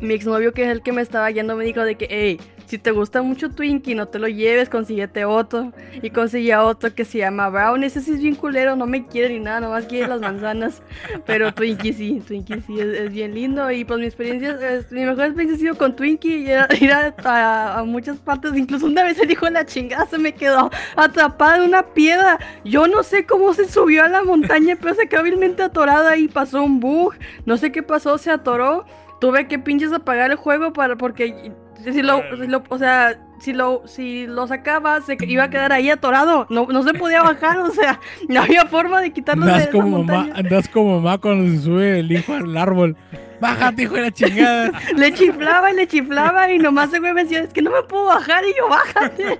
mi 0.00 0.14
exnovio, 0.14 0.52
que 0.52 0.64
es 0.64 0.68
el 0.68 0.82
que 0.82 0.92
me 0.92 1.02
estaba 1.02 1.30
yendo, 1.30 1.56
me 1.56 1.64
dijo 1.64 1.82
de 1.82 1.96
que, 1.96 2.06
hey, 2.10 2.40
si 2.68 2.78
te 2.78 2.90
gusta 2.90 3.22
mucho 3.22 3.50
Twinkie, 3.50 3.94
no 3.94 4.06
te 4.08 4.18
lo 4.18 4.28
lleves, 4.28 4.68
consíguete 4.68 5.24
otro. 5.24 5.72
Y 6.02 6.10
conseguía 6.10 6.62
otro 6.62 6.94
que 6.94 7.04
se 7.04 7.18
llama 7.18 7.48
Brown. 7.48 7.82
Ese 7.82 8.00
sí 8.00 8.12
es 8.12 8.20
bien 8.20 8.34
culero, 8.34 8.76
no 8.76 8.86
me 8.86 9.06
quiere 9.06 9.30
ni 9.30 9.40
nada, 9.40 9.60
nomás 9.60 9.86
quiere 9.86 10.06
las 10.06 10.20
manzanas. 10.20 10.82
Pero 11.26 11.52
Twinkie 11.54 11.92
sí, 11.92 12.22
Twinkie 12.26 12.60
sí 12.66 12.78
es, 12.78 13.10
bien 13.10 13.34
lindo. 13.34 13.70
Y 13.70 13.84
pues 13.84 13.98
mi 13.98 14.06
experiencia, 14.06 14.58
mi 14.90 15.04
mejor 15.04 15.24
experiencia 15.24 15.56
ha 15.56 15.58
sido 15.58 15.74
con 15.76 15.96
Twinkie 15.96 16.46
ir 16.80 16.92
a, 16.92 17.14
a- 17.24 17.78
a 17.80 17.84
muchas 17.84 18.18
partes. 18.18 18.54
Incluso 18.54 18.86
una 18.86 19.02
vez 19.02 19.18
el 19.18 19.30
hijo 19.30 19.46
de 19.46 19.52
la 19.52 19.64
chingada 19.66 20.06
se 20.06 20.18
me 20.18 20.32
quedó 20.34 20.70
atrapada 20.96 21.56
en 21.56 21.62
una 21.62 21.82
piedra. 21.94 22.38
Yo 22.64 22.86
no 22.86 23.02
sé 23.02 23.24
cómo 23.26 23.54
se 23.54 23.66
subió 23.68 24.04
a 24.04 24.08
la 24.08 24.22
montaña, 24.22 24.76
pero 24.80 24.94
se 24.94 25.08
quedó 25.08 25.22
vilmente 25.22 25.62
atorada 25.62 26.16
y 26.16 26.28
pasó 26.28 26.62
un 26.62 26.80
bug. 26.80 27.14
No 27.46 27.56
sé 27.56 27.72
qué 27.72 27.82
pasó, 27.82 28.18
se 28.18 28.30
atoró. 28.30 28.84
Tuve 29.20 29.48
que 29.48 29.58
pinches 29.58 29.92
apagar 29.92 30.30
el 30.30 30.36
juego 30.36 30.72
para 30.72 30.94
porque 30.96 31.50
si 31.84 32.02
lo, 32.02 32.22
si 32.40 32.46
lo- 32.46 32.64
o 32.68 32.78
sea, 32.78 33.18
si 33.40 33.52
lo, 33.52 33.82
si 33.86 34.26
lo 34.26 34.46
sacaba, 34.46 35.00
se 35.00 35.16
iba 35.20 35.44
a 35.44 35.50
quedar 35.50 35.72
ahí 35.72 35.90
atorado. 35.90 36.46
No, 36.50 36.66
no 36.66 36.82
se 36.82 36.92
podía 36.94 37.22
bajar, 37.22 37.58
o 37.58 37.70
sea, 37.70 38.00
no 38.28 38.42
había 38.42 38.66
forma 38.66 39.00
de 39.00 39.12
quitarlo 39.12 39.44
de 39.46 39.52
Andas 39.52 39.68
esa 39.68 39.72
como, 39.72 40.02
mamá, 40.04 40.28
andas 40.34 40.68
como 40.68 41.00
mamá 41.00 41.18
cuando 41.18 41.50
se 41.50 41.62
sube 41.62 42.00
el 42.00 42.10
hijo 42.12 42.34
al 42.34 42.56
árbol. 42.56 42.96
Bájate, 43.40 43.82
hijo 43.84 43.94
de 43.94 44.00
la 44.02 44.10
chingada. 44.10 44.72
Le 44.96 45.14
chiflaba 45.14 45.70
y 45.70 45.76
le 45.76 45.86
chiflaba 45.86 46.50
y 46.52 46.58
nomás 46.58 46.88
ese 46.88 46.98
güey 46.98 47.12
me 47.14 47.22
decía, 47.22 47.40
es 47.42 47.52
que 47.52 47.62
no 47.62 47.70
me 47.70 47.82
puedo 47.84 48.06
bajar 48.06 48.42
y 48.44 48.48
yo, 48.56 48.68
bájate. 48.68 49.38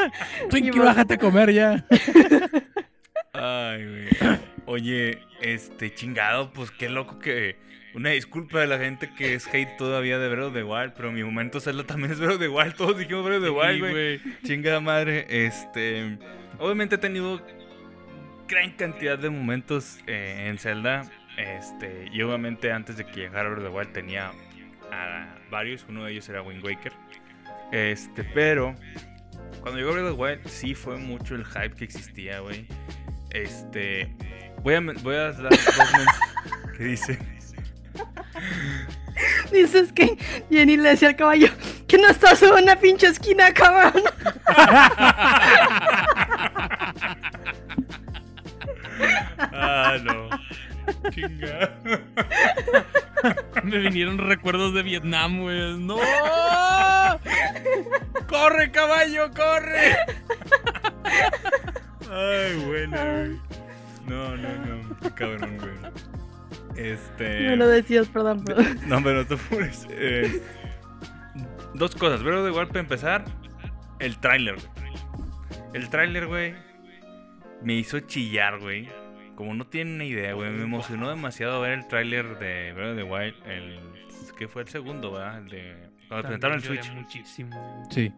Twinkie, 0.48 0.70
Y 0.74 0.78
bájate 0.78 1.14
a 1.14 1.18
comer 1.18 1.52
ya. 1.52 1.84
Ay, 3.34 3.84
güey. 3.86 4.38
Oye, 4.66 5.18
este 5.42 5.92
chingado, 5.94 6.50
pues 6.52 6.70
qué 6.70 6.88
loco 6.88 7.18
que. 7.18 7.56
Una 7.92 8.10
disculpa 8.10 8.60
de 8.60 8.68
la 8.68 8.78
gente 8.78 9.10
que 9.16 9.34
es 9.34 9.48
hate 9.48 9.76
todavía 9.76 10.18
de 10.18 10.28
Breath 10.28 10.46
of 10.46 10.54
the 10.54 10.62
Wild, 10.62 10.92
pero 10.94 11.10
mi 11.10 11.24
momento 11.24 11.60
Zelda 11.60 11.84
también 11.84 12.12
es 12.12 12.20
Breath 12.20 12.34
of 12.34 12.38
the 12.38 12.48
Wild. 12.48 12.74
Todos 12.76 12.98
dijimos 12.98 13.24
Breath 13.24 13.38
of 13.38 13.44
the 13.44 13.50
Wild, 13.50 13.80
güey. 13.80 14.20
Chingada 14.44 14.80
madre. 14.80 15.26
Este. 15.28 16.18
Obviamente 16.58 16.94
he 16.94 16.98
tenido 16.98 17.44
gran 18.46 18.70
cantidad 18.72 19.18
de 19.18 19.28
momentos 19.30 19.98
eh, 20.06 20.46
en 20.48 20.58
Zelda. 20.58 21.10
Este. 21.36 22.08
Y 22.12 22.22
obviamente 22.22 22.70
antes 22.70 22.96
de 22.96 23.04
que 23.04 23.22
llegara 23.22 23.48
Breath 23.48 23.64
of 23.64 23.72
the 23.72 23.76
Wild 23.76 23.92
tenía 23.92 24.30
a 24.92 25.34
varios. 25.50 25.84
Uno 25.88 26.04
de 26.04 26.12
ellos 26.12 26.28
era 26.28 26.42
Wind 26.42 26.64
Waker. 26.64 26.92
Este, 27.72 28.22
pero. 28.22 28.76
Cuando 29.62 29.78
llegó 29.80 29.92
Breath 29.92 30.06
of 30.06 30.16
the 30.16 30.22
Wild, 30.22 30.46
sí 30.46 30.74
fue 30.76 30.96
mucho 30.96 31.34
el 31.34 31.44
hype 31.44 31.74
que 31.74 31.84
existía, 31.84 32.38
güey. 32.38 32.68
Este. 33.30 34.14
Voy 34.62 34.74
a, 34.74 34.80
voy 34.80 35.14
a 35.16 35.32
dar 35.32 35.42
dos 35.42 35.58
que 36.78 36.84
dice. 36.84 37.39
Dices 39.52 39.92
que 39.92 40.16
Jenny 40.50 40.76
le 40.76 40.90
decía 40.90 41.08
al 41.08 41.16
caballo, 41.16 41.48
que 41.86 41.98
no 41.98 42.08
estás 42.08 42.42
en 42.42 42.52
una 42.52 42.76
pinche 42.76 43.06
esquina, 43.08 43.52
cabrón. 43.52 44.02
Ah, 49.52 49.96
no. 50.02 50.28
Chinga. 51.10 51.70
Me 53.64 53.78
vinieron 53.78 54.18
recuerdos 54.18 54.74
de 54.74 54.82
Vietnam, 54.82 55.40
güey. 55.42 55.78
¡No! 55.78 55.98
¡Corre, 58.28 58.70
caballo, 58.70 59.30
corre! 59.30 59.96
Ay, 62.10 62.56
bueno, 62.66 62.96
güey. 62.96 63.40
No, 64.06 64.36
no, 64.36 64.48
no. 64.66 65.14
Cabrón, 65.14 65.58
güey. 65.58 65.92
Este. 66.76 67.40
Me 67.48 67.56
lo 67.56 67.68
decías, 67.68 68.08
perdón, 68.08 68.44
perdón. 68.44 68.78
No, 68.86 69.02
pero 69.02 69.18
no 69.22 69.26
te 69.26 69.34
apures. 69.34 69.86
Eh, 69.90 70.42
dos 71.74 71.94
cosas. 71.94 72.20
Pero 72.22 72.42
de 72.44 72.50
igual 72.50 72.68
para 72.68 72.80
empezar, 72.80 73.24
el 73.98 74.18
tráiler, 74.18 74.56
güey. 74.56 74.94
El 75.74 75.88
tráiler, 75.88 76.26
güey, 76.26 76.54
me 77.62 77.74
hizo 77.74 78.00
chillar, 78.00 78.58
güey. 78.58 78.88
Como 79.36 79.54
no 79.54 79.66
tienen 79.66 79.98
ni 79.98 80.08
idea, 80.08 80.34
güey. 80.34 80.50
Me 80.50 80.62
emocionó 80.64 81.08
demasiado 81.08 81.60
ver 81.60 81.72
el 81.72 81.88
tráiler 81.88 82.38
de 82.38 82.72
Breath 82.72 82.90
of 82.90 82.96
the 82.96 83.02
Wild. 83.04 83.34
El, 83.46 83.80
que 84.38 84.48
fue 84.48 84.62
el 84.62 84.68
segundo, 84.68 85.12
¿verdad? 85.12 85.38
El 85.38 85.48
de, 85.48 85.76
cuando 86.08 86.22
presentaron 86.28 86.56
el 86.58 86.62
También 86.62 86.84
Switch. 86.84 86.94
muchísimo. 86.94 87.88
Sí. 87.90 88.12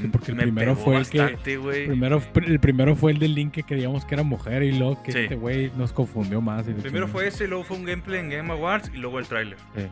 Sí, 0.00 0.08
porque 0.08 0.30
el 0.30 0.36
Me 0.36 0.42
primero 0.44 0.74
pegó 0.74 0.84
fue 0.84 0.96
el 0.96 1.08
que-. 1.08 1.38
Primero, 1.86 2.22
el 2.46 2.60
primero 2.60 2.96
fue 2.96 3.12
el 3.12 3.18
del 3.18 3.34
link 3.34 3.52
que 3.52 3.62
creíamos 3.64 4.04
que 4.04 4.14
era 4.14 4.22
mujer 4.22 4.62
y 4.62 4.72
luego 4.72 5.02
que 5.02 5.12
Sí. 5.12 5.18
este 5.20 5.34
güey 5.34 5.70
nos 5.76 5.92
confundió 5.92 6.40
más. 6.40 6.66
y 6.68 6.72
Primero 6.72 7.06
fue 7.08 7.26
ese, 7.28 7.46
luego 7.46 7.64
fue 7.64 7.76
un 7.76 7.84
gameplay 7.84 8.20
en 8.20 8.30
Game 8.30 8.52
Awards 8.52 8.90
y 8.94 8.98
luego 8.98 9.18
el 9.18 9.26
tráiler. 9.26 9.58
Sí. 9.76 9.86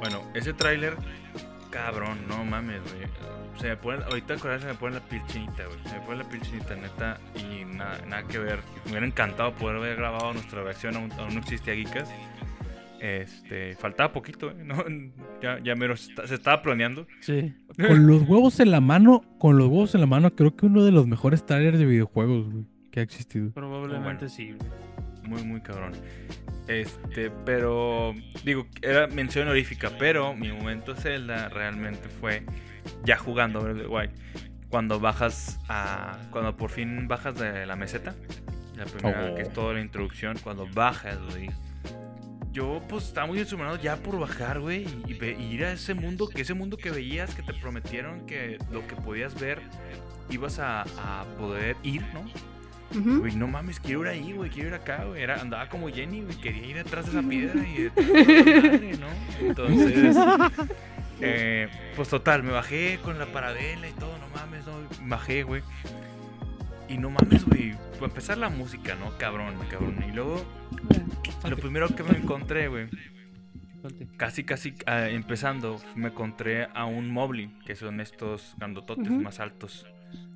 Bueno, 0.00 0.22
ese 0.34 0.52
tráiler, 0.52 0.94
cabrón, 1.70 2.18
no 2.28 2.44
mames, 2.44 2.80
güey. 2.82 3.06
Se 3.60 3.68
me 3.68 3.76
pone, 3.76 4.02
ahorita 4.04 4.36
con 4.38 4.58
se 4.60 4.66
me 4.66 4.74
pone 4.74 4.96
la 4.96 5.00
piel 5.00 5.22
chinita, 5.28 5.64
güey. 5.66 5.78
Se 5.86 5.94
me 5.98 6.00
pone 6.04 6.18
la 6.18 6.28
piel 6.28 6.42
chinita, 6.42 6.74
neta, 6.74 7.20
y 7.36 7.64
nada, 7.64 8.00
nada 8.08 8.22
que 8.24 8.38
ver. 8.38 8.58
Me 8.86 8.90
hubiera 8.92 9.06
encantado 9.06 9.52
poder 9.54 9.76
haber 9.76 9.96
grabado 9.96 10.32
nuestra 10.32 10.62
versión, 10.62 10.96
aún, 10.96 11.12
aún 11.12 11.34
no 11.34 11.40
existía 11.40 11.74
Geekas. 11.74 12.08
Este, 13.06 13.74
faltaba 13.74 14.12
poquito, 14.14 14.50
¿eh? 14.50 14.54
¿no? 14.64 14.82
Ya, 15.42 15.58
ya 15.62 15.74
mero, 15.74 15.94
se, 15.94 16.10
está- 16.10 16.26
se 16.26 16.34
estaba 16.36 16.62
planeando. 16.62 17.06
Sí. 17.20 17.54
Con 17.76 18.06
los 18.06 18.22
huevos 18.22 18.60
en 18.60 18.70
la 18.70 18.80
mano, 18.80 19.22
con 19.38 19.58
los 19.58 19.66
huevos 19.68 19.94
en 19.94 20.00
la 20.00 20.06
mano, 20.06 20.34
creo 20.34 20.56
que 20.56 20.64
uno 20.66 20.82
de 20.84 20.90
los 20.92 21.06
mejores 21.06 21.44
trailers 21.44 21.78
de 21.78 21.84
videojuegos 21.84 22.50
güey, 22.50 22.64
que 22.90 23.00
ha 23.00 23.02
existido. 23.02 23.50
Probablemente 23.52 24.26
Bueno. 24.26 24.28
sí. 24.28 24.52
güey. 24.52 24.70
Muy, 25.28 25.42
muy 25.44 25.60
cabrón. 25.60 25.92
Este, 26.68 27.30
pero, 27.44 28.14
digo, 28.44 28.66
era 28.80 29.06
mención 29.06 29.46
honorífica, 29.48 29.90
pero 29.98 30.34
mi 30.34 30.50
momento 30.52 30.94
Zelda 30.94 31.48
realmente 31.50 32.08
fue 32.08 32.42
ya 33.04 33.16
jugando 33.18 33.60
Breath 33.60 33.76
of 33.76 33.82
the 33.82 33.88
Wild. 33.88 34.10
Cuando 34.70 34.98
bajas 35.00 35.58
a. 35.68 36.16
Cuando 36.30 36.56
por 36.56 36.70
fin 36.70 37.06
bajas 37.08 37.38
de 37.38 37.66
la 37.66 37.76
meseta. 37.76 38.14
La 38.76 38.84
primera, 38.86 39.30
Oh. 39.30 39.34
que 39.34 39.42
es 39.42 39.52
toda 39.52 39.74
la 39.74 39.80
introducción. 39.80 40.36
Cuando 40.42 40.66
bajas, 40.74 41.18
güey. 41.30 41.48
Yo, 42.54 42.80
pues, 42.88 43.04
estaba 43.04 43.26
muy 43.26 43.38
emocionado 43.38 43.76
ya 43.76 43.96
por 43.96 44.18
bajar, 44.18 44.60
güey. 44.60 44.84
Y, 45.06 45.10
y 45.10 45.14
ve- 45.14 45.36
y 45.38 45.54
ir 45.54 45.64
a 45.64 45.72
ese 45.72 45.92
mundo, 45.92 46.26
que 46.28 46.40
ese 46.42 46.54
mundo 46.54 46.76
que 46.78 46.90
veías, 46.90 47.34
que 47.34 47.42
te 47.42 47.52
prometieron 47.52 48.24
que 48.26 48.56
lo 48.70 48.86
que 48.86 48.94
podías 48.96 49.38
ver, 49.38 49.60
ibas 50.30 50.58
a, 50.60 50.82
a 50.82 51.24
poder 51.38 51.76
ir, 51.82 52.02
¿no? 52.14 52.24
Güey, 53.18 53.34
no 53.34 53.48
mames, 53.48 53.80
quiero 53.80 54.02
ir 54.02 54.08
ahí, 54.08 54.32
güey, 54.32 54.50
quiero 54.50 54.68
ir 54.68 54.74
acá, 54.76 55.02
güey. 55.04 55.24
Andaba 55.24 55.68
como 55.68 55.88
Jenny, 55.88 56.22
güey, 56.22 56.36
quería 56.36 56.66
ir 56.68 56.78
atrás 56.78 57.06
de 57.12 57.18
esa 57.18 57.28
piedra 57.28 57.60
y 57.60 57.90
madre, 58.00 58.98
¿no? 59.00 59.08
Entonces, 59.48 60.16
eh, 61.20 61.68
pues 61.96 62.08
total, 62.08 62.44
me 62.44 62.52
bajé 62.52 63.00
con 63.02 63.18
la 63.18 63.26
paradela 63.26 63.88
y 63.88 63.92
todo, 63.92 64.16
no 64.18 64.28
mames, 64.38 64.64
no, 64.66 64.74
bajé, 65.08 65.42
güey. 65.42 65.62
Y 66.88 66.98
no 66.98 67.10
mames, 67.10 67.44
güey, 67.46 67.72
para 67.94 68.06
empezar 68.06 68.38
la 68.38 68.48
música, 68.50 68.94
¿no? 68.96 69.16
Cabrón, 69.18 69.54
cabrón. 69.70 70.04
Y 70.08 70.12
luego, 70.12 70.44
lo 71.48 71.56
primero 71.56 71.88
que 71.88 72.02
me 72.02 72.16
encontré, 72.18 72.68
güey, 72.68 72.88
casi, 74.16 74.44
casi 74.44 74.74
ah, 74.86 75.08
empezando, 75.08 75.80
me 75.94 76.08
encontré 76.08 76.68
a 76.74 76.84
un 76.84 77.10
Moblin, 77.10 77.58
que 77.60 77.74
son 77.74 78.00
estos 78.00 78.54
grandototes 78.58 79.08
Ujú. 79.08 79.20
más 79.22 79.40
altos 79.40 79.86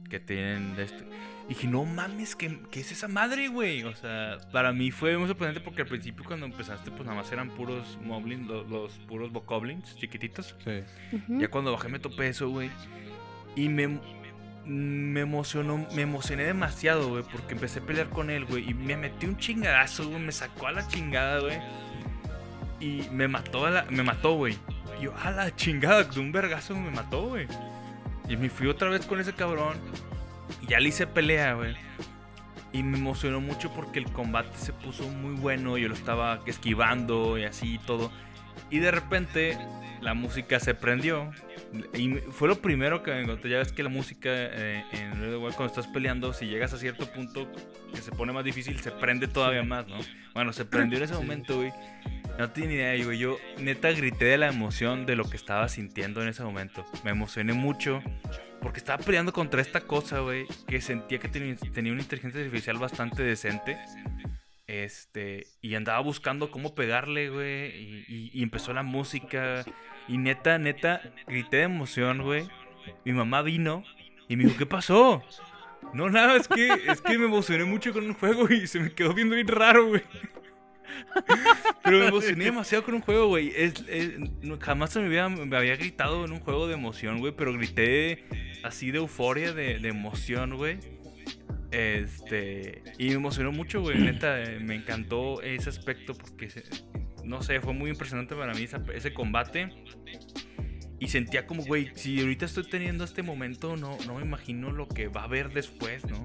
que 0.09 0.21
tienen 0.21 0.75
de 0.77 0.85
este. 0.85 1.05
Y 1.47 1.55
dije, 1.55 1.67
no 1.67 1.85
mames, 1.85 2.35
¿qué, 2.37 2.59
qué 2.71 2.81
es 2.81 2.93
esa 2.93 3.09
madre, 3.09 3.49
güey? 3.49 3.83
O 3.85 3.95
sea, 3.95 4.37
para 4.53 4.73
mí 4.73 4.91
fue 4.91 5.17
muy 5.17 5.29
sorprendente 5.29 5.61
porque 5.63 5.83
al 5.83 5.89
principio 5.89 6.25
cuando 6.25 6.45
empezaste, 6.47 6.91
pues 6.91 7.05
nada 7.05 7.15
más 7.21 7.31
eran 7.33 7.51
puros 7.51 7.99
Moblins, 8.03 8.47
lo- 8.47 8.65
los, 8.65 8.93
puros 9.01 9.33
Bokoblins 9.33 9.97
chiquititos. 9.97 10.55
Sí. 10.65 10.83
Ya 11.29 11.49
cuando 11.49 11.73
bajé 11.73 11.89
me 11.89 11.99
topé 11.99 12.29
eso, 12.29 12.49
güey. 12.51 12.71
Y 13.57 13.69
me... 13.71 13.99
me 14.69 15.21
emocionó, 15.21 15.87
me 15.95 16.03
emocioné 16.03 16.45
demasiado, 16.45 17.09
güey, 17.09 17.25
porque 17.25 17.55
empecé 17.55 17.79
a 17.79 17.83
pelear 17.83 18.11
con 18.11 18.29
él, 18.29 18.45
güey, 18.45 18.69
y 18.69 18.75
me 18.75 18.97
metí 18.97 19.25
un 19.25 19.39
chingadazo, 19.39 20.09
güey, 20.09 20.21
me 20.21 20.33
sacó 20.33 20.67
a 20.67 20.73
la 20.73 20.87
chingada, 20.87 21.41
güey. 21.41 21.59
Y 22.79 23.09
me 23.11 23.29
mató, 23.29 23.65
a 23.65 23.71
la, 23.71 23.87
me 23.89 24.03
mató, 24.03 24.35
güey. 24.35 24.57
Yo, 25.01 25.15
a 25.17 25.31
la 25.31 25.55
chingada, 25.57 26.05
de 26.05 26.21
un 26.21 26.33
vergazo 26.33 26.77
me 26.77 26.91
mató, 26.91 27.29
güey. 27.29 27.47
Y 28.29 28.37
me 28.37 28.51
fui 28.51 28.67
otra 28.67 28.91
vez 28.91 29.07
con 29.07 29.19
ese 29.21 29.33
cabrón. 29.33 29.79
Y 30.61 30.67
ya 30.67 30.81
le 30.81 30.91
hice 30.91 31.07
pelea, 31.07 31.55
güey. 31.55 31.75
Y 32.73 32.83
me 32.83 32.99
emocionó 32.99 33.41
mucho 33.41 33.73
porque 33.75 33.99
el 33.99 34.13
combate 34.13 34.57
se 34.57 34.73
puso 34.73 35.09
muy 35.09 35.35
bueno. 35.35 35.79
Yo 35.79 35.89
lo 35.89 35.95
estaba 35.95 36.41
esquivando 36.47 37.39
y 37.39 37.45
así 37.45 37.75
y 37.75 37.79
todo. 37.79 38.13
Y 38.71 38.79
de 38.79 38.91
repente 38.91 39.59
la 40.01 40.15
música 40.15 40.61
se 40.61 40.75
prendió. 40.75 41.33
Y 41.95 42.15
fue 42.31 42.49
lo 42.49 42.61
primero 42.61 43.03
que 43.03 43.11
me 43.11 43.23
encontré. 43.23 43.51
Ya 43.51 43.59
ves 43.59 43.73
que 43.73 43.83
la 43.83 43.89
música 43.89 44.31
eh, 44.33 44.85
en 44.93 45.21
Red 45.21 45.39
cuando 45.39 45.67
estás 45.67 45.87
peleando, 45.87 46.33
si 46.33 46.47
llegas 46.47 46.73
a 46.73 46.79
cierto 46.79 47.07
punto 47.13 47.51
que 47.95 48.01
se 48.01 48.11
pone 48.11 48.33
más 48.33 48.45
difícil, 48.45 48.79
se 48.81 48.91
prende 48.91 49.29
todavía 49.29 49.63
más, 49.63 49.87
¿no? 49.87 49.99
Bueno, 50.35 50.53
se 50.53 50.65
prendió 50.65 50.99
en 50.99 51.05
ese 51.05 51.15
momento, 51.15 51.57
güey. 51.57 51.73
No 52.39 52.51
tenía 52.51 52.69
ni 52.69 52.75
idea, 52.77 53.05
güey. 53.05 53.19
Yo 53.19 53.37
neta 53.59 53.91
grité 53.91 54.27
de 54.27 54.39
la 54.39 54.49
emoción 54.49 55.07
de 55.07 55.17
lo 55.17 55.29
que 55.29 55.37
estaba 55.37 55.69
sintiendo 55.69 56.23
en 56.23 56.29
ese 56.29 56.43
momento. 56.45 56.87
Me 57.05 57.11
emocioné 57.11 57.53
mucho. 57.53 58.01
Porque 58.63 58.79
estaba 58.79 59.03
peleando 59.03 59.33
contra 59.33 59.61
esta 59.61 59.81
cosa, 59.81 60.21
güey. 60.21 60.47
Que 60.67 60.81
sentía 60.81 61.19
que 61.19 61.29
tenía, 61.29 61.57
tenía 61.57 61.93
una 61.93 62.03
inteligencia 62.03 62.41
artificial 62.41 62.79
bastante 62.79 63.23
decente. 63.23 63.77
Este, 64.69 65.47
y 65.61 65.75
andaba 65.75 66.01
buscando 66.01 66.51
cómo 66.51 66.75
pegarle, 66.75 67.31
güey. 67.31 68.05
Y, 68.09 68.31
y, 68.33 68.43
empezó 68.43 68.73
la 68.73 68.83
música. 68.83 69.65
Y 70.09 70.19
neta, 70.19 70.59
neta, 70.59 71.03
grité 71.27 71.59
de 71.59 71.63
emoción, 71.65 72.23
güey. 72.23 72.49
Mi 73.05 73.13
mamá 73.13 73.43
vino 73.43 73.85
y 74.29 74.37
me 74.37 74.45
dijo, 74.45 74.57
¿qué 74.57 74.67
pasó? 74.67 75.23
No, 75.93 76.11
nada, 76.11 76.37
es 76.37 76.49
que, 76.49 76.69
es 76.87 77.01
que 77.01 77.19
me 77.19 77.27
emocioné 77.27 77.65
mucho 77.65 77.93
con 77.93 78.05
un 78.05 78.15
juego 78.15 78.49
y 78.51 78.67
se 78.67 78.81
me 78.81 78.91
quedó 78.93 79.15
viendo 79.15 79.35
bien 79.35 79.49
raro, 79.49 79.87
güey. 79.89 80.03
Pero 81.85 81.99
me 81.99 82.07
emocioné 82.07 82.45
demasiado 82.45 82.85
con 82.85 82.95
un 82.95 83.01
juego, 83.01 83.29
güey. 83.29 83.53
jamás 84.61 84.97
me 84.97 85.07
había, 85.07 85.29
me 85.29 85.57
había 85.57 85.77
gritado 85.77 86.25
en 86.25 86.33
un 86.33 86.41
juego 86.41 86.67
de 86.67 86.75
emoción, 86.75 87.19
güey. 87.19 87.33
Pero 87.37 87.53
grité 87.53 88.25
así 88.63 88.91
de 88.91 88.99
euforia, 88.99 89.53
de, 89.53 89.79
de 89.79 89.89
emoción, 89.89 90.57
güey. 90.57 90.79
Este. 91.71 92.83
Y 92.99 93.09
me 93.09 93.15
emocionó 93.15 93.53
mucho, 93.53 93.81
güey. 93.81 93.99
Neta, 93.99 94.43
eh, 94.43 94.59
me 94.61 94.75
encantó 94.75 95.43
ese 95.43 95.69
aspecto 95.69 96.15
porque, 96.15 96.49
no 97.29 97.43
sé, 97.43 97.61
fue 97.61 97.75
muy 97.75 97.91
impresionante 97.91 98.35
para 98.35 98.55
mí 98.55 98.67
ese 98.95 99.13
combate. 99.13 99.71
Y 101.01 101.09
sentía 101.09 101.47
como, 101.47 101.65
güey, 101.65 101.93
si 101.95 102.21
ahorita 102.21 102.47
estoy 102.47 102.65
teniendo 102.69 103.05
este 103.05 103.23
momento, 103.23 103.77
no, 103.77 103.97
no 104.07 104.15
me 104.15 104.23
imagino 104.23 104.73
lo 104.73 104.89
que 104.89 105.07
va 105.07 105.21
a 105.21 105.25
haber 105.25 105.53
después, 105.53 106.05
¿no? 106.07 106.25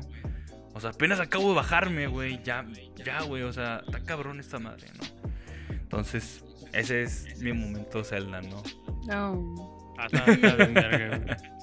O 0.73 0.79
sea, 0.79 0.89
apenas 0.89 1.19
acabo 1.19 1.49
de 1.49 1.55
bajarme, 1.55 2.07
güey. 2.07 2.41
Ya, 2.43 2.65
ya, 3.05 3.21
güey. 3.21 3.43
O 3.43 3.53
sea, 3.53 3.83
está 3.85 4.03
cabrón 4.03 4.39
esta 4.39 4.57
madre, 4.57 4.87
¿no? 4.95 5.29
Entonces, 5.69 6.43
ese 6.73 7.03
es 7.03 7.39
mi 7.39 7.53
momento 7.53 8.03
Zelda, 8.03 8.41
¿no? 8.41 8.63
No. 9.05 9.95
Ah, 9.99 10.07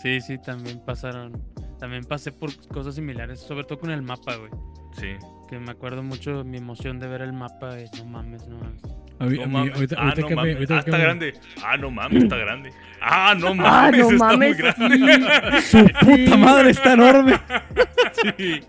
sí, 0.00 0.20
sí, 0.20 0.38
también 0.38 0.84
pasaron. 0.84 1.42
También 1.80 2.04
pasé 2.04 2.30
por 2.30 2.54
cosas 2.68 2.94
similares, 2.94 3.40
sobre 3.40 3.64
todo 3.64 3.80
con 3.80 3.90
el 3.90 4.02
mapa, 4.02 4.36
güey. 4.36 4.50
Sí. 4.92 5.16
Que 5.48 5.58
me 5.58 5.72
acuerdo 5.72 6.04
mucho 6.04 6.38
de 6.38 6.44
mi 6.44 6.58
emoción 6.58 7.00
de 7.00 7.08
ver 7.08 7.22
el 7.22 7.32
mapa. 7.32 7.74
De, 7.74 7.90
no 7.98 8.04
mames, 8.04 8.46
no 8.46 8.58
mames. 8.58 8.82
A 9.20 9.26
mí, 9.26 9.36
no 9.36 9.46
mames. 9.48 9.74
Ahorita, 9.74 9.96
ah, 9.98 10.14
no 10.16 10.30
mames. 10.30 10.70
ah, 10.70 10.78
está 10.78 10.98
grande. 10.98 11.34
Ah, 11.62 11.76
no 11.76 11.90
mames, 11.90 12.22
está 12.22 12.36
grande. 12.38 12.72
Ah, 13.02 13.34
no 13.34 13.54
mames, 13.54 13.70
ah, 13.70 13.90
no 13.90 14.10
está 14.10 14.24
mames, 14.24 14.38
muy 14.38 14.98
grande. 14.98 15.60
Su 15.70 15.84
puta 16.00 16.36
madre 16.38 16.70
está 16.70 16.94
enorme. 16.94 17.38
sí. 18.38 18.62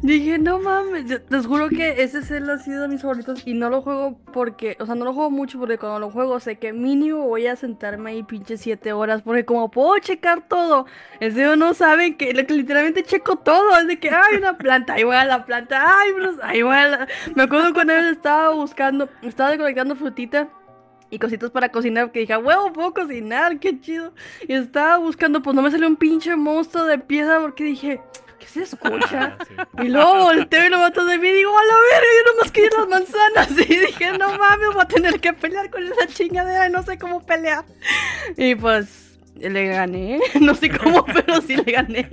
Dije, 0.00 0.38
no 0.38 0.60
mames, 0.60 1.26
te 1.26 1.38
juro 1.40 1.68
que 1.68 2.02
ese 2.02 2.18
ha 2.18 2.58
sido 2.58 2.82
de 2.82 2.88
mis 2.88 3.02
favoritos 3.02 3.42
y 3.44 3.54
no 3.54 3.68
lo 3.68 3.82
juego 3.82 4.16
porque, 4.32 4.76
o 4.78 4.86
sea, 4.86 4.94
no 4.94 5.04
lo 5.04 5.12
juego 5.12 5.30
mucho 5.30 5.58
porque 5.58 5.76
cuando 5.76 5.98
lo 5.98 6.10
juego 6.10 6.38
sé 6.38 6.56
que 6.56 6.72
mínimo 6.72 7.26
voy 7.26 7.48
a 7.48 7.56
sentarme 7.56 8.10
ahí 8.10 8.22
pinche 8.22 8.56
7 8.56 8.92
horas 8.92 9.22
porque 9.22 9.44
como 9.44 9.72
puedo 9.72 9.98
checar 9.98 10.46
todo, 10.46 10.86
en 11.18 11.34
serio 11.34 11.56
no 11.56 11.74
saben 11.74 12.16
que, 12.16 12.32
literalmente 12.32 13.02
checo 13.02 13.36
todo, 13.36 13.76
es 13.76 13.88
de 13.88 13.98
que 13.98 14.10
hay 14.10 14.36
una 14.36 14.56
planta, 14.56 14.94
ahí 14.94 15.02
voy 15.02 15.16
a 15.16 15.24
la 15.24 15.44
planta, 15.44 15.84
ay, 15.84 16.12
ahí 16.42 16.62
voy 16.62 16.76
a 16.76 16.88
la... 16.88 17.08
Me 17.34 17.42
acuerdo 17.42 17.74
cuando 17.74 17.92
él 17.94 18.06
estaba 18.06 18.54
buscando, 18.54 19.08
estaba 19.22 19.50
recolectando 19.50 19.96
frutita 19.96 20.48
y 21.10 21.18
cositas 21.18 21.50
para 21.50 21.70
cocinar, 21.70 22.12
que 22.12 22.20
dije, 22.20 22.36
huevo, 22.36 22.72
puedo 22.72 22.94
cocinar, 22.94 23.58
qué 23.58 23.80
chido. 23.80 24.12
Y 24.46 24.52
estaba 24.52 24.98
buscando, 24.98 25.42
pues 25.42 25.56
no 25.56 25.62
me 25.62 25.70
salió 25.72 25.88
un 25.88 25.96
pinche 25.96 26.36
monstruo 26.36 26.84
de 26.84 26.98
piedra 26.98 27.40
porque 27.40 27.64
dije... 27.64 28.00
¿qué 28.52 28.66
se 28.66 28.74
escucha? 28.74 29.36
Y 29.82 29.88
luego 29.88 30.24
volteo 30.24 30.66
y 30.66 30.70
lo 30.70 30.78
mato 30.78 31.04
de 31.04 31.18
mí 31.18 31.28
y 31.28 31.32
digo, 31.32 31.50
a 31.50 31.64
la 31.64 31.74
verga, 31.92 32.08
yo 32.16 32.32
nomás 32.32 32.52
quería 32.52 32.70
las 32.78 32.88
manzanas. 32.88 33.68
Y 33.68 33.76
dije, 33.76 34.18
no 34.18 34.38
mames, 34.38 34.68
voy 34.72 34.82
a 34.82 34.88
tener 34.88 35.20
que 35.20 35.32
pelear 35.32 35.70
con 35.70 35.82
esa 35.84 36.06
chingadera 36.06 36.68
y 36.68 36.70
no 36.70 36.82
sé 36.82 36.98
cómo 36.98 37.24
pelear. 37.24 37.64
Y 38.36 38.54
pues 38.54 39.18
le 39.36 39.66
gané, 39.66 40.20
no 40.40 40.54
sé 40.54 40.70
cómo, 40.70 41.04
pero 41.14 41.40
sí 41.42 41.56
le 41.56 41.72
gané. 41.72 42.08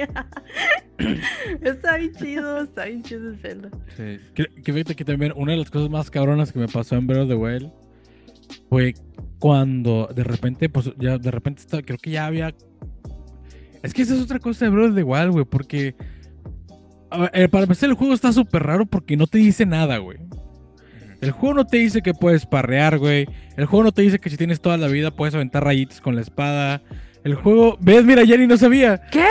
está 1.62 1.98
bien 1.98 2.14
chido, 2.16 2.64
está 2.64 2.86
bien 2.86 3.04
chido 3.04 3.30
el 3.30 3.38
Zelda. 3.38 3.70
Sí. 3.96 4.20
Que, 4.34 4.74
fíjate 4.74 4.96
que 4.96 5.06
también 5.06 5.34
una 5.36 5.54
de 5.54 5.60
las 5.60 5.72
cosas 5.72 5.90
más 5.90 6.12
cabronas 6.12 6.52
que 6.52 6.60
me 6.60 6.68
pasó 6.68 6.96
en 6.96 7.08
Breath 7.08 7.24
of 7.24 7.30
the 7.30 7.36
Wild 7.36 7.72
fue 8.70 8.94
cuando 9.40 10.10
de 10.14 10.24
repente, 10.24 10.70
pues 10.70 10.92
ya 10.98 11.18
de 11.18 11.32
repente 11.32 11.64
creo 11.84 11.98
que 11.98 12.12
ya 12.12 12.26
había 12.26 12.54
es 13.86 13.94
que 13.94 14.02
esa 14.02 14.16
es 14.16 14.22
otra 14.22 14.40
cosa 14.40 14.66
de 14.66 14.72
Breath 14.72 14.90
of 14.90 14.96
the 14.96 15.04
Wild, 15.04 15.32
güey, 15.32 15.46
porque 15.46 15.96
eh, 17.34 17.48
para 17.50 17.64
empezar, 17.64 17.90
el 17.90 17.96
juego 17.96 18.14
está 18.14 18.32
súper 18.32 18.64
raro 18.64 18.86
porque 18.86 19.18
no 19.18 19.28
te 19.28 19.38
dice 19.38 19.66
nada, 19.66 19.98
güey. 19.98 20.18
El 21.22 21.32
juego 21.32 21.56
no 21.56 21.66
te 21.66 21.78
dice 21.78 22.02
que 22.02 22.14
puedes 22.14 22.46
parrear, 22.46 22.98
güey. 22.98 23.28
El 23.58 23.66
juego 23.66 23.86
no 23.86 23.92
te 23.92 24.02
dice 24.02 24.20
que 24.20 24.30
si 24.30 24.38
tienes 24.38 24.62
toda 24.62 24.78
la 24.78 24.88
vida 24.88 25.12
puedes 25.12 25.34
aventar 25.34 25.64
rayitos 25.64 26.02
con 26.02 26.16
la 26.16 26.22
espada. 26.22 26.82
El 27.24 27.36
juego. 27.36 27.78
¿Ves? 27.80 28.04
Mira, 28.04 28.26
Jenny 28.26 28.48
no 28.48 28.58
sabía. 28.58 29.02
¿Qué? 29.12 29.26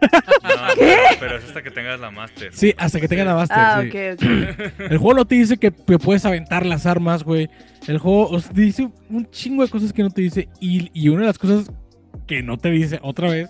¿Qué? 0.78 0.96
Pero, 1.18 1.38
es 1.38 1.44
hasta 1.44 1.62
que 1.62 1.70
tengas 1.70 2.00
la 2.00 2.10
Master. 2.10 2.50
Sí, 2.52 2.74
hasta 2.76 3.00
que 3.00 3.08
tengas 3.08 3.26
la 3.26 3.34
Master. 3.34 3.58
Ah, 3.58 3.80
sí. 3.82 3.88
ok, 3.88 3.94
ok. 4.14 4.80
El 4.90 4.98
juego 4.98 5.14
no 5.14 5.24
te 5.26 5.36
dice 5.36 5.56
que, 5.56 5.70
puedes 5.70 6.24
aventar 6.24 6.66
las 6.66 6.86
armas, 6.86 7.24
güey. 7.24 7.48
El 7.86 7.98
juego 7.98 8.40
te 8.40 8.60
dice 8.60 8.88
un 9.08 9.30
chingo 9.30 9.64
de 9.64 9.70
cosas 9.70 9.92
que 9.92 10.02
no 10.02 10.10
te 10.10 10.22
dice. 10.22 10.48
Y, 10.60 10.90
y 10.92 11.08
una 11.08 11.22
de 11.22 11.26
las 11.28 11.38
cosas 11.38 11.70
que 12.26 12.42
no 12.42 12.58
te 12.58 12.70
dice 12.70 12.98
otra 13.02 13.30
vez 13.30 13.48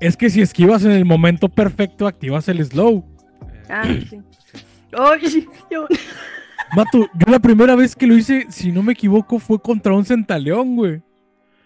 es 0.00 0.16
que 0.16 0.30
si 0.30 0.40
esquivas 0.40 0.84
en 0.84 0.92
el 0.92 1.04
momento 1.04 1.48
perfecto, 1.48 2.06
activas 2.06 2.48
el 2.48 2.64
slow. 2.64 3.04
Ah, 3.68 3.84
sí. 3.84 4.20
Oye, 4.96 5.46
yo... 5.70 5.86
Mato, 6.74 7.08
yo 7.14 7.30
la 7.30 7.38
primera 7.38 7.74
vez 7.74 7.94
que 7.94 8.06
lo 8.06 8.16
hice, 8.16 8.46
si 8.48 8.72
no 8.72 8.82
me 8.82 8.92
equivoco, 8.92 9.38
fue 9.38 9.60
contra 9.60 9.92
un 9.92 10.04
centaleón, 10.04 10.76
güey. 10.76 11.02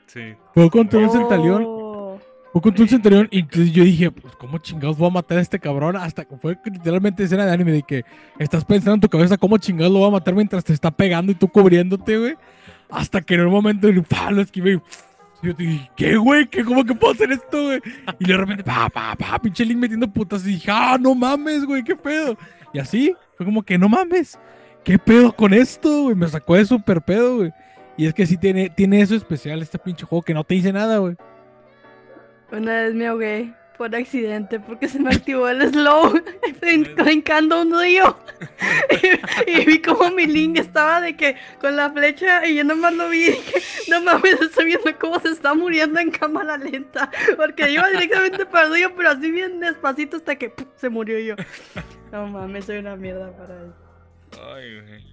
Sí. 0.06 0.34
Fue 0.52 0.68
contra 0.70 0.98
un 0.98 1.10
centaleón. 1.10 1.64
Oh. 1.66 2.18
Fue 2.52 2.62
contra 2.62 2.82
un 2.82 2.88
centaleón 2.88 3.28
y 3.30 3.40
entonces 3.40 3.72
yo 3.72 3.84
dije, 3.84 4.10
pues, 4.10 4.34
¿cómo 4.36 4.58
chingados 4.58 4.96
voy 4.96 5.08
a 5.08 5.12
matar 5.12 5.38
a 5.38 5.40
este 5.40 5.58
cabrón? 5.58 5.96
Hasta 5.96 6.24
que 6.24 6.36
fue 6.36 6.56
literalmente 6.64 7.24
escena 7.24 7.46
de 7.46 7.52
anime 7.52 7.72
de 7.72 7.82
que 7.82 8.04
estás 8.38 8.64
pensando 8.64 8.94
en 8.94 9.00
tu 9.00 9.08
cabeza 9.08 9.36
cómo 9.36 9.58
chingados 9.58 9.92
lo 9.92 9.98
voy 10.00 10.08
a 10.08 10.12
matar 10.12 10.34
mientras 10.34 10.64
te 10.64 10.72
está 10.72 10.90
pegando 10.90 11.32
y 11.32 11.34
tú 11.34 11.48
cubriéndote, 11.48 12.18
güey. 12.18 12.36
Hasta 12.90 13.20
que 13.20 13.34
en 13.34 13.42
un 13.42 13.52
momento 13.52 13.88
lo 13.90 14.40
esquivé 14.40 14.74
y 14.74 14.80
yo 15.44 15.52
dije, 15.52 15.90
¿qué, 15.96 16.16
güey? 16.16 16.46
¿Qué, 16.46 16.64
¿Cómo 16.64 16.84
que 16.84 16.94
puedo 16.94 17.12
hacer 17.12 17.30
esto, 17.30 17.64
güey? 17.64 17.80
Y 18.18 18.26
de 18.26 18.36
repente, 18.36 18.64
pa, 18.64 18.88
pa, 18.88 19.14
pa, 19.14 19.38
pinche 19.38 19.64
Link 19.64 19.78
metiendo 19.78 20.10
putas. 20.10 20.46
Y 20.46 20.52
dije, 20.52 20.70
ah, 20.72 20.96
no 21.00 21.14
mames, 21.14 21.64
güey, 21.64 21.84
qué 21.84 21.94
pedo. 21.94 22.36
Y 22.72 22.78
así, 22.78 23.14
fue 23.36 23.46
como 23.46 23.62
que, 23.62 23.78
no 23.78 23.88
mames, 23.88 24.38
¿qué 24.82 24.98
pedo 24.98 25.32
con 25.32 25.52
esto, 25.52 26.04
güey? 26.04 26.16
Me 26.16 26.28
sacó 26.28 26.56
de 26.56 26.64
súper 26.64 27.02
pedo, 27.02 27.36
güey. 27.36 27.52
Y 27.96 28.06
es 28.06 28.14
que 28.14 28.26
sí 28.26 28.36
tiene, 28.36 28.70
tiene 28.70 29.00
eso 29.00 29.14
especial 29.14 29.62
este 29.62 29.78
pinche 29.78 30.04
juego 30.04 30.22
que 30.22 30.34
no 30.34 30.44
te 30.44 30.54
dice 30.54 30.72
nada, 30.72 30.98
güey. 30.98 31.16
Una 32.50 32.82
vez 32.82 32.94
me 32.94 33.06
ahogué 33.06 33.54
por 33.76 33.94
accidente 33.94 34.60
porque 34.60 34.88
se 34.88 35.00
me 35.00 35.10
activó 35.10 35.48
el 35.48 35.62
slow 35.72 36.22
brincando 36.96 37.62
un 37.62 37.78
río. 37.78 38.16
y, 39.46 39.64
vi 39.64 39.80
como 39.80 40.10
mi 40.10 40.26
link 40.26 40.58
estaba 40.58 41.00
de 41.00 41.16
que 41.16 41.36
con 41.60 41.76
la 41.76 41.90
flecha 41.90 42.46
y 42.46 42.56
yo 42.56 42.64
nomás 42.64 42.94
lo 42.94 43.08
vi 43.08 43.24
y 43.24 43.30
dije, 43.32 43.62
no 43.88 44.00
mames, 44.02 44.40
estoy 44.40 44.66
viendo 44.66 44.98
cómo 44.98 45.18
se 45.20 45.30
está 45.30 45.54
muriendo 45.54 46.00
en 46.00 46.10
cámara 46.10 46.56
lenta. 46.56 47.10
Porque 47.36 47.70
iba 47.70 47.88
directamente 47.88 48.46
para 48.46 48.66
el 48.66 48.74
río, 48.74 48.94
pero 48.96 49.10
así 49.10 49.30
bien 49.30 49.60
despacito 49.60 50.16
hasta 50.16 50.36
que 50.36 50.52
se 50.76 50.88
murió 50.88 51.18
yo. 51.18 51.36
No 52.12 52.26
mames, 52.26 52.66
soy 52.66 52.78
una 52.78 52.96
mierda 52.96 53.36
para 53.36 53.54
eso. 53.62 53.74
Ay, 54.54 55.04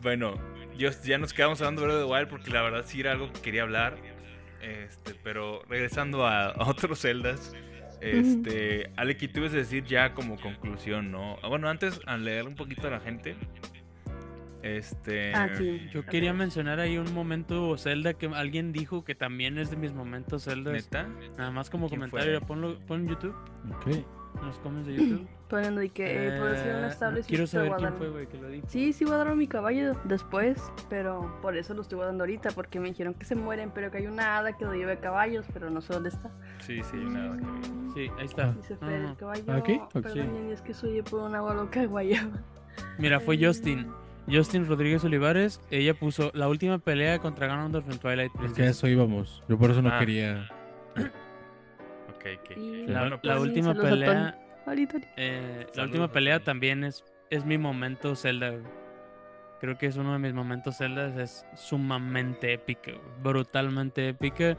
Bueno, 0.00 0.34
yo, 0.76 0.90
ya 1.04 1.18
nos 1.18 1.32
quedamos 1.32 1.60
hablando 1.60 1.98
de 1.98 2.04
Wild 2.04 2.28
porque 2.28 2.50
la 2.50 2.62
verdad 2.62 2.84
sí 2.86 3.00
era 3.00 3.12
algo 3.12 3.32
que 3.32 3.40
quería 3.40 3.62
hablar. 3.62 3.96
Este, 4.62 5.14
pero 5.22 5.62
regresando 5.68 6.26
a, 6.26 6.54
otros 6.68 7.00
celdas, 7.00 7.54
este, 8.00 8.90
Aleki, 8.96 9.28
tú 9.28 9.40
ibas 9.40 9.52
a 9.52 9.56
decir 9.56 9.84
ya 9.84 10.14
como 10.14 10.40
conclusión, 10.40 11.10
¿no? 11.10 11.36
Bueno, 11.48 11.68
antes, 11.68 12.00
al 12.06 12.24
leer 12.24 12.46
un 12.46 12.54
poquito 12.54 12.86
a 12.88 12.90
la 12.90 13.00
gente, 13.00 13.36
Este. 14.62 15.34
Ah, 15.34 15.48
sí. 15.56 15.88
Yo 15.92 16.06
quería 16.06 16.32
mencionar 16.32 16.78
ahí 16.78 16.96
un 16.96 17.12
momento 17.12 17.76
Zelda 17.76 18.14
que 18.14 18.26
alguien 18.26 18.72
dijo 18.72 19.04
que 19.04 19.16
también 19.16 19.58
es 19.58 19.70
de 19.70 19.76
mis 19.76 19.92
momentos 19.92 20.44
Zelda. 20.44 20.72
¿Neta? 20.72 21.08
Nada 21.36 21.50
más 21.50 21.68
como 21.68 21.88
¿Quién 21.88 22.00
comentario, 22.00 22.40
ponlo, 22.42 22.78
pon 22.86 23.00
en 23.02 23.08
YouTube, 23.08 23.34
Ok. 23.74 24.21
En 24.40 24.46
los 24.46 24.58
comments 24.58 24.86
de 24.88 24.94
YouTube. 24.94 25.26
Poniendo 25.52 25.80
de 25.82 25.90
que 25.90 26.28
eh, 26.28 26.40
por 26.40 26.56
ser 26.56 26.76
Eh, 26.84 26.88
estable 26.88 27.20
quiero 27.26 27.46
saber 27.46 27.72
quién 27.76 27.92
fue, 27.94 28.08
güey, 28.08 28.26
que 28.26 28.38
lo 28.38 28.48
dijo. 28.48 28.66
Sí, 28.70 28.92
sí 28.94 29.04
voy 29.04 29.14
a 29.14 29.16
dar 29.18 29.28
a 29.28 29.34
mi 29.34 29.46
caballo 29.46 29.94
después, 30.04 30.62
pero 30.88 31.30
por 31.42 31.56
eso 31.58 31.74
lo 31.74 31.82
estoy 31.82 31.96
guardando 31.96 32.24
ahorita, 32.24 32.50
porque 32.52 32.80
me 32.80 32.88
dijeron 32.88 33.12
que 33.12 33.26
se 33.26 33.34
mueren, 33.34 33.70
pero 33.74 33.90
que 33.90 33.98
hay 33.98 34.06
una 34.06 34.38
hada 34.38 34.56
que 34.56 34.64
lo 34.64 34.72
lleva 34.72 34.92
a 34.92 34.96
caballos, 34.96 35.44
pero 35.52 35.68
no 35.68 35.82
sé 35.82 35.92
dónde 35.92 36.08
está. 36.08 36.30
Sí, 36.60 36.80
sí, 36.90 36.96
nada 36.96 37.36
que 37.36 37.44
ver. 37.44 37.54
Sí, 37.94 38.10
ahí 38.18 38.24
está. 38.24 38.52
Dice 38.52 38.78
No, 38.80 38.86
Fer, 38.88 39.00
no. 39.02 39.10
el 39.10 39.16
caballo. 39.16 39.42
¿Ah, 39.48 39.56
aquí? 39.56 39.74
Ok. 39.74 39.92
Perdón, 40.02 40.48
y 40.48 40.52
es 40.52 40.62
que 40.62 40.72
soy 40.72 41.02
por 41.02 41.20
una 41.20 41.38
agua 41.38 41.52
loca 41.54 41.84
guayaba. 41.84 42.30
Mira, 42.98 43.20
fue 43.20 43.36
Justin. 43.38 43.88
Justin 44.30 44.66
Rodríguez 44.66 45.04
Olivares. 45.04 45.60
Ella 45.70 45.92
puso 45.92 46.30
la 46.32 46.48
última 46.48 46.78
pelea 46.78 47.18
contra 47.18 47.46
Ganondorf 47.48 47.86
en 47.90 47.98
Twilight 47.98 48.32
Es 48.36 48.38
que 48.38 48.38
a 48.38 48.40
Princess. 48.54 48.68
eso 48.78 48.88
íbamos. 48.88 49.42
Yo 49.48 49.58
por 49.58 49.70
eso 49.70 49.82
no 49.82 49.90
Ah. 49.90 49.98
quería. 49.98 50.48
Ok, 52.22 52.40
ok. 52.50 52.56
Y- 52.56 52.86
La, 52.86 53.00
Bueno, 53.00 53.18
la 53.22 53.34
pues, 53.34 53.42
última 53.48 53.74
pelea. 53.74 54.38
Ahorita, 54.66 54.94
ahorita. 54.94 55.12
eh, 55.16 55.66
la 55.74 55.82
última 55.84 56.08
pelea 56.12 56.40
también 56.40 56.84
es, 56.84 57.04
es 57.30 57.44
mi 57.44 57.58
momento 57.58 58.14
Zelda. 58.14 58.54
Creo 59.60 59.76
que 59.78 59.86
es 59.86 59.96
uno 59.96 60.12
de 60.12 60.18
mis 60.20 60.32
momentos 60.32 60.78
Zelda. 60.78 61.20
Es 61.22 61.44
sumamente 61.54 62.52
épica, 62.52 62.92
brutalmente 63.22 64.08
épica. 64.08 64.56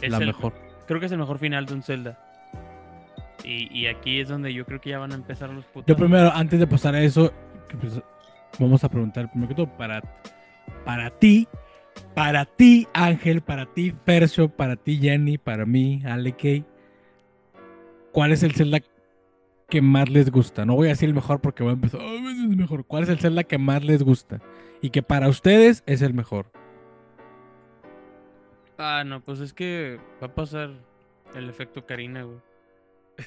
Es 0.00 0.10
la 0.10 0.18
el- 0.18 0.26
mejor. 0.26 0.54
Creo 0.86 1.00
que 1.00 1.06
es 1.06 1.12
el 1.12 1.18
mejor 1.18 1.38
final 1.38 1.66
de 1.66 1.74
un 1.74 1.82
Zelda. 1.82 2.18
Y, 3.44 3.68
y 3.76 3.86
aquí 3.86 4.20
es 4.20 4.28
donde 4.28 4.52
yo 4.54 4.64
creo 4.64 4.80
que 4.80 4.90
ya 4.90 4.98
van 4.98 5.12
a 5.12 5.16
empezar 5.16 5.50
los 5.50 5.64
putos. 5.66 5.86
Yo 5.86 5.96
primero, 5.96 6.30
antes 6.32 6.58
de 6.60 6.66
pasar 6.66 6.94
a 6.94 7.02
eso, 7.02 7.32
pues, 7.80 8.00
vamos 8.58 8.84
a 8.84 8.88
preguntar 8.88 9.28
primero 9.30 9.48
que 9.48 9.54
todo 9.54 9.76
para, 9.76 10.00
para 10.84 11.10
ti, 11.10 11.48
para 12.14 12.44
ti 12.44 12.86
Ángel, 12.94 13.40
para 13.42 13.66
ti 13.66 13.92
Fercio, 14.06 14.48
para 14.48 14.76
ti 14.76 14.98
Jenny, 14.98 15.38
para 15.38 15.66
mí 15.66 16.02
Alekei, 16.04 16.64
¿cuál 18.12 18.32
es 18.32 18.42
el 18.42 18.52
Zelda 18.52 18.80
que 19.68 19.82
más 19.82 20.08
les 20.10 20.30
gusta? 20.30 20.64
No 20.66 20.74
voy 20.74 20.88
a 20.88 20.90
decir 20.90 21.08
el 21.08 21.14
mejor 21.14 21.40
porque 21.40 21.62
voy 21.62 21.70
a 21.70 21.74
empezar, 21.74 22.00
"Ah, 22.02 22.14
es 22.30 22.38
el 22.50 22.56
mejor. 22.56 22.84
¿Cuál 22.86 23.02
es 23.04 23.08
el 23.08 23.18
Zelda 23.18 23.44
que 23.44 23.58
más 23.58 23.84
les 23.84 24.02
gusta? 24.02 24.40
Y 24.80 24.90
que 24.90 25.02
para 25.02 25.28
ustedes 25.28 25.82
es 25.86 26.02
el 26.02 26.12
mejor. 26.14 26.46
Ah, 28.78 29.04
no, 29.06 29.20
pues 29.22 29.40
es 29.40 29.52
que 29.52 29.98
va 30.22 30.26
a 30.28 30.34
pasar 30.34 30.70
el 31.34 31.48
efecto 31.48 31.86
Karina, 31.86 32.22
güey. 32.24 32.38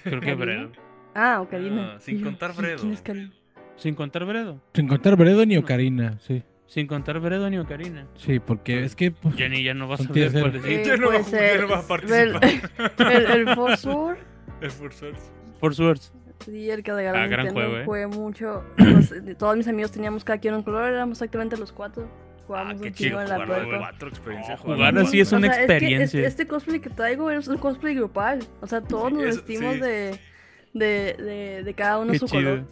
Creo 0.04 0.20
que. 0.22 0.34
Bredo. 0.36 0.72
Ah, 1.14 1.40
Ocarina. 1.42 1.94
Ah, 1.96 2.00
sin 2.00 2.22
contar 2.22 2.52
¿quién- 2.56 2.66
quién 2.66 2.78
Fredo. 2.80 2.94
es 2.94 3.02
Karina? 3.02 3.32
Sin 3.78 3.96
contar 3.96 4.26
Bredo. 4.26 4.62
Sin 4.74 4.88
contar 4.88 5.16
Bredo 5.16 5.46
ni 5.46 5.58
Ocarina, 5.58 6.18
sí. 6.20 6.44
Sin 6.68 6.88
contar 6.88 7.20
Bredo 7.20 7.50
ni 7.50 7.58
Ocarina. 7.58 8.08
Sí, 8.16 8.40
porque 8.40 8.84
es 8.84 8.96
que... 8.96 9.12
pues, 9.12 9.36
Jenny 9.36 9.64
ya 9.64 9.74
no 9.74 9.88
va 9.88 9.96
a 9.96 9.98
tier 10.00 10.32
cuál 10.32 10.52
decir. 10.54 10.82
Ya 10.86 10.98
no 10.98 11.10
va 11.10 11.18
a 11.18 11.24
jugar, 11.24 11.72
va 11.72 11.76
a 11.76 11.80
el- 11.80 11.88
participar. 11.88 13.12
El, 13.16 13.26
el 13.48 13.56
Forsword, 13.56 14.18
El 14.66 14.72
Force 14.80 15.12
Por 15.60 15.76
Swords. 15.76 16.12
sí, 16.46 16.70
el 16.70 16.84
que 16.84 16.94
regaló 16.94 17.18
Ah, 17.20 17.28
gran 17.28 17.52
juego, 17.54 17.78
eh. 17.78 17.86
jugué 17.86 18.08
mucho. 18.08 18.64
Los- 18.78 19.10
de- 19.10 19.36
todos 19.36 19.56
mis 19.58 19.68
amigos 19.68 19.92
teníamos 19.92 20.24
cada 20.24 20.40
quien 20.40 20.54
un 20.56 20.64
color, 20.64 20.90
éramos 20.90 21.18
exactamente 21.18 21.58
los 21.58 21.72
cuatro. 21.72 22.08
Ah, 22.08 22.44
Jugábamos 22.48 22.82
qué 22.82 22.88
un 22.90 22.94
chido 22.94 23.10
chingo 23.10 23.22
en 23.22 23.30
la 23.30 23.36
cuatro, 23.38 24.08
experiencia 24.10 24.56
jugarlo 24.58 24.76
jugar 24.92 24.98
así 25.08 25.20
es 25.20 25.32
una 25.32 25.48
O 25.48 25.50
sea, 25.52 25.56
que 25.58 25.64
experiencia. 25.64 26.20
este, 26.20 26.26
este 26.28 26.48
cosplay 26.48 26.80
que 26.80 26.90
traigo 26.92 27.32
es 27.32 27.48
un 27.48 27.58
cosplay 27.58 27.96
grupal. 27.96 28.40
O 28.62 28.68
sea, 28.68 28.82
todos 28.82 29.10
Sí, 29.10 29.14
nos 29.16 29.24
eso- 29.24 29.36
vestimos 29.38 29.74
sí. 29.76 29.80
de, 29.82 30.20
de, 30.74 31.16
de, 31.24 31.64
de 31.64 31.74
cada 31.74 31.98
uno 32.00 32.12
Qué 32.12 32.20
su 32.20 32.28
chido. 32.28 32.42
color. 32.42 32.64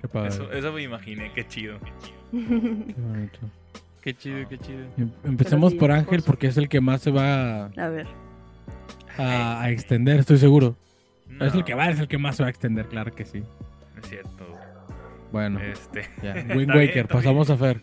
qué 0.00 0.08
padre, 0.08 0.28
Eso, 0.28 0.50
eso 0.52 0.72
me 0.72 0.82
imaginé, 0.82 1.30
qué 1.34 1.46
chido. 1.46 1.78
qué 2.32 2.38
bonito. 2.96 3.38
Qué 4.00 4.14
chido, 4.14 4.48
qué 4.48 4.58
chido. 4.58 4.80
Em- 4.98 5.12
Empecemos 5.22 5.70
sí, 5.72 5.78
por 5.78 5.92
Ángel 5.92 6.18
por- 6.22 6.26
porque 6.32 6.48
es 6.48 6.56
el 6.56 6.68
que 6.68 6.80
más 6.80 7.00
se 7.02 7.12
va 7.12 7.66
A 7.66 7.88
ver. 7.88 8.08
a, 9.18 9.62
a 9.62 9.70
extender, 9.70 10.18
estoy 10.18 10.38
seguro. 10.38 10.74
No, 11.32 11.46
Es 11.46 11.54
el 11.54 11.64
que 11.64 11.74
va, 11.74 11.88
es 11.88 11.98
el 11.98 12.08
que 12.08 12.18
más 12.18 12.36
se 12.36 12.42
va 12.42 12.48
a 12.48 12.50
extender, 12.50 12.86
claro 12.86 13.12
que 13.14 13.24
sí. 13.24 13.42
es 14.02 14.08
cierto. 14.08 14.58
Bueno, 15.30 15.60
Este. 15.60 16.08
ya. 16.22 16.34
Wind 16.34 16.48
bien, 16.48 16.70
Waker, 16.70 16.98
está 17.02 17.14
pasamos 17.14 17.48
a 17.50 17.56
Fer. 17.56 17.80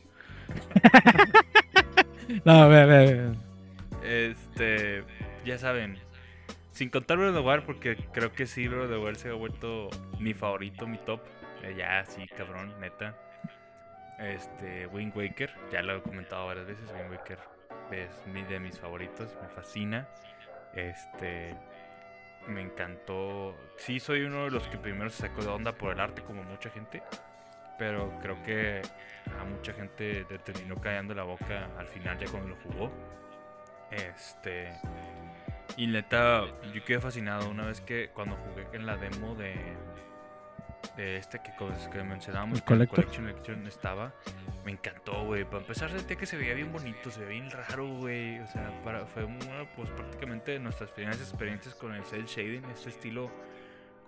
no, 2.45 2.51
a 2.63 2.67
ver, 2.67 2.83
a 2.83 2.85
ver, 2.85 3.19
a 3.19 3.29
ver. 3.29 3.35
Este, 4.03 5.03
ya 5.45 5.57
saben, 5.57 5.97
sin 6.71 6.89
contar 6.89 7.17
Breath 7.17 7.35
of 7.35 7.43
the 7.43 7.47
Wild, 7.49 7.63
porque 7.63 7.97
creo 8.13 8.31
que 8.31 8.45
sí, 8.45 8.67
Breath 8.67 8.85
of 8.85 8.91
the 8.91 8.97
Wild 8.97 9.17
se 9.17 9.29
ha 9.29 9.33
vuelto 9.33 9.89
mi 10.19 10.33
favorito, 10.33 10.87
mi 10.87 10.97
top. 10.99 11.21
Eh, 11.63 11.75
ya, 11.77 12.03
sí, 12.05 12.25
cabrón, 12.37 12.73
neta. 12.79 13.15
Este, 14.19 14.87
Wind 14.87 15.15
Waker, 15.15 15.49
ya 15.71 15.81
lo 15.81 15.97
he 15.97 16.01
comentado 16.01 16.45
varias 16.47 16.67
veces, 16.67 16.89
Wind 16.93 17.11
Waker 17.11 17.39
es 17.91 18.09
mi, 18.27 18.43
de 18.43 18.59
mis 18.59 18.77
favoritos, 18.79 19.35
me 19.41 19.47
fascina. 19.49 20.07
Este, 20.75 21.55
me 22.47 22.61
encantó. 22.61 23.55
Sí, 23.77 23.99
soy 23.99 24.23
uno 24.23 24.45
de 24.45 24.51
los 24.51 24.67
que 24.67 24.77
primero 24.77 25.09
se 25.09 25.27
sacó 25.27 25.41
de 25.41 25.47
onda 25.47 25.73
por 25.73 25.93
el 25.93 25.99
arte, 25.99 26.21
como 26.23 26.43
mucha 26.43 26.69
gente. 26.69 27.03
Pero 27.77 28.13
creo 28.21 28.41
que 28.43 28.81
a 29.39 29.43
mucha 29.45 29.73
gente 29.73 30.25
le 30.29 30.39
terminó 30.39 30.75
callando 30.81 31.13
la 31.13 31.23
boca 31.23 31.69
al 31.77 31.87
final, 31.87 32.17
ya 32.19 32.27
cuando 32.29 32.49
lo 32.49 32.55
jugó. 32.57 32.91
Este. 33.91 34.73
Y 35.77 35.87
neta, 35.87 36.45
yo 36.73 36.83
quedé 36.83 36.99
fascinado 36.99 37.49
una 37.49 37.67
vez 37.67 37.81
que 37.81 38.09
cuando 38.09 38.35
jugué 38.35 38.67
en 38.73 38.85
la 38.85 38.97
demo 38.97 39.35
de. 39.35 39.55
De 40.95 41.17
este 41.17 41.39
que, 41.39 41.51
que 41.91 42.03
mencionábamos, 42.03 42.59
¿El 42.59 42.79
que? 42.79 42.87
Collection 42.87 43.27
Edition 43.29 43.67
estaba. 43.67 44.13
Me 44.65 44.71
encantó, 44.71 45.25
güey. 45.25 45.45
Para 45.45 45.59
empezar, 45.59 45.89
sentía 45.91 46.17
que 46.17 46.25
se 46.25 46.37
veía 46.37 46.53
bien 46.53 46.71
bonito, 46.71 47.09
se 47.09 47.21
veía 47.21 47.41
bien 47.41 47.51
raro, 47.51 47.87
güey. 47.87 48.39
O 48.39 48.47
sea, 48.47 48.81
para, 48.83 49.05
fue 49.05 49.23
una, 49.23 49.69
pues 49.75 49.89
prácticamente 49.91 50.51
de 50.53 50.59
nuestras 50.59 50.91
primeras 50.91 51.19
experiencias 51.21 51.75
con 51.75 51.93
el 51.93 52.03
cel 52.03 52.25
shading, 52.25 52.65
este 52.65 52.89
estilo 52.89 53.31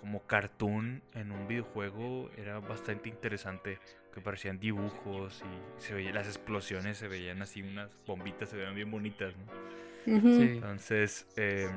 como 0.01 0.25
cartoon 0.25 1.03
en 1.13 1.31
un 1.31 1.47
videojuego 1.47 2.31
era 2.35 2.59
bastante 2.59 3.07
interesante 3.07 3.77
que 4.13 4.19
parecían 4.19 4.59
dibujos 4.59 5.43
y 5.45 5.81
se 5.81 5.93
veían 5.93 6.15
las 6.15 6.25
explosiones 6.25 6.97
se 6.97 7.07
veían 7.07 7.41
así 7.43 7.61
unas 7.61 7.95
bombitas 8.07 8.49
se 8.49 8.57
veían 8.57 8.73
bien 8.73 8.89
bonitas 8.89 9.33
¿no? 9.37 10.17
Ujú. 10.17 10.37
Sí. 10.37 10.43
entonces 10.53 11.27
eh, 11.37 11.69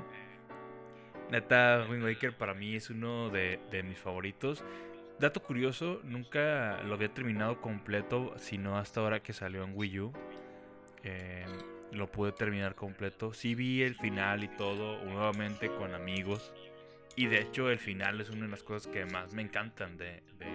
neta 1.31 1.87
Wind 1.89 2.05
Waker 2.05 2.37
para 2.37 2.55
mí 2.55 2.77
es 2.77 2.91
uno 2.91 3.31
de, 3.31 3.59
de 3.71 3.83
mis 3.83 3.99
favoritos. 3.99 4.65
Dato 5.19 5.43
curioso 5.43 6.01
nunca 6.03 6.83
lo 6.83 6.95
había 6.95 7.13
terminado 7.13 7.61
completo 7.61 8.35
sino 8.39 8.79
hasta 8.79 9.01
ahora 9.01 9.23
que 9.23 9.33
salió 9.33 9.65
en 9.65 9.73
Wii 9.77 10.01
U. 10.01 10.13
Eh, 11.03 11.47
lo 11.93 12.11
pude 12.11 12.33
terminar 12.33 12.75
completo. 12.75 13.33
Sí 13.33 13.55
vi 13.55 13.83
el 13.83 13.95
final 13.95 14.43
y 14.43 14.49
todo 14.49 15.05
nuevamente 15.05 15.69
con 15.69 15.95
amigos. 15.95 16.53
Y 17.17 17.27
de 17.27 17.41
hecho 17.41 17.71
el 17.71 17.79
final 17.79 18.21
es 18.21 18.31
una 18.31 18.47
de 18.47 18.51
las 18.51 18.65
cosas 18.65 18.93
que 18.93 19.07
más 19.07 19.33
me 19.33 19.43
encantan 19.43 19.97
de, 19.97 20.23
de, 20.39 20.47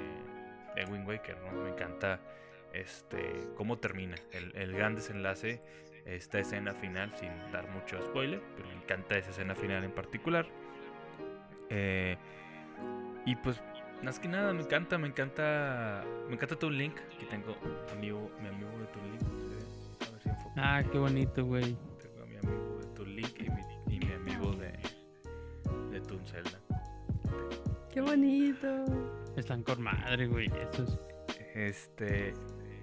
de 0.75 0.91
Wind 0.91 1.07
Waker. 1.07 1.37
Me 1.63 1.69
encanta 1.69 2.19
este 2.73 3.47
cómo 3.55 3.77
termina, 3.79 4.15
el 4.33 4.73
gran 4.73 4.93
desenlace, 4.93 5.59
esta 6.15 6.39
escena 6.39 6.73
final, 6.73 7.11
sin 7.17 7.29
dar 7.51 7.69
mucho 7.69 8.01
spoiler, 8.05 8.41
pero 8.55 8.67
me 8.69 8.75
encanta 8.75 9.17
esa 9.17 9.29
escena 9.29 9.55
final 9.55 9.83
en 9.83 9.91
particular. 9.91 10.47
Eh, 11.69 12.17
y 13.25 13.35
pues, 13.37 13.61
más 14.03 14.19
que 14.19 14.27
nada, 14.27 14.53
me 14.53 14.61
encanta, 14.61 14.97
me 14.97 15.07
encanta, 15.07 16.03
me 16.27 16.35
encanta 16.35 16.57
tu 16.57 16.69
link, 16.69 16.95
aquí 17.15 17.25
tengo 17.25 17.55
amigo, 17.91 18.31
mi 18.41 18.47
amigo 18.47 18.71
de 18.79 18.85
tu 18.87 18.99
link, 19.01 19.21
a 20.07 20.11
ver 20.11 20.21
si 20.21 20.29
enfoco. 20.29 20.53
Ah, 20.57 20.83
qué 20.91 20.97
bonito, 20.97 21.45
güey. 21.45 21.77
Tengo 22.01 22.23
a 22.23 22.25
mi 22.25 22.37
amigo 22.37 22.79
de 22.79 22.87
tu 22.95 23.05
link 23.05 23.39
y 23.39 23.49
mi, 23.49 23.95
y 23.95 23.99
mi 24.05 24.13
amigo 24.13 24.51
de, 24.53 24.71
de 25.91 26.01
Toon 26.01 26.25
Zelda. 26.25 26.59
Qué 27.91 28.01
bonito. 28.01 28.85
Están 29.35 29.63
con 29.63 29.81
madre, 29.81 30.27
güey. 30.27 30.51
Estos. 30.61 30.99
Este. 31.55 32.33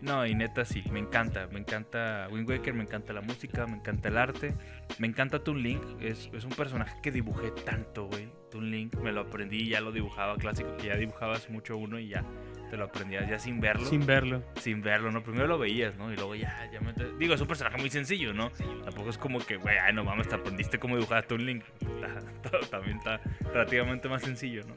No, 0.03 0.27
y 0.27 0.35
neta 0.35 0.65
sí, 0.65 0.83
me 0.91 1.01
encanta. 1.01 1.49
Me 1.49 1.59
encanta 1.59 2.29
Wind 2.31 2.49
Waker, 2.49 2.75
me 2.75 2.83
encanta 2.83 3.13
la 3.13 3.21
música, 3.21 3.67
me 3.67 3.77
encanta 3.77 4.09
el 4.09 4.19
arte. 4.19 4.55
Me 4.99 5.07
encanta 5.07 5.43
Toon 5.43 5.63
Link. 5.63 5.83
Es, 6.01 6.31
un 6.33 6.51
personaje 6.51 6.97
que 7.03 7.11
dibujé 7.11 7.51
tanto, 7.65 8.07
güey. 8.07 8.29
Toon 8.51 8.71
Link 8.71 8.97
me 8.97 9.13
lo 9.13 9.23
aprendí, 9.23 9.69
ya 9.69 9.81
lo 9.81 9.93
dibujaba 9.93 10.37
clásico, 10.37 10.77
que 10.77 10.89
ya 10.89 10.97
dibujabas 10.97 11.51
mucho 11.51 11.77
uno 11.77 11.99
y 11.99 12.09
ya 12.09 12.25
te 12.71 12.77
lo 12.77 12.85
aprendías 12.85 13.29
ya 13.29 13.39
sin 13.39 13.61
verlo. 13.61 13.87
Sin 13.87 14.05
verlo. 14.07 14.43
sin 14.61 14.83
verlo, 14.83 15.11
¿no? 15.11 15.23
Primero 15.23 15.47
lo 15.47 15.59
veías, 15.59 15.97
¿no? 15.97 16.13
Y 16.13 16.17
luego 16.17 16.35
ya, 16.35 16.69
ya 16.73 16.81
me... 16.81 16.93
Digo, 17.19 17.35
es 17.35 17.41
un 17.41 17.47
personaje 17.47 17.79
muy 17.79 17.91
sencillo, 17.91 18.33
¿no? 18.35 18.51
Tampoco 18.85 19.11
es 19.11 19.19
como 19.19 19.39
que, 19.39 19.57
güey, 19.57 19.77
ay, 19.79 19.93
no 19.95 20.05
mames, 20.05 20.29
te 20.29 20.35
aprendiste 20.35 20.79
cómo 20.79 20.97
dibujar 20.97 21.19
a 21.19 21.23
Toon 21.27 21.45
Link. 21.47 21.65
Está- 21.81 22.61
También 22.71 22.99
está 22.99 23.21
relativamente 23.53 24.09
más 24.09 24.23
sencillo, 24.23 24.63
¿no? 24.67 24.75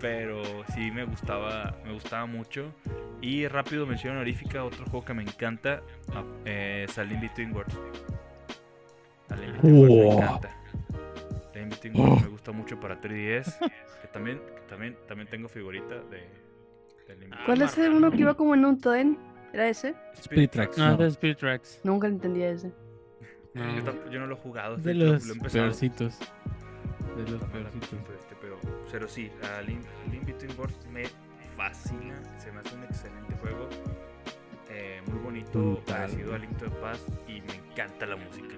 Pero 0.00 0.42
sí 0.74 0.90
me 0.90 1.04
gustaba, 1.04 1.76
me 1.84 1.92
gustaba 1.92 2.26
mucho. 2.26 2.74
Y 3.22 3.48
rápido 3.48 3.86
mención 3.86 4.14
honorífica, 4.16 4.62
otro 4.64 4.84
juego 4.84 5.04
que 5.04 5.14
me 5.14 5.22
encanta, 5.22 5.82
ah, 6.14 6.22
eh, 6.44 6.86
Salim 6.88 7.20
Between 7.20 7.52
Worlds. 7.54 7.78
Salim 9.28 9.52
Between 9.54 9.78
Worlds 9.78 9.94
me 9.96 10.22
encanta. 10.22 10.56
Salim 11.52 11.68
Between 11.70 11.96
Worlds 11.98 12.22
me 12.22 12.28
gusta 12.28 12.52
mucho 12.52 12.78
para 12.78 13.00
3DS. 13.00 13.58
Que 14.02 14.08
también, 14.12 14.38
que 14.38 14.60
también, 14.68 14.96
también 15.08 15.28
tengo 15.28 15.48
figurita 15.48 15.94
de... 16.10 16.45
Link 17.14 17.32
Ah, 17.34 17.42
¿Cuál 17.46 17.62
es 17.62 17.78
el 17.78 17.92
uno 17.92 18.10
que 18.10 18.18
iba 18.18 18.34
como 18.34 18.54
en 18.54 18.64
un 18.64 18.80
tren? 18.80 19.18
¿Era 19.52 19.68
ese? 19.68 19.94
Spirit 20.14 20.50
Tracks. 20.50 20.76
No, 20.78 20.90
No. 20.90 20.96
de 20.96 21.06
Spirit 21.08 21.38
Tracks. 21.38 21.80
Nunca 21.84 22.06
entendía 22.08 22.50
ese. 22.50 22.72
Yo, 23.54 23.64
No. 23.64 23.82
tampoco- 23.84 24.10
yo 24.10 24.20
no 24.20 24.26
lo 24.26 24.34
he 24.34 24.38
jugado. 24.38 24.76
De 24.76 24.92
los 24.94 25.24
lo 25.26 25.32
he 25.32 25.36
empezado. 25.36 25.64
peorcitos. 25.64 26.18
De 27.16 27.30
los 27.30 27.42
peorcitos. 27.44 27.88
pero, 28.06 28.18
este, 28.18 28.34
pero, 28.40 28.58
pero 28.92 29.08
sí, 29.08 29.30
a 29.56 29.62
Link, 29.62 29.80
Link 30.10 30.26
Between 30.26 30.58
Worlds 30.58 30.86
me 30.92 31.04
fascina. 31.56 32.20
Se 32.38 32.52
me 32.52 32.60
hace 32.60 32.74
un 32.74 32.84
excelente 32.84 33.34
juego. 33.36 33.68
eh, 34.68 35.00
muy 35.06 35.18
bonito, 35.20 35.58
Brutal. 35.58 35.84
parecido 35.96 36.34
a 36.34 36.38
Link 36.38 36.56
to 36.58 36.64
the 36.66 36.70
Past. 36.80 37.08
Y 37.28 37.40
me 37.40 37.54
encanta 37.70 38.04
la 38.04 38.16
música. 38.16 38.56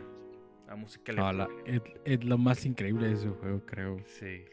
La 0.66 0.74
música 0.74 1.12
le 1.12 1.18
la- 1.20 1.48
es, 1.64 1.80
es 2.04 2.24
lo 2.24 2.38
más 2.38 2.64
increíble 2.66 3.06
de 3.08 3.14
ese 3.14 3.28
juego, 3.28 3.60
creo. 3.64 4.00
Sí, 4.04 4.44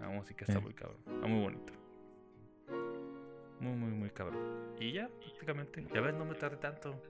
la 0.00 0.08
música 0.10 0.44
está 0.46 0.58
Eh. 0.58 0.62
muy 0.62 0.74
cabrón. 0.74 0.98
Está 1.14 1.26
muy 1.26 1.40
bonito. 1.40 1.72
Muy, 3.60 3.72
muy, 3.76 3.90
muy 3.90 4.10
cabrón. 4.10 4.38
Y 4.80 4.92
ya, 4.92 5.08
prácticamente. 5.20 5.84
Ya 5.92 6.00
ves, 6.00 6.14
no 6.14 6.24
me 6.24 6.34
tardé 6.34 6.56
tanto. 6.58 7.00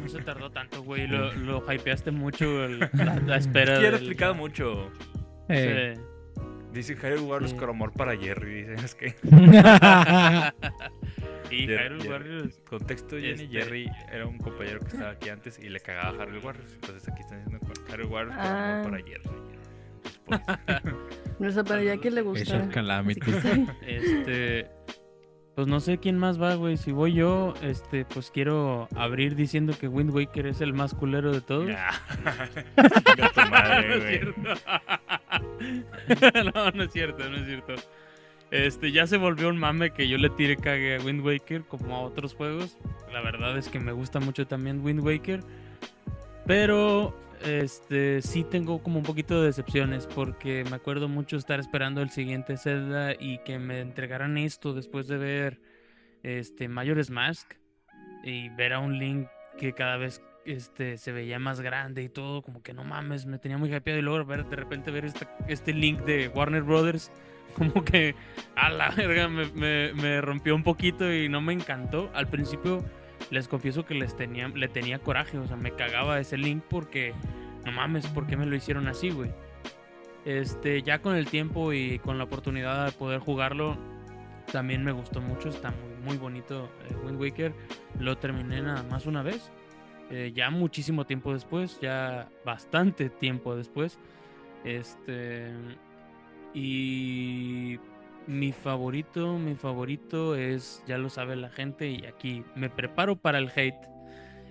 No 0.00 0.08
se 0.08 0.20
tardó 0.22 0.50
tanto, 0.50 0.82
güey. 0.82 1.06
Lo, 1.06 1.32
lo 1.34 1.72
hypeaste 1.72 2.10
mucho 2.10 2.64
el- 2.64 2.78
la, 2.92 3.16
la 3.26 3.36
espera. 3.36 3.74
Es 3.74 3.78
que 3.78 3.84
ya 3.84 3.90
lo 3.90 3.96
he 3.96 3.98
del- 3.98 4.00
explicado 4.00 4.34
mucho. 4.34 4.90
Eh. 5.48 5.94
Sí. 5.96 6.02
Dice 6.72 6.94
Hyrule 6.94 7.22
Warriors 7.22 7.54
con 7.54 7.68
amor 7.70 7.92
para 7.92 8.16
Jerry. 8.16 8.62
Dice, 8.62 8.74
es 8.84 8.94
que. 8.94 9.14
Y 11.50 11.66
Jer- 11.66 11.80
Hyrule 11.86 12.04
Jer- 12.04 12.10
Warriors. 12.10 12.60
Contexto: 12.68 13.16
Jenny 13.16 13.30
Este- 13.42 13.48
Jerry 13.48 13.90
era 14.12 14.24
un 14.26 14.38
compañero 14.38 14.78
que 14.80 14.86
estaba 14.88 15.10
aquí 15.10 15.28
antes 15.30 15.58
y 15.58 15.68
le 15.68 15.80
cagaba 15.80 16.10
a 16.10 16.24
Hyrule 16.26 16.38
Warriors. 16.38 16.72
Entonces 16.74 17.08
aquí 17.08 17.22
están 17.22 17.38
diciendo 17.44 17.66
con 17.66 17.86
Hyrule 17.88 18.06
Warriors 18.08 18.36
con 18.36 18.46
Ah. 18.46 18.80
amor 18.80 18.90
para 18.92 19.02
Jerry. 19.04 19.22
Es 19.24 20.38
por 20.38 20.44
eso. 20.86 20.98
Me 21.40 21.50
sorprendería 21.50 21.96
que 21.96 22.10
le 22.10 22.20
Age 22.20 22.28
gustara. 22.28 22.64
of 22.64 22.72
Calamity. 22.72 23.32
Sí. 23.32 23.66
Este. 23.86 24.70
Pues 25.54 25.66
no 25.66 25.80
sé 25.80 25.98
quién 25.98 26.16
más 26.16 26.40
va, 26.40 26.54
güey. 26.54 26.76
Si 26.76 26.92
voy 26.92 27.14
yo, 27.14 27.54
este, 27.62 28.04
pues 28.04 28.30
quiero 28.30 28.88
abrir 28.94 29.34
diciendo 29.34 29.74
que 29.78 29.88
Wind 29.88 30.10
Waker 30.14 30.46
es 30.46 30.60
el 30.60 30.72
más 30.72 30.94
culero 30.94 31.32
de 31.32 31.40
todos. 31.40 31.70
Nah. 32.24 32.46
Tu 33.32 33.40
no 33.40 33.50
madre, 33.50 34.00
cierto. 34.10 34.54
no, 36.54 36.70
no 36.70 36.82
es 36.82 36.92
cierto, 36.92 37.28
no 37.28 37.36
es 37.36 37.46
cierto. 37.46 37.74
Este, 38.50 38.90
ya 38.90 39.06
se 39.06 39.16
volvió 39.16 39.48
un 39.48 39.58
mame 39.58 39.90
que 39.90 40.08
yo 40.08 40.18
le 40.18 40.28
tire 40.30 40.56
cague 40.56 40.96
a 40.96 41.00
Wind 41.00 41.24
Waker 41.24 41.62
como 41.62 41.96
a 41.96 42.00
otros 42.00 42.34
juegos. 42.34 42.76
La 43.12 43.20
verdad 43.20 43.56
es 43.56 43.68
que 43.68 43.78
me 43.78 43.92
gusta 43.92 44.18
mucho 44.20 44.46
también 44.46 44.84
Wind 44.84 45.00
Waker. 45.00 45.40
Pero 46.46 47.14
este 47.44 48.22
sí 48.22 48.44
tengo 48.44 48.82
como 48.82 48.98
un 48.98 49.04
poquito 49.04 49.40
de 49.40 49.46
decepciones 49.46 50.06
porque 50.06 50.64
me 50.68 50.76
acuerdo 50.76 51.08
mucho 51.08 51.36
estar 51.36 51.60
esperando 51.60 52.02
el 52.02 52.10
siguiente 52.10 52.56
Zelda 52.56 53.14
y 53.18 53.38
que 53.38 53.58
me 53.58 53.80
entregaran 53.80 54.36
esto 54.38 54.74
después 54.74 55.08
de 55.08 55.18
ver 55.18 55.60
este 56.22 56.68
Majora's 56.68 57.10
Mask 57.10 57.54
y 58.22 58.48
ver 58.50 58.72
a 58.72 58.78
un 58.78 58.98
Link 58.98 59.28
que 59.58 59.72
cada 59.72 59.96
vez 59.96 60.22
este 60.44 60.98
se 60.98 61.12
veía 61.12 61.38
más 61.38 61.60
grande 61.60 62.02
y 62.02 62.08
todo, 62.08 62.42
como 62.42 62.62
que 62.62 62.72
no 62.72 62.84
mames, 62.84 63.26
me 63.26 63.38
tenía 63.38 63.58
muy 63.58 63.74
hypeado 63.74 63.98
y 63.98 64.02
luego 64.02 64.24
ver 64.24 64.46
de 64.46 64.56
repente 64.56 64.90
ver 64.90 65.06
este, 65.48 65.72
Link 65.72 66.00
de 66.00 66.28
Warner 66.28 66.62
Brothers 66.62 67.10
como 67.56 67.84
que 67.84 68.14
a 68.54 68.70
la 68.70 68.90
verga 68.90 69.28
me 69.28 70.20
rompió 70.20 70.54
un 70.54 70.62
poquito 70.62 71.12
y 71.12 71.28
no 71.28 71.40
me 71.40 71.52
encantó. 71.52 72.10
Al 72.14 72.28
principio 72.28 72.84
les 73.30 73.48
confieso 73.48 73.84
que 73.84 73.94
les 73.94 74.16
tenía, 74.16 74.48
le 74.48 74.68
tenía 74.68 74.98
coraje, 74.98 75.38
o 75.38 75.46
sea, 75.46 75.56
me 75.56 75.72
cagaba 75.72 76.18
ese 76.18 76.36
Link 76.36 76.62
porque 76.68 77.14
no 77.64 77.72
mames, 77.72 78.06
¿por 78.08 78.26
qué 78.26 78.36
me 78.36 78.46
lo 78.46 78.56
hicieron 78.56 78.88
así, 78.88 79.10
güey? 79.10 79.30
Este, 80.24 80.82
ya 80.82 81.00
con 81.00 81.14
el 81.16 81.26
tiempo 81.26 81.72
y 81.72 81.98
con 82.00 82.18
la 82.18 82.24
oportunidad 82.24 82.86
de 82.86 82.92
poder 82.92 83.20
jugarlo, 83.20 83.78
también 84.52 84.84
me 84.84 84.92
gustó 84.92 85.20
mucho, 85.20 85.48
está 85.48 85.72
muy, 86.04 86.16
bonito 86.16 86.68
eh, 86.88 86.94
Wind 87.04 87.20
Waker. 87.20 87.52
Lo 87.98 88.18
terminé 88.18 88.60
nada 88.60 88.82
más 88.82 89.06
una 89.06 89.22
vez, 89.22 89.50
eh, 90.10 90.32
ya 90.34 90.50
muchísimo 90.50 91.06
tiempo 91.06 91.32
después, 91.32 91.78
ya 91.80 92.28
bastante 92.44 93.08
tiempo 93.10 93.56
después. 93.56 93.98
Este, 94.64 95.52
y 96.52 97.78
mi 98.26 98.52
favorito, 98.52 99.38
mi 99.38 99.54
favorito 99.56 100.36
es, 100.36 100.82
ya 100.86 100.98
lo 100.98 101.08
sabe 101.10 101.36
la 101.36 101.50
gente, 101.50 101.88
y 101.88 102.06
aquí 102.06 102.44
me 102.54 102.70
preparo 102.70 103.16
para 103.16 103.38
el 103.38 103.50
hate. 103.54 103.88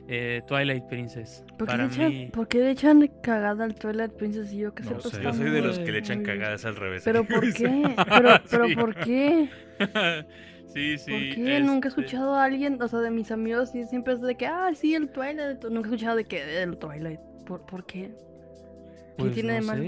eh, 0.08 0.42
Twilight 0.48 0.86
Princess. 0.88 1.46
¿Por 1.58 1.70
qué, 1.70 1.78
Para 1.78 1.86
le 1.86 1.88
echan, 1.88 2.10
mí. 2.10 2.28
¿Por 2.34 2.48
qué 2.48 2.60
le 2.60 2.72
echan 2.72 3.08
cagada 3.22 3.64
al 3.66 3.76
Twilight 3.76 4.14
Princess 4.14 4.52
y 4.54 4.60
yo 4.60 4.74
que 4.74 4.84
No 4.84 5.00
sé. 5.00 5.22
Yo 5.22 5.34
soy 5.34 5.52
de 5.52 5.62
los 5.62 5.80
que 5.80 5.92
le 5.92 6.00
echan 6.00 6.24
cagadas 6.24 6.66
al 6.66 6.76
revés. 6.78 7.04
¿Pero 7.04 7.26
por 7.26 7.52
qué? 7.54 8.00
¿Pero, 8.10 8.30
pero 8.50 8.68
Sí. 8.68 8.76
por 8.76 8.96
qué? 8.96 9.50
sí, 10.66 10.98
sí. 10.98 11.12
¿Por 11.12 11.30
qué? 11.36 11.60
Nunca 11.62 11.88
he 11.88 11.90
este, 11.90 12.02
escuchado 12.02 12.34
a 12.36 12.44
alguien, 12.46 12.82
o 12.82 12.88
sea, 12.88 13.00
de 13.00 13.12
mis 13.12 13.32
amigos, 13.32 13.76
y 13.76 13.86
siempre 13.86 14.14
es 14.16 14.22
de 14.22 14.36
que, 14.36 14.48
ah, 14.48 14.72
sí, 14.74 14.96
el 14.96 15.10
Twilight. 15.12 15.64
Nunca 15.66 15.90
he 15.90 15.92
escuchado 15.94 16.16
de 16.18 16.26
que 16.26 16.64
el 16.64 16.78
Twilight. 16.78 17.20
¿Por, 17.46 17.66
por 17.66 17.86
qué? 17.86 18.12
pues, 19.18 19.34
tiene 19.34 19.54
de 19.54 19.62
no 19.62 19.68
malo? 19.68 19.84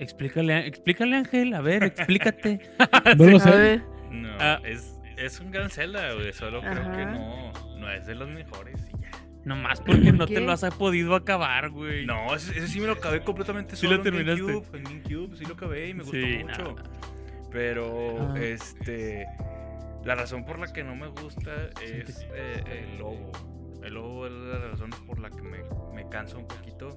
Explícale, 0.00 0.66
explícale, 0.66 1.16
Ángel. 1.16 1.54
A 1.54 1.60
ver, 1.60 1.84
explícate. 1.84 2.60
No 3.18 3.26
lo 3.26 3.36
A 3.36 3.40
sé. 3.40 3.50
ver, 3.50 3.82
No, 4.10 4.30
Ah. 4.40 4.60
es, 4.64 4.98
es 5.16 5.38
un 5.40 5.50
gran 5.50 5.70
Zelda, 5.70 6.14
güey. 6.14 6.32
Solo 6.32 6.60
creo 6.60 6.90
que 6.92 7.06
no, 7.06 7.52
no 7.78 7.90
es 7.90 8.06
de 8.06 8.14
los 8.14 8.28
mejores 8.28 8.80
y 8.88 9.00
ya. 9.02 9.10
Nomás 9.44 9.80
porque 9.80 10.12
no 10.12 10.26
te 10.26 10.40
lo 10.40 10.52
has 10.52 10.64
podido 10.74 11.14
acabar, 11.14 11.70
güey. 11.70 12.04
No, 12.06 12.34
ese, 12.34 12.52
ese 12.58 12.66
sí 12.68 12.80
me 12.80 12.86
lo 12.86 12.92
acabé 12.94 13.22
completamente 13.22 13.74
Sí 13.76 13.82
solo 13.86 13.92
lo 13.92 13.96
en 13.98 14.02
terminaste. 14.04 14.42
GameCube. 14.42 14.78
En 14.78 14.84
GameCube 14.84 15.36
sí 15.36 15.44
lo 15.46 15.54
acabé 15.54 15.88
y 15.88 15.94
me 15.94 16.02
gustó 16.02 16.16
Sí, 16.18 16.38
mucho. 16.44 16.62
nada. 16.74 16.82
Pero, 17.50 18.16
Ah. 18.34 18.38
este. 18.40 19.26
La 20.04 20.14
razón 20.14 20.44
por 20.46 20.58
la 20.58 20.72
que 20.72 20.82
no 20.82 20.94
me 20.96 21.08
gusta 21.08 21.50
Sí, 21.78 21.84
es 22.06 22.26
eh, 22.34 22.62
el 22.92 22.98
logo. 22.98 23.32
El 23.84 23.94
logo 23.94 24.26
es 24.26 24.32
de 24.32 24.48
las 24.58 24.70
razones 24.72 24.98
por 25.06 25.18
la 25.18 25.28
que 25.30 25.42
me, 25.42 25.58
me 25.94 26.08
cansa 26.08 26.36
un 26.38 26.46
poquito. 26.46 26.88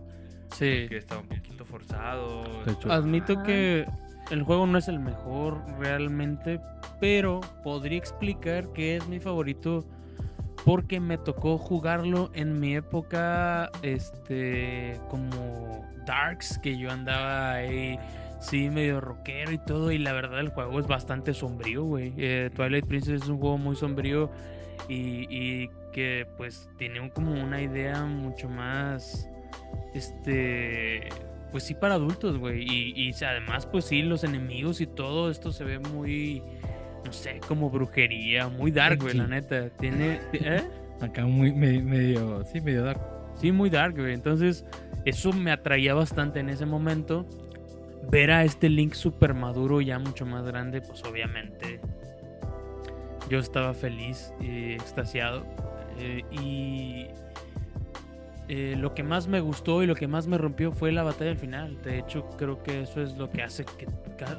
Sí. 0.52 0.86
Que 0.88 0.98
está 0.98 1.18
un 1.18 1.28
poquito 1.28 1.63
forzado. 1.74 2.44
Admito 2.90 3.34
Ajá. 3.34 3.44
que 3.44 3.86
el 4.30 4.44
juego 4.44 4.68
no 4.68 4.78
es 4.78 4.88
el 4.88 5.00
mejor 5.00 5.60
realmente, 5.80 6.60
pero 7.00 7.42
podría 7.64 7.98
explicar 7.98 8.72
que 8.74 8.96
es 8.98 9.08
mi 9.08 9.20
favorito 9.20 9.84
porque 10.66 11.00
me 11.00 11.18
tocó 11.18 11.58
jugarlo 11.58 12.30
en 12.36 12.60
mi 12.60 12.76
época, 12.76 13.70
este, 13.82 14.98
como 15.10 15.84
Darks, 16.06 16.60
que 16.60 16.78
yo 16.78 16.92
andaba 16.92 17.54
ahí, 17.54 17.98
sí, 18.40 18.70
medio 18.70 19.02
rockero 19.02 19.52
y 19.52 19.58
todo, 19.58 19.92
y 19.92 19.98
la 19.98 20.14
verdad 20.14 20.40
el 20.40 20.50
juego 20.50 20.80
es 20.80 20.86
bastante 20.88 21.34
sombrío, 21.34 21.84
güey. 21.84 22.14
Eh, 22.18 22.50
Twilight 22.56 22.86
Princess 22.86 23.24
es 23.24 23.28
un 23.30 23.40
juego 23.40 23.58
muy 23.58 23.76
sombrío 23.76 24.30
y, 24.88 25.26
y 25.30 25.70
que 25.92 26.28
pues 26.38 26.70
tiene 26.78 27.00
un- 27.02 27.10
como 27.10 27.34
una 27.34 27.62
idea 27.62 28.04
mucho 28.06 28.48
más, 28.48 29.28
este, 29.94 31.10
pues 31.54 31.64
sí 31.64 31.76
para 31.76 31.94
adultos, 31.94 32.38
güey. 32.38 32.66
Y, 32.68 33.14
además, 33.24 33.66
pues 33.68 33.86
sí, 33.86 34.02
los 34.02 34.24
enemigos 34.26 34.82
y 34.82 34.88
todo 34.88 35.30
esto 35.30 35.52
se 35.54 35.64
ve 35.64 35.80
muy, 35.80 36.44
no 37.06 37.14
sé, 37.14 37.40
como 37.48 37.70
brujería, 37.70 38.50
muy 38.50 38.72
dark, 38.72 39.00
güey, 39.02 39.14
la 39.14 39.28
neta. 39.28 39.70
Tiene, 39.70 40.20
¿eh? 40.34 40.64
Acá 41.00 41.26
muy 41.26 41.54
me- 41.54 41.82
medio, 41.82 42.44
sí, 42.52 42.60
medio 42.60 42.84
dark. 42.84 43.00
Sí, 43.36 43.52
muy 43.52 43.70
dark, 43.70 43.96
güey. 43.96 44.14
Entonces, 44.14 44.66
eso 45.06 45.32
me 45.32 45.52
atraía 45.52 45.94
bastante 45.94 46.40
en 46.40 46.50
ese 46.50 46.66
momento. 46.66 47.26
Ver 48.10 48.32
a 48.32 48.44
este 48.44 48.68
Link 48.68 48.94
súper 48.96 49.34
maduro, 49.36 49.80
ya 49.80 50.00
mucho 50.00 50.26
más 50.26 50.44
grande, 50.46 50.82
pues 50.82 51.04
obviamente 51.04 51.80
yo 53.30 53.40
estaba 53.40 53.74
feliz 53.74 54.34
y 54.42 54.74
extasiado. 54.74 55.46
Eh, 56.00 56.24
y 56.32 57.08
eh, 58.50 58.76
lo 58.78 58.94
que 58.94 59.04
más 59.04 59.28
me 59.28 59.40
gustó 59.40 59.84
y 59.84 59.88
lo 59.88 59.96
que 59.96 60.08
más 60.08 60.28
me 60.28 60.38
rompió 60.38 60.72
fue 60.72 60.92
la 60.92 61.04
batalla 61.04 61.32
al 61.32 61.38
final. 61.38 61.82
De 61.82 62.00
hecho, 62.00 62.28
creo 62.38 62.62
que 62.62 62.82
eso 62.82 63.02
es 63.02 63.18
lo 63.18 63.30
que 63.30 63.42
hace 63.42 63.64
que... 63.66 63.88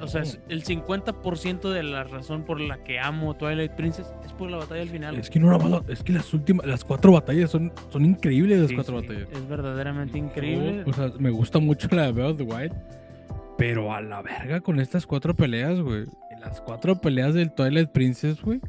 O 0.01 0.07
sea, 0.07 0.23
es 0.23 0.41
el 0.49 0.63
50% 0.65 1.71
de 1.73 1.83
la 1.83 2.05
razón 2.05 2.45
por 2.45 2.61
la 2.61 2.83
que 2.85 2.99
amo 3.01 3.35
Twilight 3.37 3.73
Princess 3.73 4.07
es 4.25 4.33
por 4.33 4.51
la 4.51 4.59
batalla 4.59 4.83
al 4.83 4.89
final. 4.89 5.15
Es 5.17 5.31
que 5.31 5.41
no 5.41 5.57
la 5.57 5.83
es 5.89 6.03
que 6.03 6.13
las 6.13 6.33
últimas, 6.35 6.67
las 6.67 6.85
cuatro 6.85 7.13
batallas 7.13 7.51
son, 7.51 7.73
son 7.91 8.05
increíbles 8.05 8.59
las 8.61 8.69
Sí, 8.69 8.75
cuatro 8.75 9.01
sí, 9.01 9.07
batallas. 9.07 9.29
Es 9.33 9.49
verdaderamente 9.49 10.19
increíble. 10.19 10.85
O 10.87 10.93
sea, 10.93 11.11
me 11.19 11.31
gusta 11.31 11.59
mucho 11.59 11.89
la 11.91 12.13
de 12.13 12.35
the 12.35 12.43
Wild. 12.45 12.73
Pero 13.57 13.93
a 13.95 14.01
la 14.01 14.21
verga 14.23 14.61
con 14.61 14.81
estas 14.81 15.07
cuatro 15.07 15.35
peleas, 15.35 15.81
güey. 15.81 16.07
Las 16.41 16.61
cuatro 16.61 17.01
peleas 17.01 17.35
del 17.35 17.53
Twilight 17.53 17.91
Princess, 17.91 18.43
güey. 18.43 18.61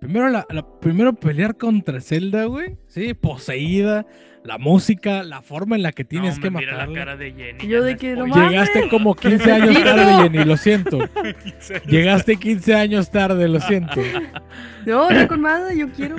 Primero, 0.00 0.28
la, 0.30 0.44
la- 0.50 0.66
primero 0.80 1.12
pelear 1.12 1.56
contra 1.56 2.00
Zelda, 2.00 2.44
güey. 2.46 2.76
Sí, 2.88 3.14
poseída. 3.14 4.04
La 4.44 4.58
música, 4.58 5.22
la 5.22 5.40
forma 5.40 5.76
en 5.76 5.82
la 5.82 5.92
que 5.92 6.04
tienes 6.04 6.36
No, 6.38 6.42
que 6.42 6.50
mira 6.50 6.72
la 6.72 6.78
matarla. 6.78 6.98
cara 6.98 7.16
de 7.16 7.32
Jenny. 7.32 7.68
Yo 7.68 7.82
de 7.84 7.96
que 7.96 8.16
no 8.16 8.26
spoileé. 8.26 8.34
mames. 8.36 8.50
Llegaste 8.50 8.88
como 8.88 9.14
15 9.14 9.52
años 9.52 9.82
tarde, 9.84 10.22
Jenny, 10.22 10.44
lo 10.44 10.56
siento. 10.56 10.98
Llegaste 11.86 12.36
15 12.36 12.74
años 12.74 13.10
tarde, 13.10 13.48
lo 13.48 13.60
siento. 13.60 14.00
no, 14.86 15.10
no 15.10 15.28
con 15.28 15.42
nada, 15.42 15.72
yo 15.74 15.88
quiero. 15.92 16.16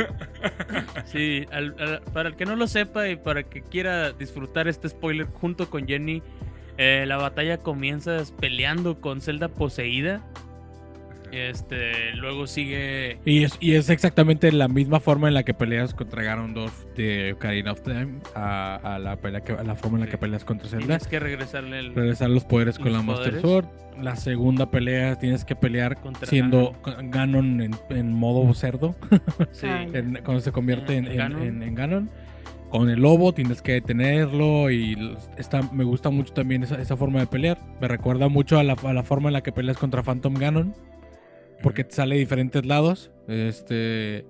Sí, 1.05 1.45
al- 1.51 1.75
al- 1.79 2.01
para 2.13 2.29
el 2.29 2.35
que 2.35 2.45
no 2.45 2.55
lo 2.55 2.67
sepa 2.67 3.09
y 3.09 3.17
para 3.17 3.43
que 3.43 3.61
quiera 3.61 4.13
disfrutar 4.13 4.67
este 4.69 4.87
spoiler 4.87 5.27
junto 5.27 5.69
con 5.69 5.85
Jenny, 5.85 6.23
eh, 6.77 7.03
la 7.07 7.17
batalla 7.17 7.57
comienza 7.57 8.17
peleando 8.39 9.01
con 9.01 9.19
Zelda 9.21 9.49
poseída. 9.49 10.21
Este, 11.37 12.13
luego 12.15 12.47
sigue. 12.47 13.17
Y 13.25 13.43
es, 13.43 13.57
y 13.59 13.73
es 13.75 13.89
exactamente 13.89 14.51
la 14.51 14.67
misma 14.67 14.99
forma 14.99 15.27
en 15.27 15.33
la 15.33 15.43
que 15.43 15.53
peleas 15.53 15.93
contra 15.93 16.23
Ganondorf 16.23 16.85
de 16.95 17.33
Ocarina 17.33 17.71
of 17.71 17.81
Time 17.81 18.19
a, 18.35 18.75
a 18.83 18.99
la, 18.99 19.15
pelea 19.17 19.41
que- 19.41 19.53
a 19.53 19.63
la 19.63 19.75
forma 19.75 19.97
en 19.97 20.05
la 20.05 20.09
que 20.11 20.17
peleas 20.17 20.45
contra 20.45 20.67
Zelda. 20.69 20.85
Tienes 20.85 21.07
que 21.07 21.19
regresarle 21.19 21.79
el. 21.79 21.95
Regresar 21.95 22.29
los 22.29 22.43
poderes 22.45 22.77
con 22.77 22.93
Los 22.93 23.01
la 23.01 23.01
Master 23.01 23.41
poderes. 23.41 23.41
Sword. 23.41 23.65
La 24.03 24.15
segunda 24.15 24.71
pelea 24.71 25.19
tienes 25.19 25.45
que 25.45 25.55
pelear 25.55 26.01
Contra 26.01 26.25
siendo 26.27 26.73
Ganon, 26.83 27.11
Ganon 27.11 27.61
en, 27.61 27.75
en 27.89 28.11
modo 28.13 28.51
cerdo. 28.53 28.95
Sí. 29.51 29.67
En- 29.67 30.19
cuando 30.23 30.41
se 30.41 30.51
convierte 30.51 30.97
en, 30.97 31.15
Ganon. 31.15 31.41
en- 31.43 31.63
en 31.63 31.75
Ganon. 31.75 32.09
Con 32.69 32.89
el 32.89 33.01
lobo 33.01 33.33
tienes 33.35 33.61
que 33.61 33.73
detenerlo 33.73 34.71
y 34.71 35.15
está, 35.37 35.61
me 35.71 35.83
gusta 35.83 36.09
mucho 36.09 36.33
también 36.33 36.63
esa, 36.63 36.81
esa 36.81 36.97
forma 36.97 37.19
de 37.19 37.27
pelear. 37.27 37.59
Me 37.79 37.87
recuerda 37.87 38.29
mucho 38.29 38.57
a 38.57 38.63
la, 38.63 38.73
a 38.73 38.93
la 38.93 39.03
forma 39.03 39.29
en 39.29 39.33
la 39.33 39.41
que 39.43 39.51
peleas 39.51 39.77
contra 39.77 40.01
Phantom 40.01 40.33
Ganon. 40.33 40.73
Porque 41.63 41.83
te 41.83 41.95
sale 41.95 42.15
de 42.15 42.19
diferentes 42.19 42.63
lados. 42.65 43.11
Este. 43.27 44.25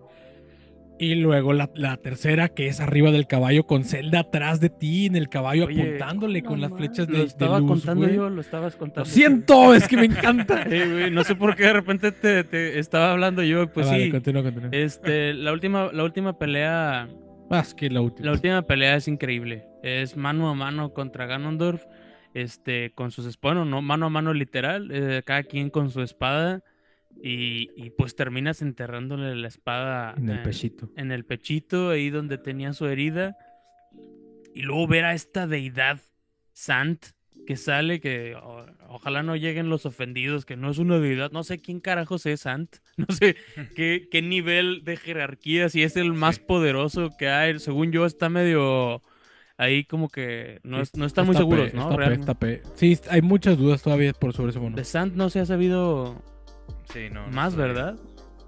Y 0.99 1.15
luego 1.15 1.51
la, 1.53 1.69
la 1.75 1.97
tercera, 1.97 2.49
que 2.49 2.67
es 2.67 2.79
arriba 2.79 3.11
del 3.11 3.25
caballo, 3.27 3.65
con 3.65 3.83
Zelda 3.83 4.19
atrás 4.19 4.61
de 4.61 4.69
ti, 4.69 5.07
en 5.07 5.15
el 5.15 5.27
caballo, 5.27 5.65
Oye, 5.65 5.81
apuntándole 5.81 6.43
con 6.43 6.61
no 6.61 6.67
las 6.69 6.77
flechas 6.77 7.07
de, 7.07 7.13
Lo 7.13 7.19
de 7.19 7.25
estaba 7.25 7.59
luz, 7.59 7.67
contando 7.67 8.07
yo, 8.07 8.29
lo 8.29 8.39
estabas 8.39 8.75
contando. 8.75 9.01
Lo 9.01 9.05
tú. 9.05 9.11
siento, 9.11 9.73
es 9.73 9.87
que 9.87 9.97
me 9.97 10.05
encanta. 10.05 10.63
Sí, 10.69 11.09
no 11.11 11.23
sé 11.23 11.35
por 11.35 11.55
qué 11.55 11.63
de 11.63 11.73
repente 11.73 12.11
te, 12.11 12.43
te 12.45 12.79
estaba 12.79 13.11
hablando 13.11 13.43
yo. 13.43 13.67
Pues 13.73 13.87
Ah, 13.87 13.91
vale, 13.91 14.05
sí. 14.05 14.11
continúa, 14.11 14.43
continúa. 14.43 14.69
Este, 14.71 15.33
la 15.33 15.51
última, 15.51 15.91
la 15.91 16.03
última 16.03 16.37
pelea. 16.37 17.09
Más 17.49 17.73
que 17.73 17.89
la 17.89 17.99
última. 17.99 18.27
La 18.27 18.31
última 18.33 18.61
pelea 18.61 18.95
es 18.95 19.07
increíble. 19.07 19.65
Es 19.81 20.15
mano 20.15 20.47
a 20.47 20.53
mano 20.53 20.93
contra 20.93 21.25
Ganondorf. 21.25 21.83
Este, 22.35 22.91
con 22.93 23.11
sus 23.11 23.25
espadas. 23.25 23.55
Bueno, 23.57 23.69
no 23.69 23.81
mano 23.81 24.05
a 24.05 24.09
mano 24.09 24.33
literal. 24.33 24.89
eh, 24.93 25.21
cada 25.25 25.43
quien 25.43 25.69
con 25.69 25.89
su 25.89 26.01
espada. 26.01 26.61
Y, 27.25 27.69
y 27.77 27.89
pues 27.91 28.15
terminas 28.17 28.61
enterrándole 28.61 29.33
la 29.37 29.47
espada 29.47 30.13
En 30.17 30.27
el 30.29 30.39
eh, 30.39 30.41
pechito. 30.43 30.89
en 30.97 31.11
el 31.13 31.23
pechito, 31.23 31.89
ahí 31.91 32.09
donde 32.09 32.37
tenía 32.37 32.73
su 32.73 32.85
herida. 32.85 33.37
Y 34.53 34.63
luego 34.63 34.87
ver 34.87 35.05
a 35.05 35.13
esta 35.13 35.47
deidad, 35.47 36.01
Sant, 36.51 37.05
que 37.47 37.55
sale, 37.55 38.01
que 38.01 38.35
o- 38.35 38.65
ojalá 38.89 39.23
no 39.23 39.35
lleguen 39.37 39.69
los 39.69 39.85
ofendidos, 39.85 40.45
que 40.45 40.57
no 40.57 40.69
es 40.69 40.77
una 40.79 40.99
deidad. 40.99 41.31
No 41.31 41.43
sé 41.43 41.59
quién 41.59 41.79
carajos 41.79 42.25
es 42.25 42.41
Sant. 42.41 42.75
No 42.97 43.05
sé 43.09 43.37
qué, 43.75 44.07
qué 44.11 44.21
nivel 44.21 44.83
de 44.83 44.97
jerarquía, 44.97 45.69
si 45.69 45.81
es 45.81 45.95
el 45.95 46.11
más 46.13 46.35
Sí. 46.35 46.41
poderoso 46.45 47.09
que 47.17 47.29
hay. 47.29 47.57
Según 47.59 47.91
yo, 47.93 48.05
está 48.05 48.27
medio 48.27 49.01
ahí 49.55 49.85
como 49.85 50.09
que 50.09 50.59
no, 50.63 50.81
es- 50.81 50.93
no 50.97 51.05
están 51.05 51.25
muy 51.25 51.37
seguros, 51.37 51.71
pe- 51.71 51.77
¿no? 51.77 51.83
está 51.83 51.89
pe- 51.91 51.97
Realmente. 51.97 52.21
está 52.21 52.33
pe- 52.33 52.61
Sí, 52.75 52.97
hay 53.09 53.21
muchas 53.21 53.57
dudas 53.57 53.81
todavía 53.81 54.11
por 54.11 54.33
sobre 54.33 54.49
ese 54.49 54.59
mono. 54.59 54.75
De 54.75 54.83
Sant 54.83 55.15
no 55.15 55.29
se 55.29 55.39
ha 55.39 55.45
sabido 55.45 56.21
Sí, 56.91 57.09
no. 57.11 57.25
no 57.27 57.31
más. 57.31 57.55
¿verdad? 57.55 57.95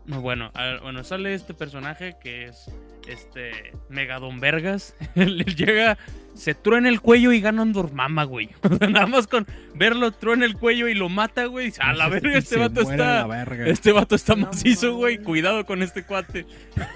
No, 0.06 0.22
Bueno, 0.22 0.52
a- 0.54 0.80
bueno, 0.84 1.04
sale 1.04 1.34
este 1.34 1.54
personaje 1.54 2.16
que 2.22 2.46
es 2.46 2.70
este 3.08 3.52
Megadon 3.90 4.40
Vergas. 4.40 4.96
Él 5.16 5.44
llega, 5.56 5.98
se 6.36 6.54
truena 6.54 6.90
el 6.90 7.02
cuello 7.02 7.32
y 7.32 7.42
Ganondorf 7.42 7.92
mama, 7.92 8.24
güey. 8.24 8.50
O 8.70 8.76
sea, 8.78 8.88
nada 8.88 9.08
más 9.08 9.26
con 9.26 9.48
verlo 9.74 10.12
truena 10.12 10.46
el 10.46 10.58
cuello 10.58 10.88
y 10.88 10.94
lo 10.94 11.10
mata, 11.10 11.46
güey. 11.46 11.74
A 11.80 11.94
la 11.94 12.08
verga, 12.10 12.34
Y 12.34 12.38
este 12.38 12.56
se 12.56 12.60
vato 12.60 12.84
muere 12.84 13.02
a 13.04 13.06
la 13.08 13.16
está. 13.22 13.28
verga. 13.28 13.68
Este 13.68 13.92
vato 13.92 14.14
está 14.16 14.36
No 14.36 14.46
macizo, 14.48 14.96
güey. 14.96 15.18
Cuidado 15.18 15.66
con 15.66 15.82
este 15.82 16.04
cuate. 16.06 16.46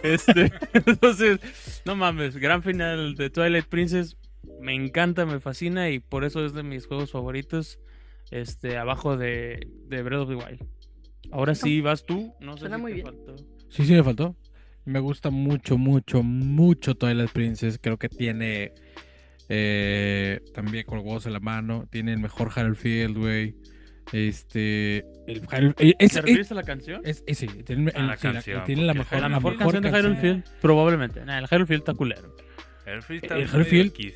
Este, 0.03 0.51
entonces, 0.73 1.39
no 1.85 1.95
mames. 1.95 2.37
Gran 2.37 2.61
final 2.61 3.15
de 3.15 3.29
Twilight 3.31 3.65
Princess. 3.65 4.17
Me 4.61 4.73
encanta, 4.75 5.25
me 5.25 5.39
fascina 5.39 5.89
y 5.89 5.99
por 5.99 6.25
eso 6.25 6.45
es 6.45 6.53
de 6.53 6.61
mis 6.63 6.85
juegos 6.85 7.11
favoritos. 7.11 7.79
Este, 8.29 8.77
abajo 8.77 9.17
de, 9.17 9.67
de 9.87 10.03
Breath 10.03 10.21
of 10.21 10.29
the 10.29 10.35
Wild. 10.35 10.63
Ahora 11.31 11.55
sí, 11.55 11.81
vas 11.81 12.05
tú. 12.05 12.33
No 12.39 12.53
sé 12.53 12.61
Suena 12.61 12.75
si 12.77 12.81
muy 12.81 12.91
te 12.91 12.95
bien. 12.95 13.05
faltó. 13.07 13.35
Sí, 13.69 13.85
sí, 13.85 13.93
me 13.93 14.03
faltó. 14.03 14.35
Me 14.85 14.99
gusta 14.99 15.29
mucho, 15.29 15.77
mucho, 15.77 16.23
mucho 16.23 16.95
Twilight 16.95 17.31
Princess. 17.31 17.77
Creo 17.81 17.97
que 17.97 18.09
tiene 18.09 18.73
eh, 19.49 20.39
también 20.53 20.85
con 20.85 20.99
huevos 20.99 21.25
en 21.25 21.33
la 21.33 21.39
mano. 21.39 21.87
Tiene 21.89 22.13
el 22.13 22.19
mejor 22.19 22.49
Harold 22.55 22.75
Field, 22.75 23.17
güey. 23.17 23.55
Este. 24.11 24.97
El 25.27 25.43
Hyrule- 25.47 25.75
eh, 25.77 25.93
es, 25.99 26.13
¿Te 26.13 26.19
es, 26.19 26.21
refieres 26.25 26.51
a 26.51 26.55
la 26.55 26.63
canción? 26.63 27.01
es- 27.05 27.23
es- 27.27 27.37
sí, 27.37 27.47
tiene, 27.63 27.91
A 27.91 28.01
la 28.01 28.17
sí, 28.17 28.25
la- 28.27 28.33
canción, 28.33 28.63
tiene 28.63 28.81
la 28.83 28.93
porque 28.93 28.99
mejor, 29.15 29.17
la 29.21 29.29
la 29.29 29.35
mejor, 29.35 29.57
canción 29.57 29.83
de. 29.83 29.89
Hyrule 29.91 30.15
Field, 30.15 30.43
probablemente. 30.61 31.23
Nah, 31.25 31.37
el 31.37 31.45
Hyrule 31.45 31.67
Field 31.67 31.81
está 31.81 31.93
culero. 31.93 32.35
El 32.87 33.01
medio 33.07 33.83
X. 33.83 34.13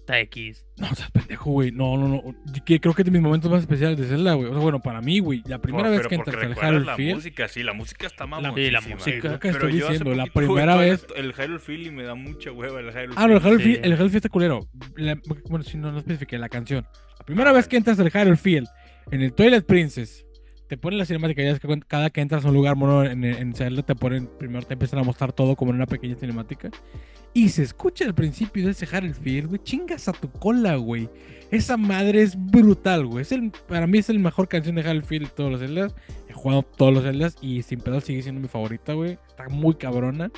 Está 0.00 0.18
X. 0.20 0.66
No, 0.76 0.88
o 0.90 0.94
sea, 0.94 1.08
pendejo, 1.10 1.50
güey. 1.50 1.70
No, 1.70 1.96
no, 1.96 2.08
no. 2.08 2.22
Yo 2.52 2.64
que- 2.64 2.80
creo 2.80 2.94
que 2.94 3.02
es 3.02 3.06
de 3.06 3.12
mis 3.12 3.20
momentos 3.20 3.50
más 3.50 3.60
especiales 3.60 3.96
de 3.98 4.06
Zelda, 4.06 4.34
güey. 4.34 4.48
O 4.48 4.52
sea, 4.52 4.60
bueno, 4.62 4.80
para 4.80 5.00
mí, 5.00 5.20
güey. 5.20 5.42
La 5.46 5.60
primera 5.60 5.88
vez 5.88 5.98
pero 6.00 6.08
que 6.08 6.14
entras 6.16 6.36
al 6.42 6.54
Hyrule 6.56 6.84
la 6.86 6.96
Field. 6.96 7.14
música, 7.16 7.48
sí, 7.48 7.62
la 7.62 7.72
música 7.74 8.06
está 8.06 8.26
mamoncísima. 8.26 8.64
Sí, 8.66 8.70
la 8.72 8.80
sí, 8.80 8.88
música. 8.94 9.20
creo 9.20 9.32
que 9.38 9.52
Pero 9.52 9.66
estoy 9.68 9.78
yo 9.80 9.88
diciendo, 9.88 10.14
la 10.14 10.24
poquito 10.26 10.52
primera 10.54 10.76
vez. 10.76 11.06
El 11.14 11.32
Hyrule 11.32 11.58
Field 11.60 11.86
y 11.86 11.90
me 11.90 12.02
da 12.02 12.14
mucha 12.14 12.50
hueva 12.50 12.80
el 12.80 12.86
Hyrule 12.90 13.14
Ah, 13.16 13.26
no, 13.28 13.34
el 13.34 13.40
Field. 13.40 13.44
Hyrule 13.44 13.62
Field, 13.64 13.76
Sí. 13.76 13.80
el 13.84 13.92
Hyrule 13.92 14.08
Field 14.10 14.16
está 14.16 14.28
culero. 14.30 14.68
La- 14.96 15.18
bueno, 15.48 15.64
si 15.64 15.76
no, 15.76 15.92
no 15.92 15.98
especifiqué 15.98 16.38
la 16.38 16.48
canción. 16.48 16.86
La 17.18 17.24
primera 17.24 17.52
vez 17.52 17.68
que 17.68 17.76
entras 17.76 18.00
al 18.00 18.10
Hyrule 18.10 18.36
Field, 18.36 18.66
en 19.12 19.22
el 19.22 19.32
Twilight 19.32 19.64
Princess, 19.66 20.24
te 20.70 20.78
ponen 20.78 21.00
la 21.00 21.04
cinemática. 21.04 21.42
Ya 21.42 21.50
es 21.50 21.58
que 21.58 21.80
cada 21.88 22.10
que 22.10 22.20
entras 22.20 22.44
a 22.44 22.48
un 22.48 22.54
lugar 22.54 22.76
mono 22.76 23.04
en, 23.04 23.24
en 23.24 23.54
Zelda, 23.54 23.82
te 23.82 23.96
ponen, 23.96 24.30
primero 24.38 24.64
te 24.64 24.74
empiezan 24.74 25.00
a 25.00 25.02
mostrar 25.02 25.32
todo 25.32 25.56
como 25.56 25.72
en 25.72 25.78
una 25.78 25.86
pequeña 25.86 26.14
cinemática. 26.14 26.70
Y 27.34 27.48
se 27.48 27.64
escucha 27.64 28.04
al 28.04 28.14
principio 28.14 28.64
de 28.64 28.70
ese 28.70 28.86
Field, 28.86 29.48
güey. 29.48 29.60
Chingas 29.64 30.06
a 30.06 30.12
tu 30.12 30.30
cola, 30.30 30.76
güey. 30.76 31.08
Esa 31.50 31.76
madre 31.76 32.22
es 32.22 32.36
brutal, 32.38 33.04
güey. 33.06 33.22
Es 33.22 33.32
el, 33.32 33.50
para 33.66 33.88
mí 33.88 33.98
es 33.98 34.10
el 34.10 34.20
mejor 34.20 34.46
canción 34.46 34.76
de 34.76 35.02
Field 35.02 35.26
de 35.26 35.34
todos 35.34 35.50
los 35.50 35.60
Zeldas. 35.60 35.92
He 36.28 36.32
jugado 36.34 36.62
todos 36.62 36.94
los 36.94 37.02
Zeldas 37.02 37.36
y 37.40 37.62
sin 37.62 37.80
pedo 37.80 38.00
sigue 38.00 38.22
siendo 38.22 38.40
mi 38.40 38.46
favorita, 38.46 38.92
güey. 38.92 39.18
Está 39.28 39.48
muy 39.48 39.74
cabrona. 39.74 40.30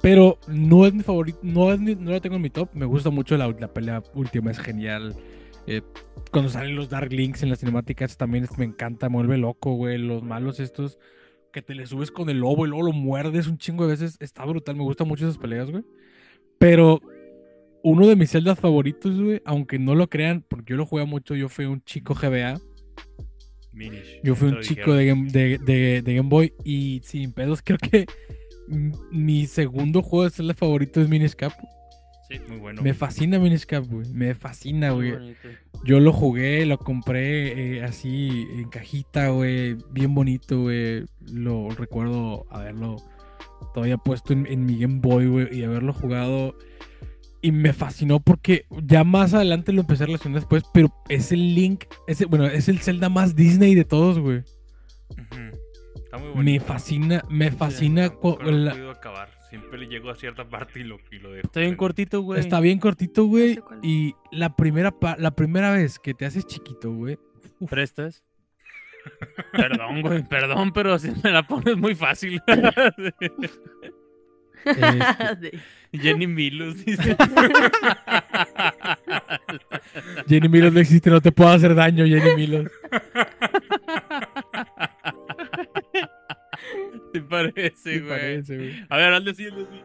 Pero 0.00 0.38
no 0.46 0.86
es 0.86 0.94
mi 0.94 1.02
favorito, 1.02 1.40
no, 1.42 1.76
no 1.76 2.10
la 2.12 2.20
tengo 2.20 2.36
en 2.36 2.42
mi 2.42 2.50
top. 2.50 2.68
Me 2.72 2.86
gusta 2.86 3.10
mucho 3.10 3.36
la, 3.36 3.48
la 3.48 3.74
pelea 3.74 4.00
última, 4.14 4.52
es 4.52 4.60
genial. 4.60 5.16
Eh, 5.66 5.82
cuando 6.32 6.50
salen 6.50 6.74
los 6.76 6.88
Dark 6.88 7.12
Links 7.12 7.42
en 7.42 7.50
las 7.50 7.60
cinemáticas 7.60 8.16
también 8.16 8.46
me 8.56 8.64
encanta, 8.64 9.08
me 9.08 9.16
vuelve 9.16 9.38
loco, 9.38 9.74
güey. 9.74 9.98
Los 9.98 10.22
malos 10.22 10.60
estos 10.60 10.98
que 11.52 11.62
te 11.62 11.74
le 11.74 11.86
subes 11.86 12.10
con 12.10 12.28
el 12.30 12.38
lobo 12.38 12.64
y 12.66 12.68
luego 12.68 12.84
lo 12.86 12.92
muerdes 12.92 13.46
un 13.46 13.58
chingo 13.58 13.84
de 13.84 13.90
veces. 13.92 14.16
Está 14.20 14.44
brutal, 14.44 14.76
me 14.76 14.82
gustan 14.84 15.08
mucho 15.08 15.26
esas 15.26 15.38
peleas, 15.38 15.70
güey. 15.70 15.84
Pero 16.58 17.00
uno 17.82 18.06
de 18.06 18.16
mis 18.16 18.30
celdas 18.30 18.58
favoritos, 18.58 19.20
güey, 19.20 19.40
aunque 19.44 19.78
no 19.78 19.94
lo 19.94 20.08
crean, 20.08 20.44
porque 20.48 20.72
yo 20.72 20.76
lo 20.76 20.86
jugué 20.86 21.04
mucho, 21.06 21.34
yo 21.34 21.48
fui 21.48 21.64
un 21.64 21.82
chico 21.84 22.14
GBA. 22.14 22.60
Minish. 23.72 24.20
Yo 24.22 24.34
fui 24.34 24.48
un 24.48 24.60
chico 24.60 24.92
de. 24.94 25.06
Game, 25.06 25.30
de, 25.30 25.58
de- 25.58 26.02
de 26.02 26.14
Game 26.14 26.28
Boy 26.28 26.52
y 26.64 27.00
sin 27.04 27.32
pedos 27.32 27.62
creo 27.64 27.78
que 27.78 28.06
mi 29.10 29.46
segundo 29.46 30.02
juego 30.02 30.24
de 30.24 30.30
Zelda 30.30 30.54
favorito 30.54 31.00
es 31.00 31.08
Minish 31.08 31.34
Cap. 31.34 31.52
Sí. 32.30 32.40
Muy 32.48 32.58
bueno. 32.58 32.82
Me 32.82 32.94
fascina 32.94 33.38
Minish 33.38 33.66
Cap, 33.66 33.84
güey. 33.88 34.08
Me 34.12 34.34
fascina, 34.34 34.92
Muy 34.94 35.10
güey. 35.10 35.20
bonito. 35.20 35.48
Yo 35.84 35.98
lo 36.00 36.12
jugué, 36.12 36.64
lo 36.66 36.78
compré 36.78 37.78
eh, 37.78 37.82
así 37.84 38.46
en 38.54 38.68
cajita, 38.68 39.28
güey. 39.30 39.76
Bien 39.90 40.14
bonito, 40.14 40.60
güey. 40.62 41.04
Lo 41.32 41.70
recuerdo 41.70 42.46
haberlo 42.50 42.96
todavía 43.74 43.96
puesto 43.98 44.32
en, 44.32 44.46
en 44.46 44.64
mi 44.64 44.78
Game 44.78 45.00
Boy, 45.00 45.26
güey. 45.26 45.58
Y 45.58 45.64
haberlo 45.64 45.92
jugado. 45.92 46.56
Y 47.42 47.52
me 47.52 47.72
fascinó 47.72 48.20
porque 48.20 48.66
ya 48.82 49.02
más 49.02 49.32
adelante 49.34 49.72
lo 49.72 49.80
empecé 49.80 50.02
a 50.04 50.06
relacionar 50.06 50.40
después. 50.40 50.62
Pero 50.72 50.92
es 51.08 51.32
el 51.32 51.54
Link. 51.54 51.84
Ese, 52.06 52.26
bueno, 52.26 52.46
es 52.46 52.68
el 52.68 52.78
Zelda 52.80 53.08
más 53.08 53.34
Disney 53.34 53.74
de 53.74 53.84
todos, 53.84 54.18
güey. 54.20 54.42
Está 55.96 56.18
muy 56.18 56.28
Me 56.28 56.34
bonito. 56.34 56.64
fascina, 56.64 57.24
me 57.30 57.50
fascina. 57.50 58.02
La- 58.04 58.10
podido 58.72 58.90
acabar. 58.90 59.39
Siempre 59.50 59.78
le 59.78 59.86
llego 59.88 60.10
a 60.10 60.14
cierta 60.14 60.48
parte 60.48 60.80
y 60.80 60.84
lo, 60.84 60.98
y 61.10 61.18
lo 61.18 61.32
dejo. 61.32 61.46
Está 61.46 61.60
bien 61.60 61.74
cortito, 61.76 62.22
güey. 62.22 62.40
Está 62.40 62.60
bien 62.60 62.78
cortito, 62.78 63.24
güey. 63.24 63.54
sé. 63.56 63.62
Y 63.82 64.14
la 64.30 64.54
primera, 64.56 64.92
pa- 64.92 65.16
la 65.18 65.32
primera 65.32 65.72
vez 65.72 65.98
que 65.98 66.14
te 66.14 66.24
haces 66.24 66.46
chiquito, 66.46 66.92
güey. 66.92 67.18
¿Prestas? 67.68 68.22
Perdón, 69.52 70.02
güey, 70.02 70.22
perdón, 70.28 70.72
pero 70.72 70.98
si 70.98 71.10
me 71.24 71.30
la 71.30 71.42
pones 71.42 71.76
muy 71.76 71.94
fácil. 71.94 72.40
este. 74.64 75.58
Jenny 75.92 76.26
Milos 76.26 76.84
dice. 76.84 77.16
Jenny 80.28 80.48
Milos 80.48 80.72
no 80.72 80.80
existe, 80.80 81.10
no 81.10 81.20
te 81.20 81.32
puedo 81.32 81.50
hacer 81.50 81.74
daño, 81.74 82.04
Jenny 82.06 82.36
Milos. 82.36 82.70
¿Te 87.12 87.20
parece, 87.20 87.72
Sí, 87.76 87.98
güey? 88.00 88.08
parece, 88.08 88.56
güey. 88.56 88.86
A 88.88 88.96
ver, 88.96 89.12
hazle 89.14 89.30
así, 89.32 89.46
hazle 89.46 89.62
así. 89.62 89.82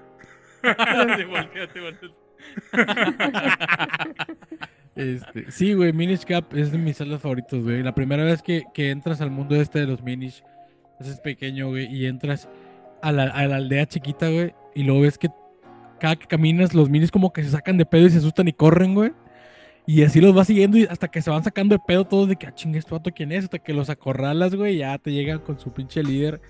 Te 1.17 1.25
volteate, 1.25 1.81
volteate. 1.81 2.15
Este, 4.95 5.51
sí, 5.51 5.73
güey, 5.73 5.91
Minish 5.91 6.23
Cap 6.23 6.53
es 6.53 6.71
de 6.71 6.77
mis 6.77 6.95
salas 6.97 7.21
favoritos, 7.21 7.61
güey. 7.61 7.83
La 7.83 7.93
primera 7.93 8.23
vez 8.23 8.41
que, 8.41 8.63
que 8.73 8.91
entras 8.91 9.19
al 9.19 9.29
mundo 9.29 9.55
este 9.57 9.79
de 9.79 9.87
los 9.87 10.01
Minish, 10.01 10.41
haces 11.01 11.19
pequeño, 11.19 11.67
güey, 11.67 11.93
y 11.93 12.05
entras 12.05 12.47
a 13.01 13.11
la, 13.11 13.23
a 13.23 13.45
la 13.45 13.57
aldea 13.57 13.85
chiquita, 13.87 14.29
güey, 14.29 14.53
y 14.73 14.83
luego 14.83 15.01
ves 15.01 15.17
que 15.17 15.27
cada 15.99 16.15
que 16.15 16.27
caminas 16.27 16.73
los 16.73 16.89
Minis 16.89 17.11
como 17.11 17.33
que 17.33 17.43
se 17.43 17.49
sacan 17.49 17.77
de 17.77 17.85
pedo 17.85 18.05
y 18.07 18.09
se 18.09 18.19
asustan 18.19 18.47
y 18.47 18.53
corren, 18.53 18.93
güey. 18.95 19.11
Y 19.85 20.03
así 20.03 20.21
los 20.21 20.33
vas 20.33 20.47
siguiendo 20.47 20.77
y 20.77 20.85
hasta 20.85 21.09
que 21.09 21.21
se 21.21 21.29
van 21.29 21.43
sacando 21.43 21.75
de 21.75 21.81
pedo 21.85 22.05
todos 22.05 22.29
de 22.29 22.37
que, 22.37 22.47
ah, 22.47 22.55
chingue, 22.55 22.79
este 22.79 22.91
vato 22.91 23.11
quién 23.11 23.31
es, 23.33 23.43
hasta 23.43 23.59
que 23.59 23.73
los 23.73 23.89
acorralas, 23.89 24.55
güey, 24.55 24.77
ya 24.77 24.97
te 24.97 25.11
llegan 25.11 25.39
con 25.39 25.59
su 25.59 25.73
pinche 25.73 26.01
líder. 26.03 26.41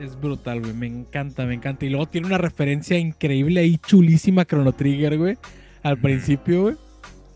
Es 0.00 0.18
brutal, 0.20 0.60
güey, 0.60 0.72
me 0.74 0.86
encanta, 0.86 1.46
me 1.46 1.54
encanta. 1.54 1.86
Y 1.86 1.90
luego 1.90 2.06
tiene 2.06 2.26
una 2.26 2.38
referencia 2.38 2.98
increíble 2.98 3.64
y 3.64 3.78
chulísima 3.78 4.42
a 4.42 4.44
Chrono 4.44 4.72
Trigger, 4.72 5.16
güey, 5.18 5.36
al 5.82 5.94
Ujú. 5.94 6.02
principio, 6.02 6.62
güey. 6.62 6.74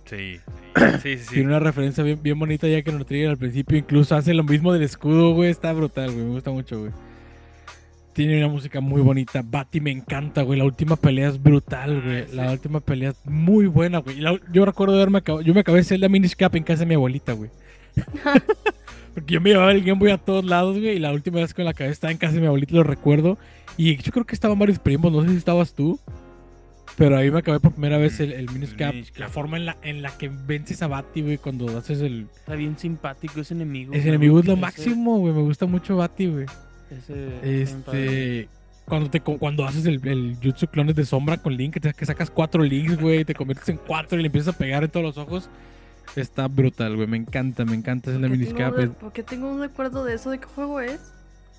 Sí. 0.06 0.36
Sí, 1.02 1.16
sí, 1.16 1.24
sí. 1.24 1.34
Tiene 1.34 1.48
una 1.48 1.58
referencia 1.58 2.04
bien, 2.04 2.22
bien 2.22 2.38
bonita 2.38 2.68
ya 2.68 2.76
que 2.82 2.90
Chrono 2.90 3.04
Trigger 3.04 3.30
al 3.30 3.36
principio. 3.38 3.76
Incluso 3.78 4.14
hace 4.14 4.32
lo 4.34 4.44
mismo 4.44 4.72
del 4.72 4.82
escudo, 4.82 5.32
güey. 5.34 5.50
Está 5.50 5.72
brutal, 5.72 6.12
güey. 6.12 6.24
Me 6.24 6.30
gusta 6.30 6.50
mucho, 6.52 6.78
güey. 6.80 6.92
Tiene 8.12 8.38
una 8.38 8.48
música 8.48 8.80
muy 8.80 9.00
bonita. 9.00 9.42
Bati 9.44 9.80
me 9.80 9.90
encanta, 9.90 10.42
güey. 10.42 10.58
La 10.58 10.64
última 10.64 10.94
pelea 10.96 11.28
es 11.28 11.42
brutal, 11.42 12.00
güey. 12.02 12.22
Ah, 12.22 12.26
La 12.32 12.46
sí. 12.46 12.52
última 12.52 12.80
pelea 12.80 13.10
es 13.10 13.16
muy 13.24 13.66
buena, 13.66 13.98
güey. 13.98 14.18
Y 14.18 14.20
la- 14.20 14.38
yo 14.52 14.64
recuerdo 14.64 14.94
de 14.94 15.00
haberme 15.02 15.18
acabado. 15.18 15.42
Yo 15.44 15.52
me 15.54 15.60
acabé 15.60 15.78
de 15.78 15.84
Zelda 15.84 16.08
Minish 16.08 16.36
Cap 16.36 16.54
en 16.54 16.62
casa 16.64 16.80
de 16.80 16.86
mi 16.86 16.94
abuelita, 16.94 17.32
güey. 17.32 17.50
Porque 19.18 19.34
yo 19.34 19.40
me 19.40 19.50
llevaba 19.50 19.72
el 19.72 19.82
Game 19.82 19.98
Boy 19.98 20.10
a 20.10 20.18
todos 20.18 20.44
lados, 20.44 20.78
güey. 20.78 20.96
Y 20.96 20.98
la 20.98 21.12
última 21.12 21.40
vez 21.40 21.54
que 21.54 21.62
la 21.64 21.70
acabé 21.70 21.90
estaba 21.90 22.10
en 22.10 22.18
casa 22.18 22.34
de 22.34 22.40
mi 22.40 22.46
abuelita, 22.46 22.74
lo 22.74 22.82
recuerdo. 22.84 23.38
Y 23.76 23.96
yo 23.96 24.12
creo 24.12 24.24
que 24.26 24.34
estaban 24.34 24.58
varios 24.58 24.78
primos. 24.78 25.12
No 25.12 25.22
sé 25.22 25.28
si 25.30 25.36
estabas 25.36 25.74
tú. 25.74 25.98
Pero 26.96 27.16
ahí 27.16 27.30
me 27.30 27.38
acabé 27.38 27.60
por 27.60 27.72
primera 27.72 27.96
vez 27.96 28.18
el, 28.18 28.32
el 28.32 28.50
Minish 28.50 28.70
El 28.70 28.76
Cap. 28.76 28.92
Minish 28.94 29.12
La 29.18 29.28
forma 29.28 29.56
en 29.56 29.66
la, 29.66 29.76
en 29.82 30.02
la 30.02 30.10
que 30.18 30.28
vences 30.28 30.82
a 30.82 30.88
Bati, 30.88 31.20
güey, 31.22 31.38
cuando 31.38 31.78
haces 31.78 32.00
el, 32.00 32.26
Está 32.34 32.56
bien 32.56 32.76
simpático 32.76 33.40
ese 33.40 33.54
enemigo. 33.54 33.92
ese 33.94 34.08
enemigo 34.08 34.40
es 34.40 34.46
lo 34.46 34.54
Ese- 34.54 34.60
máximo, 34.60 35.18
güey. 35.18 35.32
Me 35.32 35.42
gusta 35.42 35.66
mucho 35.66 35.96
Bati, 35.96 36.26
güey. 36.26 36.46
ese-. 36.90 37.62
Este. 37.62 38.48
Cuando, 38.84 39.10
te, 39.10 39.20
cuando 39.20 39.66
haces 39.66 39.84
el, 39.86 40.00
el 40.08 40.38
Jutsu 40.42 40.66
Clones 40.66 40.96
de 40.96 41.04
sombra 41.04 41.36
con 41.36 41.54
Link, 41.56 41.74
que, 41.74 41.80
te- 41.80 41.92
que 41.92 42.06
sacas 42.06 42.30
cuatro 42.30 42.62
Links, 42.64 42.98
güey, 43.00 43.24
te 43.24 43.34
conviertes 43.34 43.68
en 43.68 43.76
cuatro 43.76 44.18
y 44.18 44.22
le 44.22 44.26
empiezas 44.26 44.54
a 44.54 44.58
pegar 44.58 44.82
en 44.82 44.90
todos 44.90 45.04
los 45.04 45.18
ojos. 45.18 45.48
Está 46.16 46.48
brutal, 46.48 46.96
güey. 46.96 47.06
Me 47.08 47.16
encanta, 47.16 47.64
me 47.64 47.74
encanta 47.74 48.10
Zelda 48.10 48.28
¿Por 48.28 48.36
qué 48.36 48.44
Minish 48.44 48.56
Cap. 48.56 48.74
¿Por 48.98 49.12
qué 49.12 49.22
tengo 49.22 49.50
un 49.52 49.60
recuerdo 49.60 50.04
de 50.04 50.14
eso? 50.14 50.30
¿De 50.30 50.38
qué 50.38 50.46
juego 50.46 50.80
es? 50.80 51.00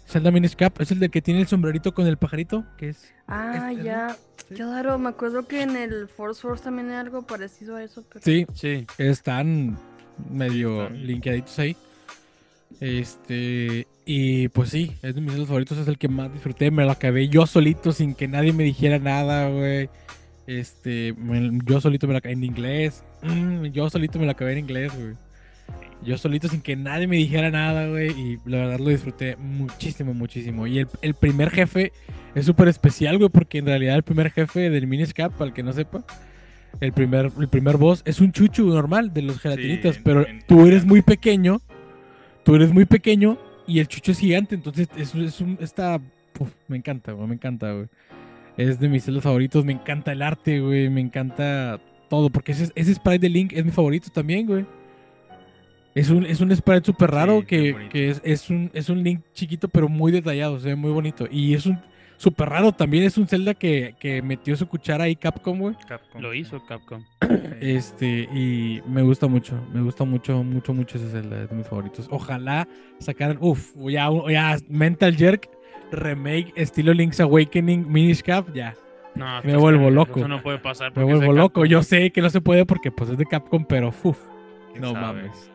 Zelda 0.07 0.31
Minish 0.31 0.55
Cap 0.55 0.81
es 0.81 0.91
el 0.91 0.99
de 0.99 1.09
que 1.09 1.21
tiene 1.21 1.41
el 1.41 1.47
sombrerito 1.47 1.93
con 1.93 2.07
el 2.07 2.17
pajarito, 2.17 2.65
que 2.77 2.89
es. 2.89 3.13
Ah, 3.27 3.69
Este, 3.71 3.83
ya. 3.83 4.17
Sí. 4.47 4.55
Claro, 4.55 4.97
me 4.97 5.09
acuerdo 5.09 5.47
que 5.47 5.61
en 5.61 5.75
el 5.77 6.07
Force 6.07 6.41
Force 6.41 6.63
también 6.63 6.89
hay 6.89 6.95
algo 6.95 7.21
parecido 7.21 7.75
a 7.75 7.83
eso. 7.83 8.03
Pero... 8.11 8.25
Sí, 8.25 8.45
Sí. 8.55 8.87
están 8.97 9.77
medio 10.31 10.83
Están. 10.83 11.05
linkeaditos 11.07 11.59
ahí. 11.59 11.77
Este, 12.79 13.87
y 14.05 14.47
pues 14.49 14.69
sí, 14.69 14.95
es 15.01 15.15
de 15.15 15.21
mis 15.21 15.33
favoritos, 15.47 15.77
es 15.77 15.87
el 15.87 15.97
que 15.97 16.07
más 16.07 16.31
disfruté, 16.31 16.71
me 16.71 16.85
lo 16.85 16.91
acabé 16.91 17.27
yo 17.27 17.45
solito 17.47 17.91
sin 17.91 18.13
que 18.15 18.27
nadie 18.27 18.53
me 18.53 18.63
dijera 18.63 18.99
nada, 18.99 19.49
güey. 19.49 19.89
Este, 20.49 21.13
yo 21.65 21.79
solito 21.79 22.07
me 22.07 22.13
lo 22.13 22.17
acabé 22.17 22.33
en 22.33 22.43
inglés, 22.43 23.03
mm, 23.21 23.65
yo 23.65 23.87
solito 23.91 24.17
me 24.17 24.25
lo 24.25 24.31
acabé 24.31 24.53
en 24.53 24.57
inglés, 24.59 24.91
güey. 24.97 25.13
Yo 26.03 26.17
solito 26.17 26.47
sin 26.47 26.61
que 26.61 26.75
nadie 26.75 27.05
me 27.05 27.17
dijera 27.17 27.51
nada, 27.51 27.87
güey, 27.87 28.09
y 28.19 28.39
la 28.45 28.57
verdad 28.57 28.79
lo 28.79 28.89
disfruté 28.89 29.35
muchísimo, 29.35 30.13
muchísimo. 30.15 30.65
Y 30.65 30.79
el, 30.79 30.87
el 31.03 31.13
primer 31.13 31.51
jefe 31.51 31.91
es 32.33 32.47
súper 32.47 32.67
especial, 32.67 33.17
güey, 33.19 33.29
porque 33.29 33.59
en 33.59 33.67
realidad 33.67 33.95
el 33.95 34.01
primer 34.03 34.31
jefe 34.31 34.71
del 34.71 34.87
Minish 34.87 35.13
Cap, 35.13 35.33
para 35.33 35.49
el 35.49 35.53
que 35.53 35.61
no 35.61 35.71
sepa, 35.71 36.03
el 36.79 36.93
primer, 36.93 37.31
el 37.39 37.47
primer 37.49 37.77
boss 37.77 38.01
es 38.05 38.19
un 38.19 38.31
chuchu 38.31 38.65
normal 38.69 39.13
de 39.13 39.21
los 39.21 39.39
gelatinitas, 39.39 39.97
pero 40.03 40.25
en- 40.27 40.41
tú 40.47 40.65
eres 40.65 40.83
muy 40.85 41.03
pequeño, 41.03 41.61
tú 42.43 42.55
eres 42.55 42.73
muy 42.73 42.85
pequeño 42.85 43.37
y 43.67 43.77
el 43.79 43.87
chucho 43.87 44.13
es 44.13 44.17
gigante, 44.19 44.55
entonces 44.55 44.87
es, 44.97 45.13
es 45.13 45.41
un, 45.41 45.59
está, 45.61 45.99
uf, 46.39 46.49
me 46.67 46.77
encanta, 46.77 47.11
güey, 47.11 47.27
me 47.27 47.35
encanta, 47.35 47.71
güey. 47.73 47.87
Es 48.59 48.77
de 48.77 48.89
mis 48.89 49.05
celos 49.05 49.23
favoritos, 49.23 49.63
me 49.63 49.71
encanta 49.71 50.11
el 50.11 50.21
arte, 50.21 50.59
güey, 50.59 50.89
me 50.89 50.99
encanta 50.99 51.79
todo, 52.09 52.29
porque 52.29 52.51
ese, 52.51 52.69
ese 52.75 52.93
sprite 52.93 53.19
de 53.19 53.29
Link 53.29 53.53
es 53.53 53.63
mi 53.63 53.71
favorito 53.71 54.09
también, 54.09 54.45
güey. 54.45 54.65
Es 55.95 56.09
un, 56.09 56.25
es 56.25 56.41
un 56.41 56.53
sprite 56.53 56.87
súper 56.87 57.09
raro 57.09 57.39
Sí, 57.39 57.45
que, 57.45 57.87
que 57.89 58.09
es, 58.09 58.21
es, 58.21 58.49
un, 58.49 58.69
es 58.73 58.89
un 58.89 59.01
Link 59.01 59.21
chiquito 59.33 59.69
pero 59.69 59.87
muy 59.87 60.11
detallado, 60.11 60.59
se 60.59 60.67
ve 60.67 60.75
muy 60.75 60.91
bonito. 60.91 61.25
Y 61.31 61.53
es 61.53 61.65
un 61.67 61.79
súper 62.17 62.49
raro 62.49 62.73
también, 62.73 63.05
es 63.05 63.17
un 63.17 63.29
Zelda 63.29 63.53
que, 63.53 63.95
que 63.97 64.21
metió 64.21 64.57
su 64.57 64.67
cuchara 64.67 65.05
ahí 65.05 65.15
Capcom, 65.15 65.57
güey. 65.57 65.75
Capcom. 65.87 66.21
Lo 66.21 66.33
hizo 66.33 66.61
Capcom. 66.65 67.05
Este, 67.61 68.27
y 68.33 68.81
me 68.87 69.01
gusta 69.03 69.27
mucho, 69.27 69.53
me 69.73 69.81
gusta 69.81 70.03
mucho, 70.03 70.43
mucho, 70.43 70.73
mucho 70.73 70.97
ese 70.97 71.09
Zelda, 71.09 71.43
es 71.43 71.49
de 71.49 71.55
mis 71.55 71.67
favoritos. 71.67 72.07
Ojalá 72.09 72.67
sacaran, 72.99 73.37
uff, 73.39 73.73
ya, 73.89 74.09
ya, 74.29 74.57
Mental 74.67 75.15
Jerk, 75.15 75.49
remake, 75.91 76.53
estilo 76.55 76.93
Link's 76.93 77.19
Awakening, 77.19 77.91
Minish 77.91 78.21
Cap, 78.23 78.51
ya, 78.53 78.75
No, 79.15 79.41
Me 79.43 79.57
vuelvo 79.57 79.87
eso 79.87 79.91
loco. 79.91 80.27
no 80.27 80.41
puede 80.41 80.59
pasar. 80.59 80.95
me 80.95 81.03
vuelvo 81.03 81.33
loco. 81.33 81.65
Yo 81.65 81.83
sé 81.83 82.11
que 82.11 82.21
no 82.21 82.29
se 82.29 82.41
puede 82.41 82.65
porque 82.65 82.91
pues 82.91 83.09
es 83.09 83.17
de 83.17 83.25
Capcom, 83.25 83.65
pero 83.65 83.89
uff, 83.89 84.19
¿Quién 84.71 84.81
no 84.81 84.93
sabe? 84.93 85.05
mames. 85.05 85.51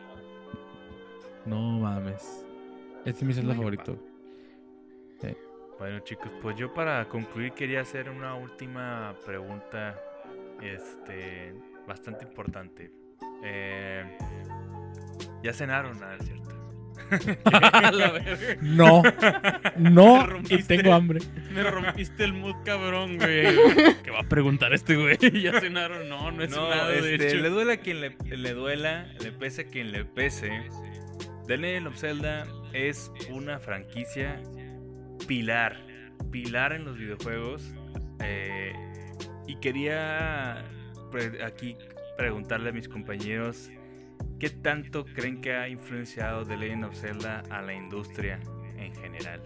No 1.45 1.79
mames. 1.79 2.45
Este 3.05 3.25
es 3.29 3.45
mi 3.45 3.53
favorito. 3.53 3.97
Bueno 5.77 5.99
chicos, 5.99 6.31
pues 6.41 6.55
yo 6.55 6.73
para 6.73 7.03
concluir 7.09 7.51
quería 7.51 7.81
hacer 7.81 8.09
una 8.09 8.35
última 8.35 9.13
pregunta, 9.25 9.99
este, 10.61 11.53
bastante 11.85 12.23
importante. 12.23 12.91
Eh, 13.43 14.17
ya 15.43 15.51
cenaron, 15.51 15.99
¿no? 15.99 16.07
cierto? 16.23 16.54
No, 18.61 19.01
no, 19.77 20.27
y 20.49 20.63
tengo 20.63 20.93
hambre. 20.93 21.19
Me 21.53 21.63
rompiste 21.63 22.23
el 22.23 22.33
mood, 22.33 22.55
cabrón, 22.65 23.17
güey. 23.17 23.55
¿Qué 24.03 24.11
va 24.11 24.19
a 24.21 24.29
preguntar 24.29 24.73
este 24.73 24.95
güey? 24.95 25.17
¿Ya 25.41 25.59
cenaron? 25.59 26.07
No, 26.09 26.31
no 26.31 26.43
es 26.43 26.49
No, 26.51 26.69
nada, 26.69 26.89
de 26.89 27.13
este, 27.15 27.27
hecho. 27.29 27.37
le 27.37 27.49
duela 27.49 27.73
a 27.73 27.77
quien 27.77 28.01
le, 28.01 28.15
le 28.25 28.53
duela, 28.53 29.07
le 29.21 29.31
pese 29.31 29.61
a 29.63 29.65
quien 29.65 29.91
le 29.91 30.05
pese. 30.05 30.51
The 31.47 31.57
Legend 31.57 31.87
of 31.87 31.97
Zelda 31.97 32.47
es 32.73 33.11
una 33.29 33.59
franquicia 33.59 34.41
pilar, 35.27 35.77
pilar 36.31 36.73
en 36.73 36.85
los 36.85 36.97
videojuegos. 36.97 37.63
eh, 38.23 38.73
y 39.47 39.55
quería 39.57 40.65
pre- 41.11 41.43
aquí 41.43 41.77
preguntarle 42.17 42.69
a 42.69 42.73
mis 42.73 42.87
compañeros 42.89 43.69
qué 44.39 44.49
tanto 44.49 45.05
creen 45.05 45.41
que 45.41 45.53
ha 45.55 45.67
influenciado 45.69 46.43
The 46.45 46.57
Legend 46.57 46.85
of 46.85 46.95
Zelda 46.95 47.43
a 47.49 47.61
la 47.61 47.73
industria 47.73 48.39
en 48.77 48.93
general. 48.95 49.41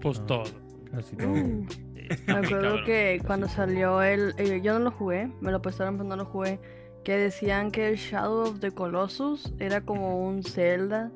Pues 0.00 0.18
No. 0.20 0.26
todo. 0.26 0.44
Casi 0.90 1.16
todo. 1.16 1.28
Uh, 1.32 1.66
Está 2.08 2.40
Me 2.40 2.46
acuerdo 2.46 2.84
que 2.84 3.20
cuando 3.24 3.46
salió 3.48 4.02
el... 4.02 4.34
eh, 4.38 4.60
yo 4.64 4.72
no 4.78 4.86
lo 4.86 4.90
jugué, 4.90 5.30
me 5.40 5.52
lo 5.52 5.62
prestaron 5.62 5.96
pero 5.96 6.08
no 6.08 6.16
lo 6.16 6.24
jugué. 6.24 6.58
Que 7.04 7.16
decían 7.16 7.70
que 7.70 7.88
el 7.88 7.96
Shadow 7.96 8.48
of 8.48 8.60
the 8.60 8.72
Colossus 8.72 9.52
era 9.60 9.82
como 9.82 10.26
un 10.26 10.42
Zelda. 10.42 11.12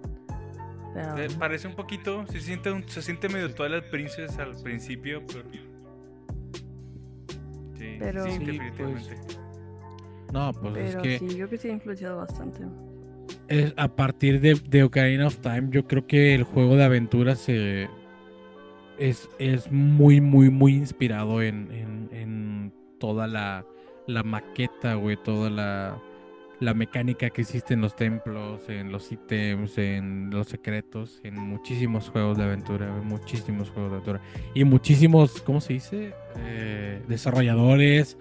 Pero... 0.95 1.19
Eh, 1.19 1.29
parece 1.39 1.67
un 1.67 1.75
poquito, 1.75 2.25
se 2.29 2.41
siente, 2.41 2.71
un- 2.71 2.89
se 2.89 3.03
siente 3.03 3.29
medio 3.29 3.53
Twilight 3.53 3.91
Princess 3.91 4.39
al 4.39 4.55
principio, 4.63 5.23
pero... 5.27 5.43
Sí, 7.77 7.97
Pero- 7.99 8.25
sí, 8.25 8.31
Sí, 8.31 8.39
definitivamente. 8.45 9.17
No, 10.35 10.53
pues 10.53 10.77
es 10.77 10.91
pero 10.91 11.03
que 11.03 11.19
sí, 11.19 11.29
yo 11.29 11.35
creo 11.37 11.49
que 11.49 11.59
sí 11.59 11.69
ha 11.69 11.73
influenciado 11.73 12.17
bastante. 12.19 12.61
es 13.49 13.73
a 13.77 13.89
partir 13.95 14.41
de, 14.41 14.55
de 14.69 14.83
Ocarina 14.83 15.27
of 15.29 15.39
Time, 15.39 15.69
yo 15.71 15.87
creo 15.87 16.07
que 16.07 16.35
el 16.35 16.43
juego 16.43 16.77
de 16.77 16.85
aventura 16.85 17.37
se 17.37 17.89
es, 18.99 19.29
es 19.39 19.71
muy, 19.73 20.21
muy, 20.21 20.51
muy 20.51 20.75
inspirado 20.75 21.41
en, 21.43 21.71
en- 21.73 22.09
en 22.13 22.73
toda 23.01 23.27
la, 23.27 23.65
la 24.07 24.23
maqueta, 24.23 24.95
güey, 24.95 25.17
toda 25.23 25.51
la, 25.51 25.99
la 26.61 26.75
mecánica 26.75 27.29
que 27.31 27.43
existe 27.43 27.75
en 27.75 27.81
los 27.81 27.97
templos, 27.97 28.69
en 28.69 28.93
los 28.93 29.11
ítems, 29.11 29.77
en 29.79 30.31
los 30.31 30.47
secretos, 30.49 31.21
en 31.25 31.35
muchísimos 31.35 32.09
juegos 32.09 32.39
de 32.39 32.45
aventura, 32.45 32.93
muchísimos 33.03 33.71
juegos 33.71 33.91
de 33.93 33.97
aventura. 33.99 34.21
Y 34.55 34.65
muchísimos, 34.65 35.41
¿cómo 35.43 35.61
se 35.61 35.75
dice? 35.75 36.15
Eh, 36.39 37.03
desarrolladores, 37.09 38.17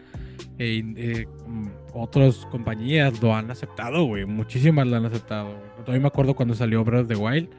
e 0.57 0.73
in- 0.73 0.95
eh, 0.97 1.27
mm, 1.47 1.67
otras 1.93 2.45
compañías 2.47 3.21
lo 3.21 3.35
han 3.35 3.51
aceptado, 3.51 4.05
güey. 4.05 4.25
Muchísimas 4.25 4.87
lo 4.87 4.97
han 4.97 5.05
aceptado. 5.05 5.55
Todavía 5.81 6.01
me 6.01 6.07
acuerdo 6.07 6.33
cuando 6.35 6.55
salió 6.55 6.83
Breath 6.83 7.03
of 7.03 7.07
the 7.07 7.15
Wild. 7.15 7.49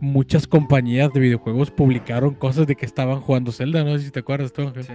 Muchas 0.00 0.46
compañías 0.46 1.12
de 1.12 1.20
videojuegos 1.20 1.70
publicaron 1.70 2.34
cosas 2.34 2.66
de 2.66 2.76
que 2.76 2.86
estaban 2.86 3.20
jugando 3.20 3.50
Zelda. 3.52 3.82
No 3.84 3.96
sé 3.98 4.04
si 4.04 4.10
te 4.10 4.20
acuerdas 4.20 4.52
tú, 4.52 4.62
Ángel. 4.62 4.84
Sí. 4.84 4.92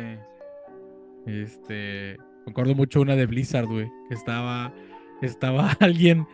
Este, 1.25 2.17
me 2.45 2.51
acuerdo 2.51 2.75
mucho 2.75 3.01
una 3.01 3.15
de 3.15 3.25
Blizzard, 3.25 3.65
güey, 3.67 3.89
que 4.09 4.15
estaba, 4.15 4.73
estaba 5.21 5.71
alguien, 5.79 6.27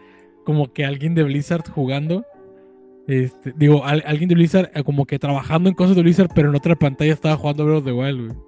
como 0.45 0.71
que 0.73 0.85
alguien 0.85 1.13
de 1.15 1.23
Blizzard 1.23 1.69
jugando, 1.69 2.25
este, 3.07 3.53
digo, 3.55 3.85
al- 3.85 4.03
alguien 4.05 4.29
de 4.29 4.35
Blizzard 4.35 4.71
eh, 4.73 4.83
como 4.83 5.05
que 5.05 5.19
trabajando 5.19 5.69
en 5.69 5.75
cosas 5.75 5.95
de 5.95 6.01
Blizzard, 6.03 6.29
pero 6.33 6.49
en 6.49 6.55
otra 6.55 6.75
pantalla 6.75 7.13
estaba 7.13 7.37
jugando 7.37 7.65
Breath 7.65 7.77
of 7.79 7.85
the 7.85 7.91
Wild, 7.91 8.27
güey. 8.27 8.39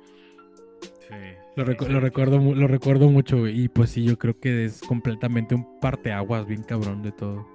Lo, 1.56 1.66
recu- 1.66 1.88
lo 1.88 2.00
recuerdo, 2.00 2.40
lo 2.40 2.68
recuerdo 2.68 3.10
mucho, 3.10 3.40
güey, 3.40 3.64
y 3.64 3.68
pues 3.70 3.90
sí, 3.92 4.06
yo 4.06 4.18
creo 4.18 4.40
que 4.40 4.66
es 4.66 4.82
completamente 4.82 5.54
un 5.56 5.80
parteaguas 5.80 6.46
bien 6.48 6.64
cabrón 6.64 7.02
de 7.02 7.12
todo. 7.12 7.48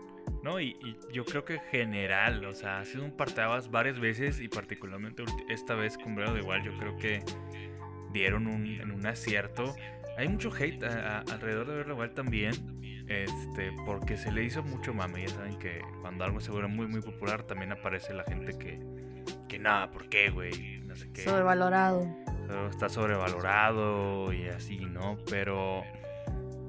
No, 0.42 0.60
y, 0.60 0.76
y 0.84 0.96
yo 1.12 1.24
creo 1.24 1.44
que 1.44 1.54
en 1.54 1.60
general, 1.70 2.44
o 2.44 2.52
sea, 2.52 2.80
ha 2.80 2.84
sido 2.84 3.04
un 3.04 3.12
parteaguas 3.16 3.70
varias 3.70 3.98
veces 3.98 4.40
y 4.40 4.48
particularmente 4.48 5.24
esta 5.48 5.74
vez 5.74 5.96
con 5.96 6.18
of 6.20 6.34
the 6.34 6.42
Wild 6.42 6.64
yo 6.64 6.76
creo 6.78 6.96
que 6.98 7.22
dieron 8.12 8.46
un, 8.46 8.66
en 8.66 8.90
un 8.90 9.06
acierto 9.06 9.74
hay 10.18 10.28
mucho 10.28 10.50
hate 10.52 10.82
a- 10.84 11.18
a- 11.18 11.20
alrededor 11.32 11.66
de 11.68 11.84
the 11.84 11.92
Wild 11.92 12.14
también. 12.14 12.54
Este, 13.08 13.70
porque 13.84 14.16
se 14.16 14.32
le 14.32 14.42
hizo 14.44 14.62
mucho 14.64 14.92
mame. 14.94 15.22
Ya 15.22 15.28
saben 15.28 15.58
que 15.58 15.80
cuando 16.00 16.24
algo 16.24 16.40
se 16.40 16.50
vuelve 16.50 16.68
muy, 16.68 16.86
muy 16.88 17.00
popular, 17.02 17.42
también 17.44 17.70
aparece 17.70 18.12
la 18.14 18.24
gente 18.24 18.56
que, 18.58 18.80
que 19.48 19.58
nada, 19.58 19.90
¿por 19.92 20.08
qué, 20.08 20.30
güey? 20.30 20.80
No 20.80 20.96
sé 20.96 21.12
qué. 21.12 21.22
Sobrevalorado. 21.22 22.08
Está 22.70 22.88
sobrevalorado 22.88 24.32
y 24.32 24.48
así, 24.48 24.78
¿no? 24.78 25.18
Pero 25.30 25.82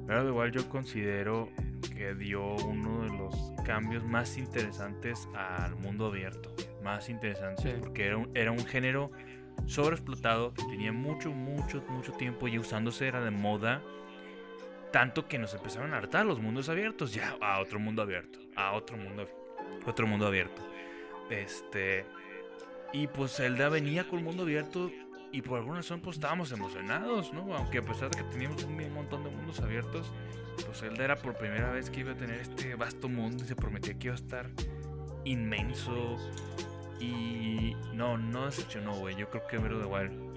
pero 0.08 0.26
igual 0.28 0.52
yo 0.54 0.68
considero 0.70 1.50
que 1.94 2.16
dio 2.16 2.56
uno 2.66 3.02
de 3.02 3.10
los 3.18 3.52
cambios 3.66 4.06
más 4.06 4.38
interesantes 4.38 5.28
al 5.36 5.76
mundo 5.76 6.06
abierto, 6.08 6.54
más 6.82 7.10
interesantes, 7.10 7.74
Sí. 7.74 7.78
porque 7.80 8.06
era 8.08 8.18
un, 8.18 8.32
era 8.34 8.52
un 8.52 8.66
género 8.66 9.12
sobreexplotado 9.66 10.54
que 10.54 10.64
tenía 10.64 10.94
mucho, 10.94 11.32
mucho, 11.34 11.84
mucho 11.90 12.14
tiempo 12.14 12.48
ya 12.48 12.60
usándose, 12.62 13.06
era 13.08 13.20
de 13.22 13.32
moda, 13.32 13.82
tanto 14.94 15.28
que 15.28 15.38
nos 15.38 15.54
empezaron 15.54 15.94
a 15.94 15.98
hartar 15.98 16.26
los 16.26 16.40
mundos 16.40 16.70
abiertos, 16.70 17.14
ya 17.14 17.36
a 17.42 17.60
otro 17.60 17.78
mundo 17.80 18.02
abierto, 18.02 18.40
a 18.56 18.72
otro 18.74 18.96
mundo, 18.96 19.28
otro 19.86 20.08
mundo 20.08 20.26
abierto, 20.28 20.62
este, 21.30 22.06
y 22.94 23.08
pues 23.08 23.36
Zelda 23.36 23.68
venía 23.68 24.08
con 24.08 24.24
mundo 24.24 24.44
abierto 24.44 24.90
y 25.32 25.42
por 25.42 25.60
alguna 25.60 25.78
razón 25.78 26.02
pues 26.02 26.18
estábamos 26.18 26.52
emocionados, 26.52 27.34
¿no? 27.34 27.54
Aunque 27.56 27.80
a 27.80 27.82
pesar 27.82 28.10
de 28.10 28.18
que 28.18 28.24
teníamos 28.26 28.64
un 28.64 28.94
montón 28.94 29.24
de 29.24 29.30
mundos 29.30 29.60
abiertos, 29.60 30.12
pues 30.66 30.80
Zelda 30.80 31.04
era 31.04 31.16
por 31.16 31.38
primera 31.38 31.72
vez 31.72 31.90
que 31.90 32.02
iba 32.02 32.12
a 32.12 32.18
tener 32.18 32.40
este 32.40 32.76
vasto 32.76 33.10
mundo 33.10 33.44
y 33.44 33.48
se 33.48 33.56
prometía 33.56 33.98
que 33.98 34.08
iba 34.08 34.16
a 34.16 34.20
estar 34.20 34.50
inmenso. 35.26 36.18
Y 37.00 37.76
no, 37.94 38.18
no 38.18 38.46
decepcionó, 38.46 38.96
güey. 38.96 39.16
Yo 39.16 39.30
creo 39.30 39.46
que 39.48 39.58
Breath 39.58 39.76
of 39.76 39.84
the 39.84 39.88
Wild 39.88 40.28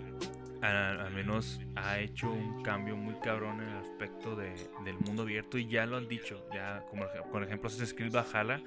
al, 0.62 1.00
al 1.00 1.10
menos 1.12 1.60
ha 1.76 1.98
hecho 2.00 2.30
un 2.30 2.62
cambio 2.62 2.96
muy 2.96 3.14
cabrón 3.20 3.62
en 3.62 3.68
el 3.68 3.76
aspecto 3.78 4.36
de, 4.36 4.52
del 4.84 4.98
mundo 4.98 5.22
abierto 5.22 5.56
y 5.56 5.66
ya 5.66 5.86
lo 5.86 5.96
han 5.96 6.08
dicho. 6.08 6.46
Ya, 6.52 6.84
como 6.90 7.04
por 7.32 7.42
ejemplo, 7.42 7.68
Assassin's 7.68 7.94
Creed 7.94 8.12
Valhalla 8.12 8.62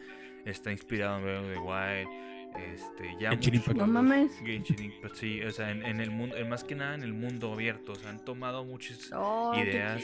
está 0.45 0.71
inspirado 0.71 1.17
en 1.17 1.23
Breath 1.23 1.43
of 1.43 1.53
the 1.53 1.59
Wild. 1.59 2.42
Este, 2.57 3.15
ya 3.19 3.31
Genshin 3.31 3.53
muchos 3.55 3.67
Impact. 3.67 3.77
No 3.77 3.87
mames. 3.87 4.39
Genshin 4.45 4.83
Impact, 4.83 5.15
sí, 5.15 5.41
o 5.43 5.51
sea, 5.51 5.71
en, 5.71 5.83
en 5.85 5.99
el 5.99 6.11
mundo, 6.11 6.35
en 6.37 6.49
más 6.49 6.63
que 6.63 6.75
nada 6.75 6.95
en 6.95 7.03
el 7.03 7.13
mundo 7.13 7.53
abierto, 7.53 7.93
o 7.93 7.95
sea, 7.95 8.09
han 8.09 8.23
tomado 8.23 8.63
muchos, 8.65 9.11
Oh, 9.13 9.53
Ideas. 9.55 10.03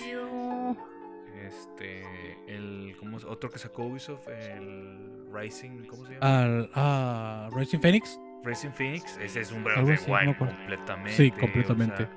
este, 1.46 2.04
el, 2.48 2.96
¿cómo 3.00 3.18
es? 3.18 3.24
Otro 3.26 3.50
que 3.50 3.60
sacó 3.60 3.84
Ubisoft, 3.86 4.28
el 4.28 5.26
Rising, 5.32 5.86
¿cómo 5.88 6.06
se 6.06 6.14
llama? 6.16 6.42
Al, 6.44 6.70
a 6.74 7.50
Racing 7.52 7.80
Phoenix. 7.80 8.20
Rising 8.44 8.72
Phoenix, 8.72 9.18
ese 9.22 9.42
es 9.42 9.52
un 9.52 9.64
Breath 9.64 9.80
Algo 9.80 9.92
of 9.92 9.98
the 9.98 10.02
así, 10.04 10.12
no 10.12 10.18
me 10.18 10.26
Wild 10.28 10.38
completamente. 10.38 11.12
Sí, 11.14 11.34
o 11.36 11.40
completamente. 11.40 11.98
sea, 11.98 12.10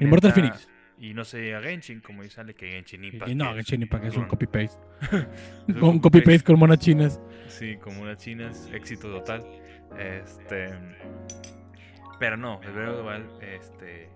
Immortal 0.00 0.32
Phoenix. 0.32 0.68
Y 1.00 1.14
no 1.14 1.24
sé, 1.24 1.54
a 1.54 1.60
Genshin, 1.62 2.00
como 2.00 2.22
dice 2.24 2.40
Ale, 2.40 2.54
que 2.54 2.70
Genshin 2.72 3.04
Impact. 3.04 3.30
Y 3.30 3.34
no, 3.36 3.50
es 3.50 3.56
Genshin 3.56 3.82
Impact 3.82 4.04
es 4.04 4.14
un 4.16 4.24
clon. 4.24 4.28
copy-paste. 4.30 4.80
Es 5.68 5.76
Un 5.76 6.00
copy-paste 6.00 6.42
con 6.42 6.58
monas 6.58 6.78
chinas. 6.80 7.20
Sí, 7.46 7.76
como 7.76 8.02
unas 8.02 8.18
chinas, 8.18 8.68
éxito 8.72 9.08
total. 9.10 9.44
Este. 9.98 10.70
Pero 12.18 12.36
no, 12.36 12.60
el 12.64 12.72
Breath 12.72 12.88
of 12.90 12.96
the 12.96 13.08
Wild, 13.08 13.42
este. 13.42 14.08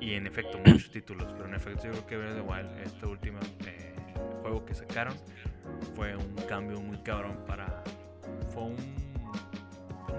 Y 0.00 0.12
en 0.12 0.26
efecto, 0.26 0.58
muchos 0.58 0.90
títulos. 0.90 1.32
Pero 1.32 1.48
en 1.48 1.54
efecto, 1.54 1.84
yo 1.84 1.92
creo 1.92 2.06
que 2.06 2.16
Breath 2.18 2.36
of 2.38 2.44
the 2.46 2.52
Wild, 2.52 2.78
este 2.84 3.06
último 3.06 3.38
eh, 3.66 3.94
juego 4.42 4.64
que 4.66 4.74
sacaron, 4.74 5.14
fue 5.94 6.14
un 6.16 6.34
cambio 6.48 6.80
muy 6.80 6.98
cabrón 6.98 7.38
para. 7.46 7.82
Fue 8.52 8.64
un. 8.64 8.76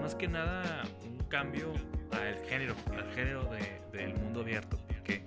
más 0.02 0.14
que 0.16 0.26
nada, 0.26 0.82
un 1.04 1.18
cambio 1.28 1.72
al 2.10 2.36
género, 2.48 2.74
al 2.96 3.08
género 3.14 3.44
de- 3.52 3.80
del 3.96 4.14
mundo 4.14 4.40
abierto. 4.40 4.78
Porque 4.88 5.22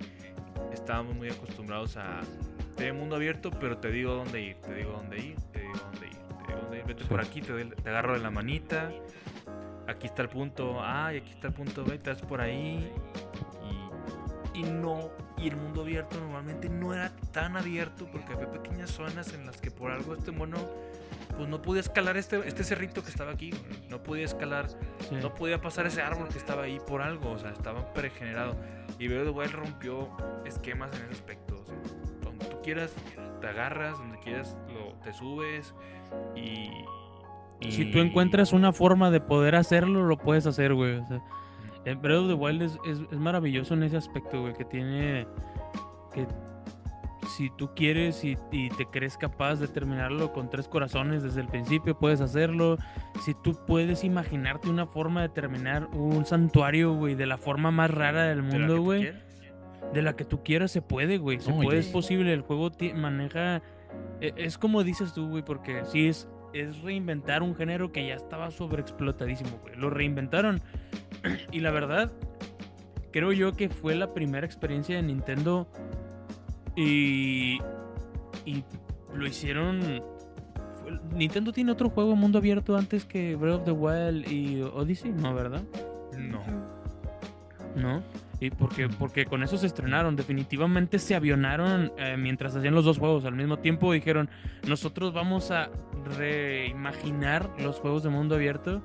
estábamos 0.74 1.16
muy 1.16 1.30
acostumbrados 1.30 1.98
a. 1.98 2.22
Tener 2.76 2.94
mundo 2.94 3.18
abierto, 3.18 3.52
pero 3.52 3.78
te 3.78 3.92
digo 3.92 4.14
dónde 4.14 4.42
ir, 4.42 4.56
te 4.56 4.74
digo 4.74 4.92
dónde 4.94 5.18
ir, 5.20 5.36
te 5.52 5.60
digo 5.60 5.74
dónde 5.92 6.08
ir, 6.08 6.14
te 6.14 6.48
digo 6.48 6.60
dónde 6.62 6.78
ir. 6.80 6.86
Vete 6.86 7.04
Sí. 7.04 7.10
por 7.10 7.20
aquí, 7.20 7.42
te, 7.42 7.52
doy- 7.52 7.70
te 7.70 7.90
agarro 7.90 8.14
de 8.14 8.20
la 8.20 8.32
manita. 8.32 8.92
Aquí 9.88 10.08
está 10.08 10.22
el 10.22 10.30
punto 10.30 10.82
A 10.82 11.14
y 11.14 11.18
aquí 11.18 11.32
está 11.32 11.48
el 11.50 11.54
punto 11.54 11.84
B, 11.84 11.98
te 12.00 12.16
por 12.16 12.40
ahí. 12.42 12.90
Y, 14.54 14.60
y 14.60 14.64
no. 14.64 15.10
Y 15.38 15.50
el 15.50 15.58
mundo 15.58 15.82
abierto 15.82 16.18
normalmente 16.20 16.70
no 16.70 16.94
era 16.94 17.12
tan 17.34 17.58
abierto 17.58 18.08
porque 18.12 18.34
había 18.34 18.50
pequeñas 18.50 18.90
zonas 18.92 19.34
en 19.34 19.46
las 19.46 19.58
que 19.58 19.70
por 19.70 19.92
algo 19.92 20.16
este 20.16 20.32
mono 20.32 20.58
pues 21.42 21.50
no 21.50 21.60
podía 21.64 21.80
escalar 21.82 22.18
este, 22.18 22.48
este 22.48 22.64
cerrito 22.64 23.02
que 23.04 23.10
estaba 23.10 23.32
aquí. 23.32 23.50
No 23.90 24.04
podía 24.04 24.26
escalar 24.26 24.68
Sí. 25.10 25.16
no 25.20 25.34
podía 25.34 25.60
pasar 25.60 25.88
ese 25.88 26.00
árbol 26.04 26.28
que 26.28 26.38
estaba 26.38 26.62
ahí 26.62 26.78
por 26.88 27.02
algo, 27.02 27.32
o 27.32 27.40
sea, 27.40 27.50
estaba 27.50 27.92
pregenerado. 27.94 28.56
Y 29.00 29.08
Breath 29.08 29.22
of 29.28 29.34
the 29.34 29.40
Wild 29.40 29.52
rompió 29.54 30.10
esquemas 30.46 30.92
en 30.96 31.02
ese 31.06 31.14
aspecto. 31.14 31.60
o 31.60 31.66
sea, 31.66 31.76
donde 32.24 32.46
tú 32.46 32.62
quieras, 32.62 32.94
te 33.42 33.48
agarras, 33.48 33.98
donde 33.98 34.20
quieras, 34.20 34.56
lo, 34.72 34.94
te 35.04 35.14
subes 35.14 35.74
y, 36.36 36.70
y- 37.60 37.72
Si 37.72 37.92
tú 37.92 37.98
encuentras 37.98 38.54
una 38.54 38.72
forma 38.72 39.10
de 39.10 39.20
poder 39.20 39.56
hacerlo, 39.56 40.04
lo 40.06 40.18
puedes 40.18 40.46
hacer, 40.46 40.76
güey. 40.76 40.98
O 40.98 41.08
sea, 41.08 41.24
el 41.86 41.96
Breath 41.96 42.20
of 42.20 42.28
the 42.28 42.34
Wild 42.36 42.62
es, 42.62 42.78
es- 42.86 43.02
es 43.12 43.18
maravilloso 43.18 43.74
en 43.74 43.82
ese 43.82 43.98
aspecto, 43.98 44.42
güey, 44.42 44.54
que 44.54 44.66
tiene... 44.66 45.26
que 46.14 46.28
si 47.36 47.50
tú 47.58 47.72
quieres 47.76 48.24
y, 48.24 48.38
y 48.52 48.70
te 48.70 48.86
crees 48.86 49.18
capaz 49.18 49.56
de 49.56 49.68
terminarlo 49.68 50.32
con 50.34 50.50
tres 50.50 50.68
corazones 50.68 51.24
desde 51.24 51.42
el 51.42 51.48
principio, 51.48 51.98
puedes 51.98 52.22
hacerlo. 52.22 52.78
Si 53.24 53.34
tú 53.34 53.58
puedes 53.68 54.04
imaginarte 54.04 54.70
una 54.70 54.86
forma 54.88 55.22
de 55.22 55.30
terminar 55.30 55.88
un 55.94 56.26
santuario, 56.26 56.94
güey, 56.94 57.16
de 57.16 57.26
la 57.26 57.38
forma 57.38 57.72
más 57.72 57.92
rara 57.92 58.24
del 58.26 58.44
mundo, 58.44 58.82
güey. 58.82 59.12
De 59.94 60.02
la 60.02 60.16
que 60.16 60.24
tú 60.26 60.44
quieras 60.44 60.72
se 60.72 60.82
puede, 60.82 61.18
güey. 61.18 61.40
Se 61.40 61.52
No, 61.52 61.62
puede, 61.62 61.78
y- 61.78 61.82
es 61.82 61.88
posible. 61.88 62.32
El 62.34 62.42
juego 62.42 62.72
maneja. 62.96 63.62
e- 64.22 64.34
Es 64.38 64.58
como 64.58 64.84
dices 64.84 65.14
tú, 65.14 65.28
güey, 65.30 65.44
porque 65.44 65.84
sí 65.86 66.08
es, 66.08 66.30
es 66.54 66.82
reinventar 66.82 67.42
un 67.44 67.56
género 67.56 67.92
que 67.92 68.08
ya 68.08 68.14
estaba 68.14 68.52
sobreexplotadísimo, 68.52 69.50
güey. 69.64 69.76
Lo 69.76 69.90
reinventaron. 69.90 70.62
y 71.52 71.60
la 71.60 71.72
verdad, 71.72 72.12
creo 73.12 73.32
yo 73.34 73.54
que 73.54 73.70
fue 73.70 73.96
la 73.96 74.14
primera 74.14 74.46
experiencia 74.46 74.96
de 74.96 75.04
Nintendo. 75.04 75.68
Y. 76.76 77.60
Y 78.46 78.64
lo 79.14 79.28
hicieron. 79.28 80.04
Nintendo 81.14 81.52
tiene 81.52 81.72
otro 81.72 81.90
juego 81.90 82.16
mundo 82.16 82.40
abierto 82.40 82.76
antes 82.76 83.06
que 83.06 83.36
Breath 83.36 83.60
of 83.60 83.66
the 83.66 83.72
Wild 83.72 84.30
y 84.30 84.62
Odyssey, 84.62 85.12
¿no, 85.12 85.34
verdad? 85.34 85.64
No. 86.18 86.42
¿no? 87.76 88.04
Y 88.40 88.50
porque, 88.50 88.90
porque 88.90 89.26
con 89.26 89.44
eso 89.44 89.58
se 89.58 89.68
estrenaron, 89.68 90.16
definitivamente 90.16 90.98
se 90.98 91.14
avionaron 91.14 91.92
eh, 91.98 92.18
mientras 92.18 92.56
hacían 92.56 92.74
los 92.74 92.86
dos 92.86 92.98
juegos 92.98 93.24
al 93.26 93.36
mismo 93.36 93.58
tiempo. 93.60 93.94
Dijeron, 93.94 94.30
nosotros 94.68 95.14
vamos 95.14 95.52
a 95.52 95.70
reimaginar 96.18 97.50
los 97.60 97.80
juegos 97.80 98.04
de 98.04 98.10
mundo 98.10 98.36
abierto. 98.36 98.82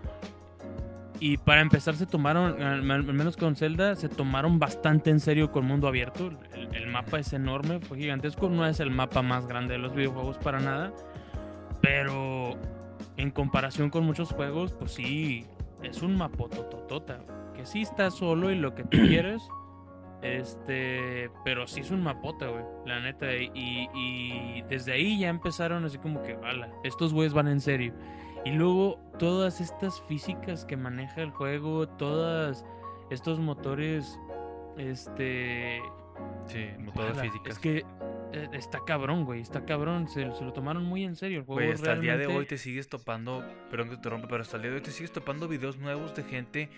Y 1.19 1.39
para 1.39 1.61
empezar 1.61 1.95
se 1.95 2.07
tomaron, 2.07 2.63
al, 2.63 2.83
menos 2.83 3.37
con 3.37 3.57
Zelda, 3.57 3.95
se 3.95 4.09
tomaron 4.09 4.59
bastante 4.59 5.11
en 5.11 5.21
serio 5.21 5.51
con 5.51 5.65
mundo 5.65 5.89
abierto. 5.89 6.31
El, 6.53 6.75
el 6.75 6.87
mapa 6.89 7.19
es 7.19 7.33
enorme, 7.33 7.81
fue 7.81 7.99
gigantesco, 7.99 8.49
no 8.49 8.67
es 8.67 8.81
el 8.81 8.91
mapa 8.91 9.23
más 9.23 9.47
grande 9.47 9.75
de 9.75 9.79
los 9.79 9.95
videojuegos 9.95 10.39
para 10.39 10.61
nada. 10.61 10.93
Pero 11.81 12.57
en 13.17 13.31
comparación 13.31 13.91
con 13.91 14.05
muchos 14.05 14.31
juegos, 14.31 14.73
pues 14.73 14.93
sí, 14.93 15.47
es 15.83 16.03
un 16.03 16.17
mapotototota. 16.17 17.21
Que 17.55 17.65
sí 17.65 17.83
está 17.83 18.11
solo 18.11 18.51
y 18.51 18.57
lo 18.57 18.75
que 18.75 18.85
tú 18.85 18.99
quieres. 19.09 19.43
Este, 20.23 21.31
pero 21.45 21.67
sí 21.67 21.81
es 21.81 21.91
un 21.91 22.03
mapota, 22.03 22.49
güey, 22.49 22.65
la 22.85 23.01
neta. 23.01 23.35
Y, 23.35 23.89
y 23.95 24.63
desde 24.69 24.93
ahí 24.93 25.21
ya 25.21 25.29
empezaron 25.29 25.85
así 25.85 25.99
como 25.99 26.23
que, 26.23 26.35
ala, 26.45 26.71
estos 26.85 27.13
güeyes 27.13 27.33
van 27.33 27.49
en 27.49 27.61
serio. 27.61 27.95
Y 28.47 28.53
luego 28.53 29.01
todas 29.19 29.61
estas 29.61 30.01
físicas 30.03 30.65
que 30.65 30.77
maneja 30.77 31.21
el 31.21 31.31
juego, 31.31 31.89
todas 31.89 32.65
estos 33.11 33.41
motores, 33.41 34.19
este, 34.79 35.83
Sí, 36.47 36.67
motores 36.79 37.21
físicas. 37.21 37.55
Es 37.55 37.59
que 37.59 37.85
eh, 38.33 38.49
está 38.53 38.81
cabrón, 38.87 39.25
güey, 39.25 39.41
está 39.41 39.65
cabrón. 39.65 40.09
Se, 40.09 40.31
se 40.33 40.45
lo 40.45 40.53
tomaron 40.53 40.85
muy 40.85 41.03
en 41.05 41.17
serio 41.17 41.41
el 41.41 41.45
juego. 41.45 41.61
Güey, 41.61 41.73
hasta 41.73 41.93
el 41.95 42.03
día 42.03 42.17
de 42.17 42.27
hoy 42.29 42.47
te 42.47 42.57
sigues 42.57 42.89
topando, 42.89 43.45
perdón 43.69 43.91
que 43.91 43.97
te 43.97 44.09
rompa, 44.09 44.29
pero 44.29 44.43
hasta 44.43 44.57
el 44.57 44.63
día 44.63 44.71
de 44.71 44.77
hoy 44.77 44.83
te 44.83 44.93
sigues 44.93 45.13
topando 45.13 45.49
videos 45.49 45.79
nuevos 45.79 46.15
de 46.15 46.23
gente 46.23 46.69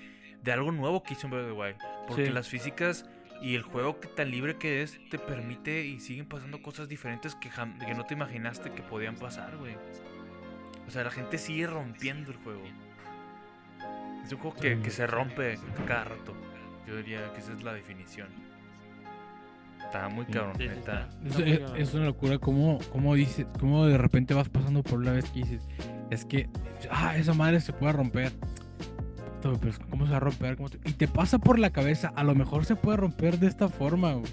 de 0.43 0.53
algo 0.53 0.73
nuevo 0.73 1.03
que 1.03 1.15
hizo 1.15 1.27
en 1.27 1.33
Breath 1.33 1.45
of 1.45 1.53
the 1.53 1.61
Wild. 1.61 1.77
Porque 2.07 2.27
Sí. 2.27 2.33
las 2.33 2.49
físicas 2.49 3.05
y 3.43 3.57
el 3.57 3.63
juego 3.63 4.01
que 4.01 4.09
tan 4.09 4.31
libre 4.31 4.57
que 4.57 4.83
es 4.83 4.99
te 5.11 5.19
permite 5.19 5.85
y 5.85 6.01
siguen 6.01 6.27
pasando 6.27 6.63
cosas 6.63 6.89
diferentes 6.89 7.35
que, 7.35 7.51
que 7.51 7.95
no 7.95 8.07
te 8.07 8.15
imaginaste 8.15 8.73
que 8.73 8.83
podían 8.83 9.17
pasar, 9.17 9.57
güey. 9.59 9.77
O 10.89 10.91
sea, 10.91 11.05
la 11.05 11.11
gente 11.11 11.39
sigue 11.39 11.67
rompiendo 11.67 12.31
el 12.33 12.39
juego. 12.39 12.63
Es 14.25 14.33
un 14.33 14.39
juego 14.39 14.57
que, 14.57 14.81
que 14.81 14.91
se 14.91 15.07
rompe 15.07 15.59
cada 15.87 16.05
rato. 16.05 16.35
Yo 16.87 16.97
diría 16.97 17.31
que 17.35 17.41
esa 17.41 17.53
es 17.53 17.63
la 17.63 17.73
definición. 17.75 18.29
Está 19.85 20.09
muy 20.09 20.25
cabrón, 20.27 20.55
Sí, 20.59 20.65
sí, 20.65 20.69
neta. 20.69 20.81
está- 20.81 21.09
Es, 21.25 21.31
está 21.31 21.39
muy 21.41 21.51
es- 21.53 21.59
cabrón. 21.61 21.77
es 21.83 21.95
una 21.95 22.05
locura 22.07 22.39
cómo, 22.39 22.79
cómo 22.93 23.15
dices, 23.15 23.47
cómo 23.61 23.87
de 23.87 23.97
repente 23.99 24.35
vas 24.35 24.49
pasando 24.49 24.83
por 24.83 24.99
una 24.99 25.13
vez 25.13 25.25
que 25.31 25.41
dices, 25.41 25.63
es 26.11 26.25
que, 26.25 26.49
ah, 26.91 27.17
esa 27.17 27.33
madre 27.35 27.61
se 27.61 27.73
puede 27.73 27.93
romper. 27.93 28.33
Pero 29.41 29.59
¿cómo 29.89 30.05
se 30.07 30.11
va 30.11 30.17
a 30.17 30.21
romper? 30.21 30.57
¿Cómo 30.57 30.69
te- 30.69 30.79
Y 30.89 30.95
te 30.95 31.07
pasa 31.07 31.39
por 31.39 31.59
la 31.59 31.71
cabeza, 31.71 32.13
a 32.17 32.25
lo 32.25 32.35
mejor 32.35 32.65
se 32.65 32.77
puede 32.77 32.97
romper 32.97 33.39
de 33.39 33.47
esta 33.47 33.69
forma, 33.69 34.15
güey. 34.15 34.33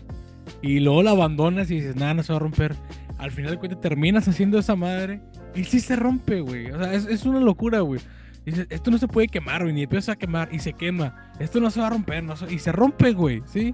Y 0.62 0.80
luego 0.80 1.04
la 1.04 1.12
abandonas 1.12 1.70
y 1.70 1.76
dices, 1.76 1.96
nada, 1.96 2.14
no 2.16 2.24
se 2.24 2.34
va 2.34 2.38
a 2.38 2.40
romper. 2.42 2.76
Al 3.18 3.32
final 3.32 3.52
de 3.52 3.58
cuentas 3.60 3.80
terminas 3.82 4.28
haciendo 4.28 4.58
esa 4.60 4.76
madre 4.76 5.22
y 5.56 5.64
sí 5.64 5.80
se 5.80 5.96
rompe, 5.96 6.42
güey. 6.42 6.72
O 6.72 6.78
sea, 6.78 6.94
es, 6.94 7.06
es 7.06 7.26
una 7.26 7.40
locura, 7.40 7.80
güey. 7.82 8.00
Dices, 8.46 8.68
esto 8.70 8.92
no 8.92 8.98
se 9.00 9.08
puede 9.08 9.28
quemar, 9.28 9.64
güey, 9.64 9.74
ni 9.74 9.84
empieza 9.84 10.12
a 10.12 10.16
quemar 10.16 10.50
y 10.52 10.60
se 10.60 10.74
quema. 10.74 11.32
Esto 11.40 11.60
no 11.60 11.72
se 11.72 11.80
va 11.82 11.88
a 11.88 11.90
romper, 11.90 12.24
no 12.24 12.36
se- 12.36 12.54
y 12.54 12.60
se 12.60 12.72
rompe, 12.72 13.12
güey, 13.14 13.42
¿sí? 13.46 13.74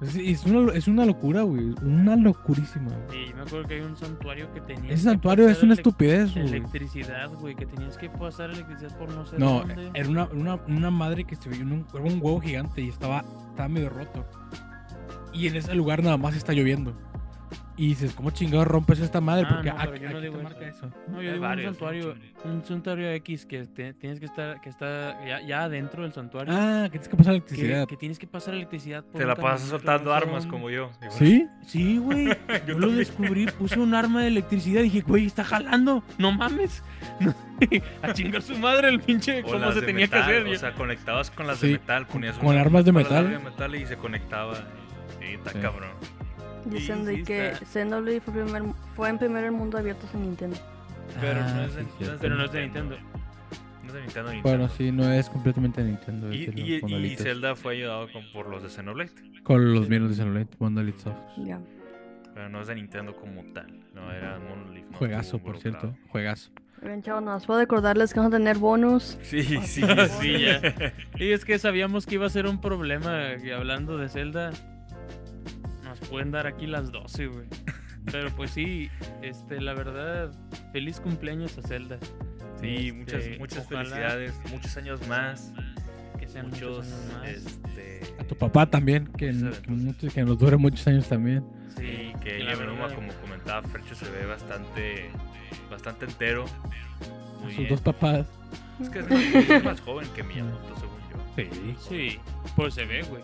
Es, 0.00 0.16
es 0.16 0.44
una, 0.46 0.72
es 0.72 0.88
una 0.88 1.04
locura, 1.04 1.42
güey. 1.42 1.74
Una 1.82 2.16
locurísima, 2.16 2.88
güey. 3.08 3.28
Y 3.28 3.34
me 3.34 3.42
acuerdo 3.42 3.68
que 3.68 3.74
hay 3.74 3.80
un 3.82 3.94
santuario 3.98 4.50
que 4.54 4.62
tenía. 4.62 4.90
Ese 4.90 5.04
santuario 5.04 5.46
es 5.50 5.62
una 5.62 5.74
estupidez, 5.74 6.32
güey. 6.32 6.46
Electricidad, 6.46 7.28
güey, 7.34 7.54
que 7.54 7.66
tenías 7.66 7.98
que 7.98 8.08
pasar 8.08 8.48
electricidad 8.50 8.96
por 8.96 9.12
no 9.12 9.26
sé 9.26 9.38
No, 9.38 9.58
dónde. 9.66 9.90
era 9.92 10.08
una, 10.08 10.24
una, 10.32 10.54
una 10.66 10.90
madre 10.90 11.24
que 11.24 11.36
se 11.36 11.50
veía 11.50 11.60
en 11.60 11.72
un, 11.72 11.86
era 11.92 12.02
un 12.02 12.18
huevo 12.22 12.40
gigante 12.40 12.80
y 12.80 12.88
estaba, 12.88 13.22
estaba 13.50 13.68
medio 13.68 13.90
roto. 13.90 14.24
Y 15.34 15.46
en 15.48 15.56
ese 15.56 15.74
lugar 15.74 16.02
nada 16.02 16.16
más 16.16 16.34
está 16.34 16.54
lloviendo. 16.54 16.96
Y 17.80 17.86
dices, 17.88 18.12
¿cómo 18.12 18.30
chingados 18.30 18.66
rompes 18.66 18.98
esta 19.00 19.22
madre? 19.22 19.46
Ah, 19.48 19.54
Porque 19.54 19.70
no, 19.70 19.76
a- 19.78 19.84
pero 19.84 19.96
yo 19.96 20.04
aquí 20.04 20.14
no 20.14 20.20
te 20.20 20.26
digo 20.26 20.42
marca 20.42 20.66
eso. 20.66 20.86
eso. 20.86 20.94
No, 21.08 21.18
Hay 21.18 21.24
yo 21.24 21.32
digo 21.32 21.42
varios, 21.42 21.68
un 21.68 21.72
santuario, 21.74 22.14
un 22.44 22.64
santuario 22.66 23.10
X 23.12 23.46
que 23.46 23.64
te- 23.64 23.94
tienes 23.94 24.20
que 24.20 24.26
estar, 24.26 24.60
que 24.60 24.68
está 24.68 25.24
ya, 25.26 25.40
ya 25.40 25.62
adentro 25.64 26.02
del 26.02 26.12
santuario. 26.12 26.52
Ah, 26.54 26.82
que 26.92 26.98
tienes 26.98 27.08
que 27.08 27.16
pasar 27.16 27.32
que, 27.32 27.36
electricidad. 27.38 27.88
que 27.88 27.96
tienes 27.96 28.18
que 28.18 28.26
pasar 28.26 28.52
electricidad 28.52 29.02
por 29.02 29.18
Te 29.18 29.26
la 29.26 29.34
pasas 29.34 29.68
soltando 29.70 30.12
armas 30.12 30.44
como 30.46 30.68
yo. 30.68 30.90
¿Sí? 31.08 31.46
Sí, 31.66 31.96
güey. 31.96 32.28
yo 32.68 32.78
lo 32.78 32.88
descubrí, 32.90 33.46
puse 33.46 33.80
un 33.80 33.94
arma 33.94 34.20
de 34.20 34.28
electricidad 34.28 34.80
y 34.80 34.84
dije, 34.84 35.00
güey, 35.00 35.24
está 35.24 35.42
jalando. 35.42 36.04
No 36.18 36.32
mames. 36.32 36.82
a 38.02 38.12
chingar 38.12 38.42
su 38.42 38.58
madre 38.58 38.90
el 38.90 39.00
pinche 39.00 39.40
O 39.42 39.52
cómo 39.52 39.72
se 39.72 39.80
tenía 39.80 40.04
metal, 40.04 40.26
que 40.26 40.36
hacer. 40.38 40.46
O 40.54 40.58
sea, 40.58 40.74
conectabas 40.74 41.30
con 41.30 41.46
las 41.46 41.56
Sí, 41.58 41.68
de 41.68 41.72
metal, 41.78 42.06
ponías 42.06 42.36
con 42.36 42.58
armas 42.58 42.84
de 42.84 42.92
metal. 42.92 43.30
de 43.30 43.38
metal 43.38 43.74
y 43.74 43.86
se 43.86 43.96
conectaba. 43.96 44.54
Sí, 45.18 45.26
está 45.34 45.50
Sí. 45.52 45.58
cabrón. 45.60 45.90
Dicen 46.66 47.04
de 47.04 47.22
que. 47.24 47.54
Xenoblade 47.72 48.20
fue, 48.20 48.34
primer, 48.34 48.62
fue 48.94 49.08
en 49.08 49.18
primero 49.18 49.46
el 49.46 49.52
mundo 49.52 49.78
abierto 49.78 50.06
sin 50.12 50.22
Nintendo. 50.22 50.56
Pero 51.20 51.40
Ah, 51.42 51.52
no 51.54 51.62
es 51.64 51.74
de, 51.74 51.82
sí, 51.82 51.88
no 52.00 52.18
Pero 52.20 52.34
no 52.36 52.44
es 52.44 52.52
de 52.52 52.60
Nintendo. 52.62 52.96
No 53.82 53.86
es 53.88 53.92
de 53.94 54.00
Nintendo, 54.02 54.32
Nintendo. 54.32 54.42
Bueno, 54.58 54.68
sí, 54.76 54.92
no 54.92 55.12
es 55.12 55.28
completamente 55.28 55.82
Nintendo. 55.82 56.32
Y, 56.32 56.44
es 56.44 56.54
de 56.54 56.60
y- 56.60 56.68
los 56.74 56.78
y 56.78 56.82
monolitos. 56.82 57.24
Zelda 57.26 57.56
fue 57.56 57.74
ayudado 57.76 58.12
con, 58.12 58.22
por 58.32 58.48
los 58.48 58.62
de 58.62 58.68
Xenoblade. 58.70 59.10
Con 59.42 59.74
los 59.74 59.88
miembros 59.88 60.16
de 60.16 60.22
Xenoblade, 60.22 60.48
Monolith 60.58 60.96
Soft. 60.98 61.16
Ya. 61.38 61.58
Pero 62.34 62.48
no 62.48 62.60
es 62.62 62.68
de 62.68 62.74
Nintendo 62.76 63.14
como 63.16 63.42
tal. 63.52 63.80
No, 63.94 64.12
era 64.12 64.38
Monolith. 64.38 64.86
no 64.90 64.96
Juegazo, 64.98 65.38
por 65.40 65.58
cierto. 65.58 65.94
Juegazo. 66.08 66.50
Bien, 66.82 67.02
chavos, 67.02 67.22
nos 67.22 67.44
puedo 67.44 67.60
recordarles 67.60 68.14
que 68.14 68.20
vamos 68.20 68.32
a 68.32 68.36
tener 68.38 68.56
bonus. 68.56 69.18
Sí, 69.22 69.42
sí, 69.42 69.82
Sí, 70.20 70.38
ya. 70.40 70.92
Y 71.18 71.32
es 71.32 71.44
que 71.44 71.58
sabíamos 71.58 72.06
que 72.06 72.14
iba 72.14 72.24
a 72.26 72.30
ser 72.30 72.46
un 72.46 72.60
problema. 72.60 73.34
Y 73.44 73.50
hablando 73.50 73.98
de 73.98 74.08
Zelda, 74.08 74.52
nos 76.00 76.08
pueden 76.08 76.30
dar 76.30 76.46
aquí 76.46 76.66
las 76.66 76.90
12, 76.92 77.26
güey. 77.28 77.46
Pero 78.10 78.30
pues 78.34 78.50
sí, 78.52 78.88
este, 79.22 79.60
la 79.60 79.74
verdad, 79.74 80.32
feliz 80.72 81.00
cumpleaños 81.00 81.56
a 81.58 81.62
Zelda. 81.62 81.98
Sí, 82.60 82.88
Este, 82.88 82.92
muchas, 82.92 83.38
muchas 83.38 83.68
felicidades. 83.68 84.34
Muchos 84.50 84.76
años 84.76 85.06
más. 85.08 85.52
Que 86.18 86.26
sean 86.26 86.48
Muchos. 86.48 86.86
muchos 86.86 86.92
años 86.92 87.14
más. 87.18 87.28
Este, 87.28 88.00
A 88.18 88.24
tu 88.24 88.36
papá 88.36 88.66
también, 88.66 89.06
que, 89.16 89.32
que, 90.00 90.08
que 90.08 90.24
nos 90.24 90.38
dure 90.38 90.56
muchos 90.56 90.86
años 90.86 91.08
también. 91.08 91.44
Sí, 91.76 92.12
que 92.22 92.38
la 92.40 92.52
Yabenuma, 92.54 92.82
verdad- 92.88 92.94
como 92.96 93.12
comentaba 93.20 93.62
Fercho, 93.68 93.94
se 93.94 94.10
ve 94.10 94.26
bastante, 94.26 95.10
bastante 95.70 96.04
entero. 96.06 96.44
Muy 97.42 97.50
Sus 97.50 97.58
bien. 97.58 97.68
dos 97.70 97.80
papás. 97.80 98.26
Es 98.80 98.88
que 98.90 98.98
es 99.00 99.10
más, 99.10 99.20
es 99.50 99.64
más 99.64 99.80
joven 99.80 100.08
que 100.14 100.22
Miyamoto, 100.22 100.74
según 100.78 100.98
yo. 101.10 101.16
Sí. 101.36 101.76
Sí, 101.88 102.18
pues 102.56 102.74
se 102.74 102.84
ve, 102.84 103.02
güey. 103.02 103.22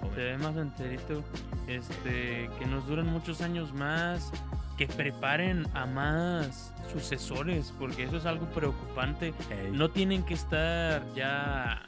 Más 0.00 0.10
Se 0.14 0.16
joven. 0.16 0.16
ve 0.16 0.38
más 0.38 0.56
enterito. 0.56 1.24
Este, 1.66 2.48
que 2.58 2.66
nos 2.66 2.86
duren 2.86 3.06
muchos 3.06 3.40
años 3.40 3.72
más. 3.74 4.30
Que 4.76 4.86
preparen 4.86 5.66
a 5.74 5.86
más 5.86 6.72
sucesores. 6.92 7.74
Porque 7.78 8.04
eso 8.04 8.16
es 8.16 8.26
algo 8.26 8.46
preocupante. 8.46 9.32
No 9.72 9.90
tienen 9.90 10.22
que 10.24 10.34
estar 10.34 11.02
ya. 11.14 11.82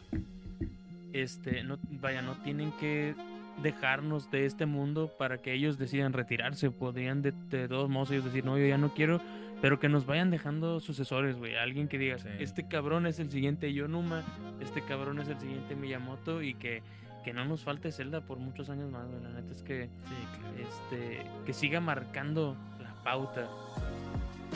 Este, 1.12 1.62
no, 1.64 1.78
vaya, 2.00 2.22
no 2.22 2.36
tienen 2.42 2.72
que 2.72 3.14
dejarnos 3.62 4.30
de 4.30 4.46
este 4.46 4.64
mundo 4.64 5.10
para 5.18 5.38
que 5.38 5.52
ellos 5.52 5.76
decidan 5.78 6.12
retirarse. 6.12 6.70
Podrían 6.70 7.22
de, 7.22 7.32
de 7.50 7.68
todos 7.68 7.88
modos 7.88 8.10
ellos 8.10 8.24
decir, 8.24 8.44
no, 8.44 8.58
yo 8.58 8.66
ya 8.66 8.78
no 8.78 8.94
quiero. 8.94 9.20
Pero 9.60 9.78
que 9.78 9.90
nos 9.90 10.06
vayan 10.06 10.30
dejando 10.30 10.80
sucesores, 10.80 11.36
güey. 11.36 11.54
Alguien 11.56 11.86
que 11.88 11.98
diga, 11.98 12.18
Sí. 12.18 12.28
este 12.38 12.66
cabrón 12.66 13.06
es 13.06 13.18
el 13.20 13.30
siguiente 13.30 13.70
Yonuma, 13.74 14.24
este 14.60 14.80
cabrón 14.82 15.20
es 15.20 15.28
el 15.28 15.38
siguiente 15.38 15.76
Miyamoto 15.76 16.40
y 16.42 16.54
que, 16.54 16.82
que 17.24 17.32
no 17.32 17.44
nos 17.44 17.62
falte 17.64 17.92
Zelda 17.92 18.20
por 18.22 18.38
muchos 18.38 18.70
años 18.70 18.90
más, 18.90 19.06
güey. 19.08 19.22
La 19.22 19.30
neta 19.30 19.52
es 19.52 19.62
que, 19.62 19.88
Sí, 20.08 20.14
claro. 20.38 20.56
este, 20.58 21.26
que 21.44 21.52
siga 21.52 21.80
marcando 21.80 22.56
la 22.80 22.92
pauta, 23.04 23.48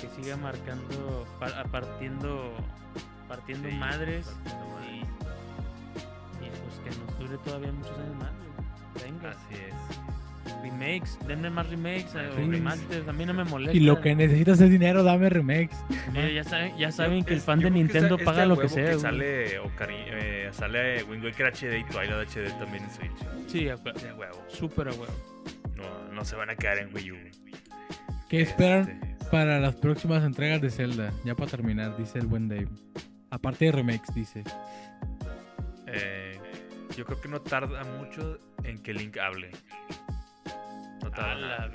que 0.00 0.08
siga 0.22 0.36
marcando, 0.36 1.26
pa- 1.40 1.64
partiendo, 1.70 2.52
partiendo 3.28 3.68
Sí, 3.68 3.74
madres 3.76 4.26
partiendo 4.26 4.80
y, 4.90 5.00
y 6.46 6.50
pues 6.50 6.80
que 6.84 7.00
nos 7.00 7.18
dure 7.18 7.38
todavía 7.38 7.72
muchos 7.72 7.98
años 7.98 8.16
más, 8.16 8.32
güey. 8.32 9.10
Venga, 9.12 9.30
Así 9.30 9.54
es. 9.54 9.98
Remakes, 10.70 11.18
denme 11.26 11.50
más 11.50 11.68
remakes 11.68 12.14
eh, 12.14 12.28
o 12.32 12.36
Sí. 12.36 12.50
remasters, 12.50 13.06
a 13.08 13.12
mí 13.12 13.24
no 13.26 13.34
me 13.34 13.44
molesta. 13.44 13.76
Y 13.76 13.80
lo 13.80 14.00
que 14.00 14.14
necesitas 14.14 14.60
es 14.60 14.70
dinero, 14.70 15.02
dame 15.02 15.28
remakes. 15.28 15.76
Eh, 16.14 16.32
ya 16.34 16.44
saben, 16.44 16.76
ya 16.76 16.90
saben 16.90 17.20
Yo- 17.20 17.26
que 17.26 17.34
el 17.34 17.40
fan 17.40 17.60
de 17.60 17.70
Nintendo 17.70 18.16
paga 18.18 18.30
está 18.42 18.46
lo 18.46 18.58
que 18.58 18.68
sea, 18.68 18.98
sale, 18.98 19.60
Ocari- 19.60 20.06
eh, 20.08 20.48
sale 20.52 21.02
Wind 21.04 21.24
Waker 21.24 21.46
HD 21.46 21.78
y 21.80 21.84
Twilight 21.84 22.28
HD 22.28 22.50
también 22.58 22.84
en 22.84 22.90
Switch. 22.90 23.48
Sí, 23.48 23.68
a 23.68 23.76
hue- 23.76 23.98
Sí, 23.98 24.06
a 24.08 24.14
huevo. 24.14 24.44
súper 24.48 24.88
a 24.88 24.90
huevo. 24.92 25.06
No, 25.76 26.12
no 26.12 26.24
se 26.24 26.36
van 26.36 26.50
a 26.50 26.56
quedar 26.56 26.78
en 26.78 26.94
Wii 26.94 27.12
U. 27.12 27.16
¿Qué 28.28 28.40
esperan 28.42 28.88
Este, 29.02 29.26
para 29.30 29.60
las 29.60 29.76
próximas 29.76 30.24
entregas 30.24 30.60
de 30.62 30.70
Zelda? 30.70 31.12
Ya 31.24 31.34
para 31.34 31.50
terminar, 31.50 31.96
dice 31.96 32.18
el 32.18 32.26
buen 32.26 32.48
Dave. 32.48 32.68
Aparte 33.30 33.66
de 33.66 33.72
remakes, 33.72 34.14
dice. 34.14 34.44
eh, 35.86 36.38
yo 36.96 37.04
creo 37.04 37.20
que 37.20 37.28
no 37.28 37.40
tarda 37.40 37.84
mucho 37.84 38.38
en 38.64 38.78
que 38.82 38.94
Link 38.94 39.18
hable. 39.18 39.50
A 41.12 41.34
la. 41.34 41.70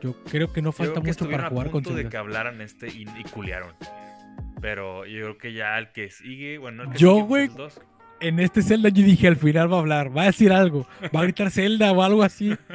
Yo 0.00 0.14
creo 0.24 0.52
que 0.52 0.62
no 0.62 0.72
falta 0.72 0.92
creo 0.92 1.02
que 1.02 1.10
mucho 1.10 1.30
para 1.30 1.46
a 1.46 1.50
jugar 1.50 1.70
con 1.70 1.82
punto 1.82 1.94
de 1.96 2.08
que 2.08 2.16
hablaran 2.16 2.60
este 2.60 2.88
y, 2.88 3.02
y 3.18 3.22
culiaron. 3.30 3.74
Pero 4.60 5.04
yo 5.06 5.22
creo 5.22 5.38
que 5.38 5.52
ya 5.52 5.78
el 5.78 5.90
que 5.92 6.10
sigue, 6.10 6.58
bueno, 6.58 6.84
el 6.84 6.90
que 6.90 6.98
Yo, 6.98 7.14
sigue, 7.16 7.26
pues, 7.26 7.54
güey. 7.54 7.70
En 8.20 8.38
este 8.38 8.60
Zelda 8.62 8.90
yo 8.90 9.02
dije, 9.04 9.28
al 9.28 9.36
final 9.36 9.72
va 9.72 9.76
a 9.76 9.80
hablar, 9.80 10.14
va 10.16 10.22
a 10.22 10.26
decir 10.26 10.52
algo, 10.52 10.86
va 11.14 11.20
a 11.20 11.22
gritar 11.22 11.50
Zelda 11.50 11.90
o 11.92 12.02
algo 12.02 12.22
así. 12.22 12.54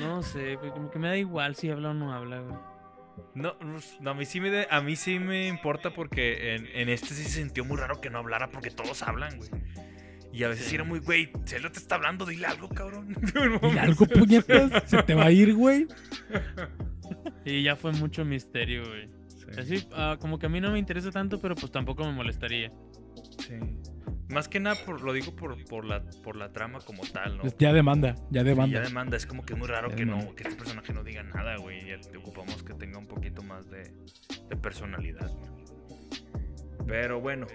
No 0.00 0.22
sé, 0.22 0.58
como 0.72 0.90
que 0.90 0.98
me 0.98 1.08
da 1.08 1.16
igual 1.16 1.54
si 1.56 1.70
habla 1.70 1.90
o 1.90 1.94
no 1.94 2.12
habla, 2.12 2.40
güey. 2.40 2.56
No, 3.34 3.54
no, 3.60 3.78
no, 4.00 4.10
a 4.10 4.14
mí 4.14 4.24
sí 4.24 4.40
me 4.40 4.50
de- 4.50 4.66
a 4.70 4.80
mí 4.80 4.96
sí 4.96 5.18
me 5.18 5.46
importa 5.48 5.90
porque 5.90 6.54
en, 6.54 6.66
en 6.74 6.88
este 6.88 7.08
sí 7.14 7.24
se 7.24 7.40
sintió 7.40 7.64
muy 7.64 7.76
raro 7.76 8.00
que 8.00 8.10
no 8.10 8.18
hablara 8.18 8.50
porque 8.50 8.70
todos 8.70 9.02
hablan, 9.02 9.36
güey. 9.38 9.50
Y 10.32 10.44
a 10.44 10.48
veces 10.48 10.66
sí 10.66 10.74
era 10.76 10.84
muy, 10.84 11.00
güey, 11.00 11.30
Zelda 11.46 11.70
te 11.70 11.78
está 11.78 11.96
hablando, 11.96 12.24
dile 12.24 12.46
algo, 12.46 12.68
cabrón. 12.68 13.14
Y 13.74 13.78
algo 13.78 14.06
puñetas, 14.06 14.90
se 14.90 15.02
te 15.02 15.14
va 15.14 15.26
a 15.26 15.30
ir, 15.30 15.54
güey. 15.54 15.86
Y 17.44 17.62
ya 17.64 17.76
fue 17.76 17.92
mucho 17.92 18.24
misterio, 18.24 18.84
güey. 18.86 19.08
Así, 19.58 19.86
ah, 19.92 20.16
como 20.18 20.38
que 20.38 20.46
a 20.46 20.48
mí 20.48 20.60
no 20.60 20.70
me 20.70 20.78
interesa 20.78 21.10
tanto, 21.10 21.40
pero 21.40 21.54
pues 21.54 21.70
tampoco 21.70 22.04
me 22.04 22.12
molestaría. 22.12 22.72
Sí. 23.38 23.54
Más 24.28 24.48
que 24.48 24.60
nada 24.60 24.76
por, 24.86 25.02
lo 25.02 25.12
digo 25.12 25.36
por, 25.36 25.62
por 25.66 25.84
la 25.84 26.02
por 26.22 26.36
la 26.36 26.52
trama 26.52 26.78
como 26.80 27.02
tal, 27.02 27.36
¿no? 27.36 27.42
Ya 27.58 27.72
demanda, 27.74 28.14
ya 28.30 28.44
demanda. 28.44 28.78
ya 28.80 28.86
demanda, 28.86 29.16
es 29.16 29.26
como 29.26 29.44
que 29.44 29.52
es 29.52 29.58
muy 29.58 29.68
raro 29.68 29.90
Ya 29.90 29.96
que 29.96 30.06
no, 30.06 30.34
que 30.34 30.44
este 30.44 30.56
personaje 30.56 30.94
no 30.94 31.04
diga 31.04 31.22
nada, 31.22 31.56
güey. 31.56 31.86
Y 31.86 31.90
el- 31.90 32.16
ocupamos 32.16 32.62
que 32.62 32.72
tenga 32.74 32.98
un 32.98 33.06
poquito 33.06 33.42
más 33.42 33.68
de, 33.68 33.92
de 34.48 34.56
personalidad. 34.56 35.30
Pero 36.86 37.20
bueno, 37.20 37.46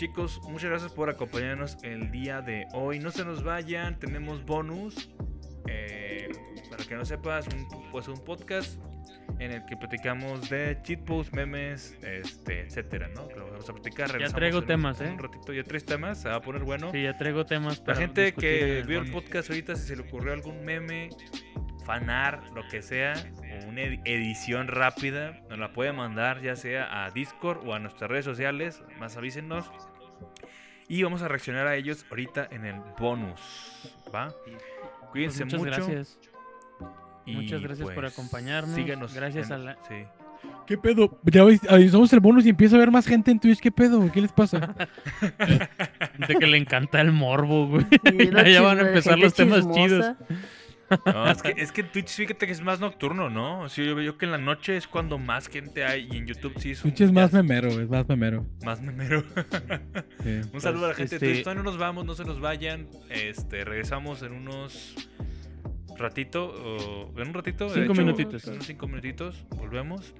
chicos, 0.00 0.40
muchas 0.48 0.70
gracias 0.70 0.92
por 0.92 1.10
acompañarnos 1.10 1.76
el 1.82 2.10
día 2.10 2.40
de 2.40 2.66
hoy. 2.72 2.98
No 2.98 3.10
se 3.10 3.22
nos 3.22 3.44
vayan, 3.44 3.98
tenemos 3.98 4.42
bonus. 4.46 5.10
Eh, 5.68 6.30
para 6.70 6.84
que 6.84 6.94
no 6.94 7.04
sepas, 7.04 7.46
un, 7.48 7.68
pues 7.92 8.08
un 8.08 8.18
podcast 8.24 8.80
en 9.38 9.52
el 9.52 9.66
que 9.66 9.76
platicamos 9.76 10.48
de 10.48 10.78
cheat 10.84 11.00
posts, 11.04 11.34
memes, 11.34 11.98
este, 12.02 12.60
etcétera, 12.62 13.08
¿no? 13.14 13.28
Que 13.28 13.40
vamos 13.40 13.68
a 13.68 13.74
platicar. 13.74 14.10
regresamos 14.10 14.38
traigo 14.38 14.58
un- 14.60 14.66
temas, 14.66 15.00
¿eh? 15.02 15.10
Un 15.10 15.18
ratito, 15.18 15.52
ya 15.52 15.64
tres 15.64 15.84
temas, 15.84 16.22
se 16.22 16.30
va 16.30 16.36
a 16.36 16.40
poner 16.40 16.64
bueno. 16.64 16.90
Sí, 16.92 17.02
ya 17.02 17.14
traigo 17.18 17.44
temas 17.44 17.80
La 17.80 17.84
para 17.84 17.98
gente 17.98 18.24
discutir 18.24 18.48
en 18.52 18.58
que 18.58 18.78
el 18.78 18.86
vio 18.86 19.00
el 19.00 19.10
podcast 19.10 19.50
ahorita, 19.50 19.76
si 19.76 19.86
se 19.86 19.96
le 19.96 20.02
ocurrió 20.04 20.32
algún 20.32 20.64
meme, 20.64 21.10
fanar, 21.84 22.42
lo 22.54 22.62
que 22.70 22.80
sea, 22.80 23.12
o 23.62 23.68
una 23.68 23.82
ed- 23.82 24.00
edición 24.06 24.66
rápida, 24.66 25.42
nos 25.50 25.58
la 25.58 25.74
puede 25.74 25.92
mandar 25.92 26.40
ya 26.40 26.56
sea 26.56 27.04
a 27.04 27.10
Discord 27.10 27.68
o 27.68 27.74
a 27.74 27.78
nuestras 27.78 28.10
redes 28.10 28.24
sociales, 28.24 28.82
más 28.98 29.18
avísenos. 29.18 29.70
Y 30.88 31.02
vamos 31.04 31.22
a 31.22 31.28
reaccionar 31.28 31.66
a 31.66 31.76
ellos 31.76 32.04
ahorita 32.10 32.48
en 32.50 32.64
el 32.66 32.74
bonus, 32.98 33.40
¿va? 34.14 34.28
Pues 34.44 34.56
Cuídense 35.12 35.44
muchas 35.44 35.60
mucho. 35.60 35.70
gracias. 35.72 36.18
y, 37.26 37.36
Muchas 37.36 37.62
gracias 37.62 37.86
por 37.86 37.94
pues, 37.94 38.12
acompañarnos. 38.12 38.74
Síganos. 38.74 39.14
Gracias 39.14 39.46
en- 39.48 39.52
a 39.52 39.58
la- 39.58 39.78
sí. 39.88 40.04
¿Qué 40.66 40.78
pedo? 40.78 41.18
Ya 41.24 41.42
avisamos 41.42 42.12
el 42.12 42.20
bonus 42.20 42.46
y 42.46 42.48
empieza 42.48 42.76
a 42.76 42.78
ver 42.78 42.90
más 42.90 43.06
gente 43.06 43.30
en 43.30 43.38
Twitch. 43.38 43.60
¿Qué 43.60 43.70
pedo? 43.70 44.10
¿Qué 44.10 44.20
les 44.22 44.32
pasa? 44.32 44.74
Gente 46.16 46.34
que 46.38 46.46
le 46.46 46.56
encanta 46.56 47.00
el 47.00 47.12
morbo, 47.12 47.66
güey. 47.68 47.86
Ya 48.52 48.62
van 48.62 48.78
a 48.78 48.82
empezar 48.88 49.18
los 49.18 49.34
temas 49.34 49.58
chismosa. 49.60 49.80
chidos. 49.80 50.16
No, 51.06 51.26
es 51.30 51.42
que, 51.42 51.54
es 51.56 51.72
que 51.72 51.80
en 51.82 51.92
Twitch 51.92 52.08
fíjate 52.08 52.46
que 52.46 52.52
es 52.52 52.60
más 52.62 52.80
nocturno, 52.80 53.30
¿no? 53.30 53.68
Sí, 53.68 53.84
yo 53.84 53.94
veo 53.94 54.18
que 54.18 54.24
en 54.26 54.32
la 54.32 54.38
noche 54.38 54.76
es 54.76 54.86
cuando 54.86 55.18
más 55.18 55.48
gente 55.48 55.84
hay 55.84 56.08
y 56.10 56.16
en 56.16 56.26
YouTube 56.26 56.54
sí 56.58 56.72
es 56.72 56.84
un- 56.84 56.90
Twitch 56.90 57.02
es 57.02 57.12
más 57.12 57.32
memero, 57.32 57.68
es 57.68 57.88
más 57.88 58.08
memero. 58.08 58.46
más 58.64 58.80
memero. 58.82 59.22
Sí. 60.22 60.40
un 60.52 60.60
saludo 60.60 60.86
a 60.86 60.88
la 60.88 60.94
gente 60.94 61.14
este- 61.16 61.26
de 61.26 61.32
Twitch. 61.34 61.44
Todavía 61.44 61.62
no 61.62 61.70
nos 61.70 61.78
vamos, 61.78 62.04
no 62.04 62.14
se 62.14 62.24
nos 62.24 62.40
vayan. 62.40 62.88
Este, 63.08 63.64
regresamos 63.64 64.22
en 64.22 64.32
unos 64.32 64.94
ratito, 65.96 66.46
o- 66.46 67.20
en 67.20 67.28
un 67.28 67.34
ratito. 67.34 67.68
Cinco 67.68 67.92
hecho, 67.92 67.94
minutitos. 68.02 68.46
en 68.46 68.54
unos 68.54 68.66
cinco 68.66 68.86
minutitos, 68.88 69.44
volvemos. 69.50 70.14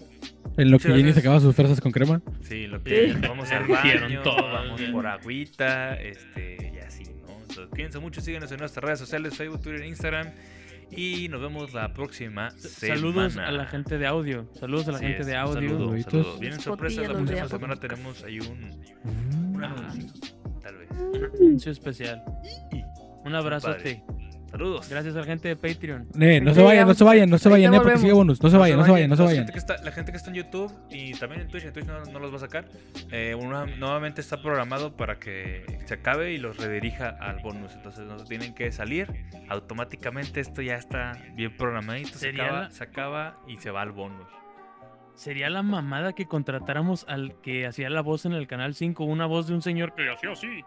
En 0.56 0.70
lo 0.70 0.78
que 0.78 0.88
Jenny 0.88 1.02
gracias. 1.02 1.16
sacaba 1.22 1.40
sus 1.40 1.55
fresas 1.55 1.80
con 1.80 1.90
crema. 1.92 2.20
Sí, 2.42 2.66
lo 2.66 2.82
que 2.82 3.12
Sí. 3.12 3.18
vamos 3.26 3.51
al 3.51 3.66
baño, 3.68 4.22
todo, 4.22 4.42
vamos 4.52 4.80
por 4.92 5.06
agüita, 5.06 5.94
este, 5.94 6.72
y 6.74 6.78
así, 6.80 7.05
¿no? 7.05 7.30
Entonces, 7.40 7.66
cuídense 7.70 7.98
mucho, 7.98 8.20
síguenos 8.20 8.51
en 8.52 8.59
nuestras 8.59 8.84
redes 8.84 8.98
sociales, 8.98 9.36
Facebook, 9.36 9.62
Twitter, 9.62 9.84
Instagram. 9.86 10.28
Y 10.91 11.29
nos 11.29 11.41
vemos 11.41 11.73
la 11.73 11.93
próxima 11.93 12.51
semana. 12.51 13.01
Saludos 13.01 13.37
a 13.37 13.51
la 13.53 13.67
gente 13.67 13.97
de 13.99 14.07
audio. 14.07 14.49
Saludos 14.55 14.89
a 14.89 14.93
la 14.93 14.97
Así 14.99 15.07
gente 15.07 15.21
es, 15.23 15.27
de 15.27 15.37
audio. 15.37 15.55
saludo, 15.55 15.77
un 15.77 15.81
Saluditos. 16.03 16.12
saludo. 16.27 16.39
Vienen 16.41 16.61
sorpresas, 16.61 17.09
la 17.09 17.15
próxima 17.15 17.49
semana 17.49 17.75
Podcast. 17.75 17.95
tenemos 17.95 18.25
ahí 18.25 18.41
un, 18.41 19.55
un 19.55 19.65
anuncio, 19.65 20.07
tal 20.61 20.77
vez. 20.79 20.89
Un 20.91 21.25
anuncio 21.25 21.73
especial. 21.73 22.23
Un 23.25 23.35
abrazote. 23.35 24.03
Saludos. 24.51 24.89
Gracias 24.89 25.14
a 25.16 25.20
la 25.20 25.24
gente 25.24 25.48
de 25.48 25.56
Patreon. 25.56 26.09
Eh, 26.20 26.40
no 26.40 26.52
se 26.55 26.62
vayan, 26.62 26.86
no 26.86 26.94
se 26.94 27.05
vayan, 27.05 27.31
no 27.31 27.39
se 27.39 27.48
vayan, 27.48 27.74
eh, 27.74 27.81
porque 27.81 27.98
sigue 27.98 28.12
bonus. 28.12 28.43
No 28.43 28.51
se 28.51 28.56
vayan, 28.56 28.78
no 28.78 28.85
se 28.85 28.90
vayan, 28.90 29.10
no 29.10 29.16
se 29.16 29.22
vayan. 29.22 29.36
gente 29.47 29.52
que 29.52 29.59
está, 29.59 29.82
la 29.82 29.93
gente 29.93 30.10
que 30.12 30.18
está 30.18 30.31
en 30.31 30.36
YouTube 30.36 30.72
y 30.90 31.12
también 31.14 31.43
en 31.43 31.48
Twitch, 31.48 31.64
en 31.64 31.72
Twitch 31.72 31.86
no, 31.86 32.05
no 32.05 32.18
los 32.18 32.32
va 32.32 32.36
a 32.36 32.40
sacar. 32.40 32.64
eh, 33.12 33.35
una- 33.35 33.66
nuevamente 33.66 34.20
está 34.20 34.40
programado 34.43 34.97
para 34.97 35.18
que 35.18 35.64
se 35.86 35.94
acabe 35.94 36.32
y 36.32 36.39
los 36.39 36.56
redirija 36.59 37.09
al 37.20 37.40
bonus. 37.40 37.72
Entonces 37.74 38.06
no 38.06 38.16
tienen 38.24 38.55
que 38.55 38.70
salir. 38.72 39.09
Automáticamente 39.48 40.40
esto 40.40 40.62
ya 40.62 40.77
está 40.77 41.12
bien 41.35 41.56
programadito. 41.56 42.18
Se 42.18 42.31
acaba, 42.31 42.60
la- 42.62 42.70
se 42.70 42.85
acaba 42.85 43.39
y 43.47 43.56
se 43.59 43.70
va 43.70 43.82
al 43.82 43.93
bonus. 43.93 44.27
Sería 45.14 45.51
la 45.51 45.62
mamada 45.62 46.14
que 46.14 46.24
contratáramos 46.27 47.05
al 47.06 47.35
que 47.43 47.66
hacía 47.66 47.90
la 47.90 48.01
voz 48.01 48.24
en 48.24 48.32
el 48.32 48.47
canal 48.47 48.74
5, 48.74 49.05
una 49.05 49.27
voz 49.27 49.48
de 49.48 49.55
un 49.55 49.60
señor 49.60 49.94
que 49.94 50.09
hacía 50.10 50.31
así. 50.32 50.62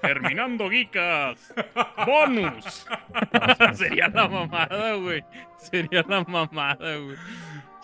Terminando, 0.00 0.68
geekas. 0.70 1.52
¡Bonus! 2.06 2.86
Sería 3.74 4.08
la 4.08 4.28
mamada, 4.28 4.94
güey. 4.94 5.22
Sería 5.58 6.04
la 6.08 6.24
mamada, 6.24 6.96
güey. 6.96 7.16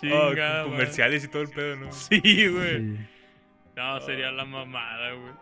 Chingada, 0.00 0.30
con 0.30 0.38
madre. 0.38 0.64
comerciales 0.70 1.24
y 1.24 1.28
todo 1.28 1.42
el 1.42 1.50
pedo, 1.50 1.76
¿no? 1.76 1.92
Sí, 1.92 2.20
güey. 2.48 2.78
Sí, 2.78 2.98
No, 3.76 4.00
sería 4.00 4.30
la 4.32 4.44
mamada, 4.44 5.12
güey. 5.12 5.32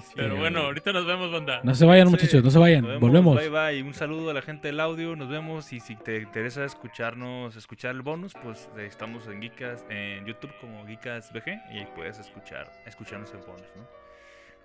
sí, 0.00 0.06
sí. 0.06 0.12
Pero 0.16 0.36
bueno, 0.36 0.60
ahorita 0.60 0.92
nos 0.92 1.04
vemos, 1.06 1.30
banda. 1.32 1.60
No 1.62 1.74
se 1.74 1.84
vayan, 1.84 2.06
Sí. 2.08 2.12
muchachos, 2.12 2.42
no 2.44 2.50
se 2.50 2.58
vayan. 2.58 2.80
Nos 2.82 2.88
vemos, 2.92 3.00
Volvemos. 3.02 3.36
Bye 3.36 3.48
bye. 3.50 3.82
Un 3.82 3.92
saludo 3.94 4.30
a 4.30 4.34
la 4.34 4.42
gente 4.42 4.68
del 4.68 4.80
audio. 4.80 5.16
Nos 5.16 5.28
vemos. 5.28 5.72
Y 5.72 5.80
si 5.80 5.96
te 5.96 6.16
interesa 6.18 6.64
escucharnos, 6.64 7.56
escuchar 7.56 7.90
el 7.94 8.02
bonus, 8.02 8.32
pues 8.42 8.70
eh, 8.78 8.86
estamos 8.86 9.26
en 9.28 9.42
Geekas, 9.42 9.84
en 9.90 10.24
YouTube 10.24 10.52
como 10.60 10.86
Geekas 10.86 11.30
BG 11.32 11.48
y 11.72 11.78
ahí 11.78 11.88
puedes 11.94 12.18
escuchar, 12.18 12.72
escucharnos 12.86 13.30
el 13.32 13.40
bonus, 13.40 13.66
¿no? 13.76 13.86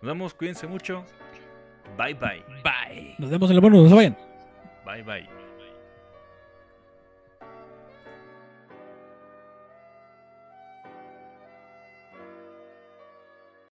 Nos 0.01 0.09
vemos, 0.09 0.33
cuídense 0.33 0.67
mucho. 0.67 1.05
Bye 1.97 2.15
bye. 2.15 2.43
Bye. 2.63 3.15
Nos 3.19 3.29
vemos 3.29 3.49
en 3.49 3.55
el 3.55 3.61
bonus, 3.61 3.83
no 3.83 3.89
se 3.89 3.95
vayan. 3.95 4.17
Bye 4.85 5.03
bye. 5.03 5.40